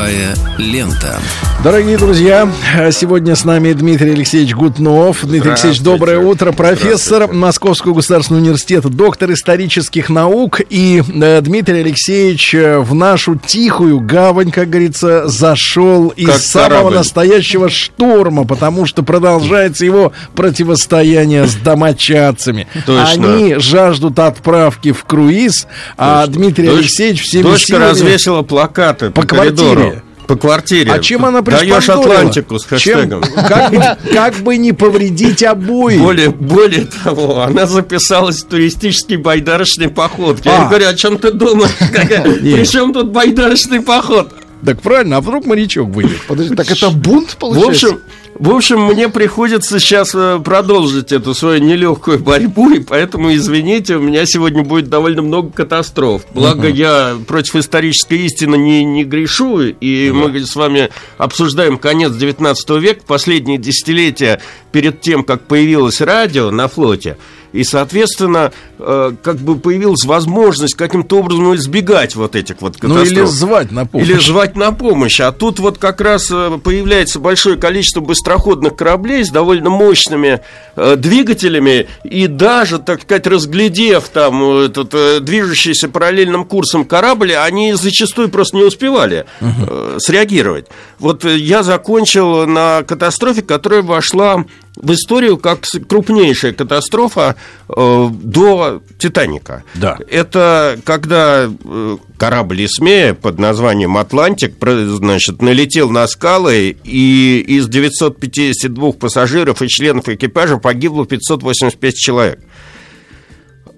Живая 0.03 0.35
лента. 0.59 1.21
Дорогие 1.63 1.97
друзья, 1.97 2.51
сегодня 2.91 3.37
с 3.37 3.45
нами 3.45 3.73
Дмитрий 3.73 4.11
Алексеевич 4.11 4.53
Гутнов. 4.53 5.19
Дмитрий 5.25 5.51
Алексеевич, 5.51 5.81
доброе 5.81 6.19
утро. 6.19 6.51
Профессор 6.51 7.33
Московского 7.33 7.95
государственного 7.95 8.43
университета, 8.43 8.89
доктор 8.89 9.31
исторических 9.33 10.09
наук. 10.09 10.61
И 10.71 11.01
э, 11.07 11.41
Дмитрий 11.41 11.81
Алексеевич 11.83 12.53
э, 12.53 12.79
в 12.81 12.95
нашу 12.97 13.37
тихую 13.37 14.01
гавань, 14.01 14.51
как 14.51 14.71
говорится, 14.71 15.29
зашел 15.29 16.09
из 16.09 16.27
Как 16.27 16.41
самого 16.41 16.69
корабль. 16.69 16.95
настоящего 16.97 17.69
шторма, 17.71 18.45
потому 18.45 18.87
что 18.87 19.05
продолжается 19.05 19.85
его 19.85 20.11
противостояние 20.35 21.47
с 21.47 21.55
домочадцами. 21.55 22.67
Точно. 22.87 23.09
Они 23.09 23.55
жаждут 23.59 24.19
отправки 24.19 24.91
в 24.91 25.05
круиз, 25.05 25.69
а 25.97 26.27
Дмитрий 26.27 26.67
Дочь- 26.67 26.79
Алексеевич 26.81 27.23
всеми 27.23 27.43
Дочка 27.45 27.67
силами- 27.67 27.91
развесила 27.91 28.43
плакаты 28.43 29.11
по, 29.11 29.21
По 29.23 29.27
коридору. 29.29 29.92
По 30.27 30.37
квартире. 30.37 30.93
А 30.93 30.99
чем 30.99 31.25
она 31.25 31.41
Даешь? 31.43 31.89
Атлантику 31.89 32.59
с 32.59 32.63
Чем- 32.63 32.69
хэштегом. 32.79 33.23
как, 33.49 33.71
бы, 33.73 33.83
как 34.13 34.35
бы 34.37 34.57
не 34.57 34.73
повредить 34.73 35.43
обои. 35.43 35.99
Более, 35.99 36.31
более 36.31 36.87
того, 36.87 37.41
она 37.43 37.67
записалась 37.67 38.43
в 38.43 38.47
туристический 38.47 39.17
байдарочный 39.17 39.89
поход. 39.89 40.41
Я 40.45 40.57
А. 40.57 40.61
ей 40.63 40.69
говорю, 40.69 40.89
о 40.89 40.95
чем 40.95 41.19
ты 41.19 41.33
думаешь? 41.33 41.71
При 41.81 42.65
чем 42.67 42.93
тут 42.93 43.11
байдарочный 43.11 43.81
поход? 43.81 44.33
Так 44.65 44.81
правильно, 44.81 45.17
а 45.17 45.21
вдруг 45.21 45.45
морячок 45.45 45.89
выйдет? 45.89 46.19
Подожди, 46.29 46.55
так 46.55 46.71
это 46.71 46.91
бунт 46.91 47.31
В 47.31 47.37
получается? 47.37 47.87
общем, 47.89 48.01
в 48.35 48.51
общем, 48.51 48.85
мне 48.87 49.09
приходится 49.09 49.79
сейчас 49.79 50.15
э, 50.15 50.41
продолжить 50.43 51.13
эту 51.13 51.35
свою 51.35 51.61
нелегкую 51.61 52.19
борьбу, 52.19 52.71
и 52.71 52.81
поэтому, 52.81 53.35
извините, 53.35 53.97
у 53.97 54.01
меня 54.01 54.25
сегодня 54.27 54.63
будет 54.63 54.89
довольно 54.89 55.23
много 55.23 55.51
катастроф. 55.51 56.23
Благо, 56.33 56.69
я 56.69 57.17
против 57.27 57.57
исторической 57.57 58.19
истины 58.27 58.57
не, 58.57 58.85
не 58.85 59.05
грешу, 59.05 59.61
и 59.61 60.11
мы 60.11 60.39
с 60.41 60.57
вами 60.57 60.89
обсуждаем 61.19 61.79
конец 61.79 62.13
19 62.13 62.71
века, 62.81 63.03
последние 63.07 63.59
десятилетия 63.59 64.41
перед 64.73 65.01
тем, 65.01 65.25
как 65.25 65.47
появилось 65.47 66.01
радио 66.01 66.51
на 66.51 66.69
флоте. 66.69 67.19
И, 67.53 67.65
соответственно, 67.65 68.53
э, 68.79 69.13
как 69.23 69.37
бы 69.37 69.57
появилась 69.59 70.05
возможность 70.05 70.75
каким-то 70.75 71.19
образом 71.19 71.55
избегать 71.55 72.17
вот 72.17 72.35
этих 72.35 72.57
вот 72.61 72.77
Ну 72.83 72.95
катастроф. 72.95 73.19
или 73.19 73.25
звать 73.27 73.71
на 73.73 73.87
помощь. 73.87 74.09
Или 74.09 74.19
звать 74.19 74.57
на 74.57 74.73
помощь. 74.73 75.21
А 75.21 75.33
тут 75.33 75.59
вот 75.59 75.79
как 75.79 76.01
раз 76.01 76.31
э, 76.31 76.59
появляется 76.63 77.21
большое 77.21 77.57
количество 77.57 78.01
быстроходных 78.01 78.75
кораблей 78.77 79.25
с 79.25 79.31
довольно 79.31 79.71
мощными 79.71 80.41
э, 80.77 80.97
двигателями. 80.97 81.89
И 82.05 82.27
даже, 82.27 82.79
так 82.79 83.03
сказать, 83.03 83.27
разглядев 83.27 84.09
там 84.09 84.43
э, 84.43 84.67
этот 84.67 84.95
э, 84.95 85.21
движущийся 85.21 85.89
параллельным 85.89 86.45
курсом 86.45 86.85
корабль, 86.85 87.33
они 87.35 87.75
зачастую 87.75 88.29
просто 88.31 88.57
не 88.57 88.65
успевали 88.65 89.27
э, 89.41 89.97
среагировать. 90.01 90.67
Вот 90.99 91.25
э, 91.25 91.37
я 91.37 91.63
закончил 91.63 92.47
на 92.47 92.83
катастрофе, 92.83 93.43
которая 93.43 93.83
вошла 93.83 94.45
в 94.77 94.93
историю 94.93 95.37
как 95.37 95.65
крупнейшая 95.89 96.53
катастрофа 96.53 97.37
э, 97.69 98.09
до 98.11 98.83
Титаника. 98.99 99.65
Да. 99.75 99.99
Это 100.09 100.79
когда 100.85 101.49
э, 101.49 101.97
корабль 102.17 102.65
Исмея 102.65 103.15
под 103.15 103.39
названием 103.39 103.97
Атлантик, 103.97 104.55
значит, 104.61 105.43
налетел 105.43 105.91
на 105.91 106.07
скалы, 106.07 106.77
и 106.85 107.45
из 107.47 107.69
952 107.69 108.93
пассажиров 108.93 109.61
и 109.63 109.69
членов 109.69 110.09
экипажа 110.09 110.57
погибло 110.57 111.07
585 111.07 111.95
человек. 111.95 112.41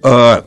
А, 0.03 0.45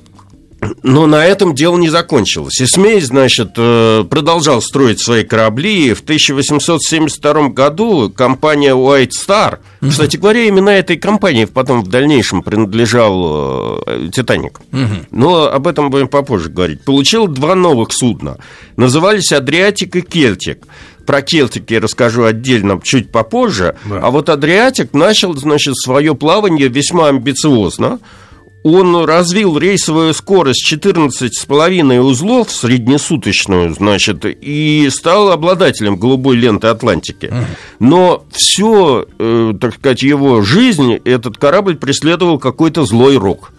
Но 0.82 1.06
на 1.06 1.26
этом 1.26 1.54
дело 1.54 1.78
не 1.78 1.90
закончилось. 1.90 2.62
Исмей, 2.62 3.00
значит, 3.02 3.52
э, 3.58 4.04
продолжал 4.10 4.62
строить 4.62 5.00
свои 5.00 5.24
корабли. 5.24 5.90
и 5.90 5.94
В 5.94 6.02
1872 6.02 7.50
году 7.50 8.10
компания 8.10 8.72
White 8.72 9.12
Star, 9.12 9.60
кстати 9.88 10.18
говоря, 10.18 10.46
именно 10.46 10.70
этой 10.70 10.98
компании 10.98 11.46
потом 11.46 11.84
в 11.84 11.88
дальнейшем 11.88 12.42
принадлежал 12.42 13.84
э, 13.86 14.10
Титаник. 14.12 14.60
Но 15.12 15.46
об 15.46 15.68
этом 15.68 15.90
будем 15.90 16.08
попозже 16.08 16.50
говорить. 16.50 16.82
Получил 16.82 17.28
два 17.28 17.54
новых 17.56 17.92
судна. 17.92 18.38
Назывались 18.78 19.32
Адриатик 19.32 19.96
и 19.96 20.02
Кельтик. 20.02 20.66
Про 21.06 21.22
Келтик 21.22 21.72
я 21.72 21.80
расскажу 21.80 22.26
отдельно 22.26 22.82
чуть 22.84 23.12
попозже. 23.12 23.76
А 23.90 24.10
вот 24.12 24.30
Адриатик 24.30 24.94
начал, 24.94 25.34
значит, 25.36 25.78
свое 25.78 26.16
плавание 26.16 26.68
весьма 26.68 27.08
амбициозно. 27.08 28.00
Он 28.64 29.06
развил 29.06 29.58
рейсовую 29.58 30.14
скорость 30.14 30.70
14,5 30.72 32.00
узлов, 32.00 32.52
среднесуточную, 32.52 33.74
значит, 33.74 34.26
и 34.26 34.90
стал 34.92 35.32
обладателем 35.32 35.96
голубой 35.96 36.36
ленты 36.36 36.68
Атлантики. 36.68 37.32
Но 37.80 38.26
все, 38.32 39.08
так 39.62 39.76
сказать, 39.76 40.04
его 40.04 40.42
жизнь 40.42 41.00
этот 41.06 41.38
корабль 41.38 41.78
преследовал 41.78 42.40
какой-то 42.40 42.84
злой 42.86 43.18
рок. 43.18 43.52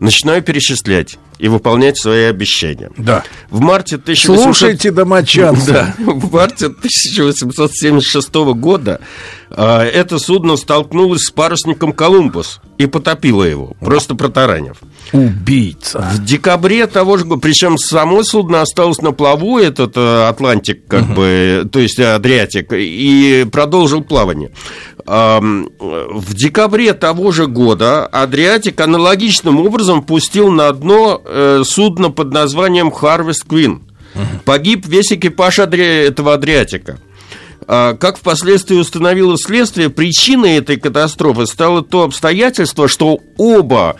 Начинаю 0.00 0.42
перечислять 0.42 1.18
и 1.38 1.48
выполнять 1.48 1.96
свои 1.98 2.24
обещания. 2.24 2.90
Да. 2.98 3.24
В 3.50 3.60
марте 3.60 3.96
1800... 3.96 4.42
Слушайте, 4.44 4.90
домочадцы. 4.90 5.72
Да, 5.72 5.94
в 5.98 6.32
марте 6.32 6.66
1876 6.66 8.34
года 8.34 9.00
это 9.50 10.18
судно 10.18 10.56
столкнулось 10.56 11.22
с 11.22 11.30
парусником 11.30 11.92
«Колумбус» 11.92 12.60
и 12.78 12.86
потопило 12.86 13.44
его, 13.44 13.74
просто 13.80 14.14
протаранив. 14.14 14.76
Убийца. 15.12 16.00
В 16.12 16.24
декабре 16.24 16.86
того 16.86 17.16
же 17.16 17.24
года, 17.24 17.40
причем 17.40 17.78
само 17.78 18.22
судно 18.22 18.60
осталось 18.60 19.00
на 19.00 19.12
плаву, 19.12 19.58
этот 19.58 19.96
э, 19.96 20.28
Атлантик, 20.28 20.86
как 20.86 21.14
бы, 21.14 21.68
то 21.70 21.78
есть 21.78 21.98
Адриатик, 21.98 22.72
и 22.72 23.46
продолжил 23.50 24.02
плавание. 24.02 24.50
В 25.06 26.34
декабре 26.34 26.92
того 26.92 27.30
же 27.30 27.46
года 27.46 28.06
Адриатик 28.06 28.80
аналогичным 28.80 29.60
образом 29.60 30.02
пустил 30.02 30.50
на 30.50 30.72
дно 30.72 31.22
э, 31.24 31.62
судно 31.64 32.10
под 32.10 32.32
названием 32.32 32.88
Harvest 32.88 33.46
Queen. 33.48 33.80
Погиб 34.44 34.86
весь 34.86 35.12
экипаж 35.12 35.60
Адри- 35.60 36.08
этого 36.08 36.34
Адриатика. 36.34 36.98
А, 37.68 37.94
Как 37.94 38.18
впоследствии 38.18 38.76
установило 38.76 39.36
следствие, 39.38 39.90
причиной 39.90 40.56
этой 40.56 40.78
катастрофы 40.78 41.46
стало 41.46 41.82
то 41.82 42.04
обстоятельство, 42.04 42.88
что 42.88 43.20
оба 43.36 43.96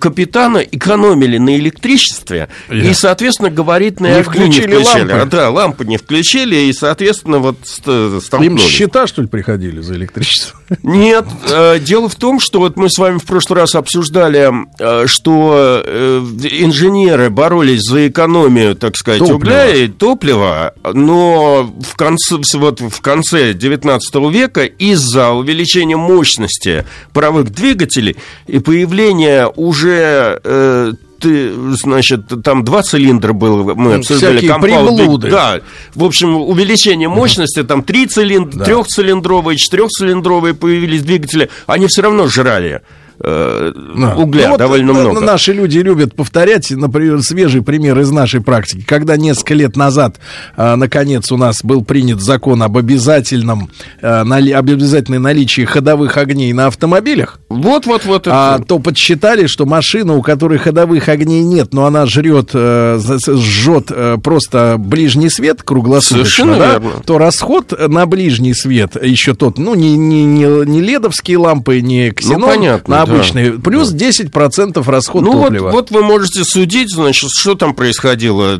капитана 0.00 0.58
экономили 0.58 1.38
на 1.38 1.56
электричестве 1.56 2.48
и, 2.70 2.92
соответственно, 2.94 3.50
габаритные 3.50 4.14
Не 4.14 4.20
огни 4.20 4.32
включили 4.32 4.74
лампы. 4.76 5.28
Да, 5.30 5.50
лампы 5.50 5.84
не 5.84 5.96
включили 5.96 6.56
и, 6.56 6.72
соответственно, 6.72 7.38
вот 7.38 7.56
ст- 7.64 7.86
Им 7.88 8.20
столкнулись. 8.20 8.62
счета, 8.62 9.06
что 9.06 9.22
ли, 9.22 9.28
приходили 9.28 9.80
за 9.80 9.94
электричество? 9.94 10.58
Нет, 10.82 11.26
э, 11.50 11.78
дело 11.80 12.08
в 12.08 12.14
том, 12.14 12.40
что 12.40 12.60
вот 12.60 12.76
мы 12.76 12.88
с 12.90 12.98
вами 12.98 13.18
в 13.18 13.24
прошлый 13.24 13.60
раз 13.60 13.74
обсуждали, 13.74 14.50
э, 14.78 15.06
что 15.06 15.82
э, 15.84 16.18
инженеры 16.50 17.30
боролись 17.30 17.80
за 17.82 18.08
экономию, 18.08 18.74
так 18.76 18.96
сказать, 18.96 19.20
Топлива. 19.20 19.36
угля 19.36 19.74
и 19.74 19.88
топлива, 19.88 20.74
но 20.92 21.72
в 21.82 21.96
конце, 21.96 22.36
вот 22.54 22.80
в 22.80 23.00
конце 23.00 23.52
19 23.52 24.14
века 24.32 24.64
из-за 24.64 25.30
увеличения 25.30 25.96
мощности 25.96 26.84
паровых 27.12 27.50
двигателей 27.50 28.16
и 28.46 28.58
появления 28.58 29.46
уже 29.66 30.40
э, 30.44 30.92
ты, 31.20 31.52
значит, 31.72 32.20
там 32.44 32.64
два 32.64 32.82
цилиндра 32.82 33.32
было, 33.32 33.74
мы 33.74 33.94
обсуждали 33.94 34.36
всякие 34.38 34.50
компаунд, 34.50 34.96
приблуды. 34.96 35.30
Да, 35.30 35.60
в 35.94 36.04
общем, 36.04 36.36
увеличение 36.36 37.08
мощности, 37.08 37.62
там 37.62 37.82
три 37.82 38.06
цилиндра, 38.06 38.58
Да. 38.58 38.64
трехцилиндровые, 38.64 39.56
четырехцилиндровые 39.56 40.54
появились 40.54 41.02
двигатели, 41.02 41.48
они 41.66 41.86
все 41.86 42.02
равно 42.02 42.26
жрали 42.28 42.82
э, 43.24 43.72
Да. 43.74 44.14
угля 44.16 44.44
Ну, 44.44 44.50
вот, 44.50 44.58
довольно 44.58 44.90
э, 44.90 44.94
много. 44.94 45.20
Наши 45.20 45.52
люди 45.52 45.78
любят 45.78 46.14
повторять, 46.14 46.70
например, 46.70 47.20
свежий 47.22 47.62
пример 47.62 47.98
из 48.00 48.10
нашей 48.10 48.40
практики. 48.40 48.84
Когда 48.86 49.16
несколько 49.16 49.54
лет 49.54 49.76
назад, 49.76 50.16
э, 50.56 50.74
наконец, 50.76 51.30
у 51.32 51.36
нас 51.36 51.62
был 51.62 51.84
принят 51.84 52.20
закон 52.22 52.62
об 52.62 52.76
обязательном, 52.76 53.70
э, 54.02 54.22
нали- 54.24 54.52
об 54.52 54.68
обязательной 54.70 55.18
наличии 55.18 55.62
ходовых 55.64 56.16
огней 56.16 56.52
на 56.52 56.66
автомобилях, 56.66 57.40
Вот, 57.48 57.86
вот, 57.86 58.04
вот. 58.04 58.26
а, 58.30 58.56
это. 58.56 58.64
то 58.64 58.78
подсчитали, 58.78 59.46
что 59.46 59.66
машина, 59.66 60.14
у 60.14 60.22
которой 60.22 60.58
ходовых 60.58 61.08
огней 61.08 61.42
нет, 61.42 61.72
но 61.72 61.86
она 61.86 62.06
жрет, 62.06 62.50
э, 62.54 62.98
жжет 63.28 63.86
э, 63.90 64.16
просто 64.22 64.76
ближний 64.78 65.28
свет 65.30 65.62
круглосуточно, 65.62 66.16
Совершенно 66.24 66.58
да, 66.58 66.72
верно. 66.78 67.02
то 67.06 67.18
расход 67.18 67.72
на 67.88 68.06
ближний 68.06 68.54
свет 68.54 68.96
еще 69.02 69.34
тот, 69.34 69.58
ну, 69.58 69.74
не, 69.74 69.96
не, 69.96 70.24
не, 70.24 70.44
не 70.66 70.80
ледовские 70.80 71.38
лампы, 71.38 71.80
не 71.80 72.10
ксенон, 72.10 72.40
Ну, 72.40 72.46
понятно, 72.48 72.96
на 72.96 73.06
да. 73.14 73.20
обычные, 73.20 73.52
плюс 73.52 73.92
10% 73.92 74.90
расход 74.90 75.22
Ну 75.22 75.32
вот, 75.32 75.44
топлива. 75.46 75.70
вот 75.70 75.90
вы 75.90 76.02
можете 76.02 76.44
судить, 76.44 76.90
значит, 76.92 77.30
что 77.30 77.54
там 77.54 77.74
происходило. 77.74 78.54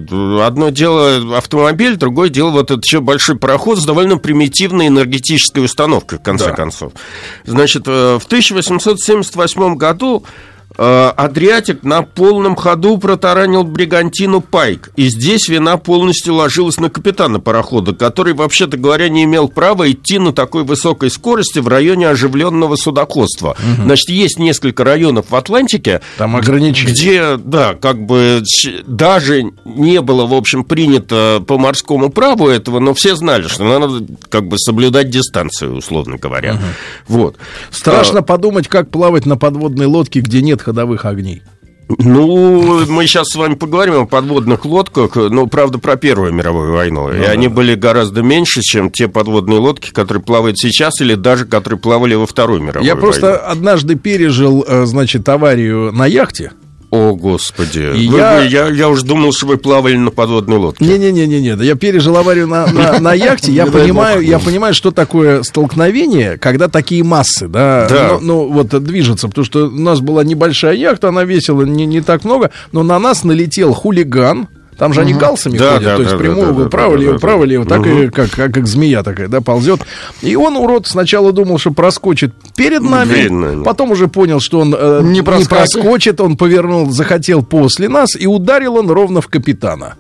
Одно 0.47 0.71
дело 0.71 1.37
автомобиль, 1.37 1.97
другое 1.97 2.29
дело 2.29 2.51
вот 2.51 2.71
этот 2.71 2.85
еще 2.85 3.01
большой 3.01 3.37
пароход 3.37 3.79
с 3.79 3.85
довольно 3.85 4.19
примитивной 4.19 4.89
энергетической 4.89 5.65
установкой, 5.65 6.19
в 6.19 6.23
конце 6.23 6.47
Да. 6.47 6.53
концов. 6.53 6.93
Значит, 7.45 7.83
э, 7.87 8.19
в 8.21 8.25
1878 8.27 9.77
году 9.77 10.25
Адриатик 10.77 11.85
на 11.85 12.03
полном 12.03 12.57
ходу 12.57 12.99
протаранил 12.99 13.63
бригантину 13.65 14.41
Пайк. 14.41 14.91
И 14.97 15.09
здесь 15.09 15.49
вина 15.49 15.77
полностью 15.77 16.35
ложилась 16.35 16.79
на 16.79 16.91
капитана 16.91 17.39
парохода, 17.39 17.95
который, 17.95 18.35
вообще-то 18.35 18.77
говоря, 18.77 19.09
не 19.09 19.25
имел 19.25 19.49
права 19.49 19.91
идти 19.91 20.19
на 20.19 20.33
такой 20.33 20.65
высокой 20.65 21.11
скорости 21.11 21.61
в 21.61 21.69
районе 21.69 22.09
оживленного 22.09 22.77
судоходства. 22.77 23.57
Значит, 23.85 24.09
есть 24.09 24.39
несколько 24.39 24.83
районов 24.85 25.27
в 25.31 25.37
Атлантике, 25.37 26.01
Там 26.19 26.35
ограничения. 26.37 26.93
где, 26.93 27.37
да, 27.37 27.75
как 27.75 28.05
бы 28.05 28.43
даже 28.87 29.45
не 29.65 30.01
было, 30.01 30.27
в 30.27 30.35
общем, 30.35 30.65
принято 30.65 31.43
по 31.47 31.57
морскому 31.59 32.11
праву 32.11 32.49
этого, 32.49 32.81
но 32.81 32.95
все 32.95 33.15
знали, 33.15 33.47
что 33.47 33.65
надо 33.65 34.05
как 34.29 34.49
бы 34.49 34.59
соблюдать 34.59 35.09
дистанцию, 35.11 35.77
условно 35.77 36.17
говоря. 36.17 36.59
Вот. 37.07 37.37
Страшно 37.71 38.23
подумать, 38.23 38.67
как 38.67 38.91
плавать 38.91 39.27
на 39.27 39.37
подводной 39.37 39.87
лодке, 39.87 40.21
где 40.21 40.43
нет 40.43 40.64
ходовых 40.65 41.05
огней. 41.05 41.43
Ну, 41.99 42.87
мы 42.87 43.07
сейчас 43.07 43.29
с 43.29 43.37
вами 43.37 43.55
поговорим 43.57 43.95
о 43.95 44.07
подводных 44.07 44.65
лодках, 44.65 45.17
ну, 45.17 45.47
правда, 45.47 45.79
про 45.79 45.97
Первую 45.97 46.33
мировую 46.33 46.73
войну. 46.73 47.13
и 47.13 47.21
они 47.23 47.49
были 47.49 47.75
гораздо 47.75 48.23
меньше, 48.23 48.63
чем 48.63 48.91
те 48.91 49.07
подводные 49.07 49.59
лодки, 49.59 49.91
которые 49.93 50.23
плавают 50.23 50.59
сейчас, 50.59 51.01
или 51.03 51.15
даже 51.15 51.45
которые 51.45 51.79
плавали 51.79 52.15
во 52.15 52.27
Вторую 52.27 52.63
мировую 52.63 52.85
Я 52.87 52.95
войну. 52.95 53.07
просто 53.09 53.37
однажды 53.37 53.97
пережил, 53.97 54.65
э, 54.67 54.87
значит, 54.87 55.29
аварию 55.29 55.93
на 55.93 56.07
яхте. 56.07 56.53
О, 56.95 57.17
Господи. 57.17 57.91
И 57.97 58.09
Вы- 58.09 58.19
я- 58.19 58.39
вы- 58.39 58.47
я... 58.47 58.69
Я 58.69 58.89
уже 58.89 59.05
думал, 59.05 59.33
что 59.33 59.47
вы 59.47 59.57
плавали 59.57 59.97
на 59.97 60.13
подводной 60.13 60.59
лодке. 60.59 60.85
Не-не-не-не, 60.85 61.57
да 61.57 61.65
я 61.65 61.75
пережил 61.75 62.17
аварию 62.17 62.47
на, 62.47 62.67
на, 62.69 63.01
на 63.01 63.15
яхте, 63.15 63.51
я 63.51 63.67
понимаю, 63.67 64.21
я 64.21 64.39
понимаю, 64.39 64.75
что 64.75 64.93
такое 64.93 65.43
столкновение, 65.43 66.39
когда 66.39 66.69
такие 66.69 67.03
массы, 67.03 67.49
да, 67.49 67.87
Да. 67.89 68.19
Ну, 68.21 68.45
ну, 68.47 68.53
вот 68.53 68.69
движутся, 68.85 69.29
потому 69.29 69.45
что 69.45 69.67
у 69.67 69.71
нас 69.71 70.01
была 70.01 70.23
небольшая 70.23 70.75
яхта, 70.75 71.09
она 71.09 71.25
весила 71.25 71.63
не, 71.63 71.85
не 71.85 72.01
так 72.01 72.25
много, 72.25 72.51
но 72.71 72.85
на 72.85 72.99
нас 73.01 73.25
налетел 73.25 73.73
хулиган, 73.73 74.47
там 74.85 74.93
же 74.93 75.01
они 75.01 75.15
галсами 75.15 75.57
Да, 75.57 75.77
ходят, 75.77 75.85
да, 75.85 75.97
то 75.97 76.03
есть 76.03 76.13
да, 76.13 76.19
прямого, 76.19 76.65
да, 76.65 76.69
право, 76.69 76.95
да, 76.95 77.01
лево, 77.01 77.13
да, 77.15 77.19
право, 77.19 77.41
да. 77.41 77.47
лево, 77.47 77.65
так 77.65 77.87
и 77.87 78.11
как, 78.11 78.31
как, 78.31 78.53
как 78.53 78.67
змея 78.67 79.03
такая, 79.03 79.29
да, 79.29 79.41
ползет. 79.41 79.81
И 80.21 80.37
он, 80.37 80.59
урод, 80.59 80.87
сначала 80.87 81.33
думал, 81.33 81.57
что 81.57 81.71
проскочит 81.71 82.35
перед 82.55 82.83
нами, 82.83 83.15
Перед 83.15 83.31
нами. 83.31 83.65
потом 83.65 83.93
уже 83.93 84.09
понял, 84.09 84.41
что 84.41 84.61
он 84.61 84.77
э, 84.79 85.01
Не 85.03 85.21
не 85.21 85.23
проскочит, 85.23 86.21
он 86.21 86.37
повернул, 86.37 86.91
захотел 86.91 87.43
после 87.43 87.89
нас, 87.89 88.11
и 88.15 88.27
ударил 88.27 88.77
он 88.77 88.91
ровно 88.91 89.23
в 89.23 89.29
капитана. 89.29 89.95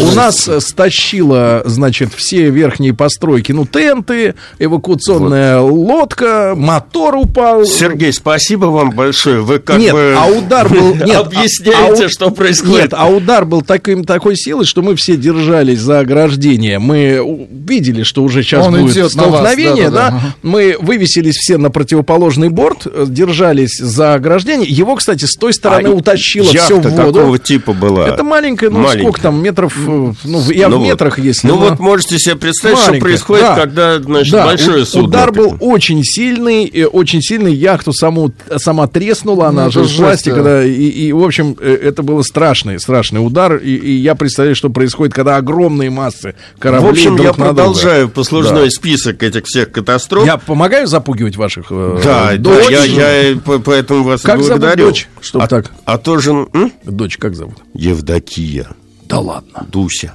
У 0.00 0.14
нас 0.14 0.48
э, 0.48 0.60
стащило, 0.60 1.62
значит, 1.64 2.10
все 2.14 2.50
верхние 2.50 2.92
постройки, 2.94 3.52
ну, 3.52 3.64
тенты, 3.66 4.34
эвакуационная 4.58 5.60
лодка, 5.60 6.54
мотор 6.56 7.16
упал. 7.16 7.64
Сергей, 7.64 8.12
спасибо 8.12 8.66
вам 8.66 8.90
большое. 8.90 9.40
Вы 9.40 9.58
как 9.58 9.78
нет, 9.78 9.92
бы 9.92 10.14
а 10.18 10.26
удар 10.26 10.68
был... 10.68 10.94
Нет, 11.06 11.16
объясняете, 11.26 12.02
а- 12.02 12.02
а 12.02 12.06
у- 12.06 12.08
что 12.08 12.30
происходит. 12.30 12.76
Нет, 12.76 12.94
а 12.96 13.08
удар 13.08 13.44
был 13.44 13.62
таким, 13.62 14.04
такой 14.04 14.36
силой, 14.36 14.64
что 14.64 14.82
мы 14.82 14.94
все 14.96 15.16
держались 15.16 15.80
за 15.80 16.00
ограждение. 16.00 16.78
Мы 16.78 17.46
видели, 17.50 18.02
что 18.02 18.22
уже 18.22 18.42
сейчас 18.42 18.66
Он 18.66 18.72
будет 18.80 18.92
идет 18.92 19.14
на 19.14 19.24
вас, 19.24 19.30
столкновение, 19.40 19.90
да-да-да, 19.90 20.10
да. 20.10 20.16
ага. 20.18 20.34
Мы 20.42 20.76
вывесились 20.80 21.36
все 21.36 21.56
на 21.58 21.70
противоположный 21.70 22.48
борт, 22.48 22.86
э, 22.86 23.04
держались 23.08 23.78
за 23.78 24.14
ограждение. 24.14 24.68
Его, 24.68 24.96
кстати, 24.96 25.24
с 25.24 25.34
той 25.36 25.52
стороны 25.52 25.88
А 25.88 25.92
утащило 25.92 26.46
все 26.46 26.80
в 26.80 26.82
воду. 26.88 26.96
какого 27.18 27.38
типа 27.38 27.72
была? 27.72 28.08
Это 28.08 28.22
маленькая, 28.24 28.70
ну 28.70 28.78
Маленькая. 28.80 29.02
сколько 29.02 29.20
там, 29.22 29.42
метров, 29.46 29.74
э, 29.76 30.12
ну, 30.24 30.50
я 30.50 30.68
Ну 30.68 30.76
в 30.76 30.80
вот. 30.80 30.86
метрах, 30.88 31.18
если... 31.18 31.48
Ну 31.48 31.56
на- 31.58 31.70
вот 31.70 31.78
можете 31.78 32.18
себе 32.18 32.36
представить, 32.36 32.78
что 32.78 32.88
Маленькая, 32.88 33.06
происходит, 33.08 33.44
да. 33.44 33.54
когда, 33.56 33.98
значит, 34.00 34.32
Да, 34.32 34.44
большое 34.46 34.84
судно. 34.86 35.08
Удар 35.08 35.32
был 35.32 35.56
очень 35.60 36.02
сильный, 36.04 36.64
и 36.64 36.84
очень 36.84 37.20
сильный. 37.22 37.54
Яхту 37.54 37.92
саму, 37.92 38.32
сама 38.56 38.86
треснула, 38.86 39.48
она 39.48 39.66
Ну, 39.66 39.70
же 39.70 39.84
жесть, 39.84 39.96
пластика, 39.98 40.36
да. 40.36 40.42
да, 40.42 40.64
и, 40.64 40.72
и, 40.72 41.12
в 41.12 41.22
общем, 41.24 41.56
э, 41.60 41.78
это 41.82 42.02
было 42.02 42.22
страшный, 42.22 42.78
страшный 42.80 43.18
удар, 43.24 43.56
и, 43.56 43.74
и 43.74 43.92
я 43.92 44.14
представляю, 44.14 44.54
что 44.56 44.68
происходит, 44.70 45.14
когда 45.14 45.36
огромные 45.36 45.90
массы 45.90 46.34
кораблей 46.58 46.88
В 46.88 46.92
общем, 46.92 47.10
я 47.16 47.28
на 47.28 47.32
друга. 47.32 47.44
продолжаю 47.44 48.08
послужной 48.08 48.64
Да. 48.64 48.70
список 48.70 49.22
этих 49.22 49.44
всех 49.46 49.70
катастроф. 49.72 50.26
Я 50.26 50.36
помогаю 50.36 50.86
запугивать 50.86 51.36
ваших 51.36 51.66
э, 51.70 52.00
Да, 52.04 52.30
да, 52.32 52.36
дочь? 52.36 52.70
я, 52.70 52.84
я 52.84 53.36
по- 53.38 53.58
поэтому 53.58 54.04
вас 54.04 54.20
Как 54.22 54.36
зовут 54.42 54.48
благодарю. 54.60 54.86
дочь, 54.86 55.08
чтоб 55.20 55.42
а, 55.42 55.46
так? 55.48 55.70
а 55.84 55.98
тоже 55.98 56.30
м? 56.52 56.72
Дочь 56.84 57.16
как 57.16 57.34
зовут? 57.34 57.56
Евдокия, 57.74 58.66
Да 59.08 59.20
ладно. 59.20 59.66
Дуся. 59.70 60.12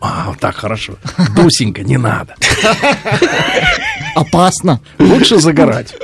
А, 0.00 0.32
так 0.40 0.56
хорошо. 0.56 0.94
Дусенька, 1.36 1.82
не 1.82 1.98
надо. 1.98 2.34
Опасно. 4.14 4.80
Лучше 4.98 5.38
загорать. 5.38 5.94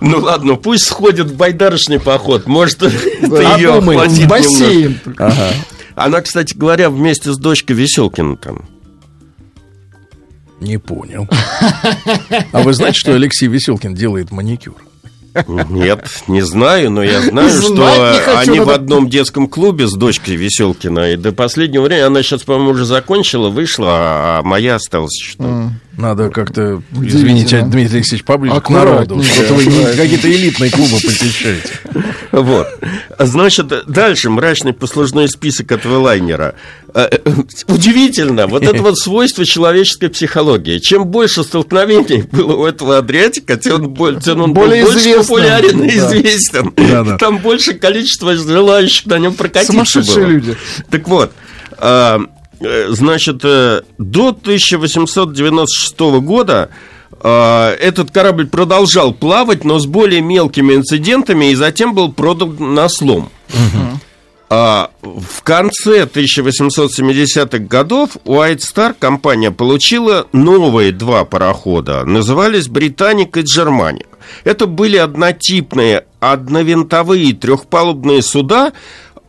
Ну 0.00 0.18
ладно, 0.20 0.56
пусть 0.56 0.86
сходит 0.86 1.26
в 1.26 1.36
байдарочный 1.36 2.00
поход. 2.00 2.46
Может, 2.46 2.82
это 3.20 3.56
ее 3.58 3.74
охладит 3.74 4.24
В 4.24 4.28
бассейн. 4.28 4.98
Ага. 5.18 5.50
Она, 5.94 6.20
кстати 6.22 6.56
говоря, 6.56 6.88
вместе 6.88 7.32
с 7.32 7.36
дочкой 7.36 7.76
Веселкина 7.76 8.36
там. 8.36 8.66
Не 10.60 10.78
понял. 10.78 11.28
А 12.52 12.62
вы 12.62 12.72
знаете, 12.72 12.98
что 12.98 13.14
Алексей 13.14 13.48
Веселкин 13.48 13.94
делает 13.94 14.30
маникюр? 14.30 14.76
Нет, 15.48 16.06
не 16.28 16.40
знаю, 16.42 16.90
но 16.90 17.02
я 17.02 17.20
знаю, 17.20 17.50
Знать 17.50 17.64
что 17.64 18.20
хочу, 18.24 18.38
они 18.50 18.60
в 18.60 18.66
надо- 18.66 18.74
одном 18.74 19.08
детском 19.08 19.48
клубе 19.48 19.86
с 19.86 19.92
дочкой 19.94 20.36
Веселкина. 20.36 21.12
И 21.12 21.16
до 21.16 21.32
последнего 21.32 21.82
времени 21.82 22.04
она 22.04 22.22
сейчас, 22.22 22.42
по-моему, 22.42 22.70
уже 22.70 22.84
закончила, 22.84 23.48
вышла, 23.48 23.88
а 23.90 24.42
моя 24.42 24.76
осталась 24.76 25.16
что 25.20 25.70
Надо 25.96 26.28
как-то, 26.30 26.82
извините. 27.00 27.62
Дмитрий 27.62 27.96
Алексеевич, 27.98 28.24
поближе 28.24 28.60
к 28.60 28.68
народу. 28.70 29.22
Что-то 29.22 29.54
вы 29.54 29.64
какие-то 29.96 30.30
элитные 30.30 30.70
клубы 30.70 30.96
посещаете. 30.96 31.70
Вот. 32.36 32.68
Значит, 33.18 33.72
дальше 33.88 34.28
мрачный 34.28 34.74
послужной 34.74 35.26
список 35.28 35.72
этого 35.72 35.98
лайнера. 36.00 36.54
Э, 36.94 37.08
э, 37.10 37.18
Удивительно, 37.66 38.46
вот 38.46 38.62
это 38.62 38.82
вот 38.82 38.98
свойство 38.98 39.46
человеческой 39.46 40.10
психологии. 40.10 40.78
Чем 40.78 41.06
больше 41.06 41.42
столкновений 41.44 42.24
было 42.30 42.56
у 42.56 42.66
этого 42.66 42.98
Адриатика, 42.98 43.56
тем 43.56 43.74
он, 43.76 43.88
боль- 43.88 44.20
тем 44.22 44.42
он 44.42 44.52
был 44.52 44.64
Более 44.66 44.82
больше 44.84 44.98
известным. 44.98 45.24
популярен 45.26 45.82
и 45.82 45.98
Да. 45.98 46.06
известен. 46.08 46.72
Да-да. 46.76 47.16
Там 47.16 47.38
больше 47.38 47.72
количество 47.72 48.36
желающих 48.36 49.06
на 49.06 49.18
нем 49.18 49.32
прокатиться 49.32 49.72
Сумасшедшие 49.72 50.26
было. 50.26 50.32
люди. 50.32 50.56
Так 50.90 51.08
вот, 51.08 51.32
а, 51.78 52.20
э, 52.60 52.86
значит, 52.90 53.38
до 53.38 54.32
1896 54.32 56.20
года 56.20 56.68
этот 57.20 58.10
корабль 58.10 58.46
продолжал 58.46 59.14
плавать, 59.14 59.64
но 59.64 59.78
с 59.78 59.86
более 59.86 60.20
мелкими 60.20 60.74
инцидентами, 60.74 61.46
и 61.46 61.54
затем 61.54 61.94
был 61.94 62.12
продан 62.12 62.74
на 62.74 62.88
слом. 62.88 63.30
А, 64.48 64.90
в 65.02 65.42
конце 65.42 66.04
1870-х 66.04 67.58
годов 67.58 68.10
White 68.24 68.58
Star 68.58 68.94
компания 68.96 69.50
получила 69.50 70.28
новые 70.32 70.92
два 70.92 71.24
парохода. 71.24 72.04
Назывались 72.04 72.68
«Британик» 72.68 73.36
и 73.36 73.40
«Джерманик». 73.40 74.06
Это 74.44 74.66
были 74.66 74.96
однотипные, 74.96 76.04
одновинтовые 76.20 77.32
трехпалубные 77.34 78.22
суда, 78.22 78.72
а, 78.72 78.72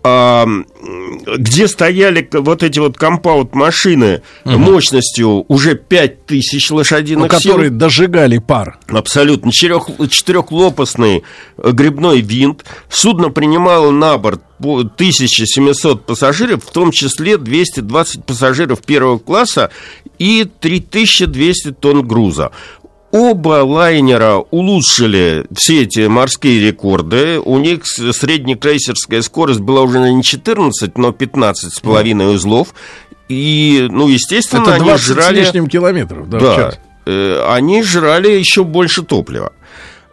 где 0.03 1.67
стояли 1.67 2.27
вот 2.31 2.63
эти 2.63 2.79
вот 2.79 2.97
компаут-машины 2.97 4.21
мощностью 4.45 5.45
уже 5.47 5.75
5000 5.75 6.71
лошадиных 6.71 7.31
Ну, 7.31 7.39
сил. 7.39 7.51
которые 7.51 7.69
дожигали 7.69 8.37
пар. 8.37 8.79
Абсолютно. 8.87 9.51
Четырех, 9.51 9.87
четырехлопастный 10.09 11.23
э, 11.57 11.71
грибной 11.71 12.21
винт. 12.21 12.63
Судно 12.89 13.29
принимало 13.29 13.91
на 13.91 14.17
борт 14.17 14.41
по 14.59 14.79
1700 14.79 16.05
пассажиров, 16.05 16.63
в 16.63 16.71
том 16.71 16.91
числе 16.91 17.37
220 17.37 18.23
пассажиров 18.25 18.81
первого 18.81 19.19
класса 19.19 19.69
и 20.19 20.45
3200 20.59 21.73
тонн 21.73 22.07
груза. 22.07 22.51
Оба 23.11 23.63
лайнера 23.63 24.37
улучшили 24.51 25.45
все 25.55 25.83
эти 25.83 26.07
морские 26.07 26.59
рекорды. 26.59 27.39
У 27.39 27.57
них 27.57 27.85
с- 27.85 28.11
среднекрейсерская 28.13 29.21
скорость 29.21 29.61
была 29.61 29.81
уже 29.81 29.99
не 30.11 30.21
14, 30.23 30.97
но 30.97 31.11
15 31.13 31.73
с 31.73 31.79
половиной 31.79 32.35
узлов. 32.35 32.73
И, 33.29 33.87
ну, 33.89 34.07
естественно, 34.09 34.63
Это 34.63 34.73
они 34.75 34.83
20 34.85 35.03
с 35.05 35.07
жрали... 35.07 35.39
лишним 35.39 35.67
километров. 35.67 36.29
Да, 36.29 36.39
Да, 36.39 36.73
э, 37.05 37.45
они 37.49 37.81
жрали 37.83 38.29
еще 38.31 38.63
больше 38.65 39.03
топлива. 39.03 39.53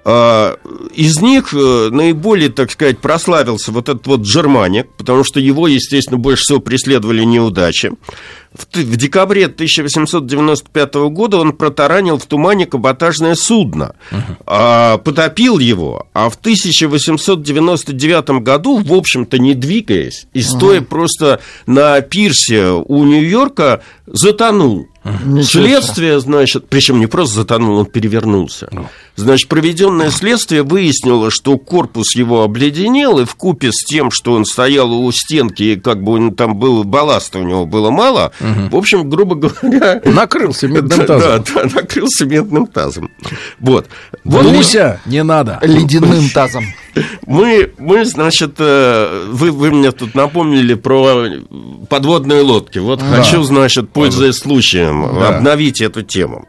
А, 0.06 0.58
Из 0.94 1.18
них 1.20 1.54
э, 1.54 1.88
наиболее, 1.90 2.50
так 2.50 2.70
сказать, 2.70 2.98
прославился 2.98 3.72
вот 3.72 3.88
этот 3.88 4.06
вот 4.06 4.20
Джерманик, 4.20 4.88
потому 4.98 5.24
что 5.24 5.40
его, 5.40 5.66
естественно, 5.66 6.18
больше 6.18 6.42
всего 6.42 6.60
преследовали 6.60 7.24
неудачи. 7.24 7.92
В, 8.54 8.96
декабре 8.96 9.46
1895 9.46 10.94
года 11.10 11.38
он 11.38 11.54
протаранил 11.54 12.18
в 12.18 12.26
тумане 12.26 12.66
каботажное 12.66 13.34
судно, 13.34 13.96
а, 14.46 14.98
потопил 14.98 15.58
его, 15.58 16.06
а 16.12 16.28
в 16.28 16.36
1899 16.36 18.42
году, 18.42 18.78
в 18.78 18.92
общем-то, 18.92 19.38
не 19.38 19.54
двигаясь, 19.54 20.26
и 20.34 20.42
стоя 20.42 20.82
просто 20.82 21.40
на 21.66 22.00
пирсе 22.02 22.68
у 22.68 23.04
Нью-Йорка, 23.04 23.82
затонул. 24.06 24.86
Себе. 25.04 25.42
Следствие, 25.42 26.18
значит, 26.18 26.66
причем 26.68 26.98
не 26.98 27.06
просто 27.06 27.36
затонул, 27.36 27.78
он 27.78 27.86
перевернулся. 27.86 28.68
Значит, 29.16 29.48
проведенное 29.48 30.10
следствие 30.10 30.64
выяснило, 30.64 31.30
что 31.30 31.56
корпус 31.56 32.16
его 32.16 32.42
обледенел, 32.42 33.20
и 33.20 33.24
в 33.24 33.34
купе 33.36 33.70
с 33.70 33.84
тем, 33.84 34.10
что 34.10 34.32
он 34.32 34.44
стоял 34.44 34.92
у 34.92 35.10
стенки, 35.12 35.62
и 35.62 35.76
как 35.76 36.02
бы 36.02 36.12
он 36.14 36.34
там 36.34 36.56
был, 36.56 36.82
балласта 36.82 37.38
у 37.38 37.42
него 37.44 37.64
было 37.64 37.90
мало, 37.90 38.32
в 38.40 38.74
общем, 38.76 39.08
грубо 39.08 39.36
говоря... 39.36 40.00
Накрылся 40.04 40.66
медным 40.68 40.98
Да, 40.98 41.06
тазом. 41.06 41.44
да, 41.54 41.62
накрылся 41.74 42.26
медным 42.26 42.66
тазом. 42.66 43.10
Вот. 43.60 43.86
Вот 44.24 44.46
Буся, 44.46 45.00
не 45.06 45.22
надо. 45.22 45.60
Ледяным 45.62 46.28
тазом. 46.30 46.64
мы, 47.26 47.72
мы, 47.78 48.04
значит, 48.04 48.54
э, 48.58 49.28
вы, 49.30 49.52
вы 49.52 49.70
мне 49.70 49.92
тут 49.92 50.14
напомнили 50.14 50.74
про 50.74 51.24
подводные 51.88 52.42
лодки. 52.42 52.78
Вот 52.78 53.00
хочу, 53.00 53.42
значит, 53.44 53.90
пользуясь 53.90 54.36
случаем, 54.38 55.08
Да. 55.20 55.36
обновить 55.36 55.80
эту 55.80 56.02
тему. 56.02 56.48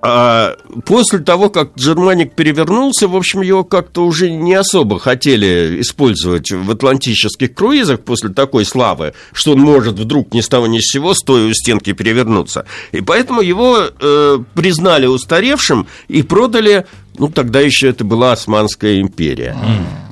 А 0.00 0.56
после 0.86 1.18
того, 1.18 1.50
как 1.50 1.70
Джерманик 1.76 2.34
перевернулся, 2.34 3.08
в 3.08 3.16
общем, 3.16 3.42
его 3.42 3.64
как-то 3.64 4.04
уже 4.04 4.30
не 4.30 4.54
особо 4.54 5.00
хотели 5.00 5.80
использовать 5.80 6.52
в 6.52 6.70
атлантических 6.70 7.52
круизах 7.52 8.00
после 8.00 8.28
такой 8.28 8.64
славы, 8.64 9.14
что 9.32 9.52
он 9.52 9.60
может 9.60 9.98
вдруг 9.98 10.32
ни 10.32 10.40
с 10.40 10.48
того 10.48 10.68
ни 10.68 10.78
с 10.78 10.92
сего, 10.92 11.14
стоя 11.14 11.48
у 11.48 11.52
стенки, 11.52 11.92
перевернуться. 11.92 12.64
И 12.92 13.00
поэтому 13.00 13.40
его 13.40 13.78
э, 14.00 14.38
признали 14.54 15.06
устаревшим 15.06 15.88
и 16.06 16.22
продали, 16.22 16.86
ну, 17.18 17.28
тогда 17.28 17.58
еще 17.58 17.88
это 17.88 18.04
была 18.04 18.32
Османская 18.32 19.00
империя. 19.00 19.56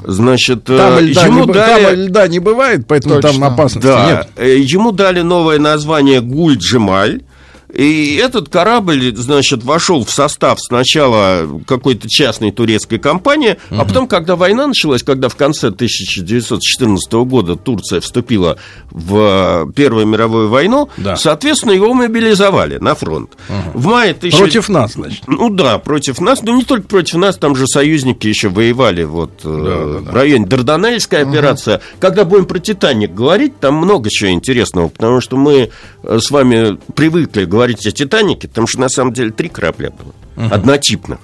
Значит, 0.02 0.68
э, 0.68 0.76
Там 0.76 0.98
льда, 0.98 1.26
ему 1.26 1.44
не, 1.44 1.52
дали... 1.52 1.84
там 1.84 1.94
льда 1.94 2.28
не 2.28 2.38
бывает, 2.40 2.86
поэтому 2.88 3.20
там 3.20 3.32
Точно. 3.32 3.46
опасности 3.46 3.86
Да, 3.86 4.06
нет. 4.06 4.28
э, 4.36 4.58
ему 4.58 4.90
дали 4.90 5.20
новое 5.20 5.60
название 5.60 6.20
Гуль-Джемаль. 6.20 7.22
И 7.74 8.16
этот 8.22 8.48
корабль, 8.48 9.12
значит, 9.16 9.64
вошел 9.64 10.04
в 10.04 10.10
состав 10.10 10.58
сначала 10.60 11.46
какой-то 11.66 12.08
частной 12.08 12.52
турецкой 12.52 12.98
компании, 12.98 13.56
а 13.70 13.84
потом, 13.84 14.06
когда 14.06 14.36
война 14.36 14.68
началась, 14.68 15.02
когда 15.02 15.28
в 15.28 15.36
конце 15.36 15.68
1914 15.68 17.12
года 17.24 17.56
Турция 17.56 18.00
вступила 18.00 18.56
в 18.90 19.66
э, 19.68 19.72
Первую 19.74 20.06
мировую 20.06 20.48
войну, 20.48 20.88
Да. 20.96 21.16
соответственно, 21.16 21.72
его 21.72 21.92
мобилизовали 21.92 22.78
на 22.78 22.94
фронт. 22.94 23.32
В 23.74 23.86
мае 23.86 24.12
1000 24.12 24.38
Против 24.38 24.68
нас, 24.68 24.92
значит. 24.92 25.22
ну 25.26 25.50
да, 25.50 25.78
против 25.78 26.20
нас, 26.20 26.42
но 26.42 26.54
не 26.56 26.62
только 26.62 26.86
против 26.86 27.14
нас, 27.16 27.36
там 27.36 27.56
же 27.56 27.66
союзники 27.66 28.26
еще 28.28 28.48
воевали 28.48 29.02
вот 29.04 29.40
э, 29.44 29.48
в 29.48 30.14
районе 30.14 30.46
Дарданельская 30.46 31.28
операция. 31.28 31.80
Когда 31.98 32.24
будем 32.24 32.46
про 32.46 32.58
Титаник 32.60 33.12
говорить, 33.12 33.58
там 33.58 33.74
много 33.74 34.08
чего 34.08 34.30
интересного, 34.30 34.88
потому 34.88 35.20
что 35.20 35.36
мы 35.36 35.70
э, 36.04 36.18
с 36.20 36.30
вами 36.30 36.78
привыкли 36.94 37.44
говорить 37.44 37.55
о 37.86 37.90
Титанике, 37.92 38.48
потому 38.48 38.66
что 38.66 38.80
на 38.80 38.88
самом 38.88 39.12
деле 39.12 39.30
три 39.30 39.48
корабля 39.48 39.90
было, 39.90 40.50
однотипных. 40.50 41.18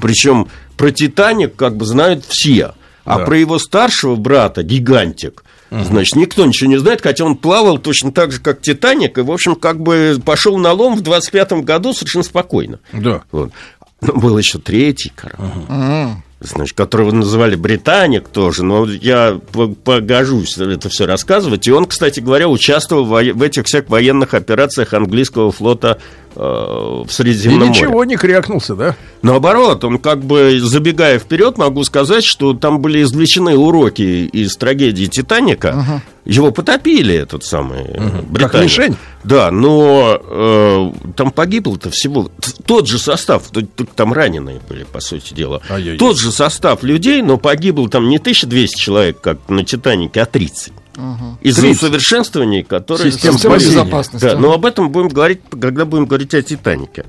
Причем 0.00 0.48
про 0.76 0.90
Титаник 0.90 1.56
как 1.56 1.76
бы 1.76 1.84
знают 1.84 2.24
все, 2.26 2.74
а 3.04 3.18
Да. 3.18 3.24
про 3.24 3.38
его 3.38 3.58
старшего 3.58 4.16
брата, 4.16 4.62
гигантик, 4.62 5.44
Значит, 5.70 6.14
никто 6.14 6.46
ничего 6.46 6.70
не 6.70 6.76
знает, 6.76 7.00
хотя 7.02 7.24
он 7.24 7.34
плавал 7.36 7.78
точно 7.78 8.12
так 8.12 8.30
же, 8.30 8.38
как 8.40 8.60
Титаник, 8.60 9.18
и, 9.18 9.22
в 9.22 9.30
общем, 9.32 9.56
как 9.56 9.80
бы 9.80 10.20
пошел 10.24 10.56
на 10.56 10.70
лом 10.72 10.94
в 10.96 11.02
25-м 11.02 11.62
году 11.62 11.92
совершенно 11.92 12.22
спокойно. 12.22 12.78
Да. 12.92 13.22
Вот. 13.32 13.50
Но 14.00 14.12
был 14.12 14.38
еще 14.38 14.58
третий 14.58 15.10
корабль, 15.16 16.12
значит, 16.46 16.76
которого 16.76 17.10
называли 17.10 17.56
Британик 17.56 18.28
тоже, 18.28 18.64
но 18.64 18.86
я 18.86 19.38
по- 19.52 19.68
погожусь 19.68 20.56
это 20.58 20.88
все 20.88 21.06
рассказывать. 21.06 21.66
И 21.66 21.72
он, 21.72 21.86
кстати 21.86 22.20
говоря, 22.20 22.48
участвовал 22.48 23.04
в 23.04 23.08
во- 23.08 23.22
в 23.22 23.42
этих 23.42 23.64
всех 23.66 23.88
военных 23.88 24.34
операциях 24.34 24.94
английского 24.94 25.50
флота 25.52 25.98
э, 26.34 26.40
в 26.40 27.06
И 27.08 27.12
Средиземном 27.12 27.60
море. 27.60 27.70
ничего 27.70 28.04
не 28.04 28.16
крякнулся, 28.16 28.74
да? 28.74 28.96
Наоборот, 29.22 29.84
он 29.84 29.98
как 29.98 30.22
бы, 30.24 30.58
забегая 30.60 31.18
вперед, 31.18 31.56
могу 31.58 31.84
сказать, 31.84 32.24
что 32.24 32.54
там 32.54 32.80
были 32.80 33.02
извлечены 33.02 33.56
уроки 33.56 34.26
из 34.26 34.56
трагедии 34.56 35.06
Титаника. 35.06 36.02
Его 36.24 36.50
потопили, 36.50 37.14
этот 37.14 37.44
самый 37.44 37.84
Британик. 38.28 38.50
Как 38.52 38.62
мишень? 38.62 38.96
Да, 39.24 39.50
но 39.50 40.18
э, 40.22 40.92
там 41.16 41.30
погибло-то 41.30 41.90
всего... 41.90 42.30
Тот 42.66 42.88
же 42.88 42.98
состав, 42.98 43.44
там 43.94 44.12
раненые 44.12 44.60
были, 44.68 44.84
по 44.84 45.00
сути 45.00 45.34
дела. 45.34 45.60
Ай-яй-яй. 45.68 45.98
Тот 45.98 46.18
же 46.18 46.32
состав 46.32 46.82
людей, 46.82 47.20
но 47.22 47.36
погибло 47.38 47.88
там 47.88 48.08
не 48.08 48.16
1200 48.16 48.76
человек, 48.78 49.20
как 49.20 49.38
на 49.48 49.64
Титанике, 49.64 50.22
а 50.22 50.26
30. 50.26 50.72
Из-за 51.40 51.60
30. 51.62 51.82
усовершенствований, 51.82 52.62
которые... 52.62 53.10
Систем 53.12 53.34
Система 53.34 53.58
спасения. 53.58 53.82
безопасности. 53.82 54.24
Да, 54.26 54.38
но 54.38 54.52
об 54.52 54.64
этом 54.64 54.90
будем 54.90 55.08
говорить, 55.08 55.40
когда 55.60 55.84
будем 55.84 56.06
говорить 56.06 56.34
о 56.34 56.42
Титанике. 56.42 57.04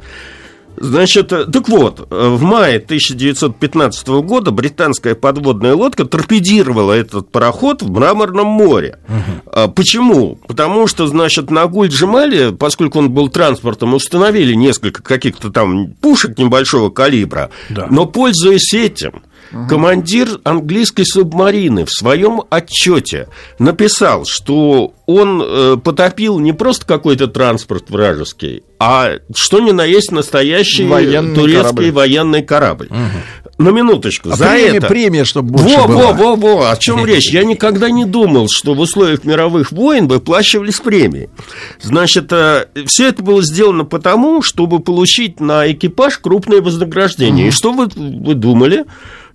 Значит, 0.78 1.32
э, 1.32 1.46
так 1.46 1.70
вот, 1.70 2.06
э, 2.10 2.30
в 2.36 2.42
мае 2.42 2.80
1915 2.80 4.22
года 4.22 4.52
британская 4.52 5.16
подводная 5.16 5.74
лодка 5.74 6.04
торпедировала 6.04 6.92
этот 6.92 7.32
пароход 7.32 7.82
в 7.82 7.90
Мраморном 7.92 8.48
море. 8.48 9.00
А 9.46 9.70
Почему? 9.70 10.38
Потому 10.48 10.88
что, 10.88 11.08
значит, 11.08 11.50
на 11.50 11.66
Гуль-Джемале, 11.68 12.52
поскольку 12.52 13.00
он 13.00 13.10
был 13.12 13.30
транспортом, 13.30 13.94
установили 13.94 14.54
несколько 14.54 15.02
каких-то 15.02 15.50
там 15.50 15.94
пушек 16.02 16.38
небольшого 16.38 16.90
калибра, 16.90 17.52
Да. 17.70 17.88
но, 17.90 18.06
пользуясь 18.06 18.74
этим, 18.74 19.24
командир 19.70 20.28
английской 20.44 21.04
субмарины 21.04 21.86
в 21.86 21.92
своем 21.92 22.42
отчете 22.50 23.28
написал, 23.60 24.26
что 24.26 24.94
он 25.06 25.42
э, 25.42 25.78
потопил 25.84 26.40
не 26.40 26.52
просто 26.54 26.86
какой-то 26.86 27.28
транспорт 27.28 27.90
вражеский, 27.90 28.64
а 28.80 29.12
что 29.36 29.60
ни 29.60 29.72
на 29.72 29.86
есть 29.86 30.12
настоящий 30.12 30.86
Военный 30.86 31.36
турецкий 31.36 31.62
корабль. 31.62 31.92
военный 31.92 32.44
корабль. 32.44 32.90
На 33.58 33.70
минуточку. 33.70 34.32
А 34.32 34.36
за 34.36 34.50
премия, 34.50 34.78
это... 34.78 34.88
премия, 34.88 35.24
чтобы 35.24 35.52
больше 35.54 35.78
Во, 35.78 35.88
было. 35.88 35.98
во, 36.12 36.14
во, 36.14 36.36
во, 36.36 36.72
о 36.72 36.76
чем 36.76 37.06
речь? 37.06 37.32
Я 37.32 37.46
никогда 37.46 37.90
не 37.90 38.04
думал, 38.04 38.48
что 38.50 38.74
в 38.74 38.80
условиях 38.80 39.24
мировых 39.24 39.72
войн 39.72 40.10
выплачивались 40.10 40.82
премии. 40.82 41.30
Значит, 41.82 42.34
все 42.86 43.08
это 43.08 43.24
было 43.24 43.42
сделано 43.42 43.86
потому, 43.86 44.42
чтобы 44.42 44.80
получить 44.80 45.40
на 45.40 45.72
экипаж 45.72 46.18
крупное 46.18 46.62
вознаграждение. 46.62 47.48
И 47.48 47.52
что 47.52 47.72
вы, 47.72 47.88
вы 47.96 48.34
думали? 48.34 48.86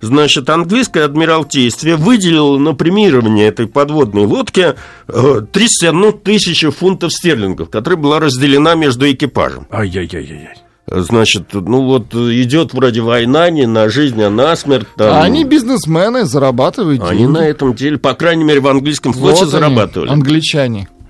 Значит, 0.01 0.49
английское 0.49 1.05
адмиралтейство 1.05 1.95
выделило 1.95 2.57
на 2.57 2.73
премирование 2.73 3.47
этой 3.47 3.67
подводной 3.67 4.25
лодки 4.25 4.73
э, 5.07 5.41
31 5.51 6.13
тысячу 6.19 6.71
фунтов 6.71 7.13
стерлингов, 7.13 7.69
которая 7.69 7.99
была 7.99 8.19
разделена 8.19 8.75
между 8.75 9.09
экипажем. 9.09 9.67
Ай-яй-яй-яй. 9.71 10.55
Значит, 10.87 11.53
ну 11.53 11.83
вот 11.83 12.13
идет 12.13 12.73
вроде 12.73 13.01
война 13.01 13.49
не 13.49 13.65
на 13.65 13.87
жизнь, 13.89 14.21
а 14.21 14.29
на 14.29 14.55
смерть. 14.55 14.87
там. 14.97 15.13
А 15.13 15.21
они 15.21 15.45
бизнесмены, 15.45 16.25
зарабатывают 16.25 17.01
Они 17.03 17.19
деньги. 17.19 17.31
на 17.31 17.47
этом 17.47 17.75
деле, 17.75 17.97
по 17.97 18.13
крайней 18.13 18.43
мере, 18.43 18.59
в 18.59 18.67
английском 18.67 19.13
флоте 19.13 19.35
Вот 19.35 19.41
они, 19.43 19.51
зарабатывали. 19.51 20.09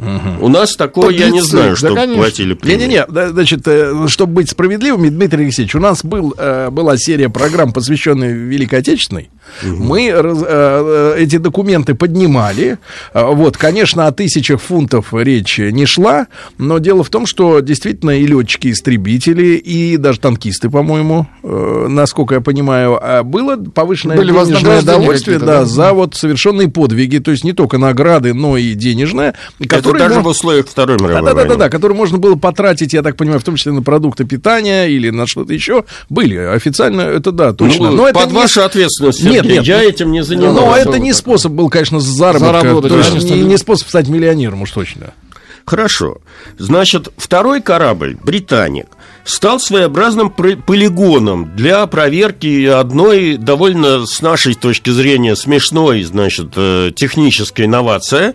Англичане. 0.01 0.37
У 0.41 0.47
нас 0.49 0.75
такого 0.75 1.09
я 1.09 1.25
не 1.25 1.39
Подлецы, 1.39 1.47
знаю, 1.49 1.69
да, 1.71 1.75
что 1.75 1.95
конечно. 1.95 2.21
платили 2.21 2.53
премии. 2.53 2.77
Не-не-не, 2.77 3.05
да, 3.07 3.29
значит, 3.29 3.61
э, 3.65 4.07
чтобы 4.07 4.33
быть 4.33 4.49
справедливыми, 4.49 5.09
Дмитрий 5.09 5.43
Алексеевич, 5.45 5.75
у 5.75 5.79
нас 5.79 6.03
был, 6.03 6.33
э, 6.37 6.69
была 6.71 6.97
серия 6.97 7.29
программ, 7.29 7.73
посвященная 7.73 8.31
Великой 8.33 8.79
Отечественной. 8.79 9.29
Мы 9.63 10.11
раз- 10.11 10.43
э, 10.47 11.15
эти 11.17 11.37
документы 11.37 11.93
поднимали. 11.93 12.77
Вот, 13.13 13.57
конечно, 13.57 14.07
о 14.07 14.11
тысячах 14.11 14.61
фунтов 14.61 15.13
речь 15.13 15.57
не 15.57 15.85
шла, 15.85 16.27
но 16.57 16.77
дело 16.77 17.03
в 17.03 17.09
том, 17.09 17.25
что 17.25 17.59
действительно 17.59 18.11
и 18.11 18.25
летчики-истребители, 18.27 19.55
и 19.55 19.97
даже 19.97 20.19
танкисты, 20.19 20.69
по-моему, 20.69 21.27
насколько 21.43 22.35
я 22.35 22.41
понимаю, 22.41 22.99
было 23.25 23.57
повышенное 23.57 24.17
Были 24.17 24.31
денежное 24.31 24.81
удовольствие 24.81 25.39
да, 25.39 25.45
да? 25.45 25.65
за 25.65 25.93
вот 25.93 26.15
совершенные 26.15 26.69
подвиги, 26.69 27.17
то 27.17 27.31
есть 27.31 27.43
не 27.43 27.53
только 27.53 27.77
награды, 27.77 28.33
но 28.33 28.57
и 28.57 28.73
денежное. 28.73 29.35
Это 29.59 29.90
которые 29.91 30.09
даже 30.09 30.19
мож- 30.22 30.23
в 30.23 30.27
условиях 30.27 30.68
Второй 30.68 30.97
мировой 30.97 31.15
да, 31.15 31.22
да, 31.22 31.34
да, 31.34 31.41
войны. 31.41 31.55
да, 31.57 31.69
который 31.69 31.93
можно 31.93 32.18
было 32.18 32.35
потратить, 32.35 32.93
я 32.93 33.01
так 33.01 33.15
понимаю, 33.18 33.39
в 33.39 33.43
том 33.43 33.55
числе 33.55 33.72
на 33.72 33.81
продукты 33.81 34.26
питания 34.26 34.88
или 34.88 35.09
на 35.09 35.27
что-то 35.27 35.53
еще. 35.53 35.85
Были 36.09 36.38
официально, 36.38 37.01
это 37.01 37.31
да, 37.31 37.53
точно. 37.53 37.89
Ну, 37.91 37.97
но 37.97 38.07
это 38.07 38.19
под 38.19 38.31
не- 38.31 38.35
вашу 38.38 38.63
ответственность, 38.63 39.23
Нет, 39.23 39.45
нет, 39.45 39.63
я 39.63 39.77
ну, 39.77 39.84
этим 39.84 40.11
не 40.11 40.23
занимался. 40.23 40.61
Но 40.61 40.76
это 40.76 40.99
не 40.99 41.13
способ 41.13 41.51
был, 41.51 41.69
конечно, 41.69 41.99
заработка. 41.99 42.61
Заработать, 42.61 42.91
то 42.91 42.97
есть 42.97 43.09
конечно. 43.09 43.34
не, 43.34 43.41
не 43.41 43.57
способ 43.57 43.88
стать 43.88 44.07
миллионером, 44.07 44.61
уж 44.61 44.72
точно. 44.72 45.13
Хорошо. 45.65 46.18
Значит, 46.57 47.09
второй 47.18 47.61
корабль, 47.61 48.18
«Британик», 48.23 48.88
стал 49.23 49.60
своеобразным 49.60 50.30
полигоном 50.30 51.56
для 51.56 51.85
проверки 51.88 52.65
одной 52.65 53.38
довольно, 53.38 54.06
с 54.06 54.22
нашей 54.22 54.53
точки 54.56 54.89
зрения, 54.89 55.35
смешной, 55.35 56.03
значит, 56.03 56.53
э, 56.56 56.91
технической 56.95 57.65
инновации. 57.65 58.34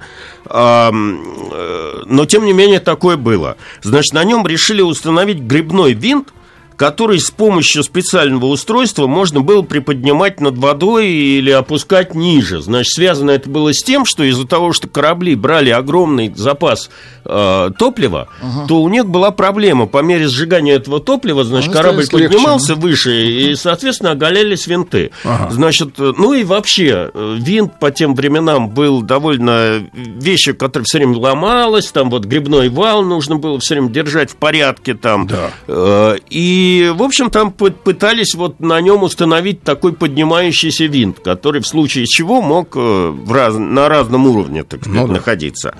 Э, 0.49 0.91
Но, 0.93 2.25
тем 2.27 2.45
не 2.45 2.53
менее, 2.53 2.79
такое 2.79 3.17
было. 3.17 3.57
Значит, 3.83 4.13
на 4.13 4.23
нем 4.23 4.47
решили 4.47 4.81
установить 4.81 5.39
грибной 5.39 5.93
винт, 5.93 6.29
который 6.77 7.19
с 7.19 7.31
помощью 7.31 7.83
специального 7.83 8.47
устройства 8.47 9.07
можно 9.07 9.41
было 9.41 9.63
приподнимать 9.63 10.41
над 10.41 10.59
водой 10.59 11.09
или 11.09 11.51
опускать 11.51 12.15
ниже. 12.15 12.61
Значит, 12.61 12.93
связано 12.93 13.31
это 13.31 13.49
было 13.49 13.73
с 13.73 13.83
тем, 13.83 14.05
что 14.05 14.23
из-за 14.23 14.47
того, 14.47 14.73
что 14.73 14.87
корабли 14.87 15.35
брали 15.35 15.71
огромный 15.71 16.33
запас 16.35 16.91
э, 17.25 17.71
топлива, 17.79 18.29
ага. 18.41 18.67
то 18.69 18.83
у 18.83 18.89
них 18.89 19.07
была 19.07 19.31
проблема. 19.31 19.87
По 19.87 20.03
мере 20.03 20.29
сжигания 20.29 20.75
этого 20.75 21.01
топлива, 21.01 21.45
значит, 21.45 21.69
Они 21.69 21.75
корабль 21.75 22.07
поднимался 22.09 22.73
легче. 22.73 22.83
выше, 22.83 23.27
и, 23.27 23.55
соответственно, 23.55 24.13
оголялись 24.13 24.67
винты. 24.67 25.11
Ага. 25.25 25.51
Значит, 25.51 25.99
ну 25.99 26.35
и 26.35 26.45
вообще, 26.45 27.11
э, 27.13 27.37
винт 27.39 27.79
по 27.79 27.91
тем 27.91 28.15
временам 28.15 28.69
был 28.69 29.03
довольно 29.03 29.87
вещью, 29.95 30.55
которая 30.57 30.85
все 30.85 30.99
время 30.99 31.17
ломалась, 31.17 31.91
там 31.91 32.11
вот 32.11 32.25
грибной 32.25 32.69
вал 32.69 33.03
нужно 33.03 33.37
было 33.37 33.59
все 33.61 33.75
время 33.75 33.89
держать 33.89 34.31
в 34.31 34.37
порядке 34.37 34.95
там. 34.95 35.27
Да. 35.27 35.51
Э, 35.67 36.17
и, 36.29 36.66
в 36.95 37.03
общем, 37.03 37.31
там 37.31 37.53
пытались 37.53 38.35
вот 38.35 38.61
на 38.61 38.81
нем 38.81 39.03
установить 39.03 39.63
такой 39.63 39.93
поднимающийся 39.93 40.87
винт, 40.87 41.21
который 41.21 41.61
в 41.61 41.67
случае 41.67 42.07
чего 42.07 42.41
мог 42.41 42.77
э, 42.77 42.81
в 42.81 43.33
раз, 43.33 43.57
на 43.57 43.89
разном 43.89 44.27
уровне, 44.27 44.63
так 44.63 44.81
сказать, 44.81 45.01
ну, 45.01 45.07
да. 45.09 45.15
находиться. 45.15 45.75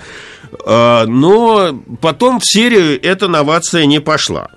Э, 0.65 1.05
но 1.07 1.79
потом 2.01 2.41
в 2.41 2.45
серию 2.45 3.01
эта 3.03 3.29
новация 3.29 3.87
не 3.87 4.01
пошла. 4.01 4.51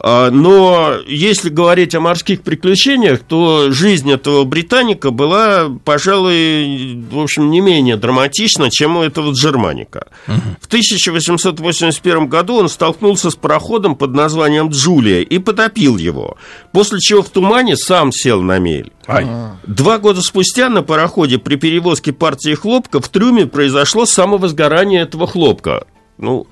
А, 0.00 0.30
но 0.30 0.94
если 1.06 1.48
говорить 1.48 1.94
о 1.94 2.00
морских 2.00 2.42
приключениях, 2.42 3.20
то 3.20 3.70
жизнь 3.70 4.10
этого 4.10 4.44
британика 4.44 5.10
была, 5.10 5.68
пожалуй, 5.84 7.02
в 7.10 7.18
общем, 7.18 7.50
не 7.50 7.60
менее 7.60 7.96
драматична, 7.96 8.70
чем 8.70 8.96
у 8.96 9.02
этого 9.02 9.32
джерманика. 9.32 10.08
Угу. 10.28 10.40
В 10.60 10.66
1881 10.66 12.26
году 12.28 12.56
он 12.56 12.68
столкнулся 12.68 13.30
с 13.30 13.36
пароходом 13.36 13.96
под 13.96 14.12
названием 14.12 14.68
«Джулия» 14.68 15.20
и 15.20 15.38
потопил 15.38 15.96
его, 15.96 16.36
после 16.72 17.00
чего 17.00 17.22
в 17.22 17.28
тумане 17.28 17.76
сам 17.76 18.12
сел 18.12 18.42
на 18.42 18.58
мель. 18.58 18.92
Ай. 19.08 19.26
Два 19.66 19.98
года 19.98 20.20
спустя 20.20 20.68
на 20.68 20.82
пароходе 20.82 21.38
при 21.38 21.56
перевозке 21.56 22.12
партии 22.12 22.54
хлопка 22.54 23.00
в 23.00 23.08
трюме 23.08 23.46
произошло 23.46 24.04
самовозгорание 24.04 25.02
этого 25.02 25.26
хлопка. 25.26 25.86
Ну, 26.18 26.46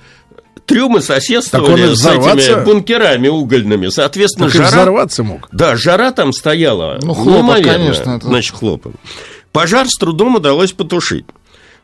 трюмы 0.67 1.01
соседствовали 1.01 1.95
с 1.95 2.05
этими 2.05 2.65
бункерами 2.65 3.29
угольными. 3.29 3.89
Соответственно, 3.89 4.49
так 4.49 4.57
жара... 4.57 4.69
взорваться 4.69 5.23
мог. 5.23 5.49
Да, 5.53 5.77
жара 5.77 6.11
там 6.13 6.33
стояла. 6.33 6.99
Ну, 7.03 7.15
хлопок, 7.15 7.63
конечно. 7.63 8.17
Это... 8.17 8.27
Значит, 8.27 8.55
хлопок. 8.57 8.95
Пожар 9.53 9.89
с 9.89 9.97
трудом 9.99 10.37
удалось 10.37 10.73
потушить. 10.73 11.27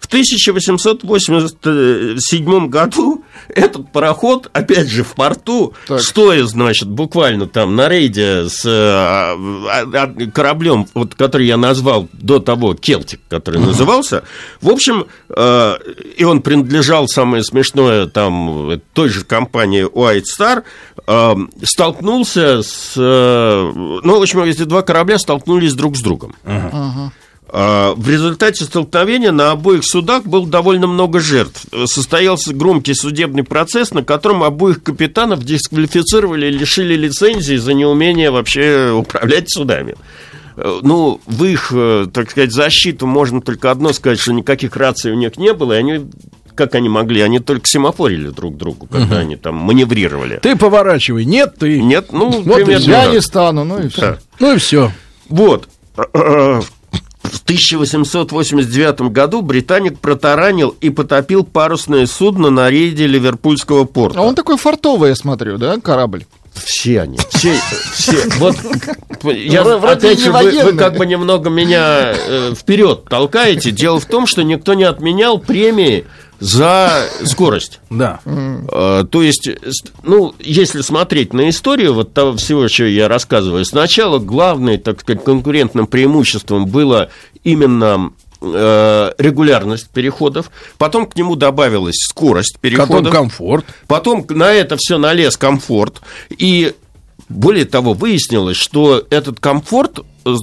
В 0.01 0.07
1887 0.07 2.69
году 2.69 3.25
этот 3.49 3.93
пароход, 3.93 4.49
опять 4.53 4.89
же, 4.89 5.05
в 5.05 5.15
порту, 5.15 5.75
так. 5.87 6.01
стоя, 6.01 6.43
значит, 6.45 6.89
буквально 6.89 7.47
там 7.47 7.77
на 7.77 7.89
рейде 7.89 8.49
с 8.49 8.65
а, 8.67 9.37
а, 9.37 9.87
кораблем, 10.33 10.89
вот, 10.95 11.15
который 11.15 11.47
я 11.47 11.59
назвал 11.59 12.09
до 12.13 12.41
того, 12.41 12.75
Келтик, 12.75 13.21
который 13.29 13.61
назывался, 13.61 14.25
в 14.63 14.71
общем, 14.71 15.07
э, 15.29 15.77
и 16.17 16.25
он 16.25 16.43
принадлежал, 16.43 17.07
самое 17.07 17.45
смешное, 17.45 18.07
там, 18.07 18.81
той 18.95 19.11
же 19.11 19.25
компании 19.25 19.85
White 19.85 20.25
Star, 20.25 20.65
э, 21.07 21.35
столкнулся 21.63 22.63
с... 22.63 22.95
Э, 22.97 23.71
ну, 23.75 24.19
в 24.19 24.23
общем, 24.23 24.41
эти 24.41 24.65
два 24.65 24.81
корабля 24.83 25.19
столкнулись 25.19 25.75
друг 25.75 25.97
с 25.97 26.01
другом. 26.01 26.35
Uh-huh. 26.45 27.11
А, 27.53 27.95
в 27.95 28.09
результате 28.09 28.65
столкновения 28.65 29.33
на 29.33 29.51
обоих 29.51 29.85
судах 29.85 30.25
было 30.25 30.47
довольно 30.47 30.87
много 30.87 31.21
жертв. 31.21 31.67
Состоялся 31.87 32.55
громкий 32.55 32.95
судебный 32.95 33.43
процесс, 33.43 33.93
на 33.93 34.05
котором 34.05 34.45
обоих 34.45 34.83
капитанов 34.83 35.45
дисквалифицировали 35.45 36.47
и 36.47 36.51
лишили 36.51 36.95
лицензии 36.95 37.57
за 37.57 37.75
неумение 37.75 38.31
вообще 38.31 38.93
управлять 38.93 39.51
судами. 39.51 39.97
Ну, 40.57 41.21
в 41.27 41.45
их, 41.45 41.73
э, 41.73 42.07
так 42.13 42.31
сказать, 42.31 42.53
защиту 42.53 43.07
можно 43.07 43.41
только 43.41 43.71
одно 43.71 43.93
сказать, 43.95 44.19
что 44.19 44.33
никаких 44.33 44.77
раций 44.77 45.11
у 45.11 45.15
них 45.15 45.39
не 45.39 45.55
было, 45.55 45.73
и 45.73 45.77
они 45.77 46.01
как 46.55 46.75
они 46.75 46.91
могли? 46.91 47.23
Они 47.23 47.39
только 47.39 47.67
семафорили 47.67 48.29
друг 48.29 48.59
другу, 48.59 48.87
когда 48.87 49.15
угу. 49.15 49.21
они 49.23 49.37
там 49.37 49.55
маневрировали. 49.55 50.41
Ты 50.43 50.57
поворачивай. 50.57 51.25
Нет, 51.25 51.55
ты. 51.59 51.81
Нет, 51.81 52.13
ну, 52.13 52.43
вот 52.43 52.55
примерно. 52.55 52.85
Я 52.85 53.07
не 53.07 53.23
стану, 53.23 53.65
ну 53.65 53.79
и 53.79 53.89
все. 53.89 54.01
Да. 54.01 54.19
Ну 54.41 54.55
и 54.55 54.59
все. 54.59 54.93
Вот. 55.31 55.69
В 57.31 57.43
1889 57.43 59.13
году 59.13 59.41
британик 59.41 59.99
протаранил 59.99 60.75
и 60.81 60.91
потопил 60.91 61.45
парусное 61.45 62.07
судно 62.07 62.51
на 62.51 62.69
рейде 62.69 63.07
Ливерпульского 63.07 63.85
порта. 63.85 64.19
А 64.19 64.23
он 64.23 64.35
такой 64.35 64.57
фартовый, 64.57 65.11
я 65.11 65.15
смотрю, 65.15 65.57
да, 65.57 65.79
корабль? 65.79 66.25
Все 66.65 67.03
они, 67.03 67.19
все, 67.31 67.55
все. 67.95 68.17
Вот 68.41 68.57
я, 69.35 69.63
опять 69.63 70.21
же, 70.21 70.33
вы, 70.33 70.51
вы 70.65 70.73
как 70.75 70.97
бы 70.97 71.05
немного 71.05 71.51
меня 71.51 72.15
э, 72.15 72.55
вперед 72.55 73.05
толкаете. 73.09 73.71
Дело 73.71 74.01
в 74.01 74.07
том, 74.07 74.27
что 74.27 74.43
никто 74.43 74.75
не 74.75 74.85
отменял 74.85 75.39
премии 75.39 76.07
за 76.41 77.07
скорость. 77.25 77.81
Да. 77.91 78.21
А, 78.25 79.05
то 79.05 79.23
есть, 79.23 79.49
ну, 80.03 80.35
если 80.41 80.81
смотреть 80.81 81.33
на 81.33 81.51
историю 81.51 81.95
вот 81.95 82.15
того 82.15 82.37
всего, 82.37 82.67
что 82.69 82.85
я 82.85 83.09
рассказываю, 83.09 83.65
сначала 83.65 84.19
главное, 84.19 84.79
так 84.79 85.03
сказать, 85.03 85.23
конкурентным 85.23 85.87
преимуществом 85.87 86.67
было 86.67 87.11
именно 87.45 88.13
регулярность 88.43 89.91
переходов, 89.91 90.51
потом 90.79 91.07
к 91.07 91.15
нему 91.17 91.37
добавилась 91.37 91.97
скорость 91.97 92.59
переходов. 92.59 93.05
Потом 93.05 93.13
комфорт. 93.13 93.67
Потом 93.87 94.27
на 94.31 94.51
это 94.53 94.77
все 94.79 94.97
налез 94.97 95.37
комфорт. 95.37 96.01
И 96.31 96.75
более 97.31 97.65
того, 97.65 97.95
выяснилось, 97.95 98.57
что 98.57 99.07
этот 99.09 99.39
комфорт, 99.39 100.01
э, 100.25 100.35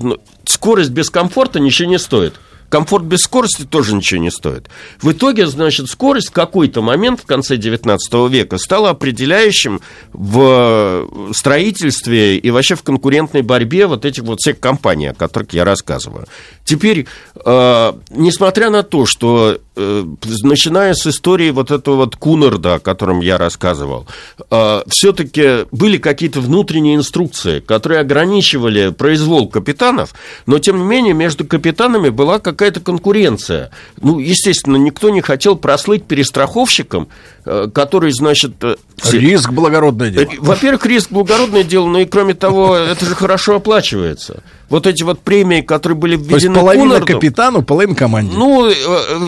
скорость 0.45 0.91
без 0.91 1.09
комфорта 1.09 1.59
ничего 1.59 1.89
не 1.89 1.99
стоит. 1.99 2.35
Комфорт 2.69 3.05
без 3.05 3.19
скорости 3.19 3.63
тоже 3.63 3.95
ничего 3.95 4.19
не 4.19 4.31
стоит. 4.31 4.69
В 5.01 5.11
итоге, 5.11 5.47
значит, 5.47 5.87
скорость 5.87 6.29
в 6.29 6.33
какой-то 6.33 6.81
момент 6.81 7.21
в 7.21 7.25
конце 7.25 7.55
XIX 7.55 7.97
века 8.29 8.57
стала 8.57 8.89
определяющим 8.89 9.79
в 10.13 11.07
строительстве 11.33 12.37
и 12.37 12.51
вообще 12.51 12.75
в 12.75 12.83
конкурентной 12.83 13.41
борьбе 13.41 13.87
вот 13.87 14.03
этих 14.05 14.23
вот 14.23 14.39
всех 14.39 14.59
компаний, 14.59 15.07
о 15.07 15.13
которых 15.13 15.53
я 15.53 15.63
рассказываю. 15.63 16.27
Теперь, 16.65 17.05
э, 17.45 17.93
несмотря 18.09 18.69
на 18.69 18.83
то, 18.83 19.05
что 19.05 19.57
э, 19.77 20.05
начиная 20.43 20.93
с 20.93 21.07
истории 21.07 21.51
вот 21.51 21.71
этого 21.71 21.95
вот 21.95 22.17
Кунарда, 22.17 22.75
о 22.75 22.79
котором 22.79 23.21
я 23.21 23.37
рассказывал, 23.37 24.05
э, 24.51 24.81
все-таки 24.89 25.65
были 25.71 25.97
какие-то 25.97 26.41
внутренние 26.41 26.95
инструкции, 26.95 27.61
которые 27.61 28.01
ограничивали 28.01 28.89
произвол 28.89 29.47
капитанов, 29.47 30.13
но 30.45 30.59
тем 30.59 30.79
не 30.79 30.83
менее 30.83 31.13
между 31.13 31.45
капитанами 31.45 32.09
была 32.09 32.39
какая-то 32.57 32.79
конкуренция. 32.79 33.69
Ну, 34.01 34.19
естественно, 34.19 34.75
никто 34.75 35.09
не 35.09 35.21
хотел 35.21 35.55
прослыть 35.55 36.03
перестраховщиком, 36.03 37.07
э, 37.45 37.69
который, 37.73 38.11
значит... 38.11 38.63
Э, 38.63 38.75
все... 38.97 39.19
Риск 39.19 39.51
благородное 39.51 40.09
дело. 40.09 40.27
Во-первых, 40.39 40.85
риск 40.87 41.11
благородное 41.11 41.63
дело, 41.63 41.87
но 41.87 41.99
и 41.99 42.05
кроме 42.05 42.33
того, 42.33 42.75
это 42.75 43.05
же 43.05 43.15
хорошо 43.15 43.55
оплачивается 43.55 44.43
вот 44.69 44.85
эти 44.85 45.03
вот 45.03 45.19
премии, 45.19 45.61
которые 45.61 45.97
были 45.97 46.15
введены 46.15 46.29
То 46.29 46.35
есть 46.35 46.53
половина 46.53 46.83
Кунарду, 46.85 47.13
капитану, 47.13 47.61
половина 47.61 47.95
команде. 47.95 48.33
Ну, 48.35 48.69
э, 48.69 48.73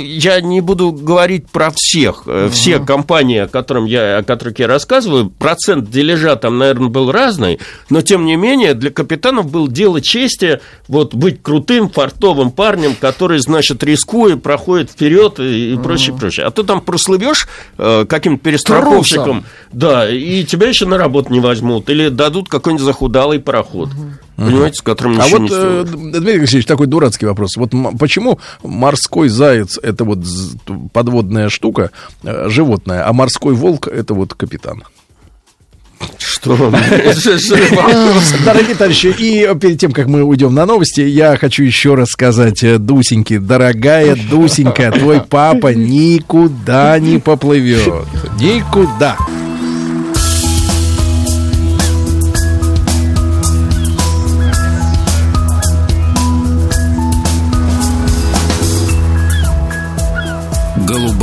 я 0.03 0.41
не 0.41 0.59
буду 0.61 0.91
говорить 0.91 1.49
про 1.49 1.71
всех. 1.73 2.23
Uh-huh. 2.25 2.49
Все 2.49 2.79
компании, 2.79 3.37
о, 3.37 3.47
котором 3.47 3.85
я, 3.85 4.17
о 4.17 4.23
которых 4.23 4.59
я 4.59 4.67
рассказываю, 4.67 5.29
процент 5.29 5.89
дележа 5.89 6.35
там, 6.35 6.57
наверное, 6.57 6.89
был 6.89 7.11
разный, 7.11 7.59
но, 7.89 8.01
тем 8.01 8.25
не 8.25 8.35
менее, 8.35 8.73
для 8.73 8.91
капитанов 8.91 9.49
было 9.49 9.69
дело 9.69 10.01
чести 10.01 10.59
вот 10.87 11.13
быть 11.13 11.41
крутым, 11.41 11.89
фартовым 11.89 12.51
парнем, 12.51 12.95
который, 12.99 13.18
значит, 13.27 13.83
рискуя, 13.83 14.37
проходит 14.37 14.91
вперед 14.91 15.39
и, 15.39 15.73
и 15.73 15.77
прочее, 15.77 16.15
прочее. 16.15 16.45
А 16.45 16.51
то 16.51 16.63
там 16.63 16.81
прослывешь 16.81 17.47
э, 17.77 18.05
каким-то 18.07 18.43
перестраховщиком, 18.43 19.25
Трусом. 19.25 19.45
да, 19.71 20.09
и 20.09 20.43
тебя 20.43 20.67
еще 20.67 20.85
на 20.85 20.97
работу 20.97 21.31
не 21.31 21.39
возьмут, 21.39 21.89
или 21.89 22.09
дадут 22.09 22.49
какой-нибудь 22.49 22.85
захудалый 22.85 23.39
пароход. 23.39 23.89
Uh-huh. 23.89 24.45
Понимаете, 24.45 24.75
с 24.77 24.81
которым 24.81 25.19
а 25.19 25.27
вот, 25.27 25.51
э, 25.51 25.85
Дмитрий 25.85 26.39
Алексеевич, 26.39 26.65
такой 26.65 26.87
дурацкий 26.87 27.25
вопрос. 27.25 27.57
Вот 27.57 27.71
почему 27.99 28.39
морской 28.63 29.27
заяц– 29.27 29.77
это 29.83 30.05
вот 30.05 30.19
подводная 30.93 31.49
штука, 31.49 31.91
э, 32.23 32.47
животное, 32.49 33.07
а 33.07 33.11
морской 33.11 33.53
волк– 33.53 33.87
это 33.89 34.13
вот 34.13 34.33
капитан? 34.33 34.83
Что? 36.17 36.55
Дорогие 38.45 38.75
товарищи, 38.75 39.13
и 39.17 39.47
перед 39.59 39.79
тем, 39.79 39.91
как 39.91 40.07
мы 40.07 40.23
уйдем 40.23 40.53
на 40.53 40.65
новости, 40.65 41.01
я 41.01 41.35
хочу 41.37 41.63
еще 41.63 41.95
раз 41.95 42.09
сказать 42.09 42.63
э, 42.63 42.77
Дусеньке, 42.77 43.39
дорогая 43.39 44.15
Дусенька, 44.29 44.91
твой 44.91 45.21
папа 45.21 45.73
никуда 45.73 46.97
не 46.99 47.19
поплывет. 47.19 47.93
Никуда. 48.39 49.17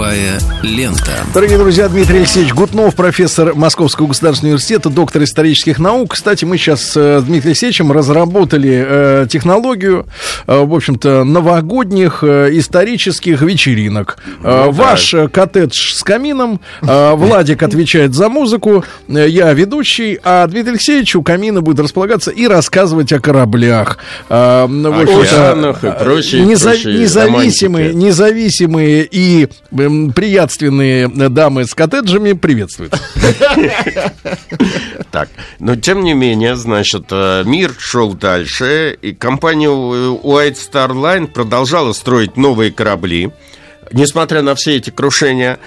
Живая 0.06 0.38
лента. 0.62 1.10
Дорогие 1.34 1.58
друзья, 1.58 1.88
Дмитрий 1.88 2.18
Алексеевич 2.18 2.54
Гутнов, 2.54 2.94
профессор 2.94 3.56
Московского 3.56 4.06
государственного 4.06 4.52
университета, 4.52 4.88
доктор 4.88 5.24
исторических 5.24 5.80
наук. 5.80 6.12
Кстати, 6.14 6.44
мы 6.44 6.58
сейчас 6.58 6.96
э, 6.96 7.18
с 7.20 7.24
Дмитрием 7.24 7.48
Алексеевичем 7.48 7.90
разработали 7.90 8.84
э, 8.86 9.26
технологию, 9.28 10.06
э, 10.46 10.64
в 10.64 10.72
общем-то, 10.74 11.24
новогодних 11.24 12.22
э, 12.22 12.50
исторических 12.52 13.42
вечеринок. 13.42 14.18
Э, 14.44 14.66
ваш 14.70 15.12
э, 15.12 15.26
коттедж 15.28 15.94
с 15.94 16.02
камином, 16.04 16.60
э, 16.82 17.12
Владик 17.14 17.64
отвечает 17.64 18.14
за 18.14 18.28
музыку, 18.28 18.84
э, 19.08 19.26
я 19.28 19.52
ведущий, 19.54 20.20
а 20.22 20.46
Дмитрий 20.46 20.72
Алексеевич 20.72 21.16
у 21.16 21.22
камина 21.22 21.62
будет 21.62 21.80
располагаться 21.80 22.30
и 22.30 22.46
рассказывать 22.46 23.12
о 23.12 23.18
кораблях. 23.18 23.98
Э, 24.28 24.66
в 24.68 24.86
общем-то, 25.00 25.50
Океанах 25.50 25.82
и 25.84 25.90
прочей- 25.90 26.40
неза- 26.44 26.70
прочей 26.74 26.98
независимые, 27.00 27.92
независимые 27.92 29.08
и 29.10 29.48
приятственные 30.14 31.08
дамы 31.08 31.64
с 31.64 31.74
коттеджами 31.74 32.32
приветствуют. 32.32 32.94
Так, 35.10 35.28
но 35.58 35.76
тем 35.76 36.02
не 36.02 36.14
менее, 36.14 36.56
значит, 36.56 37.06
э, 37.10 37.42
мир 37.44 37.74
шел 37.78 38.12
дальше, 38.14 38.96
и 39.00 39.12
компания 39.12 39.68
э, 39.68 39.70
White 39.70 40.56
Star 40.56 40.90
Line 40.90 41.26
продолжала 41.26 41.92
строить 41.92 42.36
новые 42.36 42.70
корабли, 42.70 43.30
несмотря 43.92 44.42
на 44.42 44.54
все 44.54 44.76
эти 44.76 44.90
крушения. 44.90 45.58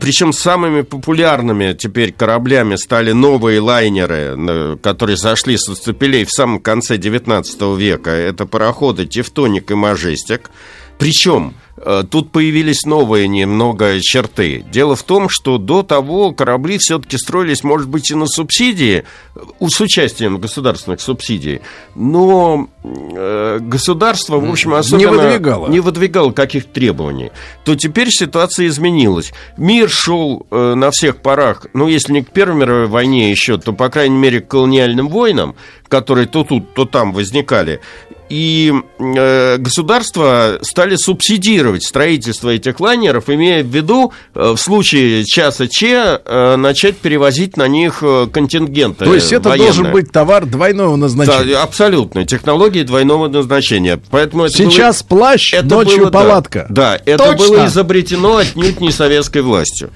Причем 0.00 0.34
самыми 0.34 0.82
популярными 0.82 1.72
теперь 1.72 2.12
кораблями 2.12 2.76
стали 2.76 3.12
новые 3.12 3.60
лайнеры, 3.60 4.34
э, 4.36 4.76
которые 4.82 5.16
зашли 5.16 5.56
со 5.56 5.74
стапелей 5.74 6.24
в 6.24 6.30
самом 6.30 6.60
конце 6.60 6.98
19 6.98 7.76
века. 7.76 8.10
Это 8.10 8.46
пароходы 8.46 9.06
«Тевтоник» 9.06 9.70
и 9.70 9.74
«Мажестик». 9.74 10.50
Причем 10.98 11.54
э, 11.54 11.67
тут 12.10 12.32
появились 12.32 12.84
новые 12.84 13.28
немного 13.28 14.00
черты. 14.00 14.64
Дело 14.70 14.96
в 14.96 15.02
том, 15.02 15.28
что 15.28 15.58
до 15.58 15.82
того 15.82 16.32
корабли 16.32 16.78
все-таки 16.78 17.16
строились, 17.16 17.64
может 17.64 17.88
быть, 17.88 18.10
и 18.10 18.14
на 18.14 18.26
субсидии, 18.26 19.04
э, 19.34 19.40
с 19.66 19.80
участием 19.80 20.38
государственных 20.38 21.00
субсидий, 21.00 21.60
но 21.94 22.68
э, 22.82 23.58
государство, 23.60 24.38
в 24.38 24.50
общем, 24.50 24.74
особенно 24.74 25.28
выдвигало. 25.28 25.68
не 25.68 25.80
выдвигало 25.80 26.32
каких 26.32 26.66
требований, 26.66 27.30
то 27.64 27.74
теперь 27.74 28.08
ситуация 28.10 28.66
изменилась. 28.66 29.32
Мир 29.56 29.88
шел 29.88 30.46
э, 30.50 30.74
на 30.74 30.90
всех 30.90 31.18
парах, 31.18 31.66
ну, 31.74 31.88
если 31.88 32.12
не 32.12 32.22
к 32.22 32.30
Первой 32.30 32.56
мировой 32.56 32.86
войне 32.86 33.30
еще, 33.30 33.58
то, 33.58 33.72
по 33.72 33.88
крайней 33.88 34.16
мере, 34.16 34.40
к 34.40 34.48
колониальным 34.48 35.08
войнам, 35.08 35.54
которые 35.88 36.26
то 36.26 36.44
тут, 36.44 36.74
то 36.74 36.84
там 36.84 37.12
возникали. 37.12 37.80
И 38.28 38.72
э, 38.98 39.56
государства 39.56 40.58
стали 40.62 40.96
субсидировать 40.96 41.82
строительство 41.84 42.50
этих 42.50 42.78
лайнеров, 42.80 43.30
имея 43.30 43.62
в 43.62 43.68
виду 43.68 44.12
э, 44.34 44.52
в 44.54 44.58
случае 44.58 45.24
часа 45.24 45.66
Че 45.66 46.20
э, 46.24 46.56
начать 46.56 46.98
перевозить 46.98 47.56
на 47.56 47.68
них 47.68 48.02
э, 48.02 48.26
контингенты. 48.30 49.06
То 49.06 49.14
есть 49.14 49.32
это 49.32 49.48
военные. 49.48 49.72
должен 49.72 49.92
быть 49.92 50.12
товар 50.12 50.44
двойного 50.44 50.96
назначения. 50.96 51.54
Да, 51.54 51.62
абсолютно. 51.62 52.26
Технологии 52.26 52.82
двойного 52.82 53.28
назначения. 53.28 53.98
Поэтому 54.10 54.44
это 54.44 54.58
было- 54.58 54.70
Сейчас 54.70 55.02
плащ, 55.02 55.54
это 55.54 55.66
ночью 55.66 55.98
было, 55.98 56.10
да. 56.10 56.18
палатка. 56.18 56.66
Да, 56.68 57.00
это 57.06 57.24
Точно. 57.24 57.36
было 57.36 57.66
изобретено 57.66 58.36
отнюдь 58.36 58.80
не 58.80 58.90
советской 58.92 59.40
властью. 59.42 59.90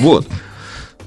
Вот. 0.00 0.26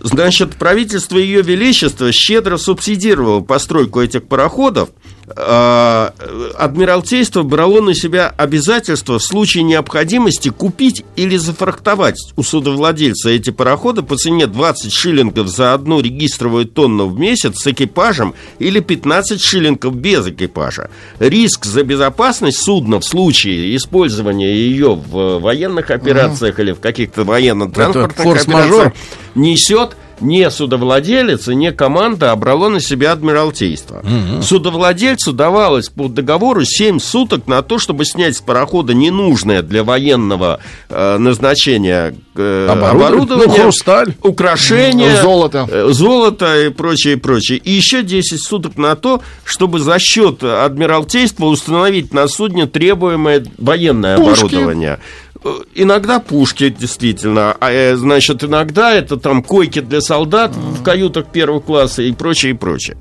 Значит, 0.01 0.55
правительство 0.55 1.17
Ее 1.17 1.41
Величества 1.41 2.11
щедро 2.13 2.55
субсидировало 2.57 3.41
постройку 3.41 4.01
этих 4.01 4.27
пароходов. 4.27 4.89
А, 5.35 6.13
Адмиралтейство 6.57 7.43
брало 7.43 7.81
на 7.81 7.93
себя 7.93 8.33
обязательство 8.35 9.19
в 9.19 9.23
случае 9.23 9.63
необходимости 9.63 10.49
купить 10.49 11.03
или 11.15 11.37
зафрахтовать 11.37 12.33
у 12.35 12.43
судовладельца 12.43 13.29
эти 13.29 13.51
пароходы 13.51 14.01
по 14.01 14.15
цене 14.15 14.47
20 14.47 14.91
шиллингов 14.91 15.47
за 15.47 15.73
одну 15.73 16.01
регистровую 16.01 16.65
тонну 16.65 17.07
в 17.07 17.19
месяц 17.19 17.59
с 17.59 17.67
экипажем 17.67 18.33
или 18.57 18.79
15 18.79 19.41
шиллингов 19.41 19.95
без 19.95 20.27
экипажа. 20.27 20.89
Риск 21.19 21.65
за 21.65 21.83
безопасность 21.83 22.59
судна 22.59 22.99
в 22.99 23.05
случае 23.05 23.75
использования 23.75 24.53
ее 24.53 24.95
в 24.95 25.39
военных 25.39 25.91
операциях 25.91 26.59
или 26.59 26.71
в 26.71 26.79
каких-то 26.79 27.23
военно-транспортных 27.23 28.25
операциях 28.25 28.93
несет 29.35 29.95
не 30.21 30.49
судовладелец 30.51 31.47
и 31.47 31.55
не 31.55 31.71
команда, 31.71 32.31
а 32.31 32.35
брало 32.35 32.69
на 32.69 32.79
себя 32.79 33.11
Адмиралтейство. 33.13 34.03
Судовладельцу 34.41 35.33
давалось 35.33 35.89
по 35.89 36.07
договору 36.07 36.63
7 36.65 36.99
суток 36.99 37.47
на 37.47 37.61
то, 37.61 37.79
чтобы 37.79 38.05
снять 38.05 38.35
с 38.37 38.41
парохода 38.41 38.93
ненужное 38.93 39.61
для 39.61 39.83
военного 39.83 40.59
э, 40.89 41.17
назначения 41.17 42.15
э, 42.35 42.67
Оборудование. 42.69 43.05
оборудование, 43.07 43.57
Ну, 43.57 43.63
хрусталь. 43.63 44.13
украшения, 44.23 45.21
Золото. 45.21 45.67
э, 45.69 45.89
золото 45.91 46.65
и 46.65 46.69
прочее, 46.69 47.17
прочее. 47.17 47.57
И 47.59 47.71
еще 47.71 48.03
10 48.03 48.41
суток 48.41 48.77
на 48.77 48.95
то, 48.95 49.21
чтобы 49.43 49.79
за 49.79 49.99
счет 49.99 50.43
Адмиралтейства 50.43 51.45
установить 51.45 52.13
на 52.13 52.27
судне 52.27 52.65
требуемое 52.65 53.45
военное 53.57 54.17
Пушки. 54.17 54.45
оборудование. 54.45 54.99
Э, 55.43 55.59
Иногда 55.75 56.19
пушки, 56.19 56.69
действительно. 56.69 57.55
А, 57.59 57.71
э, 57.71 57.95
значит, 57.95 58.43
иногда 58.43 58.93
это 58.93 59.17
там 59.17 59.41
койки 59.41 59.79
для 59.79 60.01
солдат 60.01 60.53
в 60.55 60.83
каютах 60.83 61.27
первого 61.27 61.61
класса 61.61 62.01
и 62.01 62.11
прочее, 62.11 62.51
и 62.51 62.55
прочее. 62.55 62.97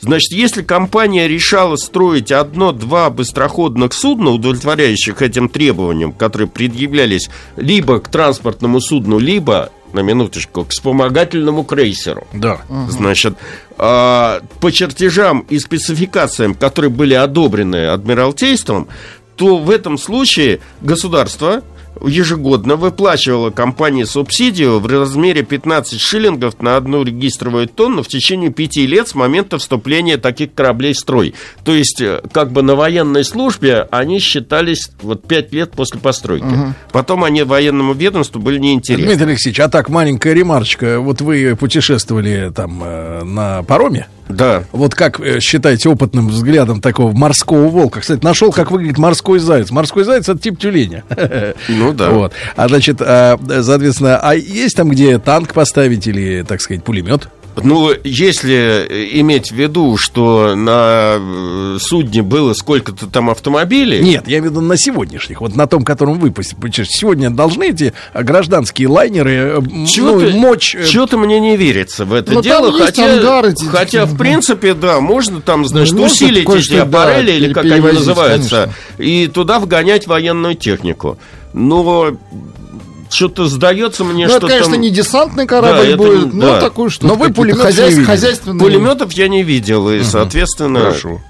Значит, 0.00 0.32
если 0.32 0.62
компания 0.62 1.28
решала 1.28 1.76
строить 1.76 2.32
одно-два 2.32 3.10
быстроходных 3.10 3.92
судна, 3.92 4.30
удовлетворяющих 4.30 5.20
этим 5.20 5.48
требованиям, 5.48 6.12
которые 6.12 6.48
предъявлялись 6.48 7.28
либо 7.56 8.00
к 8.00 8.08
транспортному 8.08 8.80
судну, 8.80 9.18
либо, 9.18 9.70
на 9.92 10.00
минуточку, 10.00 10.64
к 10.64 10.70
вспомогательному 10.70 11.64
крейсеру, 11.64 12.26
Да. 12.32 12.62
Значит, 12.88 13.34
а, 13.76 14.40
по 14.60 14.72
чертежам 14.72 15.40
и 15.50 15.58
спецификациям, 15.58 16.54
которые 16.54 16.90
были 16.90 17.14
одобрены 17.14 17.88
Адмиралтейством, 17.88 18.88
то 19.36 19.58
в 19.58 19.70
этом 19.70 19.98
случае 19.98 20.60
государство 20.80 21.62
ежегодно 22.00 22.76
выплачивало 22.76 23.50
компании 23.50 24.04
субсидию 24.04 24.80
в 24.80 24.86
размере 24.86 25.42
15 25.42 26.00
шиллингов 26.00 26.60
на 26.60 26.76
одну 26.76 27.02
регистровую 27.02 27.68
тонну 27.68 28.02
в 28.02 28.08
течение 28.08 28.50
пяти 28.50 28.86
лет 28.86 29.08
с 29.08 29.14
момента 29.14 29.58
вступления 29.58 30.16
таких 30.16 30.54
кораблей 30.54 30.94
в 30.94 30.98
строй. 30.98 31.34
То 31.64 31.74
есть, 31.74 32.00
э, 32.00 32.22
как 32.32 32.52
бы 32.52 32.62
на 32.62 32.74
военной 32.74 33.24
службе 33.24 33.86
они 33.90 34.18
считались 34.18 34.90
вот 35.02 35.26
5 35.26 35.52
лет 35.52 35.72
после 35.72 36.00
постройки. 36.00 36.46
Потом 36.92 37.24
они 37.24 37.42
военному 37.42 37.94
ведомству 37.94 38.40
были 38.40 38.58
неинтересны. 38.58 39.06
Дмитрий 39.06 39.32
Алексеевич, 39.32 39.60
а 39.60 39.68
так 39.68 39.88
маленькая 39.88 40.34
ремарочка. 40.34 41.00
Вот 41.00 41.20
вы 41.20 41.56
путешествовали 41.56 42.52
там 42.54 42.82
э, 42.82 43.24
на 43.24 43.62
пароме. 43.62 44.08
Да. 44.36 44.64
Вот 44.72 44.94
как 44.94 45.20
э, 45.20 45.40
считаете 45.40 45.88
опытным 45.88 46.28
взглядом 46.28 46.80
такого 46.80 47.12
морского 47.12 47.68
волка? 47.68 48.00
Кстати, 48.00 48.24
нашел, 48.24 48.52
как 48.52 48.70
выглядит 48.70 48.98
морской 48.98 49.38
заяц. 49.38 49.70
Морской 49.70 50.04
заяц 50.04 50.28
это 50.28 50.38
тип 50.38 50.58
тюленя. 50.58 51.04
Ну 51.68 51.92
да. 51.92 52.10
Вот. 52.10 52.32
А 52.56 52.68
значит, 52.68 53.00
а, 53.00 53.38
соответственно, 53.62 54.18
а 54.18 54.34
есть 54.34 54.76
там, 54.76 54.88
где 54.88 55.18
танк 55.18 55.52
поставить 55.52 56.06
или, 56.06 56.42
так 56.42 56.60
сказать, 56.60 56.84
пулемет? 56.84 57.28
Ну, 57.62 57.90
если 58.04 58.86
иметь 59.14 59.50
в 59.50 59.54
виду, 59.54 59.96
что 59.98 60.54
на 60.54 61.16
э, 61.18 61.78
судне 61.80 62.22
было 62.22 62.54
сколько-то 62.54 63.06
там 63.06 63.28
автомобилей... 63.30 64.00
Нет, 64.02 64.26
я 64.26 64.38
имею 64.38 64.50
в 64.50 64.54
виду 64.56 64.60
на 64.66 64.76
сегодняшних, 64.76 65.40
вот 65.40 65.54
на 65.54 65.66
том, 65.66 65.84
котором 65.84 66.18
вы 66.18 66.30
пусть- 66.30 66.56
путешествуете. 66.56 66.98
Сегодня 66.98 67.30
должны 67.30 67.68
эти 67.70 67.92
а, 68.12 68.22
гражданские 68.22 68.88
лайнеры 68.88 69.32
э, 69.58 69.86
Чё-то, 69.86 70.26
ну, 70.30 70.38
мочь... 70.38 70.74
э, 70.74 70.84
чё-то 70.86 71.18
мне 71.18 71.40
не 71.40 71.56
верится 71.56 72.04
в 72.04 72.12
это 72.14 72.32
Ну, 72.32 72.42
дело, 72.42 72.66
там 72.70 72.80
есть 72.80 72.86
хотя, 72.96 73.12
ангары 73.12 73.50
эти- 73.52 73.64
хотя 73.64 74.06
в 74.06 74.16
принципе, 74.16 74.74
да, 74.74 75.00
можно 75.00 75.40
там, 75.40 75.66
значит, 75.66 75.92
Можно 75.94 76.06
усилить 76.06 76.48
эти 76.48 76.76
да, 76.76 76.82
аппарели, 76.82 77.32
или 77.32 77.52
как 77.52 77.64
они 77.64 77.80
называются, 77.80 78.72
и 78.98 79.26
туда 79.32 79.58
вгонять 79.58 80.06
военную 80.06 80.54
технику. 80.54 81.18
Но 81.52 82.16
что-то 83.12 83.46
сдается 83.46 84.04
мне, 84.04 84.24
Ну, 84.26 84.30
что 84.30 84.38
это, 84.38 84.48
конечно, 84.48 84.72
там... 84.72 84.80
не 84.80 84.90
десантный 84.90 85.44
Да, 85.44 85.48
корабль 85.48 85.86
это 85.88 85.96
будет, 85.96 86.32
не- 86.32 86.40
но 86.40 86.46
да. 86.46 86.60
такой, 86.60 86.90
что 86.90 87.06
Но 87.06 87.14
вы 87.14 87.32
пулемет 87.32 87.60
хозяйств, 87.60 88.04
хозяйственный. 88.04 88.58
Пулеметов 88.58 89.12
я 89.12 89.28
не 89.28 89.42
видел, 89.42 89.90
и, 89.90 90.02
соответственно... 90.02 90.80
Хорошо. 90.80 91.20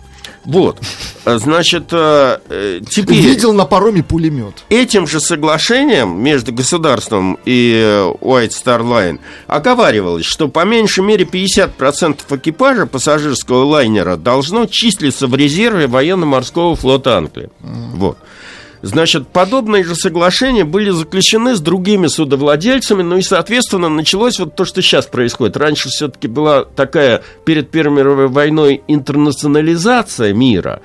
Вот. 0.44 0.80
А, 1.24 1.38
Значит, 1.38 1.88
э, 1.92 2.38
э, 2.48 2.80
теперь... 2.88 3.16
Видел 3.16 3.52
на 3.52 3.64
пароме 3.64 4.02
пулемет. 4.02 4.64
Этим 4.70 5.06
же 5.06 5.20
соглашением 5.20 6.20
между 6.20 6.52
государством 6.52 7.38
и 7.44 7.80
э, 7.80 8.12
White 8.20 8.50
Star 8.50 8.80
Line 8.82 9.20
оговаривалось, 9.46 10.24
что 10.24 10.48
по 10.48 10.64
меньшей 10.64 11.04
мере 11.04 11.24
50% 11.24 12.18
экипажа 12.30 12.86
пассажирского 12.86 13.64
лайнера 13.64 14.16
должно 14.16 14.66
числиться 14.66 15.28
в 15.28 15.34
резерве 15.36 15.86
военно-морского 15.86 16.74
флота 16.74 17.18
Англии. 17.18 17.50
Вот. 17.60 18.18
Значит, 18.82 19.28
подобные 19.28 19.84
же 19.84 19.94
соглашения 19.94 20.64
были 20.64 20.90
заключены 20.90 21.54
с 21.54 21.60
другими 21.60 22.08
судовладельцами, 22.08 23.02
ну 23.02 23.16
и, 23.16 23.22
соответственно, 23.22 23.88
началось 23.88 24.40
вот 24.40 24.56
то, 24.56 24.64
что 24.64 24.82
сейчас 24.82 25.06
происходит. 25.06 25.56
Раньше 25.56 25.88
все-таки 25.88 26.26
была 26.26 26.64
такая 26.64 27.22
перед 27.44 27.70
Первой 27.70 27.98
мировой 27.98 28.26
войной 28.28 28.82
интернационализация 28.88 30.32
мира. 30.32 30.82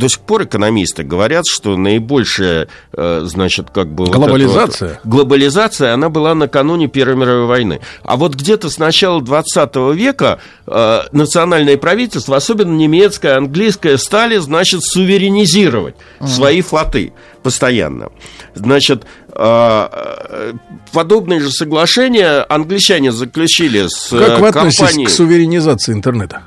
До 0.00 0.08
сих 0.08 0.20
пор 0.20 0.44
экономисты 0.44 1.04
говорят, 1.04 1.44
что 1.46 1.76
наибольшая, 1.76 2.68
э, 2.94 3.20
значит, 3.24 3.68
как 3.70 3.92
бы... 3.92 4.06
вот 4.06 4.14
Глобализация? 4.14 4.88
эта 4.88 5.00
вот 5.04 5.12
глобализация, 5.12 5.94
она 5.94 6.08
была 6.08 6.34
накануне 6.34 6.88
Первой 6.88 7.16
мировой 7.16 7.46
войны. 7.46 7.80
А 8.02 8.16
вот 8.16 8.34
где-то 8.34 8.70
с 8.70 8.78
начала 8.78 9.20
20 9.20 9.76
века 9.94 10.40
э, 10.66 11.00
национальное 11.12 11.76
правительство, 11.76 12.36
особенно 12.36 12.74
немецкое, 12.74 13.36
английское, 13.36 13.98
стали, 13.98 14.38
значит, 14.38 14.82
суверенизировать 14.82 15.94
свои 16.26 16.62
флоты 16.62 17.12
постоянно. 17.42 18.08
Значит, 18.54 19.04
э, 19.34 19.88
э, 19.92 20.52
подобные 20.92 21.40
же 21.40 21.50
соглашения 21.50 22.40
англичане 22.48 23.12
заключили 23.12 23.86
с 23.86 24.08
Как 24.08 24.40
вы 24.40 24.46
э, 24.46 24.48
относитесь 24.48 24.78
компанией... 24.78 25.06
к 25.06 25.10
суверенизации 25.10 25.92
интернета? 25.92 26.42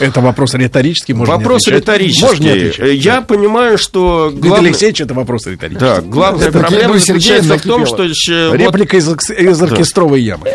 Это 0.00 0.20
вопрос 0.20 0.54
риторический, 0.54 1.12
можно 1.14 1.32
не 1.32 1.38
Вопрос 1.38 1.66
риторический. 1.68 2.24
Можно 2.24 2.42
не 2.44 2.50
отвечать. 2.50 3.04
Я 3.04 3.20
понимаю, 3.22 3.78
что 3.78 4.30
Дмитрий 4.30 4.48
главное... 4.48 4.70
Алексеевич, 4.70 5.00
это 5.00 5.14
вопрос 5.14 5.46
риторический. 5.46 5.80
Да, 5.84 6.00
главная 6.00 6.48
Это 6.48 6.58
проблема 6.60 6.84
Гену 6.84 6.98
Сергеевна 7.00 7.42
заключается 7.56 7.58
в 7.58 7.70
том, 7.70 7.86
что... 7.86 8.32
э, 8.32 8.48
вот- 8.50 8.58
Реплика 8.58 8.96
из, 8.96 9.08
из 9.30 9.62
оркестровой 9.62 10.22
ямы. 10.22 10.48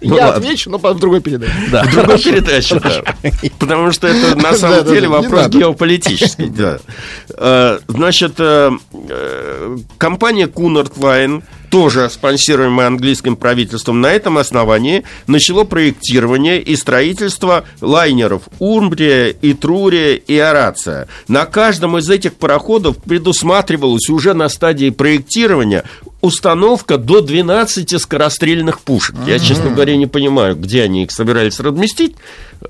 Ну 0.00 0.14
Я 0.16 0.26
ладно. 0.26 0.46
отвечу, 0.46 0.70
но 0.70 0.78
в 0.78 0.98
другой 1.00 1.20
передаче. 1.20 1.52
В 1.70 1.92
другой 1.92 2.18
передаче, 2.18 2.78
да. 2.80 3.02
Потому 3.58 3.90
что 3.90 4.06
это 4.06 4.36
на 4.36 4.42
Да, 4.52 4.54
самом 4.56 4.84
да, 4.84 4.90
деле 4.92 5.08
да, 5.08 5.08
вопрос 5.08 5.48
геополитический. 5.48 6.48
да. 6.48 6.78
Э, 7.36 7.78
Значит, 7.88 8.34
э, 8.38 8.70
э, 9.08 9.76
компания 9.98 10.46
Cunard 10.46 10.96
Line 10.98 11.42
тоже 11.70 12.08
спонсируемая 12.10 12.86
английским 12.86 13.36
правительством, 13.36 14.00
на 14.00 14.12
этом 14.12 14.38
основании 14.38 15.04
начало 15.26 15.64
проектирование 15.64 16.60
и 16.60 16.76
строительство 16.76 17.64
лайнеров 17.80 18.42
Урмбрия, 18.58 19.34
Итрурия 19.42 20.14
и 20.14 20.36
Орация. 20.38 21.08
На 21.28 21.46
каждом 21.46 21.98
из 21.98 22.08
этих 22.08 22.34
пароходов 22.34 22.96
предусматривалась 22.98 24.08
уже 24.08 24.34
на 24.34 24.48
стадии 24.48 24.90
проектирования 24.90 25.84
установка 26.20 26.98
до 26.98 27.20
12 27.20 28.00
скорострельных 28.00 28.80
пушек. 28.80 29.14
Я, 29.26 29.38
честно 29.38 29.70
говоря, 29.70 29.96
не 29.96 30.06
понимаю, 30.06 30.56
где 30.56 30.82
они 30.82 31.04
их 31.04 31.10
собирались 31.12 31.60
разместить 31.60 32.16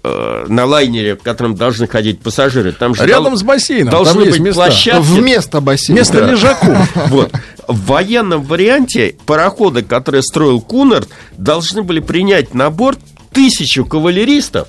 э, 0.03 0.45
на 0.49 0.67
лайнере, 0.67 1.17
в 1.17 1.23
котором 1.23 1.55
должны 1.55 1.87
ходить 1.87 2.21
пассажиры. 2.21 2.73
Там 2.73 2.95
же 2.95 3.07
Рядом 3.07 3.25
дол- 3.33 3.37
с 3.39 3.43
бассейном, 3.43 3.91
должны 3.91 4.27
быть 4.27 4.39
места. 4.39 4.63
площадки. 4.65 5.03
Вместо 5.07 5.61
бассейна. 5.61 5.97
Вместо 5.97 6.21
Да. 6.21 6.31
лежаку. 6.31 6.67
Вот. 7.09 7.33
В 7.67 7.87
военном 7.87 8.43
варианте 8.45 9.17
пароходы, 9.27 9.83
которые 9.83 10.23
строил 10.23 10.61
Кунард, 10.61 11.09
должны 11.37 11.83
были 11.83 12.01
принять 12.01 12.55
на 12.55 12.71
борт 12.71 12.99
тысячу 13.33 13.85
кавалеристов 13.85 14.69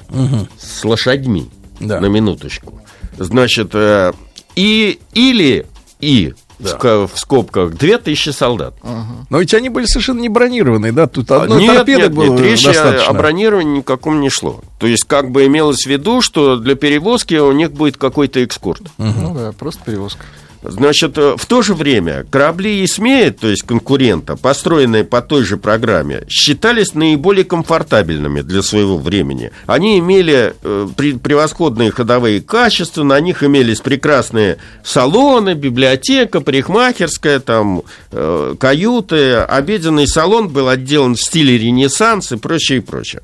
с 0.59 0.83
лошадьми. 0.85 1.49
Да. 1.79 1.99
На 2.01 2.07
минуточку. 2.07 2.81
Значит, 3.17 3.71
э, 3.73 4.11
и 4.55 4.99
или 5.13 5.65
и 6.01 6.33
в 6.59 6.63
ска- 6.63 7.07
в 7.07 7.17
скобках 7.17 7.71
две 7.71 7.97
тысячи 7.97 8.29
солдат. 8.29 8.73
Но 9.29 9.39
ведь 9.39 9.53
они 9.53 9.69
были 9.69 9.85
совершенно 9.85 10.19
не 10.19 10.29
бронированные, 10.29 10.91
да? 10.91 11.07
Тут 11.07 11.31
одной 11.31 11.61
нет, 11.61 11.75
торпеды 11.75 12.01
нет, 12.03 12.13
было 12.13 12.33
нет, 12.33 12.41
речи 12.41 12.65
достаточно. 12.65 13.07
о 13.09 13.13
бронировании 13.13 13.77
никаком 13.77 14.19
не 14.19 14.29
шло. 14.29 14.61
То 14.77 14.87
есть, 14.87 15.05
как 15.05 15.31
бы 15.31 15.45
имелось 15.45 15.83
в 15.83 15.89
виду, 15.89 16.21
что 16.21 16.57
для 16.57 16.75
перевозки 16.75 17.35
у 17.35 17.51
них 17.51 17.71
будет 17.71 17.97
какой-то 17.97 18.43
экскурт. 18.43 18.83
Ну 18.97 19.33
да, 19.33 19.51
просто 19.51 19.81
перевозка. 19.85 20.25
Значит, 20.61 21.17
э, 21.17 21.35
в 21.37 21.45
то 21.45 21.61
же 21.61 21.73
время 21.73 22.25
корабли 22.29 22.83
Исмея, 22.83 23.31
то 23.31 23.47
есть 23.47 23.63
конкурента, 23.63 24.35
построенные 24.35 25.03
по 25.03 25.21
той 25.21 25.43
же 25.43 25.57
программе, 25.57 26.23
считались 26.27 26.93
наиболее 26.93 27.45
комфортабельными 27.45 28.41
для 28.41 28.61
своего 28.61 28.97
времени. 28.97 29.51
Они 29.67 29.99
имели 29.99 30.53
э, 30.61 30.87
превосходные 31.23 31.91
ходовые 31.91 32.41
качества, 32.41 33.03
на 33.03 33.19
них 33.19 33.43
имелись 33.43 33.79
прекрасные 33.79 34.57
салоны, 34.83 35.53
библиотека, 35.53 36.41
парикмахерская, 36.41 37.39
там, 37.39 37.83
э, 38.11 38.55
каюты, 38.59 39.35
обеденный 39.35 40.07
салон 40.07 40.49
был 40.49 40.67
отделан 40.67 41.15
в 41.15 41.21
стиле 41.21 41.57
Ренессанс 41.57 42.33
и 42.33 42.37
прочее, 42.37 42.79
и 42.79 42.81
прочее. 42.81 43.21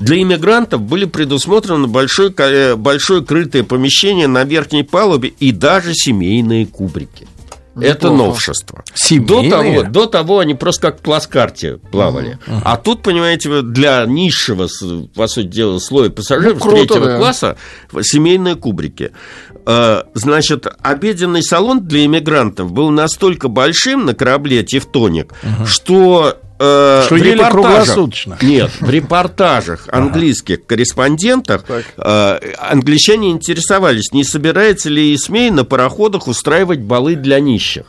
Для 0.00 0.20
иммигрантов 0.22 0.80
были 0.80 1.04
предусмотрены 1.04 1.86
большое, 1.86 2.32
э, 2.36 2.74
большое 2.74 3.22
крытое 3.22 3.64
помещение 3.64 4.26
на 4.26 4.44
верхней 4.44 4.82
палубе 4.82 5.28
и 5.28 5.52
даже 5.52 5.92
семейные 5.94 6.66
кубрики. 6.66 7.28
Это 7.76 8.08
Неплохо. 8.08 8.14
новшество. 8.14 8.84
Семейные? 8.94 9.50
До 9.50 9.50
того, 9.50 9.82
до 9.84 10.06
того 10.06 10.38
они 10.40 10.54
просто 10.54 10.90
как 10.90 10.98
в 10.98 11.02
плацкарте 11.02 11.76
плавали. 11.76 12.38
А 12.46 12.76
тут, 12.76 13.02
понимаете, 13.02 13.62
для 13.62 14.04
низшего, 14.06 14.68
по 15.14 15.28
сути 15.28 15.46
дела, 15.46 15.78
слоя 15.78 16.10
пассажиров 16.10 16.54
Ну, 16.54 16.60
круто, 16.60 16.76
третьего 16.78 17.06
да. 17.06 17.18
класса 17.18 17.56
семейные 18.02 18.56
кубрики. 18.56 19.12
Э, 19.66 20.02
Значит, 20.14 20.66
обеденный 20.82 21.42
салон 21.42 21.86
для 21.86 22.04
иммигрантов 22.06 22.72
был 22.72 22.90
настолько 22.90 23.48
большим 23.48 24.06
на 24.06 24.14
корабле 24.14 24.62
«Тевтоник», 24.64 25.34
что... 25.66 26.38
э, 26.60 27.02
Что 27.06 27.14
в 27.14 27.18
ели 27.18 27.42
круглосуточно. 27.50 28.38
Нет, 28.40 28.70
в 28.80 28.88
репортажах 28.88 29.88
английских 29.90 30.66
корреспондентах 30.66 31.64
э, 31.68 32.40
англичане 32.58 33.30
интересовались, 33.30 34.12
не 34.12 34.24
собирается 34.24 34.88
ли 34.88 35.14
Исмей 35.14 35.50
на 35.50 35.64
пароходах 35.64 36.28
устраивать 36.28 36.80
балы 36.80 37.16
для 37.16 37.40
нищих. 37.40 37.84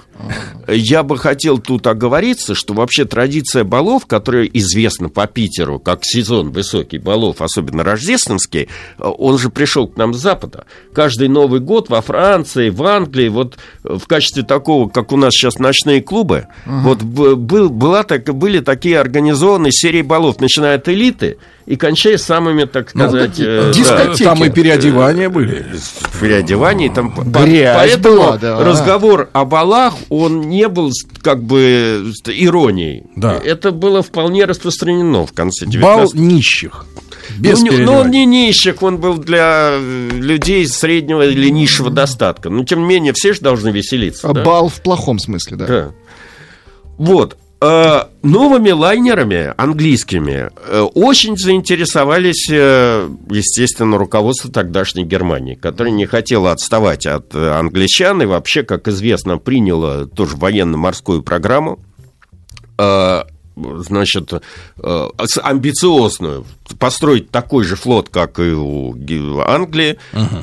Я 0.67 1.03
бы 1.03 1.17
хотел 1.17 1.57
тут 1.57 1.87
оговориться, 1.87 2.55
что 2.55 2.73
вообще 2.73 3.05
традиция 3.05 3.63
балов, 3.63 4.05
которая 4.05 4.45
известна 4.45 5.09
по 5.09 5.27
Питеру 5.27 5.79
как 5.79 5.99
сезон 6.03 6.51
высокий 6.51 6.97
балов, 6.97 7.41
особенно 7.41 7.83
рождественский, 7.83 8.69
он 8.97 9.37
же 9.37 9.49
пришел 9.49 9.87
к 9.87 9.97
нам 9.97 10.13
с 10.13 10.17
Запада. 10.17 10.65
Каждый 10.93 11.27
Новый 11.27 11.59
год 11.59 11.89
во 11.89 12.01
Франции, 12.01 12.69
в 12.69 12.83
Англии, 12.83 13.29
вот 13.29 13.57
в 13.83 14.05
качестве 14.07 14.43
такого, 14.43 14.89
как 14.89 15.11
у 15.11 15.17
нас 15.17 15.33
сейчас 15.33 15.59
ночные 15.59 16.01
клубы, 16.01 16.47
вот 16.65 17.01
б- 17.01 17.35
был, 17.35 17.69
была 17.69 18.03
так, 18.03 18.23
были 18.35 18.59
такие 18.59 18.99
организованные 18.99 19.71
серии 19.71 20.01
балов, 20.01 20.39
начиная 20.39 20.75
от 20.75 20.87
элиты 20.87 21.37
и 21.65 21.75
кончая 21.75 22.17
самыми, 22.17 22.65
так 22.65 22.89
сказать... 22.89 23.39
э, 23.39 23.63
да, 23.65 23.73
дискотеки. 23.73 24.23
Там 24.23 24.43
и 24.43 24.49
переодевания 24.49 25.29
были. 25.29 25.65
в 25.73 26.19
переодевании. 26.19 26.89
Там, 26.89 27.13
Грязь 27.13 27.75
поэтому 27.75 28.15
была, 28.15 28.37
да. 28.37 28.59
разговор 28.63 29.29
о 29.33 29.45
балах, 29.45 29.95
он 30.09 30.41
не 30.41 30.67
был 30.67 30.91
как 31.21 31.43
бы 31.43 32.11
иронией. 32.27 33.03
Да. 33.15 33.39
Это 33.43 33.71
было 33.71 34.01
вполне 34.01 34.45
распространено 34.45 35.25
в 35.25 35.33
конце 35.33 35.65
19 35.65 35.81
Бал 35.81 36.21
нищих. 36.21 36.85
Без 37.37 37.59
ну, 37.59 37.65
не- 37.65 37.69
ну, 37.69 37.75
он 37.75 37.79
переодевания. 38.11 38.25
не 38.25 38.47
нищих, 38.47 38.83
он 38.83 38.97
был 38.97 39.17
для 39.17 39.71
э, 39.73 40.09
людей 40.13 40.67
среднего 40.67 41.25
или 41.25 41.49
низшего 41.49 41.89
достатка. 41.89 42.49
Но, 42.49 42.63
тем 42.65 42.79
не 42.81 42.85
менее, 42.85 43.13
все 43.13 43.33
же 43.33 43.41
должны 43.41 43.69
веселиться. 43.69 44.27
А 44.27 44.33
да? 44.33 44.43
бал 44.43 44.67
в 44.67 44.81
плохом 44.81 45.19
смысле, 45.19 45.57
да. 45.57 45.67
Да. 45.67 45.91
Вот. 46.97 47.37
Э, 47.63 48.05
Новыми 48.23 48.71
лайнерами 48.71 49.53
английскими 49.55 50.49
э, 50.55 50.81
очень 50.95 51.37
заинтересовались, 51.37 52.47
э, 52.49 53.07
естественно, 53.29 53.99
руководство 53.99 54.51
тогдашней 54.51 55.03
Германии, 55.03 55.53
которое 55.53 55.91
не 55.91 56.07
хотело 56.07 56.51
отставать 56.51 57.05
от 57.05 57.35
англичан 57.35 58.21
и 58.23 58.25
вообще, 58.25 58.63
как 58.63 58.87
известно, 58.87 59.37
приняло 59.37 60.07
тоже 60.07 60.37
военно-морскую 60.37 61.21
программу. 61.21 61.79
Значит, 63.55 64.31
э, 64.33 65.09
амбициозную 65.43 66.45
построить 66.79 67.29
такой 67.31 67.65
же 67.65 67.75
флот, 67.75 68.09
как 68.09 68.39
и 68.39 68.53
у 68.53 68.95
Англии. 69.39 69.97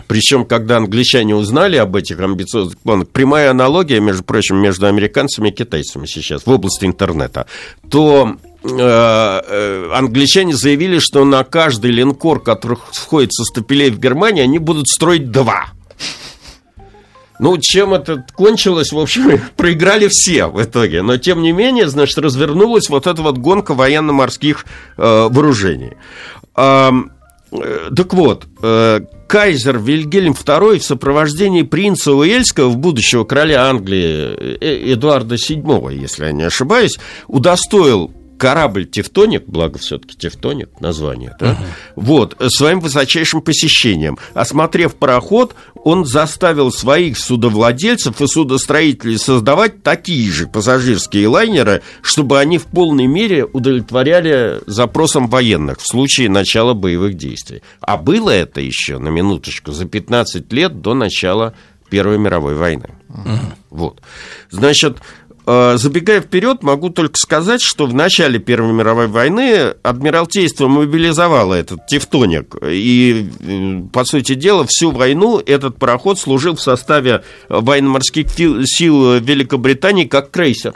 Причем, 0.07 0.45
когда 0.45 0.77
англичане 0.77 1.35
узнали 1.35 1.77
об 1.77 1.97
этих 1.97 2.21
амбициозных 2.21 2.79
планах, 2.79 3.09
прямая 3.09 3.51
аналогия, 3.51 4.01
между 4.01 4.25
прочим, 4.25 4.57
между 4.57 4.87
американцами 4.87 5.49
и 5.49 5.53
китайцами 5.53 6.07
сейчас 6.07 6.45
в 6.45 6.51
области 6.51 6.85
интернета, 6.85 7.47
то 7.89 8.37
э, 8.63 8.69
э, 8.71 9.91
англичане 9.95 10.55
заявили, 10.55 10.99
что 10.99 11.25
на 11.25 11.45
каждый 11.45 11.91
линкор, 11.91 12.43
который 12.43 12.77
входит 12.93 13.33
со 13.33 13.45
стапелей 13.45 13.91
в 13.91 13.99
Германии, 13.99 14.43
они 14.43 14.59
будут 14.59 14.89
строить 14.89 15.31
два. 15.31 15.69
Ну, 17.39 17.57
чем 17.61 17.95
это 17.95 18.25
кончилось, 18.35 18.93
в 18.93 18.99
общем, 18.99 19.41
проиграли 19.57 20.09
все 20.11 20.47
в 20.47 20.63
итоге. 20.63 21.03
Но, 21.03 21.17
тем 21.17 21.43
не 21.43 21.53
менее, 21.53 21.89
значит, 21.89 22.19
развернулась 22.19 22.89
вот 22.89 23.07
эта 23.07 23.23
вот 23.23 23.39
гонка 23.39 23.75
военно-морских 23.75 24.67
э, 24.97 25.29
вооружений. 25.31 25.93
Ам, 26.55 27.13
э, 27.53 27.91
так 27.95 28.13
вот, 28.15 28.47
э, 28.63 29.01
кайзер 29.29 29.79
Вильгельм 29.79 30.33
II 30.33 30.79
в 30.79 30.85
сопровождении 30.85 31.63
принца 31.63 32.13
Уэльского, 32.13 32.75
будущего 32.75 33.25
короля 33.25 33.69
Англии 33.69 34.59
э, 34.61 34.93
Эдуарда 34.93 35.37
VII, 35.37 35.95
если 35.95 36.27
я 36.27 36.33
не 36.33 36.45
ошибаюсь, 36.45 36.99
удостоил 37.29 38.13
корабль 38.39 38.87
«Тевтоник», 38.87 39.45
благо 39.47 39.79
все-таки 39.79 40.17
«Тевтоник» 40.17 40.81
название, 40.81 41.37
да, 41.39 41.59
вот, 41.97 42.37
своим 42.49 42.81
высочайшим 42.81 43.43
посещением. 43.43 44.19
Осмотрев 44.33 44.95
пароход, 44.95 45.55
он 45.75 46.07
заставил 46.07 46.73
своих 46.73 47.19
судовладельцев 47.19 48.21
и 48.21 48.27
судостроителей 48.27 49.19
создавать 49.19 49.83
такие 49.83 50.31
же 50.31 50.47
пассажирские 50.47 51.29
лайнеры, 51.29 51.83
чтобы 52.03 52.39
они 52.39 52.59
в 52.59 52.67
полной 52.67 53.07
мере 53.07 53.45
удовлетворяли 53.45 54.61
запросам 54.67 55.29
военных 55.29 55.81
в 55.81 55.87
случае 55.87 56.31
начала 56.31 56.75
боевых 56.75 57.15
действий. 57.15 57.63
А 57.81 57.97
было 57.97 58.31
это 58.31 58.61
еще, 58.61 58.99
на 58.99 59.09
минуточку, 59.09 59.73
за 59.73 59.85
15 59.85 60.53
лет 60.53 60.81
до 60.81 60.95
начала 60.95 61.55
Первой 61.91 62.19
мировой 62.19 62.55
войны. 62.55 62.91
Вот. 63.71 64.01
Значит, 64.51 64.99
э, 65.28 65.28
забегая 65.77 66.21
вперед, 66.21 66.63
могу 66.63 66.91
только 66.91 67.17
сказать, 67.17 67.61
что 67.63 67.87
в 67.87 67.95
начале 67.95 68.39
Первой 68.39 68.73
мировой 68.73 69.07
войны 69.07 69.75
Адмиралтейство 69.83 70.69
мобилизовало 70.69 71.55
этот 71.55 71.87
«Тевтоник». 71.87 72.55
И, 72.63 73.31
э, 73.41 73.83
по 73.93 74.05
сути 74.05 74.35
дела, 74.35 74.67
всю 74.69 74.91
войну 74.91 75.39
этот 75.39 75.79
пароход 75.79 76.19
служил 76.19 76.55
в 76.57 76.61
составе 76.61 77.23
военно-морских 77.49 78.29
фи- 78.29 78.65
сил 78.65 79.15
Великобритании 79.21 80.05
как 80.05 80.31
крейсер. 80.31 80.75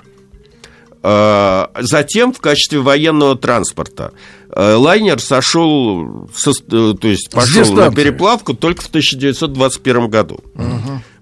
Э, 1.03 1.67
Затем 1.81 2.33
в 2.33 2.41
качестве 2.41 2.79
военного 2.81 3.37
транспорта 3.37 4.13
э, 4.55 4.75
лайнер 4.75 5.21
сошел, 5.21 6.29
со- 6.35 6.51
э, 6.53 6.95
то 7.01 7.09
есть 7.09 7.31
пошел 7.31 7.61
на 7.91 7.91
переплавку 7.97 8.55
только 8.55 8.83
в 8.83 8.87
1921 8.87 10.09
году. 10.09 10.41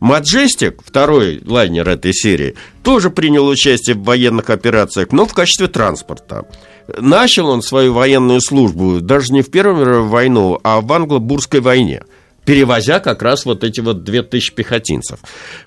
Маджестик, 0.01 0.83
второй 0.85 1.41
лайнер 1.45 1.89
этой 1.89 2.13
серии, 2.15 2.55
тоже 2.83 3.11
принял 3.11 3.47
участие 3.47 3.97
в 3.97 4.03
военных 4.05 4.51
операциях, 4.51 5.13
но 5.13 5.27
в 5.27 5.35
качестве 5.35 5.69
транспорта. 5.69 6.47
Начал 6.99 7.49
он 7.49 7.63
свою 7.63 7.93
военную 7.93 8.41
службу 8.41 9.01
даже 9.01 9.33
не 9.33 9.43
в 9.43 9.51
Первую 9.51 9.77
мировую 9.77 10.09
войну, 10.09 10.59
а 10.65 10.81
в 10.81 10.93
Англо-Бурской 10.93 11.61
войне 11.61 12.03
перевозя 12.51 12.99
как 12.99 13.23
раз 13.23 13.45
вот 13.45 13.63
эти 13.63 13.79
вот 13.79 14.03
2000 14.03 14.55
пехотинцев. 14.55 15.21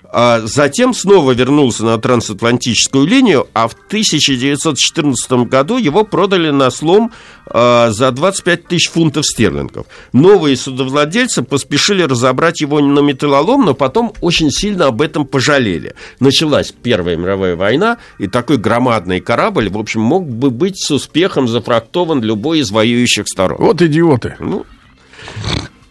А 0.04 0.42
затем 0.44 0.92
снова 0.92 1.32
вернулся 1.32 1.82
на 1.82 1.96
трансатлантическую 1.96 3.06
линию, 3.06 3.48
а 3.54 3.68
в 3.68 3.72
1914 3.72 5.48
году 5.48 5.78
его 5.78 6.04
продали 6.04 6.50
на 6.50 6.70
слом 6.70 7.10
а, 7.46 7.90
за 7.90 8.10
25 8.10 8.68
тысяч 8.68 8.90
фунтов 8.90 9.24
стерлингов. 9.24 9.86
Новые 10.12 10.58
судовладельцы 10.58 11.42
поспешили 11.42 12.02
разобрать 12.02 12.60
его 12.60 12.80
на 12.80 13.00
металлолом, 13.00 13.64
но 13.64 13.72
потом 13.72 14.12
очень 14.20 14.50
сильно 14.50 14.88
об 14.88 15.00
этом 15.00 15.24
пожалели. 15.26 15.94
Началась 16.20 16.70
Первая 16.70 17.16
мировая 17.16 17.56
война, 17.56 17.96
и 18.18 18.26
такой 18.26 18.58
громадный 18.58 19.20
корабль, 19.20 19.70
в 19.70 19.78
общем, 19.78 20.02
мог 20.02 20.28
бы 20.28 20.50
быть 20.50 20.78
с 20.78 20.90
успехом 20.90 21.48
зафрактован 21.48 22.20
любой 22.20 22.58
из 22.58 22.70
воюющих 22.70 23.26
сторон. 23.26 23.56
Вот 23.58 23.80
идиоты. 23.80 24.36
Ну, 24.38 24.66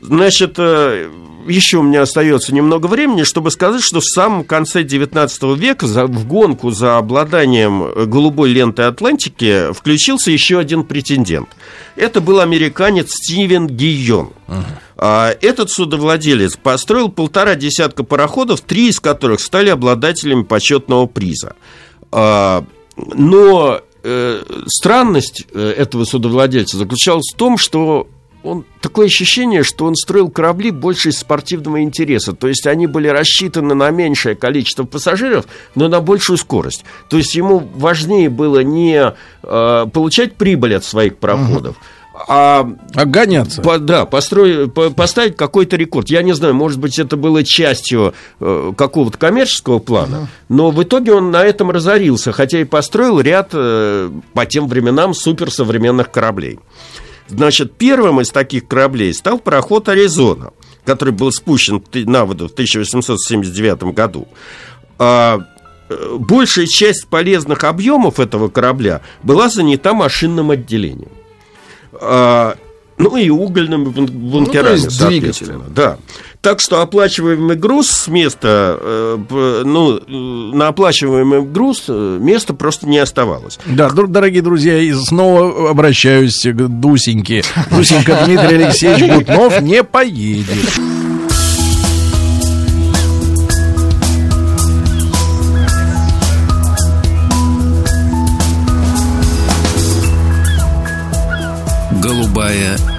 значит, 0.03 0.55
э, 0.57 1.09
еще 1.47 1.77
у 1.77 1.83
меня 1.83 2.01
остается 2.03 2.53
немного 2.53 2.87
времени, 2.87 3.23
чтобы 3.23 3.51
сказать, 3.51 3.81
что 3.83 3.99
в 3.99 4.05
самом 4.05 4.43
конце 4.43 4.83
19 4.83 5.55
века 5.55 5.85
в 5.85 6.27
гонку 6.27 6.71
за 6.71 6.97
обладанием 6.97 7.83
э, 7.83 8.05
голубой 8.05 8.49
лентой 8.49 8.87
Атлантики 8.87 9.73
включился 9.73 10.31
еще 10.31 10.59
один 10.59 10.83
претендент. 10.83 11.49
Это 11.95 12.21
был 12.21 12.39
американец 12.39 13.11
Стивен 13.11 13.67
Гийон. 13.67 14.31
А, 14.95 15.35
Этот 15.41 15.69
судовладелец 15.69 16.55
построил 16.55 17.09
полтора 17.09 17.55
десятка 17.55 18.03
пароходов, 18.03 18.61
три 18.61 18.89
из 18.89 18.99
которых 18.99 19.39
стали 19.39 19.69
обладателями 19.69 20.43
почетного 20.43 21.07
приза. 21.07 21.55
А, 22.11 22.65
Но 22.95 23.81
э, 24.03 24.43
странность 24.67 25.45
этого 25.53 26.05
судовладельца 26.05 26.77
заключалась 26.77 27.31
в 27.33 27.37
том, 27.37 27.57
что 27.57 28.07
он 28.43 28.65
такое 28.81 29.07
ощущение, 29.07 29.63
что 29.63 29.85
он 29.85 29.95
строил 29.95 30.29
корабли 30.29 30.71
больше 30.71 31.09
из 31.09 31.17
спортивного 31.19 31.81
интереса. 31.81 32.33
То 32.33 32.47
есть 32.47 32.67
они 32.67 32.87
были 32.87 33.07
рассчитаны 33.07 33.73
на 33.73 33.89
меньшее 33.89 34.35
количество 34.35 34.83
пассажиров, 34.83 35.45
но 35.75 35.87
на 35.87 36.01
большую 36.01 36.37
скорость. 36.37 36.83
То 37.09 37.17
есть 37.17 37.35
ему 37.35 37.59
важнее 37.75 38.29
было 38.29 38.59
не 38.63 39.13
э, 39.43 39.85
получать 39.93 40.35
прибыль 40.35 40.75
от 40.75 40.83
своих 40.83 41.17
пароходов, 41.17 41.77
а 42.27 42.69
А 42.93 43.05
гоняться. 43.05 43.61
по- 43.61 43.79
да, 43.79 44.03
построй- 44.05 44.69
по- 44.69 44.91
поставить 44.91 45.35
какой-то 45.35 45.77
рекорд. 45.77 46.09
Я 46.09 46.21
не 46.21 46.33
знаю, 46.33 46.53
может 46.53 46.79
быть, 46.79 46.99
это 46.99 47.17
было 47.17 47.43
частью 47.43 48.13
э, 48.39 48.71
какого-то 48.77 49.17
коммерческого 49.17 49.79
плана, 49.79 50.27
но 50.49 50.69
в 50.69 50.83
итоге 50.83 51.13
он 51.13 51.31
на 51.31 51.43
этом 51.43 51.71
разорился, 51.71 52.31
хотя 52.31 52.59
и 52.59 52.65
построил 52.65 53.19
ряд 53.19 53.49
э, 53.53 54.11
по 54.33 54.45
тем 54.45 54.67
временам 54.67 55.13
суперсовременных 55.15 56.11
кораблей. 56.11 56.59
Значит, 57.27 57.73
первым 57.77 58.21
из 58.21 58.29
таких 58.29 58.67
кораблей 58.67 59.13
стал 59.13 59.39
пароход 59.39 59.89
«Аризона», 59.89 60.51
который 60.85 61.13
был 61.13 61.31
спущен 61.31 61.83
на 61.93 62.25
воду 62.25 62.47
в 62.47 62.51
1879 62.51 63.93
году. 63.93 64.27
А, 64.99 65.39
э, 65.89 66.15
большая 66.19 66.67
часть 66.67 67.07
полезных 67.07 67.63
объемов 67.63 68.19
этого 68.19 68.49
корабля 68.49 69.01
была 69.23 69.49
занята 69.49 69.93
машинным 69.93 70.51
отделением. 70.51 71.11
А, 71.93 72.55
ну 72.97 73.17
и 73.17 73.29
угольными 73.29 73.85
бун- 73.85 74.05
бункерами, 74.07 74.73
есть 74.75 74.91
соответственно. 74.91 75.65
Да. 75.69 75.97
Так 76.43 76.59
что 76.59 76.81
оплачиваемый 76.81 77.55
груз 77.55 77.89
с 77.89 78.07
места, 78.09 78.77
э, 78.81 79.63
ну, 79.63 79.95
э, 79.97 80.01
на 80.53 80.67
оплачиваемый 80.67 81.41
груз 81.41 81.85
э, 81.87 82.17
места 82.19 82.53
просто 82.53 82.85
не 82.85 82.97
оставалось. 82.99 83.59
Да, 83.65 83.87
дор- 83.87 84.07
дорогие 84.07 84.41
друзья, 84.41 84.77
и 84.77 84.91
снова 84.91 85.69
обращаюсь 85.69 86.43
к 86.43 86.67
Дусеньке. 86.67 87.43
Дусенька 87.71 88.23
Дмитрий 88.25 88.57
Алексеевич 88.61 89.09
Бутнов 89.25 89.61
не 89.61 89.85
поедет. 89.85 90.57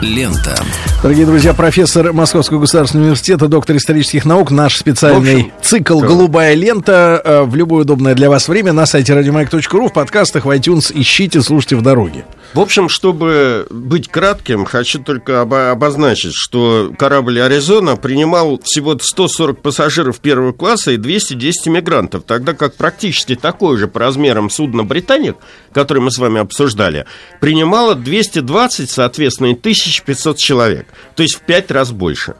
Лента. 0.04 0.54
Дорогие 1.02 1.26
друзья, 1.26 1.54
профессор 1.54 2.12
Московского 2.12 2.60
государственного 2.60 3.06
университета, 3.06 3.48
доктор 3.48 3.76
исторических 3.76 4.24
наук, 4.24 4.50
наш 4.50 4.76
специальный 4.76 5.42
общем, 5.42 5.52
цикл 5.62 6.00
«Голубая 6.00 6.54
лента» 6.54 7.20
э, 7.24 7.42
в 7.42 7.54
любое 7.56 7.82
удобное 7.82 8.14
для 8.14 8.28
вас 8.28 8.46
время 8.48 8.72
на 8.72 8.86
сайте 8.86 9.14
радиомаяк.ру, 9.14 9.88
в 9.88 9.92
подкастах, 9.92 10.44
в 10.44 10.50
iTunes 10.50 10.92
ищите, 10.94 11.40
слушайте 11.42 11.76
в 11.76 11.82
дороге. 11.82 12.24
В 12.54 12.60
общем, 12.60 12.88
чтобы 12.88 13.66
быть 13.68 14.06
кратким, 14.06 14.64
хочу 14.64 15.02
только 15.02 15.40
обо- 15.40 15.72
обозначить, 15.72 16.34
что 16.34 16.92
корабль 16.96 17.40
«Аризона» 17.40 17.96
принимал 17.96 18.60
всего 18.62 18.96
140 18.96 19.60
пассажиров 19.60 20.20
первого 20.20 20.52
класса 20.52 20.92
и 20.92 20.96
210 20.96 21.66
мигрантов, 21.66 22.22
тогда 22.24 22.54
как 22.54 22.76
практически 22.76 23.34
такое 23.34 23.76
же 23.76 23.88
по 23.88 23.98
размерам 23.98 24.50
судно 24.50 24.84
«Британик», 24.84 25.36
которое 25.72 25.98
мы 25.98 26.12
с 26.12 26.18
вами 26.18 26.40
обсуждали, 26.40 27.06
принимало 27.40 27.96
220, 27.96 28.88
соответственно, 28.88 29.48
и 29.48 29.54
1500 29.54 30.38
человек, 30.38 30.86
то 31.16 31.24
есть 31.24 31.34
в 31.34 31.40
пять 31.40 31.72
раз 31.72 31.90
больше. 31.90 32.36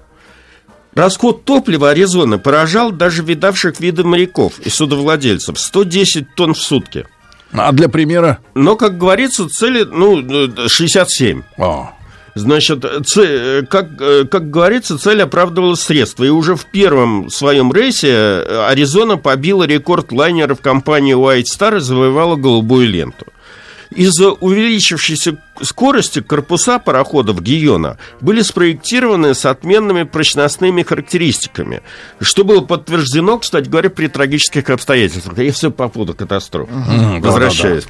Расход 0.95 1.45
топлива 1.45 1.91
Аризоны 1.91 2.39
поражал 2.39 2.93
даже 2.93 3.25
видавших 3.25 3.81
виды 3.81 4.05
моряков 4.05 4.61
и 4.61 4.71
судовладельцев– 4.71 5.59
110 5.61 6.37
тонн 6.37 6.55
в 6.55 6.61
сутки. 6.61 7.07
А 7.55 7.73
для 7.73 7.89
примера... 7.89 8.39
Но, 8.55 8.77
как 8.77 8.99
говорится, 8.99 9.49
цели, 9.49 9.85
ну, 9.91 10.21
э, 10.21 10.69
67. 10.69 11.43
О, 11.59 11.91
Значит, 12.37 12.85
ц- 13.07 13.23
э, 13.25 13.63
как, 13.63 13.97
как 14.29 14.51
говорится, 14.51 14.99
цель 14.99 15.23
оправдывала 15.23 15.77
средства. 15.77 16.25
И 16.25 16.31
уже 16.31 16.57
в 16.57 16.65
первом 16.67 17.31
своем 17.31 17.73
рейсе 17.73 18.09
э, 18.11 18.67
Аризона 18.69 19.17
побила 19.17 19.63
рекорд 19.65 20.11
лайнеров 20.11 20.61
компании 20.61 21.15
White 21.15 21.45
Star 21.45 21.77
и 21.77 21.81
завоевала 21.81 22.35
голубую 22.35 22.89
ленту. 22.89 23.27
Из-за 23.91 24.31
увеличившейся 24.31 25.39
скорости 25.63 26.21
корпуса 26.21 26.79
пароходов 26.79 27.43
Гиона 27.43 27.99
были 28.21 28.43
спроектированы 28.43 29.35
с 29.35 29.45
отменными 29.45 30.03
прочностными 30.03 30.83
характеристиками, 30.83 31.83
что 32.21 32.45
было 32.45 32.61
подтверждено, 32.61 33.39
кстати 33.39 33.69
говоря, 33.69 33.91
при 33.91 34.09
трагических 34.09 34.69
обстоятельствах. 34.71 35.39
И 35.39 35.51
все 35.51 35.71
по 35.71 35.89
поводу 35.89 36.15
катастроф. 36.15 36.69
Возвращаюсь. 37.21 37.85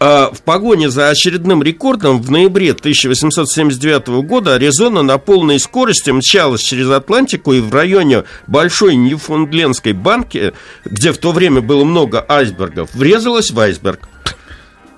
А, 0.00 0.30
В 0.32 0.42
погоне 0.42 0.88
за 0.90 1.08
очередным 1.08 1.62
рекордом 1.62 2.20
в 2.22 2.30
ноябре 2.30 2.72
1879 2.72 4.08
года 4.26 4.54
Аризона 4.54 5.02
на 5.02 5.18
полной 5.18 5.58
скорости 5.58 6.10
мчалась 6.10 6.62
через 6.62 6.88
Атлантику 6.90 7.52
и 7.52 7.60
в 7.60 7.74
районе 7.74 8.24
Большой 8.46 8.96
Ньюфундлендской 8.96 9.92
банки, 9.92 10.52
где 10.84 11.12
в 11.12 11.18
то 11.18 11.32
время 11.32 11.60
было 11.60 11.84
много 11.84 12.24
айсбергов, 12.28 12.94
врезалась 12.94 13.50
в 13.50 13.58
айсберг. 13.58 14.08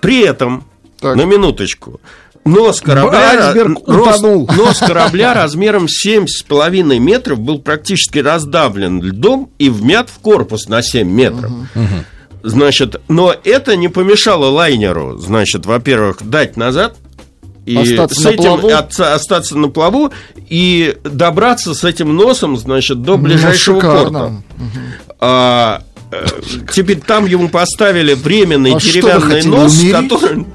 При 0.00 0.20
этом, 0.22 0.64
Так. 1.00 1.16
на 1.16 1.22
минуточку, 1.22 2.00
нос 2.44 2.80
корабля, 2.80 3.52
утонул. 3.86 4.48
нос 4.56 4.78
корабля 4.78 5.34
размером 5.34 5.86
7,5 5.86 6.98
метров 6.98 7.40
был 7.40 7.58
практически 7.60 8.18
раздавлен 8.18 9.02
льдом 9.02 9.50
и 9.58 9.68
вмят 9.68 10.08
в 10.10 10.18
корпус 10.20 10.68
на 10.68 10.82
7 10.82 11.08
метров. 11.08 11.50
Значит, 12.42 13.00
но 13.08 13.34
это 13.44 13.74
не 13.76 13.88
помешало 13.88 14.46
лайнеру, 14.50 15.18
значит, 15.18 15.66
во-первых, 15.66 16.18
дать 16.22 16.56
назад 16.56 16.96
и 17.64 17.76
Остаться 17.76 18.20
с 18.20 18.24
на 18.24 18.28
этим 18.28 18.42
плаву? 18.44 18.68
отца- 18.68 19.12
остаться 19.14 19.58
на 19.58 19.68
плаву 19.68 20.12
и 20.48 20.96
добраться 21.02 21.74
с 21.74 21.82
этим 21.82 22.14
носом, 22.14 22.56
значит, 22.56 23.02
до 23.02 23.16
ближайшего 23.16 23.74
Ну, 23.74 23.80
шикарно. 23.80 24.18
порта. 24.20 24.42
А, 25.18 25.82
э, 25.82 25.95
теперь 26.72 27.00
там 27.00 27.26
ему 27.26 27.48
поставили 27.48 28.14
временный 28.14 28.74
А 28.74 28.80
деревянный 28.80 29.42
нос, 29.44 29.72
с 29.72 29.90
которым, 29.92 30.46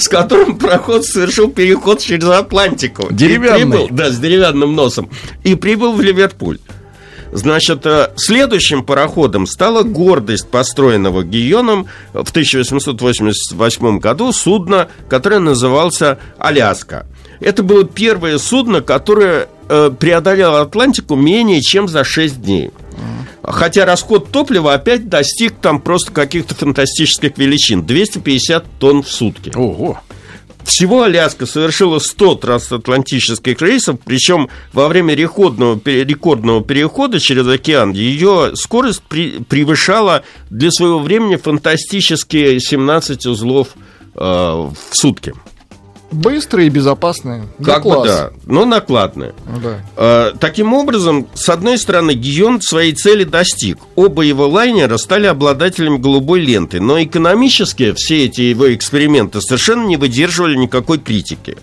с 0.00 0.08
которым 0.08 0.58
проход 0.58 1.04
совершил 1.04 1.50
переход 1.50 2.00
через 2.00 2.24
Атлантику. 2.24 3.08
Деревянный? 3.10 3.60
прибыл- 3.60 3.88
да, 3.90 4.10
с 4.10 4.18
деревянным 4.18 4.74
носом. 4.74 5.10
И 5.44 5.54
прибыл 5.54 5.92
в 5.92 6.00
Ливерпуль. 6.00 6.58
Значит, 7.32 7.84
э, 7.84 8.10
следующим 8.16 8.82
пароходом 8.82 9.46
стала 9.46 9.82
гордость 9.82 10.48
построенного 10.48 11.22
Гийоном 11.24 11.86
в 12.14 12.30
1888 12.30 13.98
году 13.98 14.32
судно, 14.32 14.88
которое 15.08 15.38
назывался 15.38 16.18
«Аляска». 16.38 17.06
Это 17.40 17.62
было 17.62 17.84
первое 17.84 18.38
судно, 18.38 18.80
которое 18.80 19.48
э, 19.68 19.90
преодолело 19.98 20.62
Атлантику 20.62 21.14
менее 21.16 21.60
чем 21.60 21.86
за 21.86 22.02
6 22.02 22.40
дней. 22.42 22.70
Хотя 23.52 23.84
расход 23.84 24.30
топлива 24.30 24.74
опять 24.74 25.08
достиг 25.08 25.54
там 25.60 25.80
просто 25.80 26.12
каких-то 26.12 26.54
фантастических 26.54 27.36
величин. 27.38 27.84
250 27.84 28.64
тонн 28.78 29.02
в 29.02 29.10
сутки. 29.10 29.52
Ого. 29.54 30.00
Всего 30.64 31.04
Аляска 31.04 31.46
совершила 31.46 31.98
100 31.98 32.34
трансатлантических 32.34 33.60
рейсов, 33.62 33.98
причем 34.04 34.50
во 34.74 34.88
время 34.88 35.14
рекордного, 35.14 35.80
рекордного 35.84 36.62
перехода 36.62 37.18
через 37.20 37.48
океан 37.48 37.92
ее 37.92 38.52
скорость 38.54 39.02
при- 39.08 39.38
превышала 39.38 40.24
для 40.50 40.70
своего 40.70 40.98
времени 40.98 41.36
фантастические 41.36 42.60
17 42.60 43.24
узлов 43.26 43.68
э, 44.14 44.18
в 44.20 44.76
сутки. 44.92 45.32
Быстрые 46.10 46.68
и 46.68 46.70
безопасные. 46.70 47.44
Как 47.62 47.84
бы 47.84 48.02
да, 48.04 48.30
но 48.46 48.64
накладные. 48.64 49.34
Да. 49.62 49.80
Э, 49.96 50.32
Таким 50.40 50.72
образом, 50.72 51.28
с 51.34 51.48
одной 51.50 51.76
стороны, 51.76 52.12
Гион 52.12 52.62
своей 52.62 52.94
цели 52.94 53.24
достиг. 53.24 53.78
Оба 53.94 54.22
его 54.22 54.48
лайнера 54.48 54.96
стали 54.96 55.26
обладателями 55.26 55.98
голубой 55.98 56.40
ленты, 56.40 56.80
но 56.80 57.02
экономически 57.02 57.92
все 57.92 58.24
эти 58.24 58.40
его 58.40 58.74
эксперименты 58.74 59.42
совершенно 59.42 59.86
не 59.86 59.98
выдерживали 59.98 60.56
никакой 60.56 60.98
критики. 60.98 61.58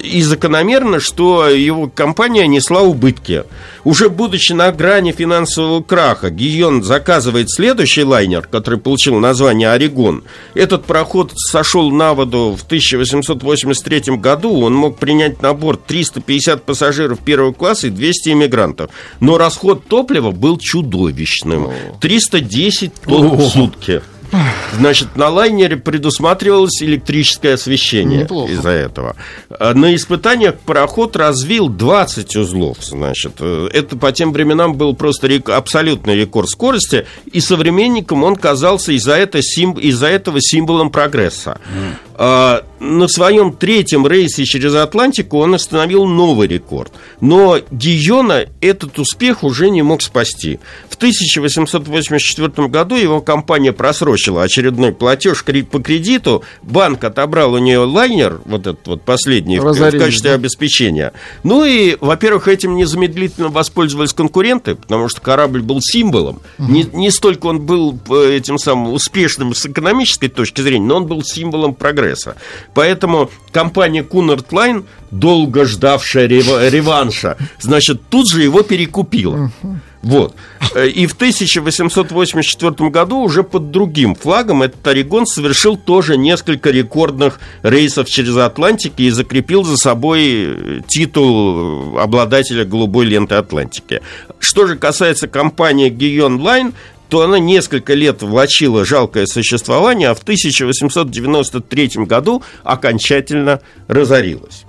И 0.00 0.22
закономерно, 0.22 1.00
что 1.00 1.48
его 1.48 1.88
компания 1.88 2.46
несла 2.46 2.82
убытки. 2.82 3.44
Уже 3.84 4.10
будучи 4.10 4.52
на 4.52 4.70
грани 4.70 5.12
финансового 5.12 5.82
краха, 5.82 6.30
Гион 6.30 6.82
заказывает 6.82 7.50
следующий 7.50 8.04
лайнер, 8.04 8.42
который 8.42 8.78
получил 8.78 9.18
название 9.18 9.70
«Орегон». 9.70 10.24
Этот 10.54 10.84
пароход 10.84 11.32
сошел 11.36 11.90
на 11.90 12.14
воду 12.14 12.56
в 12.58 12.64
1883 12.64 14.16
году. 14.16 14.60
Он 14.60 14.74
мог 14.74 14.98
принять 14.98 15.40
на 15.42 15.54
борт 15.54 15.84
350 15.86 16.64
пассажиров 16.64 17.20
первого 17.20 17.52
класса 17.52 17.86
и 17.86 17.90
200 17.90 18.30
иммигрантов. 18.30 18.90
Но 19.20 19.38
расход 19.38 19.86
топлива 19.86 20.32
был 20.32 20.58
чудовищным. 20.58 21.68
310 22.00 22.92
тонн 22.94 23.36
в 23.36 23.48
сутки. 23.48 24.02
Значит, 24.74 25.16
на 25.16 25.28
лайнере 25.30 25.76
предусматривалось 25.76 26.82
электрическое 26.82 27.54
освещение 27.54 28.20
Неплохо. 28.22 28.52
из-за 28.52 28.70
этого. 28.70 29.16
А 29.48 29.72
На 29.74 29.94
испытаниях 29.94 30.56
пароход 30.60 31.16
развил 31.16 31.68
20 31.68 32.36
узлов. 32.36 32.76
Значит, 32.82 33.32
Э, 33.40 33.68
это 33.72 33.96
по 33.96 34.12
тем 34.12 34.32
временам 34.32 34.74
был 34.74 34.94
просто 34.94 35.26
рек- 35.28 35.48
абсолютный 35.48 36.14
рекорд 36.16 36.48
скорости, 36.50 37.06
и 37.32 37.40
современникам 37.40 38.22
он 38.24 38.36
казался 38.36 38.92
из-за, 38.92 39.14
это 39.14 39.40
сим- 39.42 39.78
из-за 39.78 40.08
этого 40.08 40.38
символом 40.40 40.90
прогресса. 40.90 41.58
А, 42.20 42.64
на 42.80 43.06
своем 43.08 43.52
третьем 43.52 44.06
рейсе 44.06 44.44
через 44.44 44.74
Атлантику 44.74 45.38
он 45.38 45.54
установил 45.54 46.04
новый 46.04 46.48
рекорд. 46.48 46.92
Но 47.20 47.58
Гийона 47.70 48.46
этот 48.60 48.98
успех 48.98 49.44
уже 49.44 49.70
не 49.70 49.82
мог 49.82 50.02
спасти. 50.02 50.58
В 50.90 50.96
1884 50.96 52.68
году 52.68 52.96
его 52.96 53.20
компания 53.20 53.72
просрочила 53.72 54.17
очередной 54.42 54.92
платеж 54.92 55.44
по 55.44 55.78
кредиту. 55.80 56.42
Банк 56.62 57.04
отобрал 57.04 57.52
у 57.54 57.58
нее 57.58 57.78
лайнер, 57.78 58.40
вот 58.44 58.62
этот 58.66 58.86
вот 58.86 59.02
последний, 59.02 59.58
в- 59.58 59.62
в 59.62 59.98
качестве 60.04 60.30
да? 60.30 60.34
обеспечения. 60.34 61.12
Ну 61.44 61.64
и, 61.64 61.96
во-первых, 62.00 62.48
этим 62.48 62.76
незамедлительно 62.76 63.48
воспользовались 63.48 64.12
конкуренты, 64.12 64.74
потому 64.74 65.08
что 65.08 65.20
корабль 65.20 65.62
был 65.62 65.78
символом. 65.80 66.40
Не, 66.58 66.84
не 66.84 67.10
столько 67.10 67.46
он 67.46 67.60
был 67.60 67.98
э, 68.10 68.36
этим 68.36 68.58
самым 68.58 68.92
успешным 68.92 69.54
с 69.54 69.64
экономической 69.66 70.28
точки 70.28 70.60
зрения, 70.60 70.86
но 70.86 70.96
он 70.96 71.06
был 71.06 71.22
символом 71.22 71.74
прогресса. 71.74 72.36
Поэтому 72.74 73.30
компания 73.52 74.02
Cunard 74.02 74.46
Line, 74.50 74.84
долго 75.10 75.64
ждавшая 75.64 76.26
рева- 76.26 76.68
реванша, 76.68 77.36
значит, 77.60 78.00
тут 78.10 78.30
же 78.30 78.42
его 78.42 78.62
перекупила. 78.62 79.50
Вот. 80.02 80.34
Э, 80.74 80.88
И 80.88 81.06
в 81.06 81.14
1884 81.14 82.90
году 82.90 83.18
уже 83.18 83.42
под 83.42 83.70
другим 83.70 84.14
флагом 84.14 84.62
этот 84.62 84.86
Орегон 84.86 85.26
совершил 85.26 85.76
тоже 85.76 86.16
несколько 86.16 86.70
рекордных 86.70 87.40
рейсов 87.62 88.08
через 88.08 88.36
Атлантики 88.36 89.02
и 89.02 89.10
закрепил 89.10 89.64
за 89.64 89.76
собой 89.76 90.20
э, 90.22 90.80
титул 90.86 91.98
обладателя 91.98 92.64
голубой 92.64 93.06
ленты 93.06 93.34
Атлантики. 93.34 94.02
Что 94.38 94.66
же 94.66 94.76
касается 94.76 95.26
компании 95.26 95.88
Guion 95.88 96.40
Line, 96.40 96.74
то 97.08 97.22
она 97.22 97.38
несколько 97.38 97.94
лет 97.94 98.22
влачила 98.22 98.84
жалкое 98.84 99.26
существование, 99.26 100.10
а 100.10 100.14
в 100.14 100.20
1893 100.22 102.04
году 102.04 102.42
окончательно 102.64 103.60
разорилась. 103.88 104.64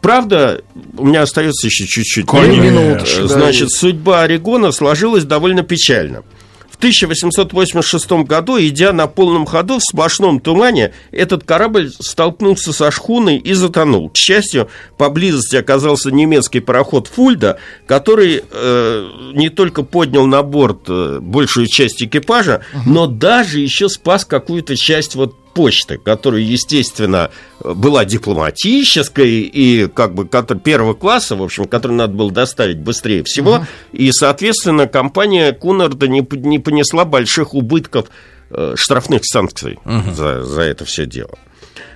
Правда, 0.00 0.62
у 0.96 1.04
меня 1.06 1.22
остается 1.22 1.66
еще 1.66 1.86
чуть-чуть. 1.86 2.26
Минуточку, 2.32 3.22
Э, 3.22 3.26
Значит, 3.28 3.70
судьба 3.70 4.22
Орегона 4.22 4.72
сложилась 4.72 5.24
довольно 5.24 5.62
печально. 5.62 6.22
В 6.70 6.76
1886 6.78 8.24
году, 8.24 8.56
идя 8.60 8.92
на 8.92 9.08
полном 9.08 9.46
ходу 9.46 9.78
в 9.78 9.82
сплошном 9.82 10.38
тумане, 10.38 10.92
этот 11.10 11.42
корабль 11.42 11.90
столкнулся 11.98 12.72
со 12.72 12.92
шхуной 12.92 13.36
и 13.38 13.52
затонул. 13.54 14.10
К 14.10 14.16
счастью, 14.16 14.68
поблизости 14.96 15.56
оказался 15.56 16.12
немецкий 16.12 16.60
пароход 16.60 17.08
«Фульда», 17.08 17.58
который 17.86 18.44
э, 18.48 19.08
не 19.34 19.48
только 19.48 19.82
поднял 19.82 20.26
на 20.26 20.44
борт 20.44 20.82
э, 20.86 21.18
большую 21.20 21.66
часть 21.66 22.00
экипажа, 22.00 22.60
но 22.86 23.08
даже 23.08 23.58
еще 23.58 23.88
спас 23.88 24.24
какую-то 24.24 24.76
часть 24.76 25.16
вот 25.16 25.34
почты, 25.58 25.98
которая, 25.98 26.40
естественно, 26.40 27.32
была 27.58 28.04
дипломатической 28.04 29.40
и 29.40 29.88
как 29.88 30.14
бы 30.14 30.24
первого 30.24 30.94
класса, 30.94 31.34
в 31.34 31.42
общем, 31.42 31.64
которую 31.64 31.98
надо 31.98 32.14
было 32.14 32.30
доставить 32.30 32.78
быстрее 32.78 33.24
всего. 33.24 33.66
И, 33.90 34.12
соответственно, 34.12 34.86
компания 34.86 35.52
Кунарда 35.52 36.06
не, 36.06 36.24
не 36.46 36.60
понесла 36.60 37.04
больших 37.04 37.54
убытков 37.54 38.06
э, 38.50 38.74
штрафных 38.76 39.22
санкций 39.24 39.80
за, 40.14 40.44
за 40.44 40.60
это 40.62 40.84
все 40.84 41.06
дело. 41.06 41.36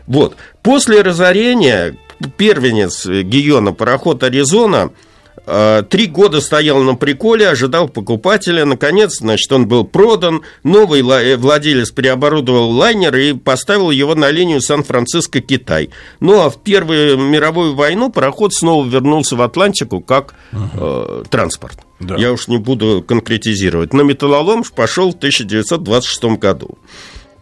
Вот. 0.09 0.34
После 0.62 1.01
разорения 1.01 1.97
первенец 2.36 3.06
Гиона, 3.06 3.72
пароход 3.72 4.24
«Аризона», 4.24 4.90
э, 4.90 5.11
Три 5.44 6.06
года 6.06 6.40
стоял 6.40 6.82
на 6.82 6.94
приколе, 6.94 7.48
ожидал 7.48 7.88
покупателя. 7.88 8.64
Наконец, 8.64 9.18
значит, 9.18 9.50
он 9.50 9.66
был 9.66 9.84
продан. 9.84 10.42
Новый 10.62 11.00
э, 11.00 11.36
владелец 11.36 11.90
переоборудовал 11.90 12.70
лайнер 12.70 13.16
и 13.16 13.32
поставил 13.32 13.90
его 13.90 14.14
на 14.14 14.30
линию 14.30 14.60
Сан-Франциско-Китай. 14.60 15.90
Ну, 16.20 16.40
а 16.40 16.50
в 16.50 16.62
Первую 16.62 17.18
мировую 17.18 17.74
войну 17.74 18.10
пароход 18.10 18.54
снова 18.54 18.86
вернулся 18.86 19.34
в 19.34 19.42
Атлантику 19.42 20.00
как 20.00 20.34
э, 20.52 21.24
транспорт. 21.28 21.78
Да. 21.98 22.16
Я 22.16 22.32
уж 22.32 22.48
не 22.48 22.59
буду 22.59 23.04
конкретизировать. 23.06 23.92
На 23.92 24.02
металлолом 24.02 24.62
пошел 24.64 25.12
в 25.12 25.16
1926 25.16 26.24
году. 26.38 26.78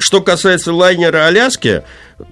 Что 0.00 0.22
касается 0.22 0.72
лайнера 0.72 1.26
«Аляски», 1.26 1.82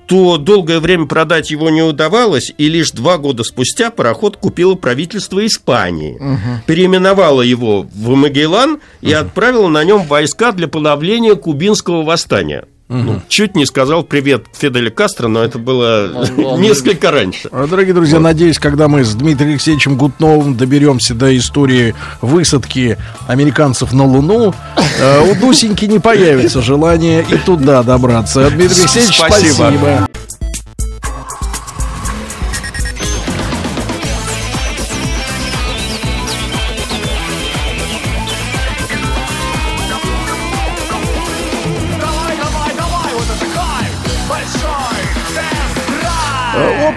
то 0.06 0.38
долгое 0.38 0.80
время 0.80 1.06
продать 1.06 1.50
его 1.50 1.68
не 1.68 1.82
удавалось, 1.82 2.50
и 2.56 2.66
лишь 2.68 2.92
два 2.92 3.18
года 3.18 3.44
спустя 3.44 3.90
пароход 3.90 4.38
купило 4.38 4.74
правительство 4.74 5.44
Испании. 5.46 6.18
Переименовало 6.66 7.42
его 7.42 7.82
в 7.82 8.08
Магеллан 8.14 8.80
и 9.02 9.12
отправило 9.12 9.68
на 9.68 9.84
нем 9.84 10.04
войска 10.04 10.52
для 10.52 10.66
подавления 10.66 11.34
кубинского 11.34 12.02
восстания. 12.02 12.64
Ну, 12.88 13.20
чуть 13.28 13.54
не 13.54 13.66
сказал 13.66 14.02
привет 14.02 14.46
Фиделю 14.56 14.90
Кастро, 14.90 15.28
но 15.28 15.42
это 15.44 15.58
было 15.58 16.26
несколько 16.58 17.10
раньше. 17.10 17.48
А, 17.52 17.66
Дорогие 17.66 17.92
друзья, 17.92 18.18
надеюсь, 18.18 18.58
когда 18.58 18.88
мы 18.88 19.04
с 19.04 19.14
Дмитрием 19.14 19.52
Алексеевичем 19.52 19.96
Гутновым 19.96 20.56
доберемся 20.56 21.14
до 21.14 21.36
истории 21.36 21.94
высадки 22.22 22.96
американцев 23.26 23.92
на 23.92 24.04
Луну, 24.04 24.54
э, 25.00 25.30
у 25.30 25.34
Дусеньки 25.34 25.84
не 25.84 25.98
появится 25.98 26.62
желание 26.62 27.24
и 27.28 27.36
туда 27.36 27.82
добраться. 27.82 28.48
Дмитрий 28.50 28.80
Алексеевич, 28.80 29.16
Спасибо. 29.16 29.52
спасибо. 29.54 30.08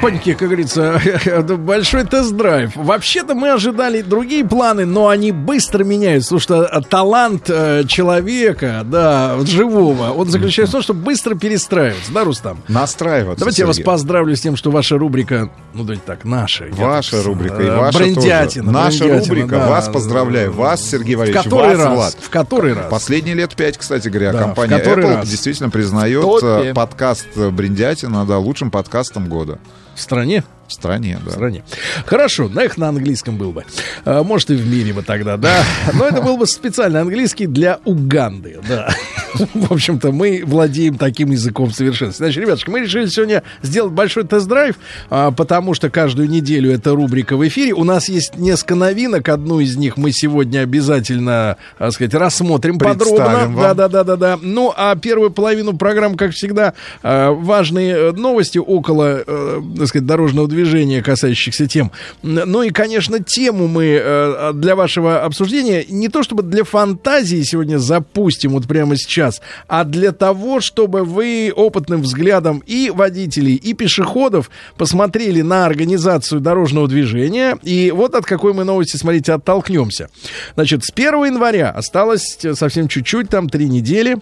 Опаньки, 0.01 0.33
как 0.33 0.47
говорится, 0.47 0.99
большой 1.59 2.05
тест-драйв. 2.05 2.71
Вообще-то 2.75 3.35
мы 3.35 3.51
ожидали 3.51 4.01
другие 4.01 4.43
планы, 4.43 4.85
но 4.85 5.09
они 5.09 5.31
быстро 5.31 5.83
меняются, 5.83 6.35
потому 6.35 6.39
что 6.65 6.81
талант 6.89 7.43
э, 7.49 7.83
человека, 7.87 8.81
да, 8.83 9.37
живого, 9.45 10.09
он 10.11 10.27
заключается 10.29 10.71
в 10.71 10.73
том, 10.73 10.81
что 10.81 10.93
быстро 10.95 11.35
перестраиваться, 11.35 12.11
да, 12.11 12.23
Рустам? 12.23 12.61
Настраиваться. 12.67 13.39
Давайте 13.39 13.61
я 13.61 13.67
вас 13.67 13.75
Сергей. 13.75 13.85
поздравлю 13.85 14.35
с 14.35 14.41
тем, 14.41 14.55
что 14.55 14.71
ваша 14.71 14.97
рубрика, 14.97 15.51
ну 15.73 15.83
давайте 15.83 16.03
так, 16.05 16.25
наша. 16.25 16.65
Ваша 16.71 17.17
так, 17.17 17.25
рубрика 17.27 17.61
и 17.61 17.65
э, 17.67 17.77
ваша 17.77 17.99
брендятина, 17.99 18.65
тоже. 18.65 18.83
Наша 18.85 19.03
брендятина, 19.03 19.35
рубрика. 19.35 19.55
да. 19.59 19.69
Вас 19.69 19.87
поздравляю. 19.89 20.51
Вас, 20.51 20.81
Сергей 20.89 21.15
В 21.15 21.19
Валерьевич. 21.19 21.43
который 21.43 21.75
вас, 21.75 21.85
раз, 21.85 21.95
Влад. 21.95 22.17
в 22.19 22.29
который 22.31 22.73
раз. 22.73 22.85
Последние 22.89 23.35
лет 23.35 23.55
пять, 23.55 23.77
кстати 23.77 24.07
говоря, 24.07 24.31
Да, 24.33 24.39
компания 24.39 24.77
в 24.77 24.81
Apple 24.81 25.17
раз. 25.17 25.29
действительно 25.29 25.69
признает 25.69 26.41
э, 26.41 26.73
подкаст 26.73 27.27
Бриндятина 27.37 28.25
да, 28.25 28.39
лучшим 28.39 28.71
подкастом 28.71 29.29
года. 29.29 29.59
В 30.01 30.03
стране? 30.03 30.43
В 30.67 30.73
стране, 30.73 31.19
В 31.21 31.25
да. 31.25 31.31
стране. 31.31 31.63
Хорошо, 32.07 32.49
на 32.49 32.63
их 32.63 32.75
на 32.75 32.89
английском 32.89 33.37
был 33.37 33.51
бы. 33.51 33.65
А, 34.03 34.23
Может, 34.23 34.49
и 34.49 34.55
в 34.55 34.67
мире 34.67 34.93
бы 34.93 35.03
тогда, 35.03 35.37
да. 35.37 35.63
Но 35.93 36.07
это 36.07 36.23
был 36.23 36.37
бы 36.37 36.47
специально 36.47 37.01
английский 37.01 37.45
для 37.45 37.79
Уганды, 37.85 38.59
да. 38.67 38.89
В 39.53 39.71
общем-то, 39.71 40.11
мы 40.11 40.43
владеем 40.45 40.97
таким 40.97 41.31
языком 41.31 41.71
совершенно. 41.71 42.11
Значит, 42.11 42.43
ребятушки, 42.43 42.69
мы 42.69 42.81
решили 42.81 43.05
сегодня 43.07 43.43
сделать 43.61 43.93
большой 43.93 44.25
тест-драйв, 44.25 44.75
а, 45.09 45.31
потому 45.31 45.73
что 45.73 45.89
каждую 45.89 46.29
неделю 46.29 46.71
эта 46.71 46.91
рубрика 46.91 47.37
в 47.37 47.47
эфире. 47.47 47.73
У 47.73 47.83
нас 47.83 48.09
есть 48.09 48.37
несколько 48.37 48.75
новинок. 48.75 49.29
Одну 49.29 49.59
из 49.59 49.75
них 49.77 49.97
мы 49.97 50.11
сегодня 50.11 50.59
обязательно, 50.59 51.57
так 51.77 51.91
сказать, 51.91 52.13
рассмотрим 52.13 52.77
подробно. 52.79 53.25
вам. 53.25 53.55
Да, 53.55 53.73
да, 53.73 53.87
да, 53.87 54.03
да, 54.03 54.15
да. 54.15 54.39
Ну, 54.41 54.73
а 54.75 54.95
первую 54.95 55.31
половину 55.31 55.77
программы, 55.77 56.17
как 56.17 56.31
всегда, 56.31 56.73
э, 57.03 57.29
важные 57.29 58.11
новости 58.11 58.57
около, 58.57 59.23
э, 59.25 59.61
так 59.77 59.87
сказать, 59.87 60.05
дорожного 60.05 60.47
движения, 60.47 61.01
касающихся 61.01 61.67
тем. 61.67 61.91
Ну 62.21 62.63
и, 62.63 62.69
конечно, 62.69 63.19
тему 63.19 63.67
мы 63.67 63.99
э, 64.01 64.51
для 64.53 64.75
вашего 64.75 65.23
обсуждения 65.23 65.85
не 65.89 66.09
то 66.09 66.23
чтобы 66.23 66.43
для 66.43 66.63
фантазии 66.63 67.41
сегодня 67.43 67.77
запустим 67.77 68.51
вот 68.51 68.67
прямо 68.67 68.95
сейчас, 68.95 69.20
а 69.67 69.83
для 69.83 70.11
того, 70.11 70.59
чтобы 70.59 71.03
вы 71.03 71.51
опытным 71.55 72.01
взглядом 72.01 72.63
и 72.65 72.89
водителей, 72.89 73.55
и 73.55 73.73
пешеходов 73.73 74.49
посмотрели 74.77 75.41
на 75.41 75.65
организацию 75.65 76.41
дорожного 76.41 76.87
движения. 76.87 77.57
И 77.63 77.91
вот 77.91 78.15
от 78.15 78.25
какой 78.25 78.53
мы 78.53 78.63
новости, 78.63 78.97
смотрите, 78.97 79.33
оттолкнемся. 79.33 80.09
Значит, 80.55 80.83
с 80.83 80.91
1 80.93 81.25
января 81.25 81.69
осталось 81.71 82.37
совсем 82.53 82.87
чуть-чуть, 82.87 83.29
там 83.29 83.49
три 83.49 83.67
недели. 83.67 84.17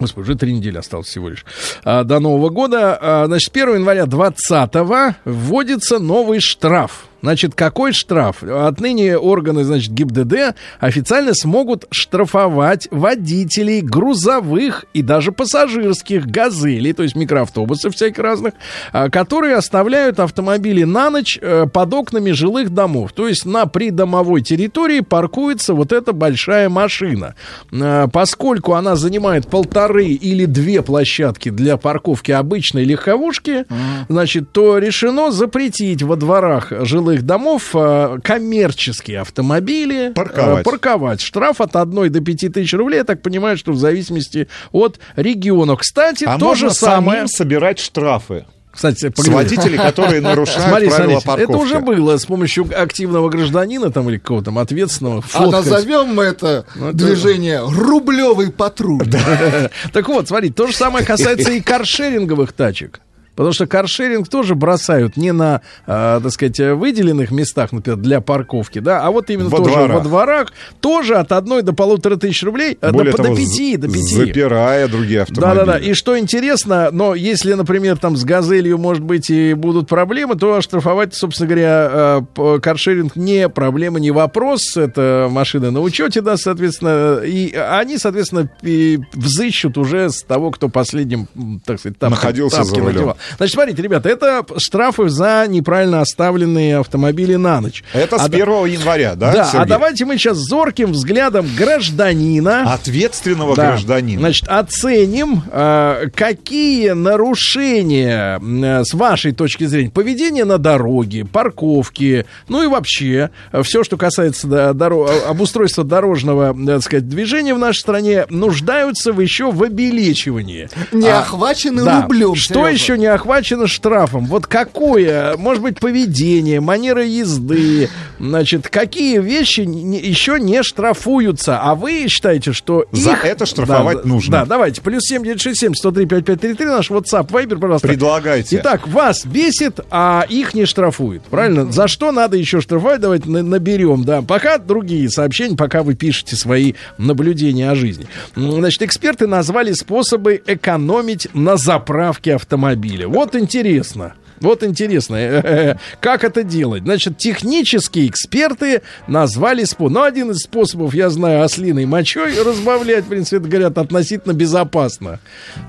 Господи, 0.00 0.24
уже 0.24 0.34
три 0.36 0.52
недели 0.52 0.78
осталось 0.78 1.06
всего 1.06 1.28
лишь. 1.28 1.44
А, 1.84 2.02
до 2.02 2.18
Нового 2.18 2.48
года. 2.48 2.98
А, 3.00 3.26
значит, 3.26 3.48
с 3.48 3.50
1 3.50 3.74
января 3.74 4.06
2020 4.06 5.16
вводится 5.24 5.98
новый 5.98 6.40
штраф. 6.40 7.06
Значит, 7.24 7.54
какой 7.54 7.94
штраф? 7.94 8.42
Отныне 8.42 9.16
органы, 9.16 9.64
значит, 9.64 9.92
ГИБДД 9.92 10.56
официально 10.78 11.32
смогут 11.32 11.86
штрафовать 11.90 12.86
водителей 12.90 13.80
грузовых 13.80 14.84
и 14.92 15.00
даже 15.00 15.32
пассажирских 15.32 16.26
газелей, 16.26 16.92
то 16.92 17.02
есть 17.02 17.16
микроавтобусов 17.16 17.94
всяких 17.94 18.18
разных, 18.18 18.52
а, 18.92 19.08
которые 19.08 19.56
оставляют 19.56 20.20
автомобили 20.20 20.84
на 20.84 21.08
ночь 21.08 21.38
э, 21.40 21.64
под 21.66 21.94
окнами 21.94 22.32
жилых 22.32 22.68
домов. 22.68 23.12
То 23.14 23.26
есть 23.26 23.46
на 23.46 23.64
придомовой 23.64 24.42
территории 24.42 25.00
паркуется 25.00 25.72
вот 25.72 25.92
эта 25.92 26.12
большая 26.12 26.68
машина. 26.68 27.36
Э, 27.72 28.06
Поскольку 28.12 28.74
она 28.74 28.96
занимает 28.96 29.48
полторы 29.48 30.08
или 30.08 30.44
две 30.44 30.82
площадки 30.82 31.48
для 31.48 31.78
парковки 31.78 32.32
обычной 32.32 32.84
легковушки, 32.84 33.64
значит, 34.10 34.52
то 34.52 34.76
решено 34.76 35.30
запретить 35.30 36.02
во 36.02 36.16
дворах 36.16 36.70
жилых 36.84 37.13
домов 37.22 37.70
э, 37.74 38.18
коммерческие 38.22 39.20
автомобили 39.20 40.12
Парковать. 40.14 40.60
э, 40.60 40.62
парковать. 40.64 41.20
Штраф 41.20 41.60
от 41.60 41.76
1 41.76 42.10
до 42.12 42.20
5 42.20 42.52
тысяч 42.52 42.72
рублей, 42.74 42.98
я 42.98 43.04
так 43.04 43.22
понимаю, 43.22 43.56
что 43.56 43.72
в 43.72 43.78
зависимости 43.78 44.48
от 44.72 44.98
региона. 45.16 45.76
Кстати, 45.76 46.24
А 46.24 46.38
то 46.38 46.46
можно 46.46 46.68
же 46.68 46.74
самое... 46.74 47.18
самим 47.20 47.28
собирать 47.28 47.78
штрафы 47.78 48.44
Кстати, 48.72 49.08
с 49.08 49.12
погоди. 49.12 49.30
водителей, 49.34 49.78
которые 49.78 50.20
нарушают 50.20 50.62
Смотри, 50.68 50.88
правила 50.88 51.20
смотрите, 51.20 51.26
парковки. 51.26 51.50
это 51.52 51.58
уже 51.62 51.78
было 51.80 52.16
с 52.16 52.26
помощью 52.26 52.66
активного 52.76 53.28
гражданина 53.28 53.90
там 53.92 54.08
или 54.10 54.18
какого 54.18 54.42
там 54.42 54.58
ответственного. 54.58 55.18
А 55.18 55.20
фоткать. 55.22 55.52
назовем 55.64 56.14
мы 56.14 56.24
это 56.24 56.66
Ну, 56.74 56.88
это- 56.88 56.96
движение 56.98 57.60
«рублевый 57.66 58.50
патруль». 58.50 59.04
Так 59.92 60.08
вот, 60.08 60.28
смотри, 60.28 60.50
то 60.50 60.66
же 60.66 60.74
самое 60.74 61.04
касается 61.06 61.50
и 61.52 61.60
каршеринговых 61.60 62.52
тачек. 62.52 63.00
Потому 63.36 63.52
что 63.52 63.66
каршеринг 63.66 64.28
тоже 64.28 64.54
бросают 64.54 65.16
не 65.16 65.32
на, 65.32 65.60
а, 65.86 66.20
так 66.20 66.32
сказать, 66.32 66.58
выделенных 66.60 67.30
местах, 67.30 67.72
например, 67.72 67.98
для 67.98 68.20
парковки, 68.20 68.78
да, 68.78 69.02
а 69.02 69.10
вот 69.10 69.30
именно 69.30 69.48
Во 69.48 69.58
тоже 69.58 69.70
дворах. 69.72 69.96
во 69.96 70.00
дворах, 70.00 70.52
тоже 70.80 71.16
от 71.16 71.32
одной 71.32 71.62
до 71.62 71.72
полутора 71.72 72.16
тысяч 72.16 72.42
рублей, 72.42 72.78
а, 72.80 72.92
Более 72.92 73.12
до, 73.12 73.16
того, 73.18 73.34
до 73.34 73.40
пяти, 73.40 73.76
до 73.76 73.88
пяти. 73.88 74.14
запирая 74.14 74.88
другие 74.88 75.22
автомобили. 75.22 75.56
Да-да-да. 75.58 75.78
И 75.78 75.94
что 75.94 76.18
интересно, 76.18 76.90
но 76.92 77.14
если, 77.14 77.54
например, 77.54 77.96
там 77.98 78.16
с 78.16 78.24
газелью, 78.24 78.78
может 78.78 79.02
быть, 79.02 79.30
и 79.30 79.54
будут 79.54 79.88
проблемы, 79.88 80.36
то 80.36 80.54
оштрафовать, 80.54 81.14
собственно 81.14 81.48
говоря, 81.48 82.24
э, 82.36 82.58
каршеринг 82.60 83.16
не 83.16 83.48
проблема, 83.48 83.98
не 84.00 84.10
вопрос. 84.10 84.76
Это 84.76 85.28
машина 85.30 85.70
на 85.70 85.80
учете, 85.80 86.20
да, 86.20 86.36
соответственно. 86.36 87.20
И 87.24 87.52
они, 87.54 87.98
соответственно, 87.98 88.48
и 88.62 89.00
взыщут 89.12 89.76
уже 89.78 90.10
с 90.10 90.22
того, 90.22 90.50
кто 90.50 90.68
последним, 90.68 91.28
так 91.64 91.78
сказать, 91.80 91.98
тапки, 91.98 92.14
Находился 92.14 92.64
за 92.64 92.74
рулем. 92.74 92.86
надевал. 92.86 93.16
Значит, 93.36 93.54
смотрите, 93.54 93.82
ребята, 93.82 94.08
это 94.08 94.44
штрафы 94.58 95.08
за 95.08 95.44
неправильно 95.48 96.00
оставленные 96.00 96.78
автомобили 96.78 97.34
на 97.36 97.60
ночь. 97.60 97.82
Это 97.92 98.18
с 98.18 98.22
А 98.24 98.28
да- 98.28 98.36
1 98.36 98.66
января, 98.66 99.14
да, 99.14 99.32
Да, 99.32 99.42
а 99.42 99.44
Сергей? 99.46 99.68
давайте 99.68 100.04
мы 100.04 100.16
сейчас 100.18 100.36
зорким 100.38 100.92
взглядом 100.92 101.46
гражданина... 101.56 102.72
Ответственного 102.74 103.54
Да. 103.56 103.68
гражданина. 103.68 104.20
Значит, 104.20 104.48
оценим, 104.48 105.42
э, 105.50 106.06
какие 106.14 106.90
нарушения 106.90 108.40
э, 108.40 108.84
с 108.84 108.94
вашей 108.94 109.32
точки 109.32 109.64
зрения 109.64 109.90
поведения 109.90 110.44
на 110.44 110.58
дороге, 110.58 111.24
парковки, 111.24 112.26
ну 112.48 112.62
и 112.62 112.66
вообще 112.66 113.30
все, 113.62 113.84
что 113.84 113.96
касается 113.96 114.46
да, 114.46 114.70
доро- 114.72 115.08
э, 115.10 115.28
обустройства 115.28 115.84
дорожного, 115.84 116.54
э, 116.58 116.66
так 116.66 116.82
сказать, 116.82 117.08
движения 117.08 117.54
в 117.54 117.58
нашей 117.58 117.80
стране, 117.80 118.26
нуждаются 118.30 119.12
в 119.12 119.20
еще 119.20 119.50
в 119.50 119.62
обелечивании. 119.62 120.68
Не 120.92 121.08
А, 121.08 121.20
охвачены 121.20 121.84
да. 121.84 122.02
рублем. 122.02 122.34
Что 122.34 122.54
Сережа. 122.66 122.70
еще 122.70 122.98
не 122.98 123.06
охвачено 123.14 123.66
штрафом? 123.66 124.26
Вот 124.26 124.46
какое, 124.46 125.36
может 125.36 125.62
быть, 125.62 125.78
поведение, 125.80 126.60
манера 126.60 127.04
езды, 127.04 127.88
значит, 128.18 128.68
какие 128.68 129.18
вещи 129.20 129.62
не- 129.62 129.98
еще 130.00 130.38
не 130.38 130.62
штрафуются, 130.62 131.58
а 131.60 131.74
вы 131.74 132.06
считаете, 132.08 132.52
что 132.52 132.86
За 132.92 133.12
их... 133.12 133.24
это 133.24 133.46
штрафовать 133.46 134.02
Да, 134.02 134.08
нужно. 134.08 134.30
Да, 134.40 134.44
давайте, 134.46 134.80
плюс 134.80 135.02
7967 135.04 135.74
103 135.74 136.06
5533, 136.06 136.66
наш 136.66 136.90
WhatsApp, 136.90 137.28
Viber, 137.28 137.58
пожалуйста. 137.58 137.88
Предлагайте. 137.88 138.56
Итак, 138.60 138.86
вас 138.88 139.24
бесит, 139.24 139.80
а 139.90 140.26
их 140.28 140.54
не 140.54 140.66
штрафуют, 140.66 141.22
правильно? 141.24 141.70
За 141.72 141.88
что 141.88 142.12
надо 142.12 142.36
еще 142.36 142.60
штрафовать? 142.60 143.00
Давайте 143.00 143.28
на- 143.28 143.42
наберем, 143.42 144.04
да. 144.04 144.22
Пока 144.22 144.58
другие 144.58 145.08
сообщения, 145.10 145.56
пока 145.56 145.82
вы 145.82 145.94
пишете 145.94 146.36
свои 146.36 146.74
наблюдения 146.98 147.70
о 147.70 147.74
жизни. 147.74 148.06
Значит, 148.36 148.82
эксперты 148.82 149.26
назвали 149.26 149.72
способы 149.72 150.42
экономить 150.46 151.28
на 151.34 151.56
заправке 151.56 152.34
автомобиля. 152.34 153.03
Вот 153.06 153.34
интересно. 153.34 154.14
Вот 154.40 154.62
интересно, 154.62 155.78
как 156.00 156.24
это 156.24 156.42
делать. 156.42 156.82
Значит, 156.82 157.18
технические 157.18 158.08
эксперты 158.08 158.82
назвали 159.06 159.64
способ. 159.64 159.94
Ну, 159.94 160.02
один 160.02 160.32
из 160.32 160.38
способов, 160.38 160.94
я 160.94 161.08
знаю, 161.08 161.42
ослиной 161.42 161.86
мочой 161.86 162.34
разбавлять, 162.42 163.04
в 163.04 163.08
принципе, 163.08 163.36
это, 163.36 163.48
говорят, 163.48 163.78
относительно 163.78 164.32
безопасно. 164.32 165.20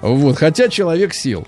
Вот, 0.02 0.38
хотя 0.38 0.68
человек 0.68 1.14
сел. 1.14 1.48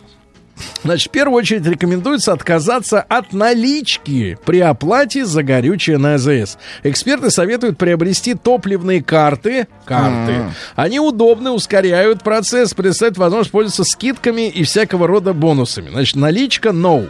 Значит, 0.83 1.09
в 1.09 1.11
первую 1.11 1.37
очередь 1.37 1.65
рекомендуется 1.65 2.33
отказаться 2.33 3.01
от 3.01 3.33
налички 3.33 4.37
при 4.45 4.59
оплате 4.59 5.25
за 5.25 5.43
горючее 5.43 5.97
на 5.97 6.15
АЗС. 6.15 6.57
Эксперты 6.83 7.29
советуют 7.31 7.77
приобрести 7.77 8.33
топливные 8.33 9.03
карты. 9.03 9.67
Карты. 9.85 10.45
Они 10.75 10.99
удобны, 10.99 11.51
ускоряют 11.51 12.23
процесс, 12.23 12.73
предоставляют 12.73 13.17
возможность 13.17 13.51
пользоваться 13.51 13.83
скидками 13.83 14.49
и 14.49 14.63
всякого 14.63 15.07
рода 15.07 15.33
бонусами. 15.33 15.89
Значит, 15.89 16.15
наличка 16.15 16.69
no. 16.69 17.09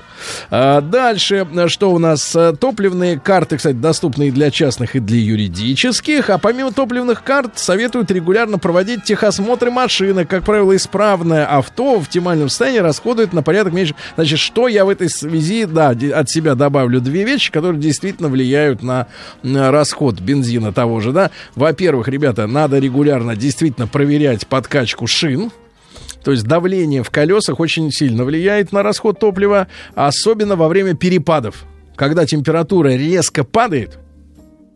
А, 0.49 0.81
дальше, 0.81 1.47
что 1.67 1.91
у 1.91 1.99
нас? 1.99 2.35
А, 2.35 2.53
Топливные 2.53 3.19
карты, 3.19 3.57
кстати, 3.57 3.75
доступны 3.75 4.29
и 4.29 4.31
для 4.31 4.51
частных, 4.51 4.95
и 4.95 4.99
для 4.99 5.19
юридических. 5.19 6.29
А 6.29 6.37
помимо 6.37 6.71
топливных 6.71 7.23
карт, 7.23 7.59
советуют 7.59 8.11
регулярно 8.11 8.57
проводить 8.59 9.03
техосмотры 9.03 9.71
машины. 9.71 10.25
Как 10.25 10.43
правило, 10.43 10.75
исправное 10.75 11.45
авто 11.45 11.99
в 11.99 12.03
оптимальном 12.03 12.49
состоянии 12.49 12.79
расходует 12.79 13.33
на 13.37 13.43
порядок 13.43 13.73
меньше. 13.73 13.95
Значит, 14.15 14.39
что 14.39 14.67
я 14.67 14.83
в 14.83 14.89
этой 14.89 15.09
связи, 15.09 15.65
да, 15.65 15.89
от 15.89 16.29
себя 16.29 16.55
добавлю 16.55 16.99
две 16.99 17.23
вещи, 17.23 17.51
которые 17.51 17.79
действительно 17.79 18.27
влияют 18.27 18.83
на, 18.83 19.07
на 19.43 19.71
расход 19.71 20.19
бензина 20.19 20.73
того 20.73 20.99
же, 20.99 21.13
да. 21.13 21.31
Во-первых, 21.55 22.07
ребята, 22.09 22.47
надо 22.47 22.79
регулярно 22.79 23.35
действительно 23.35 23.87
проверять 23.87 24.47
подкачку 24.47 25.07
шин. 25.07 25.51
То 26.23 26.31
есть 26.31 26.43
давление 26.43 27.03
в 27.03 27.09
колесах 27.09 27.59
очень 27.59 27.91
сильно 27.91 28.25
влияет 28.25 28.73
на 28.73 28.83
расход 28.83 29.19
топлива, 29.19 29.67
особенно 29.95 30.55
во 30.57 30.67
время 30.67 30.93
перепадов. 30.93 31.63
Когда 31.95 32.25
температура 32.25 32.89
резко 32.89 33.43
падает, 33.43 33.97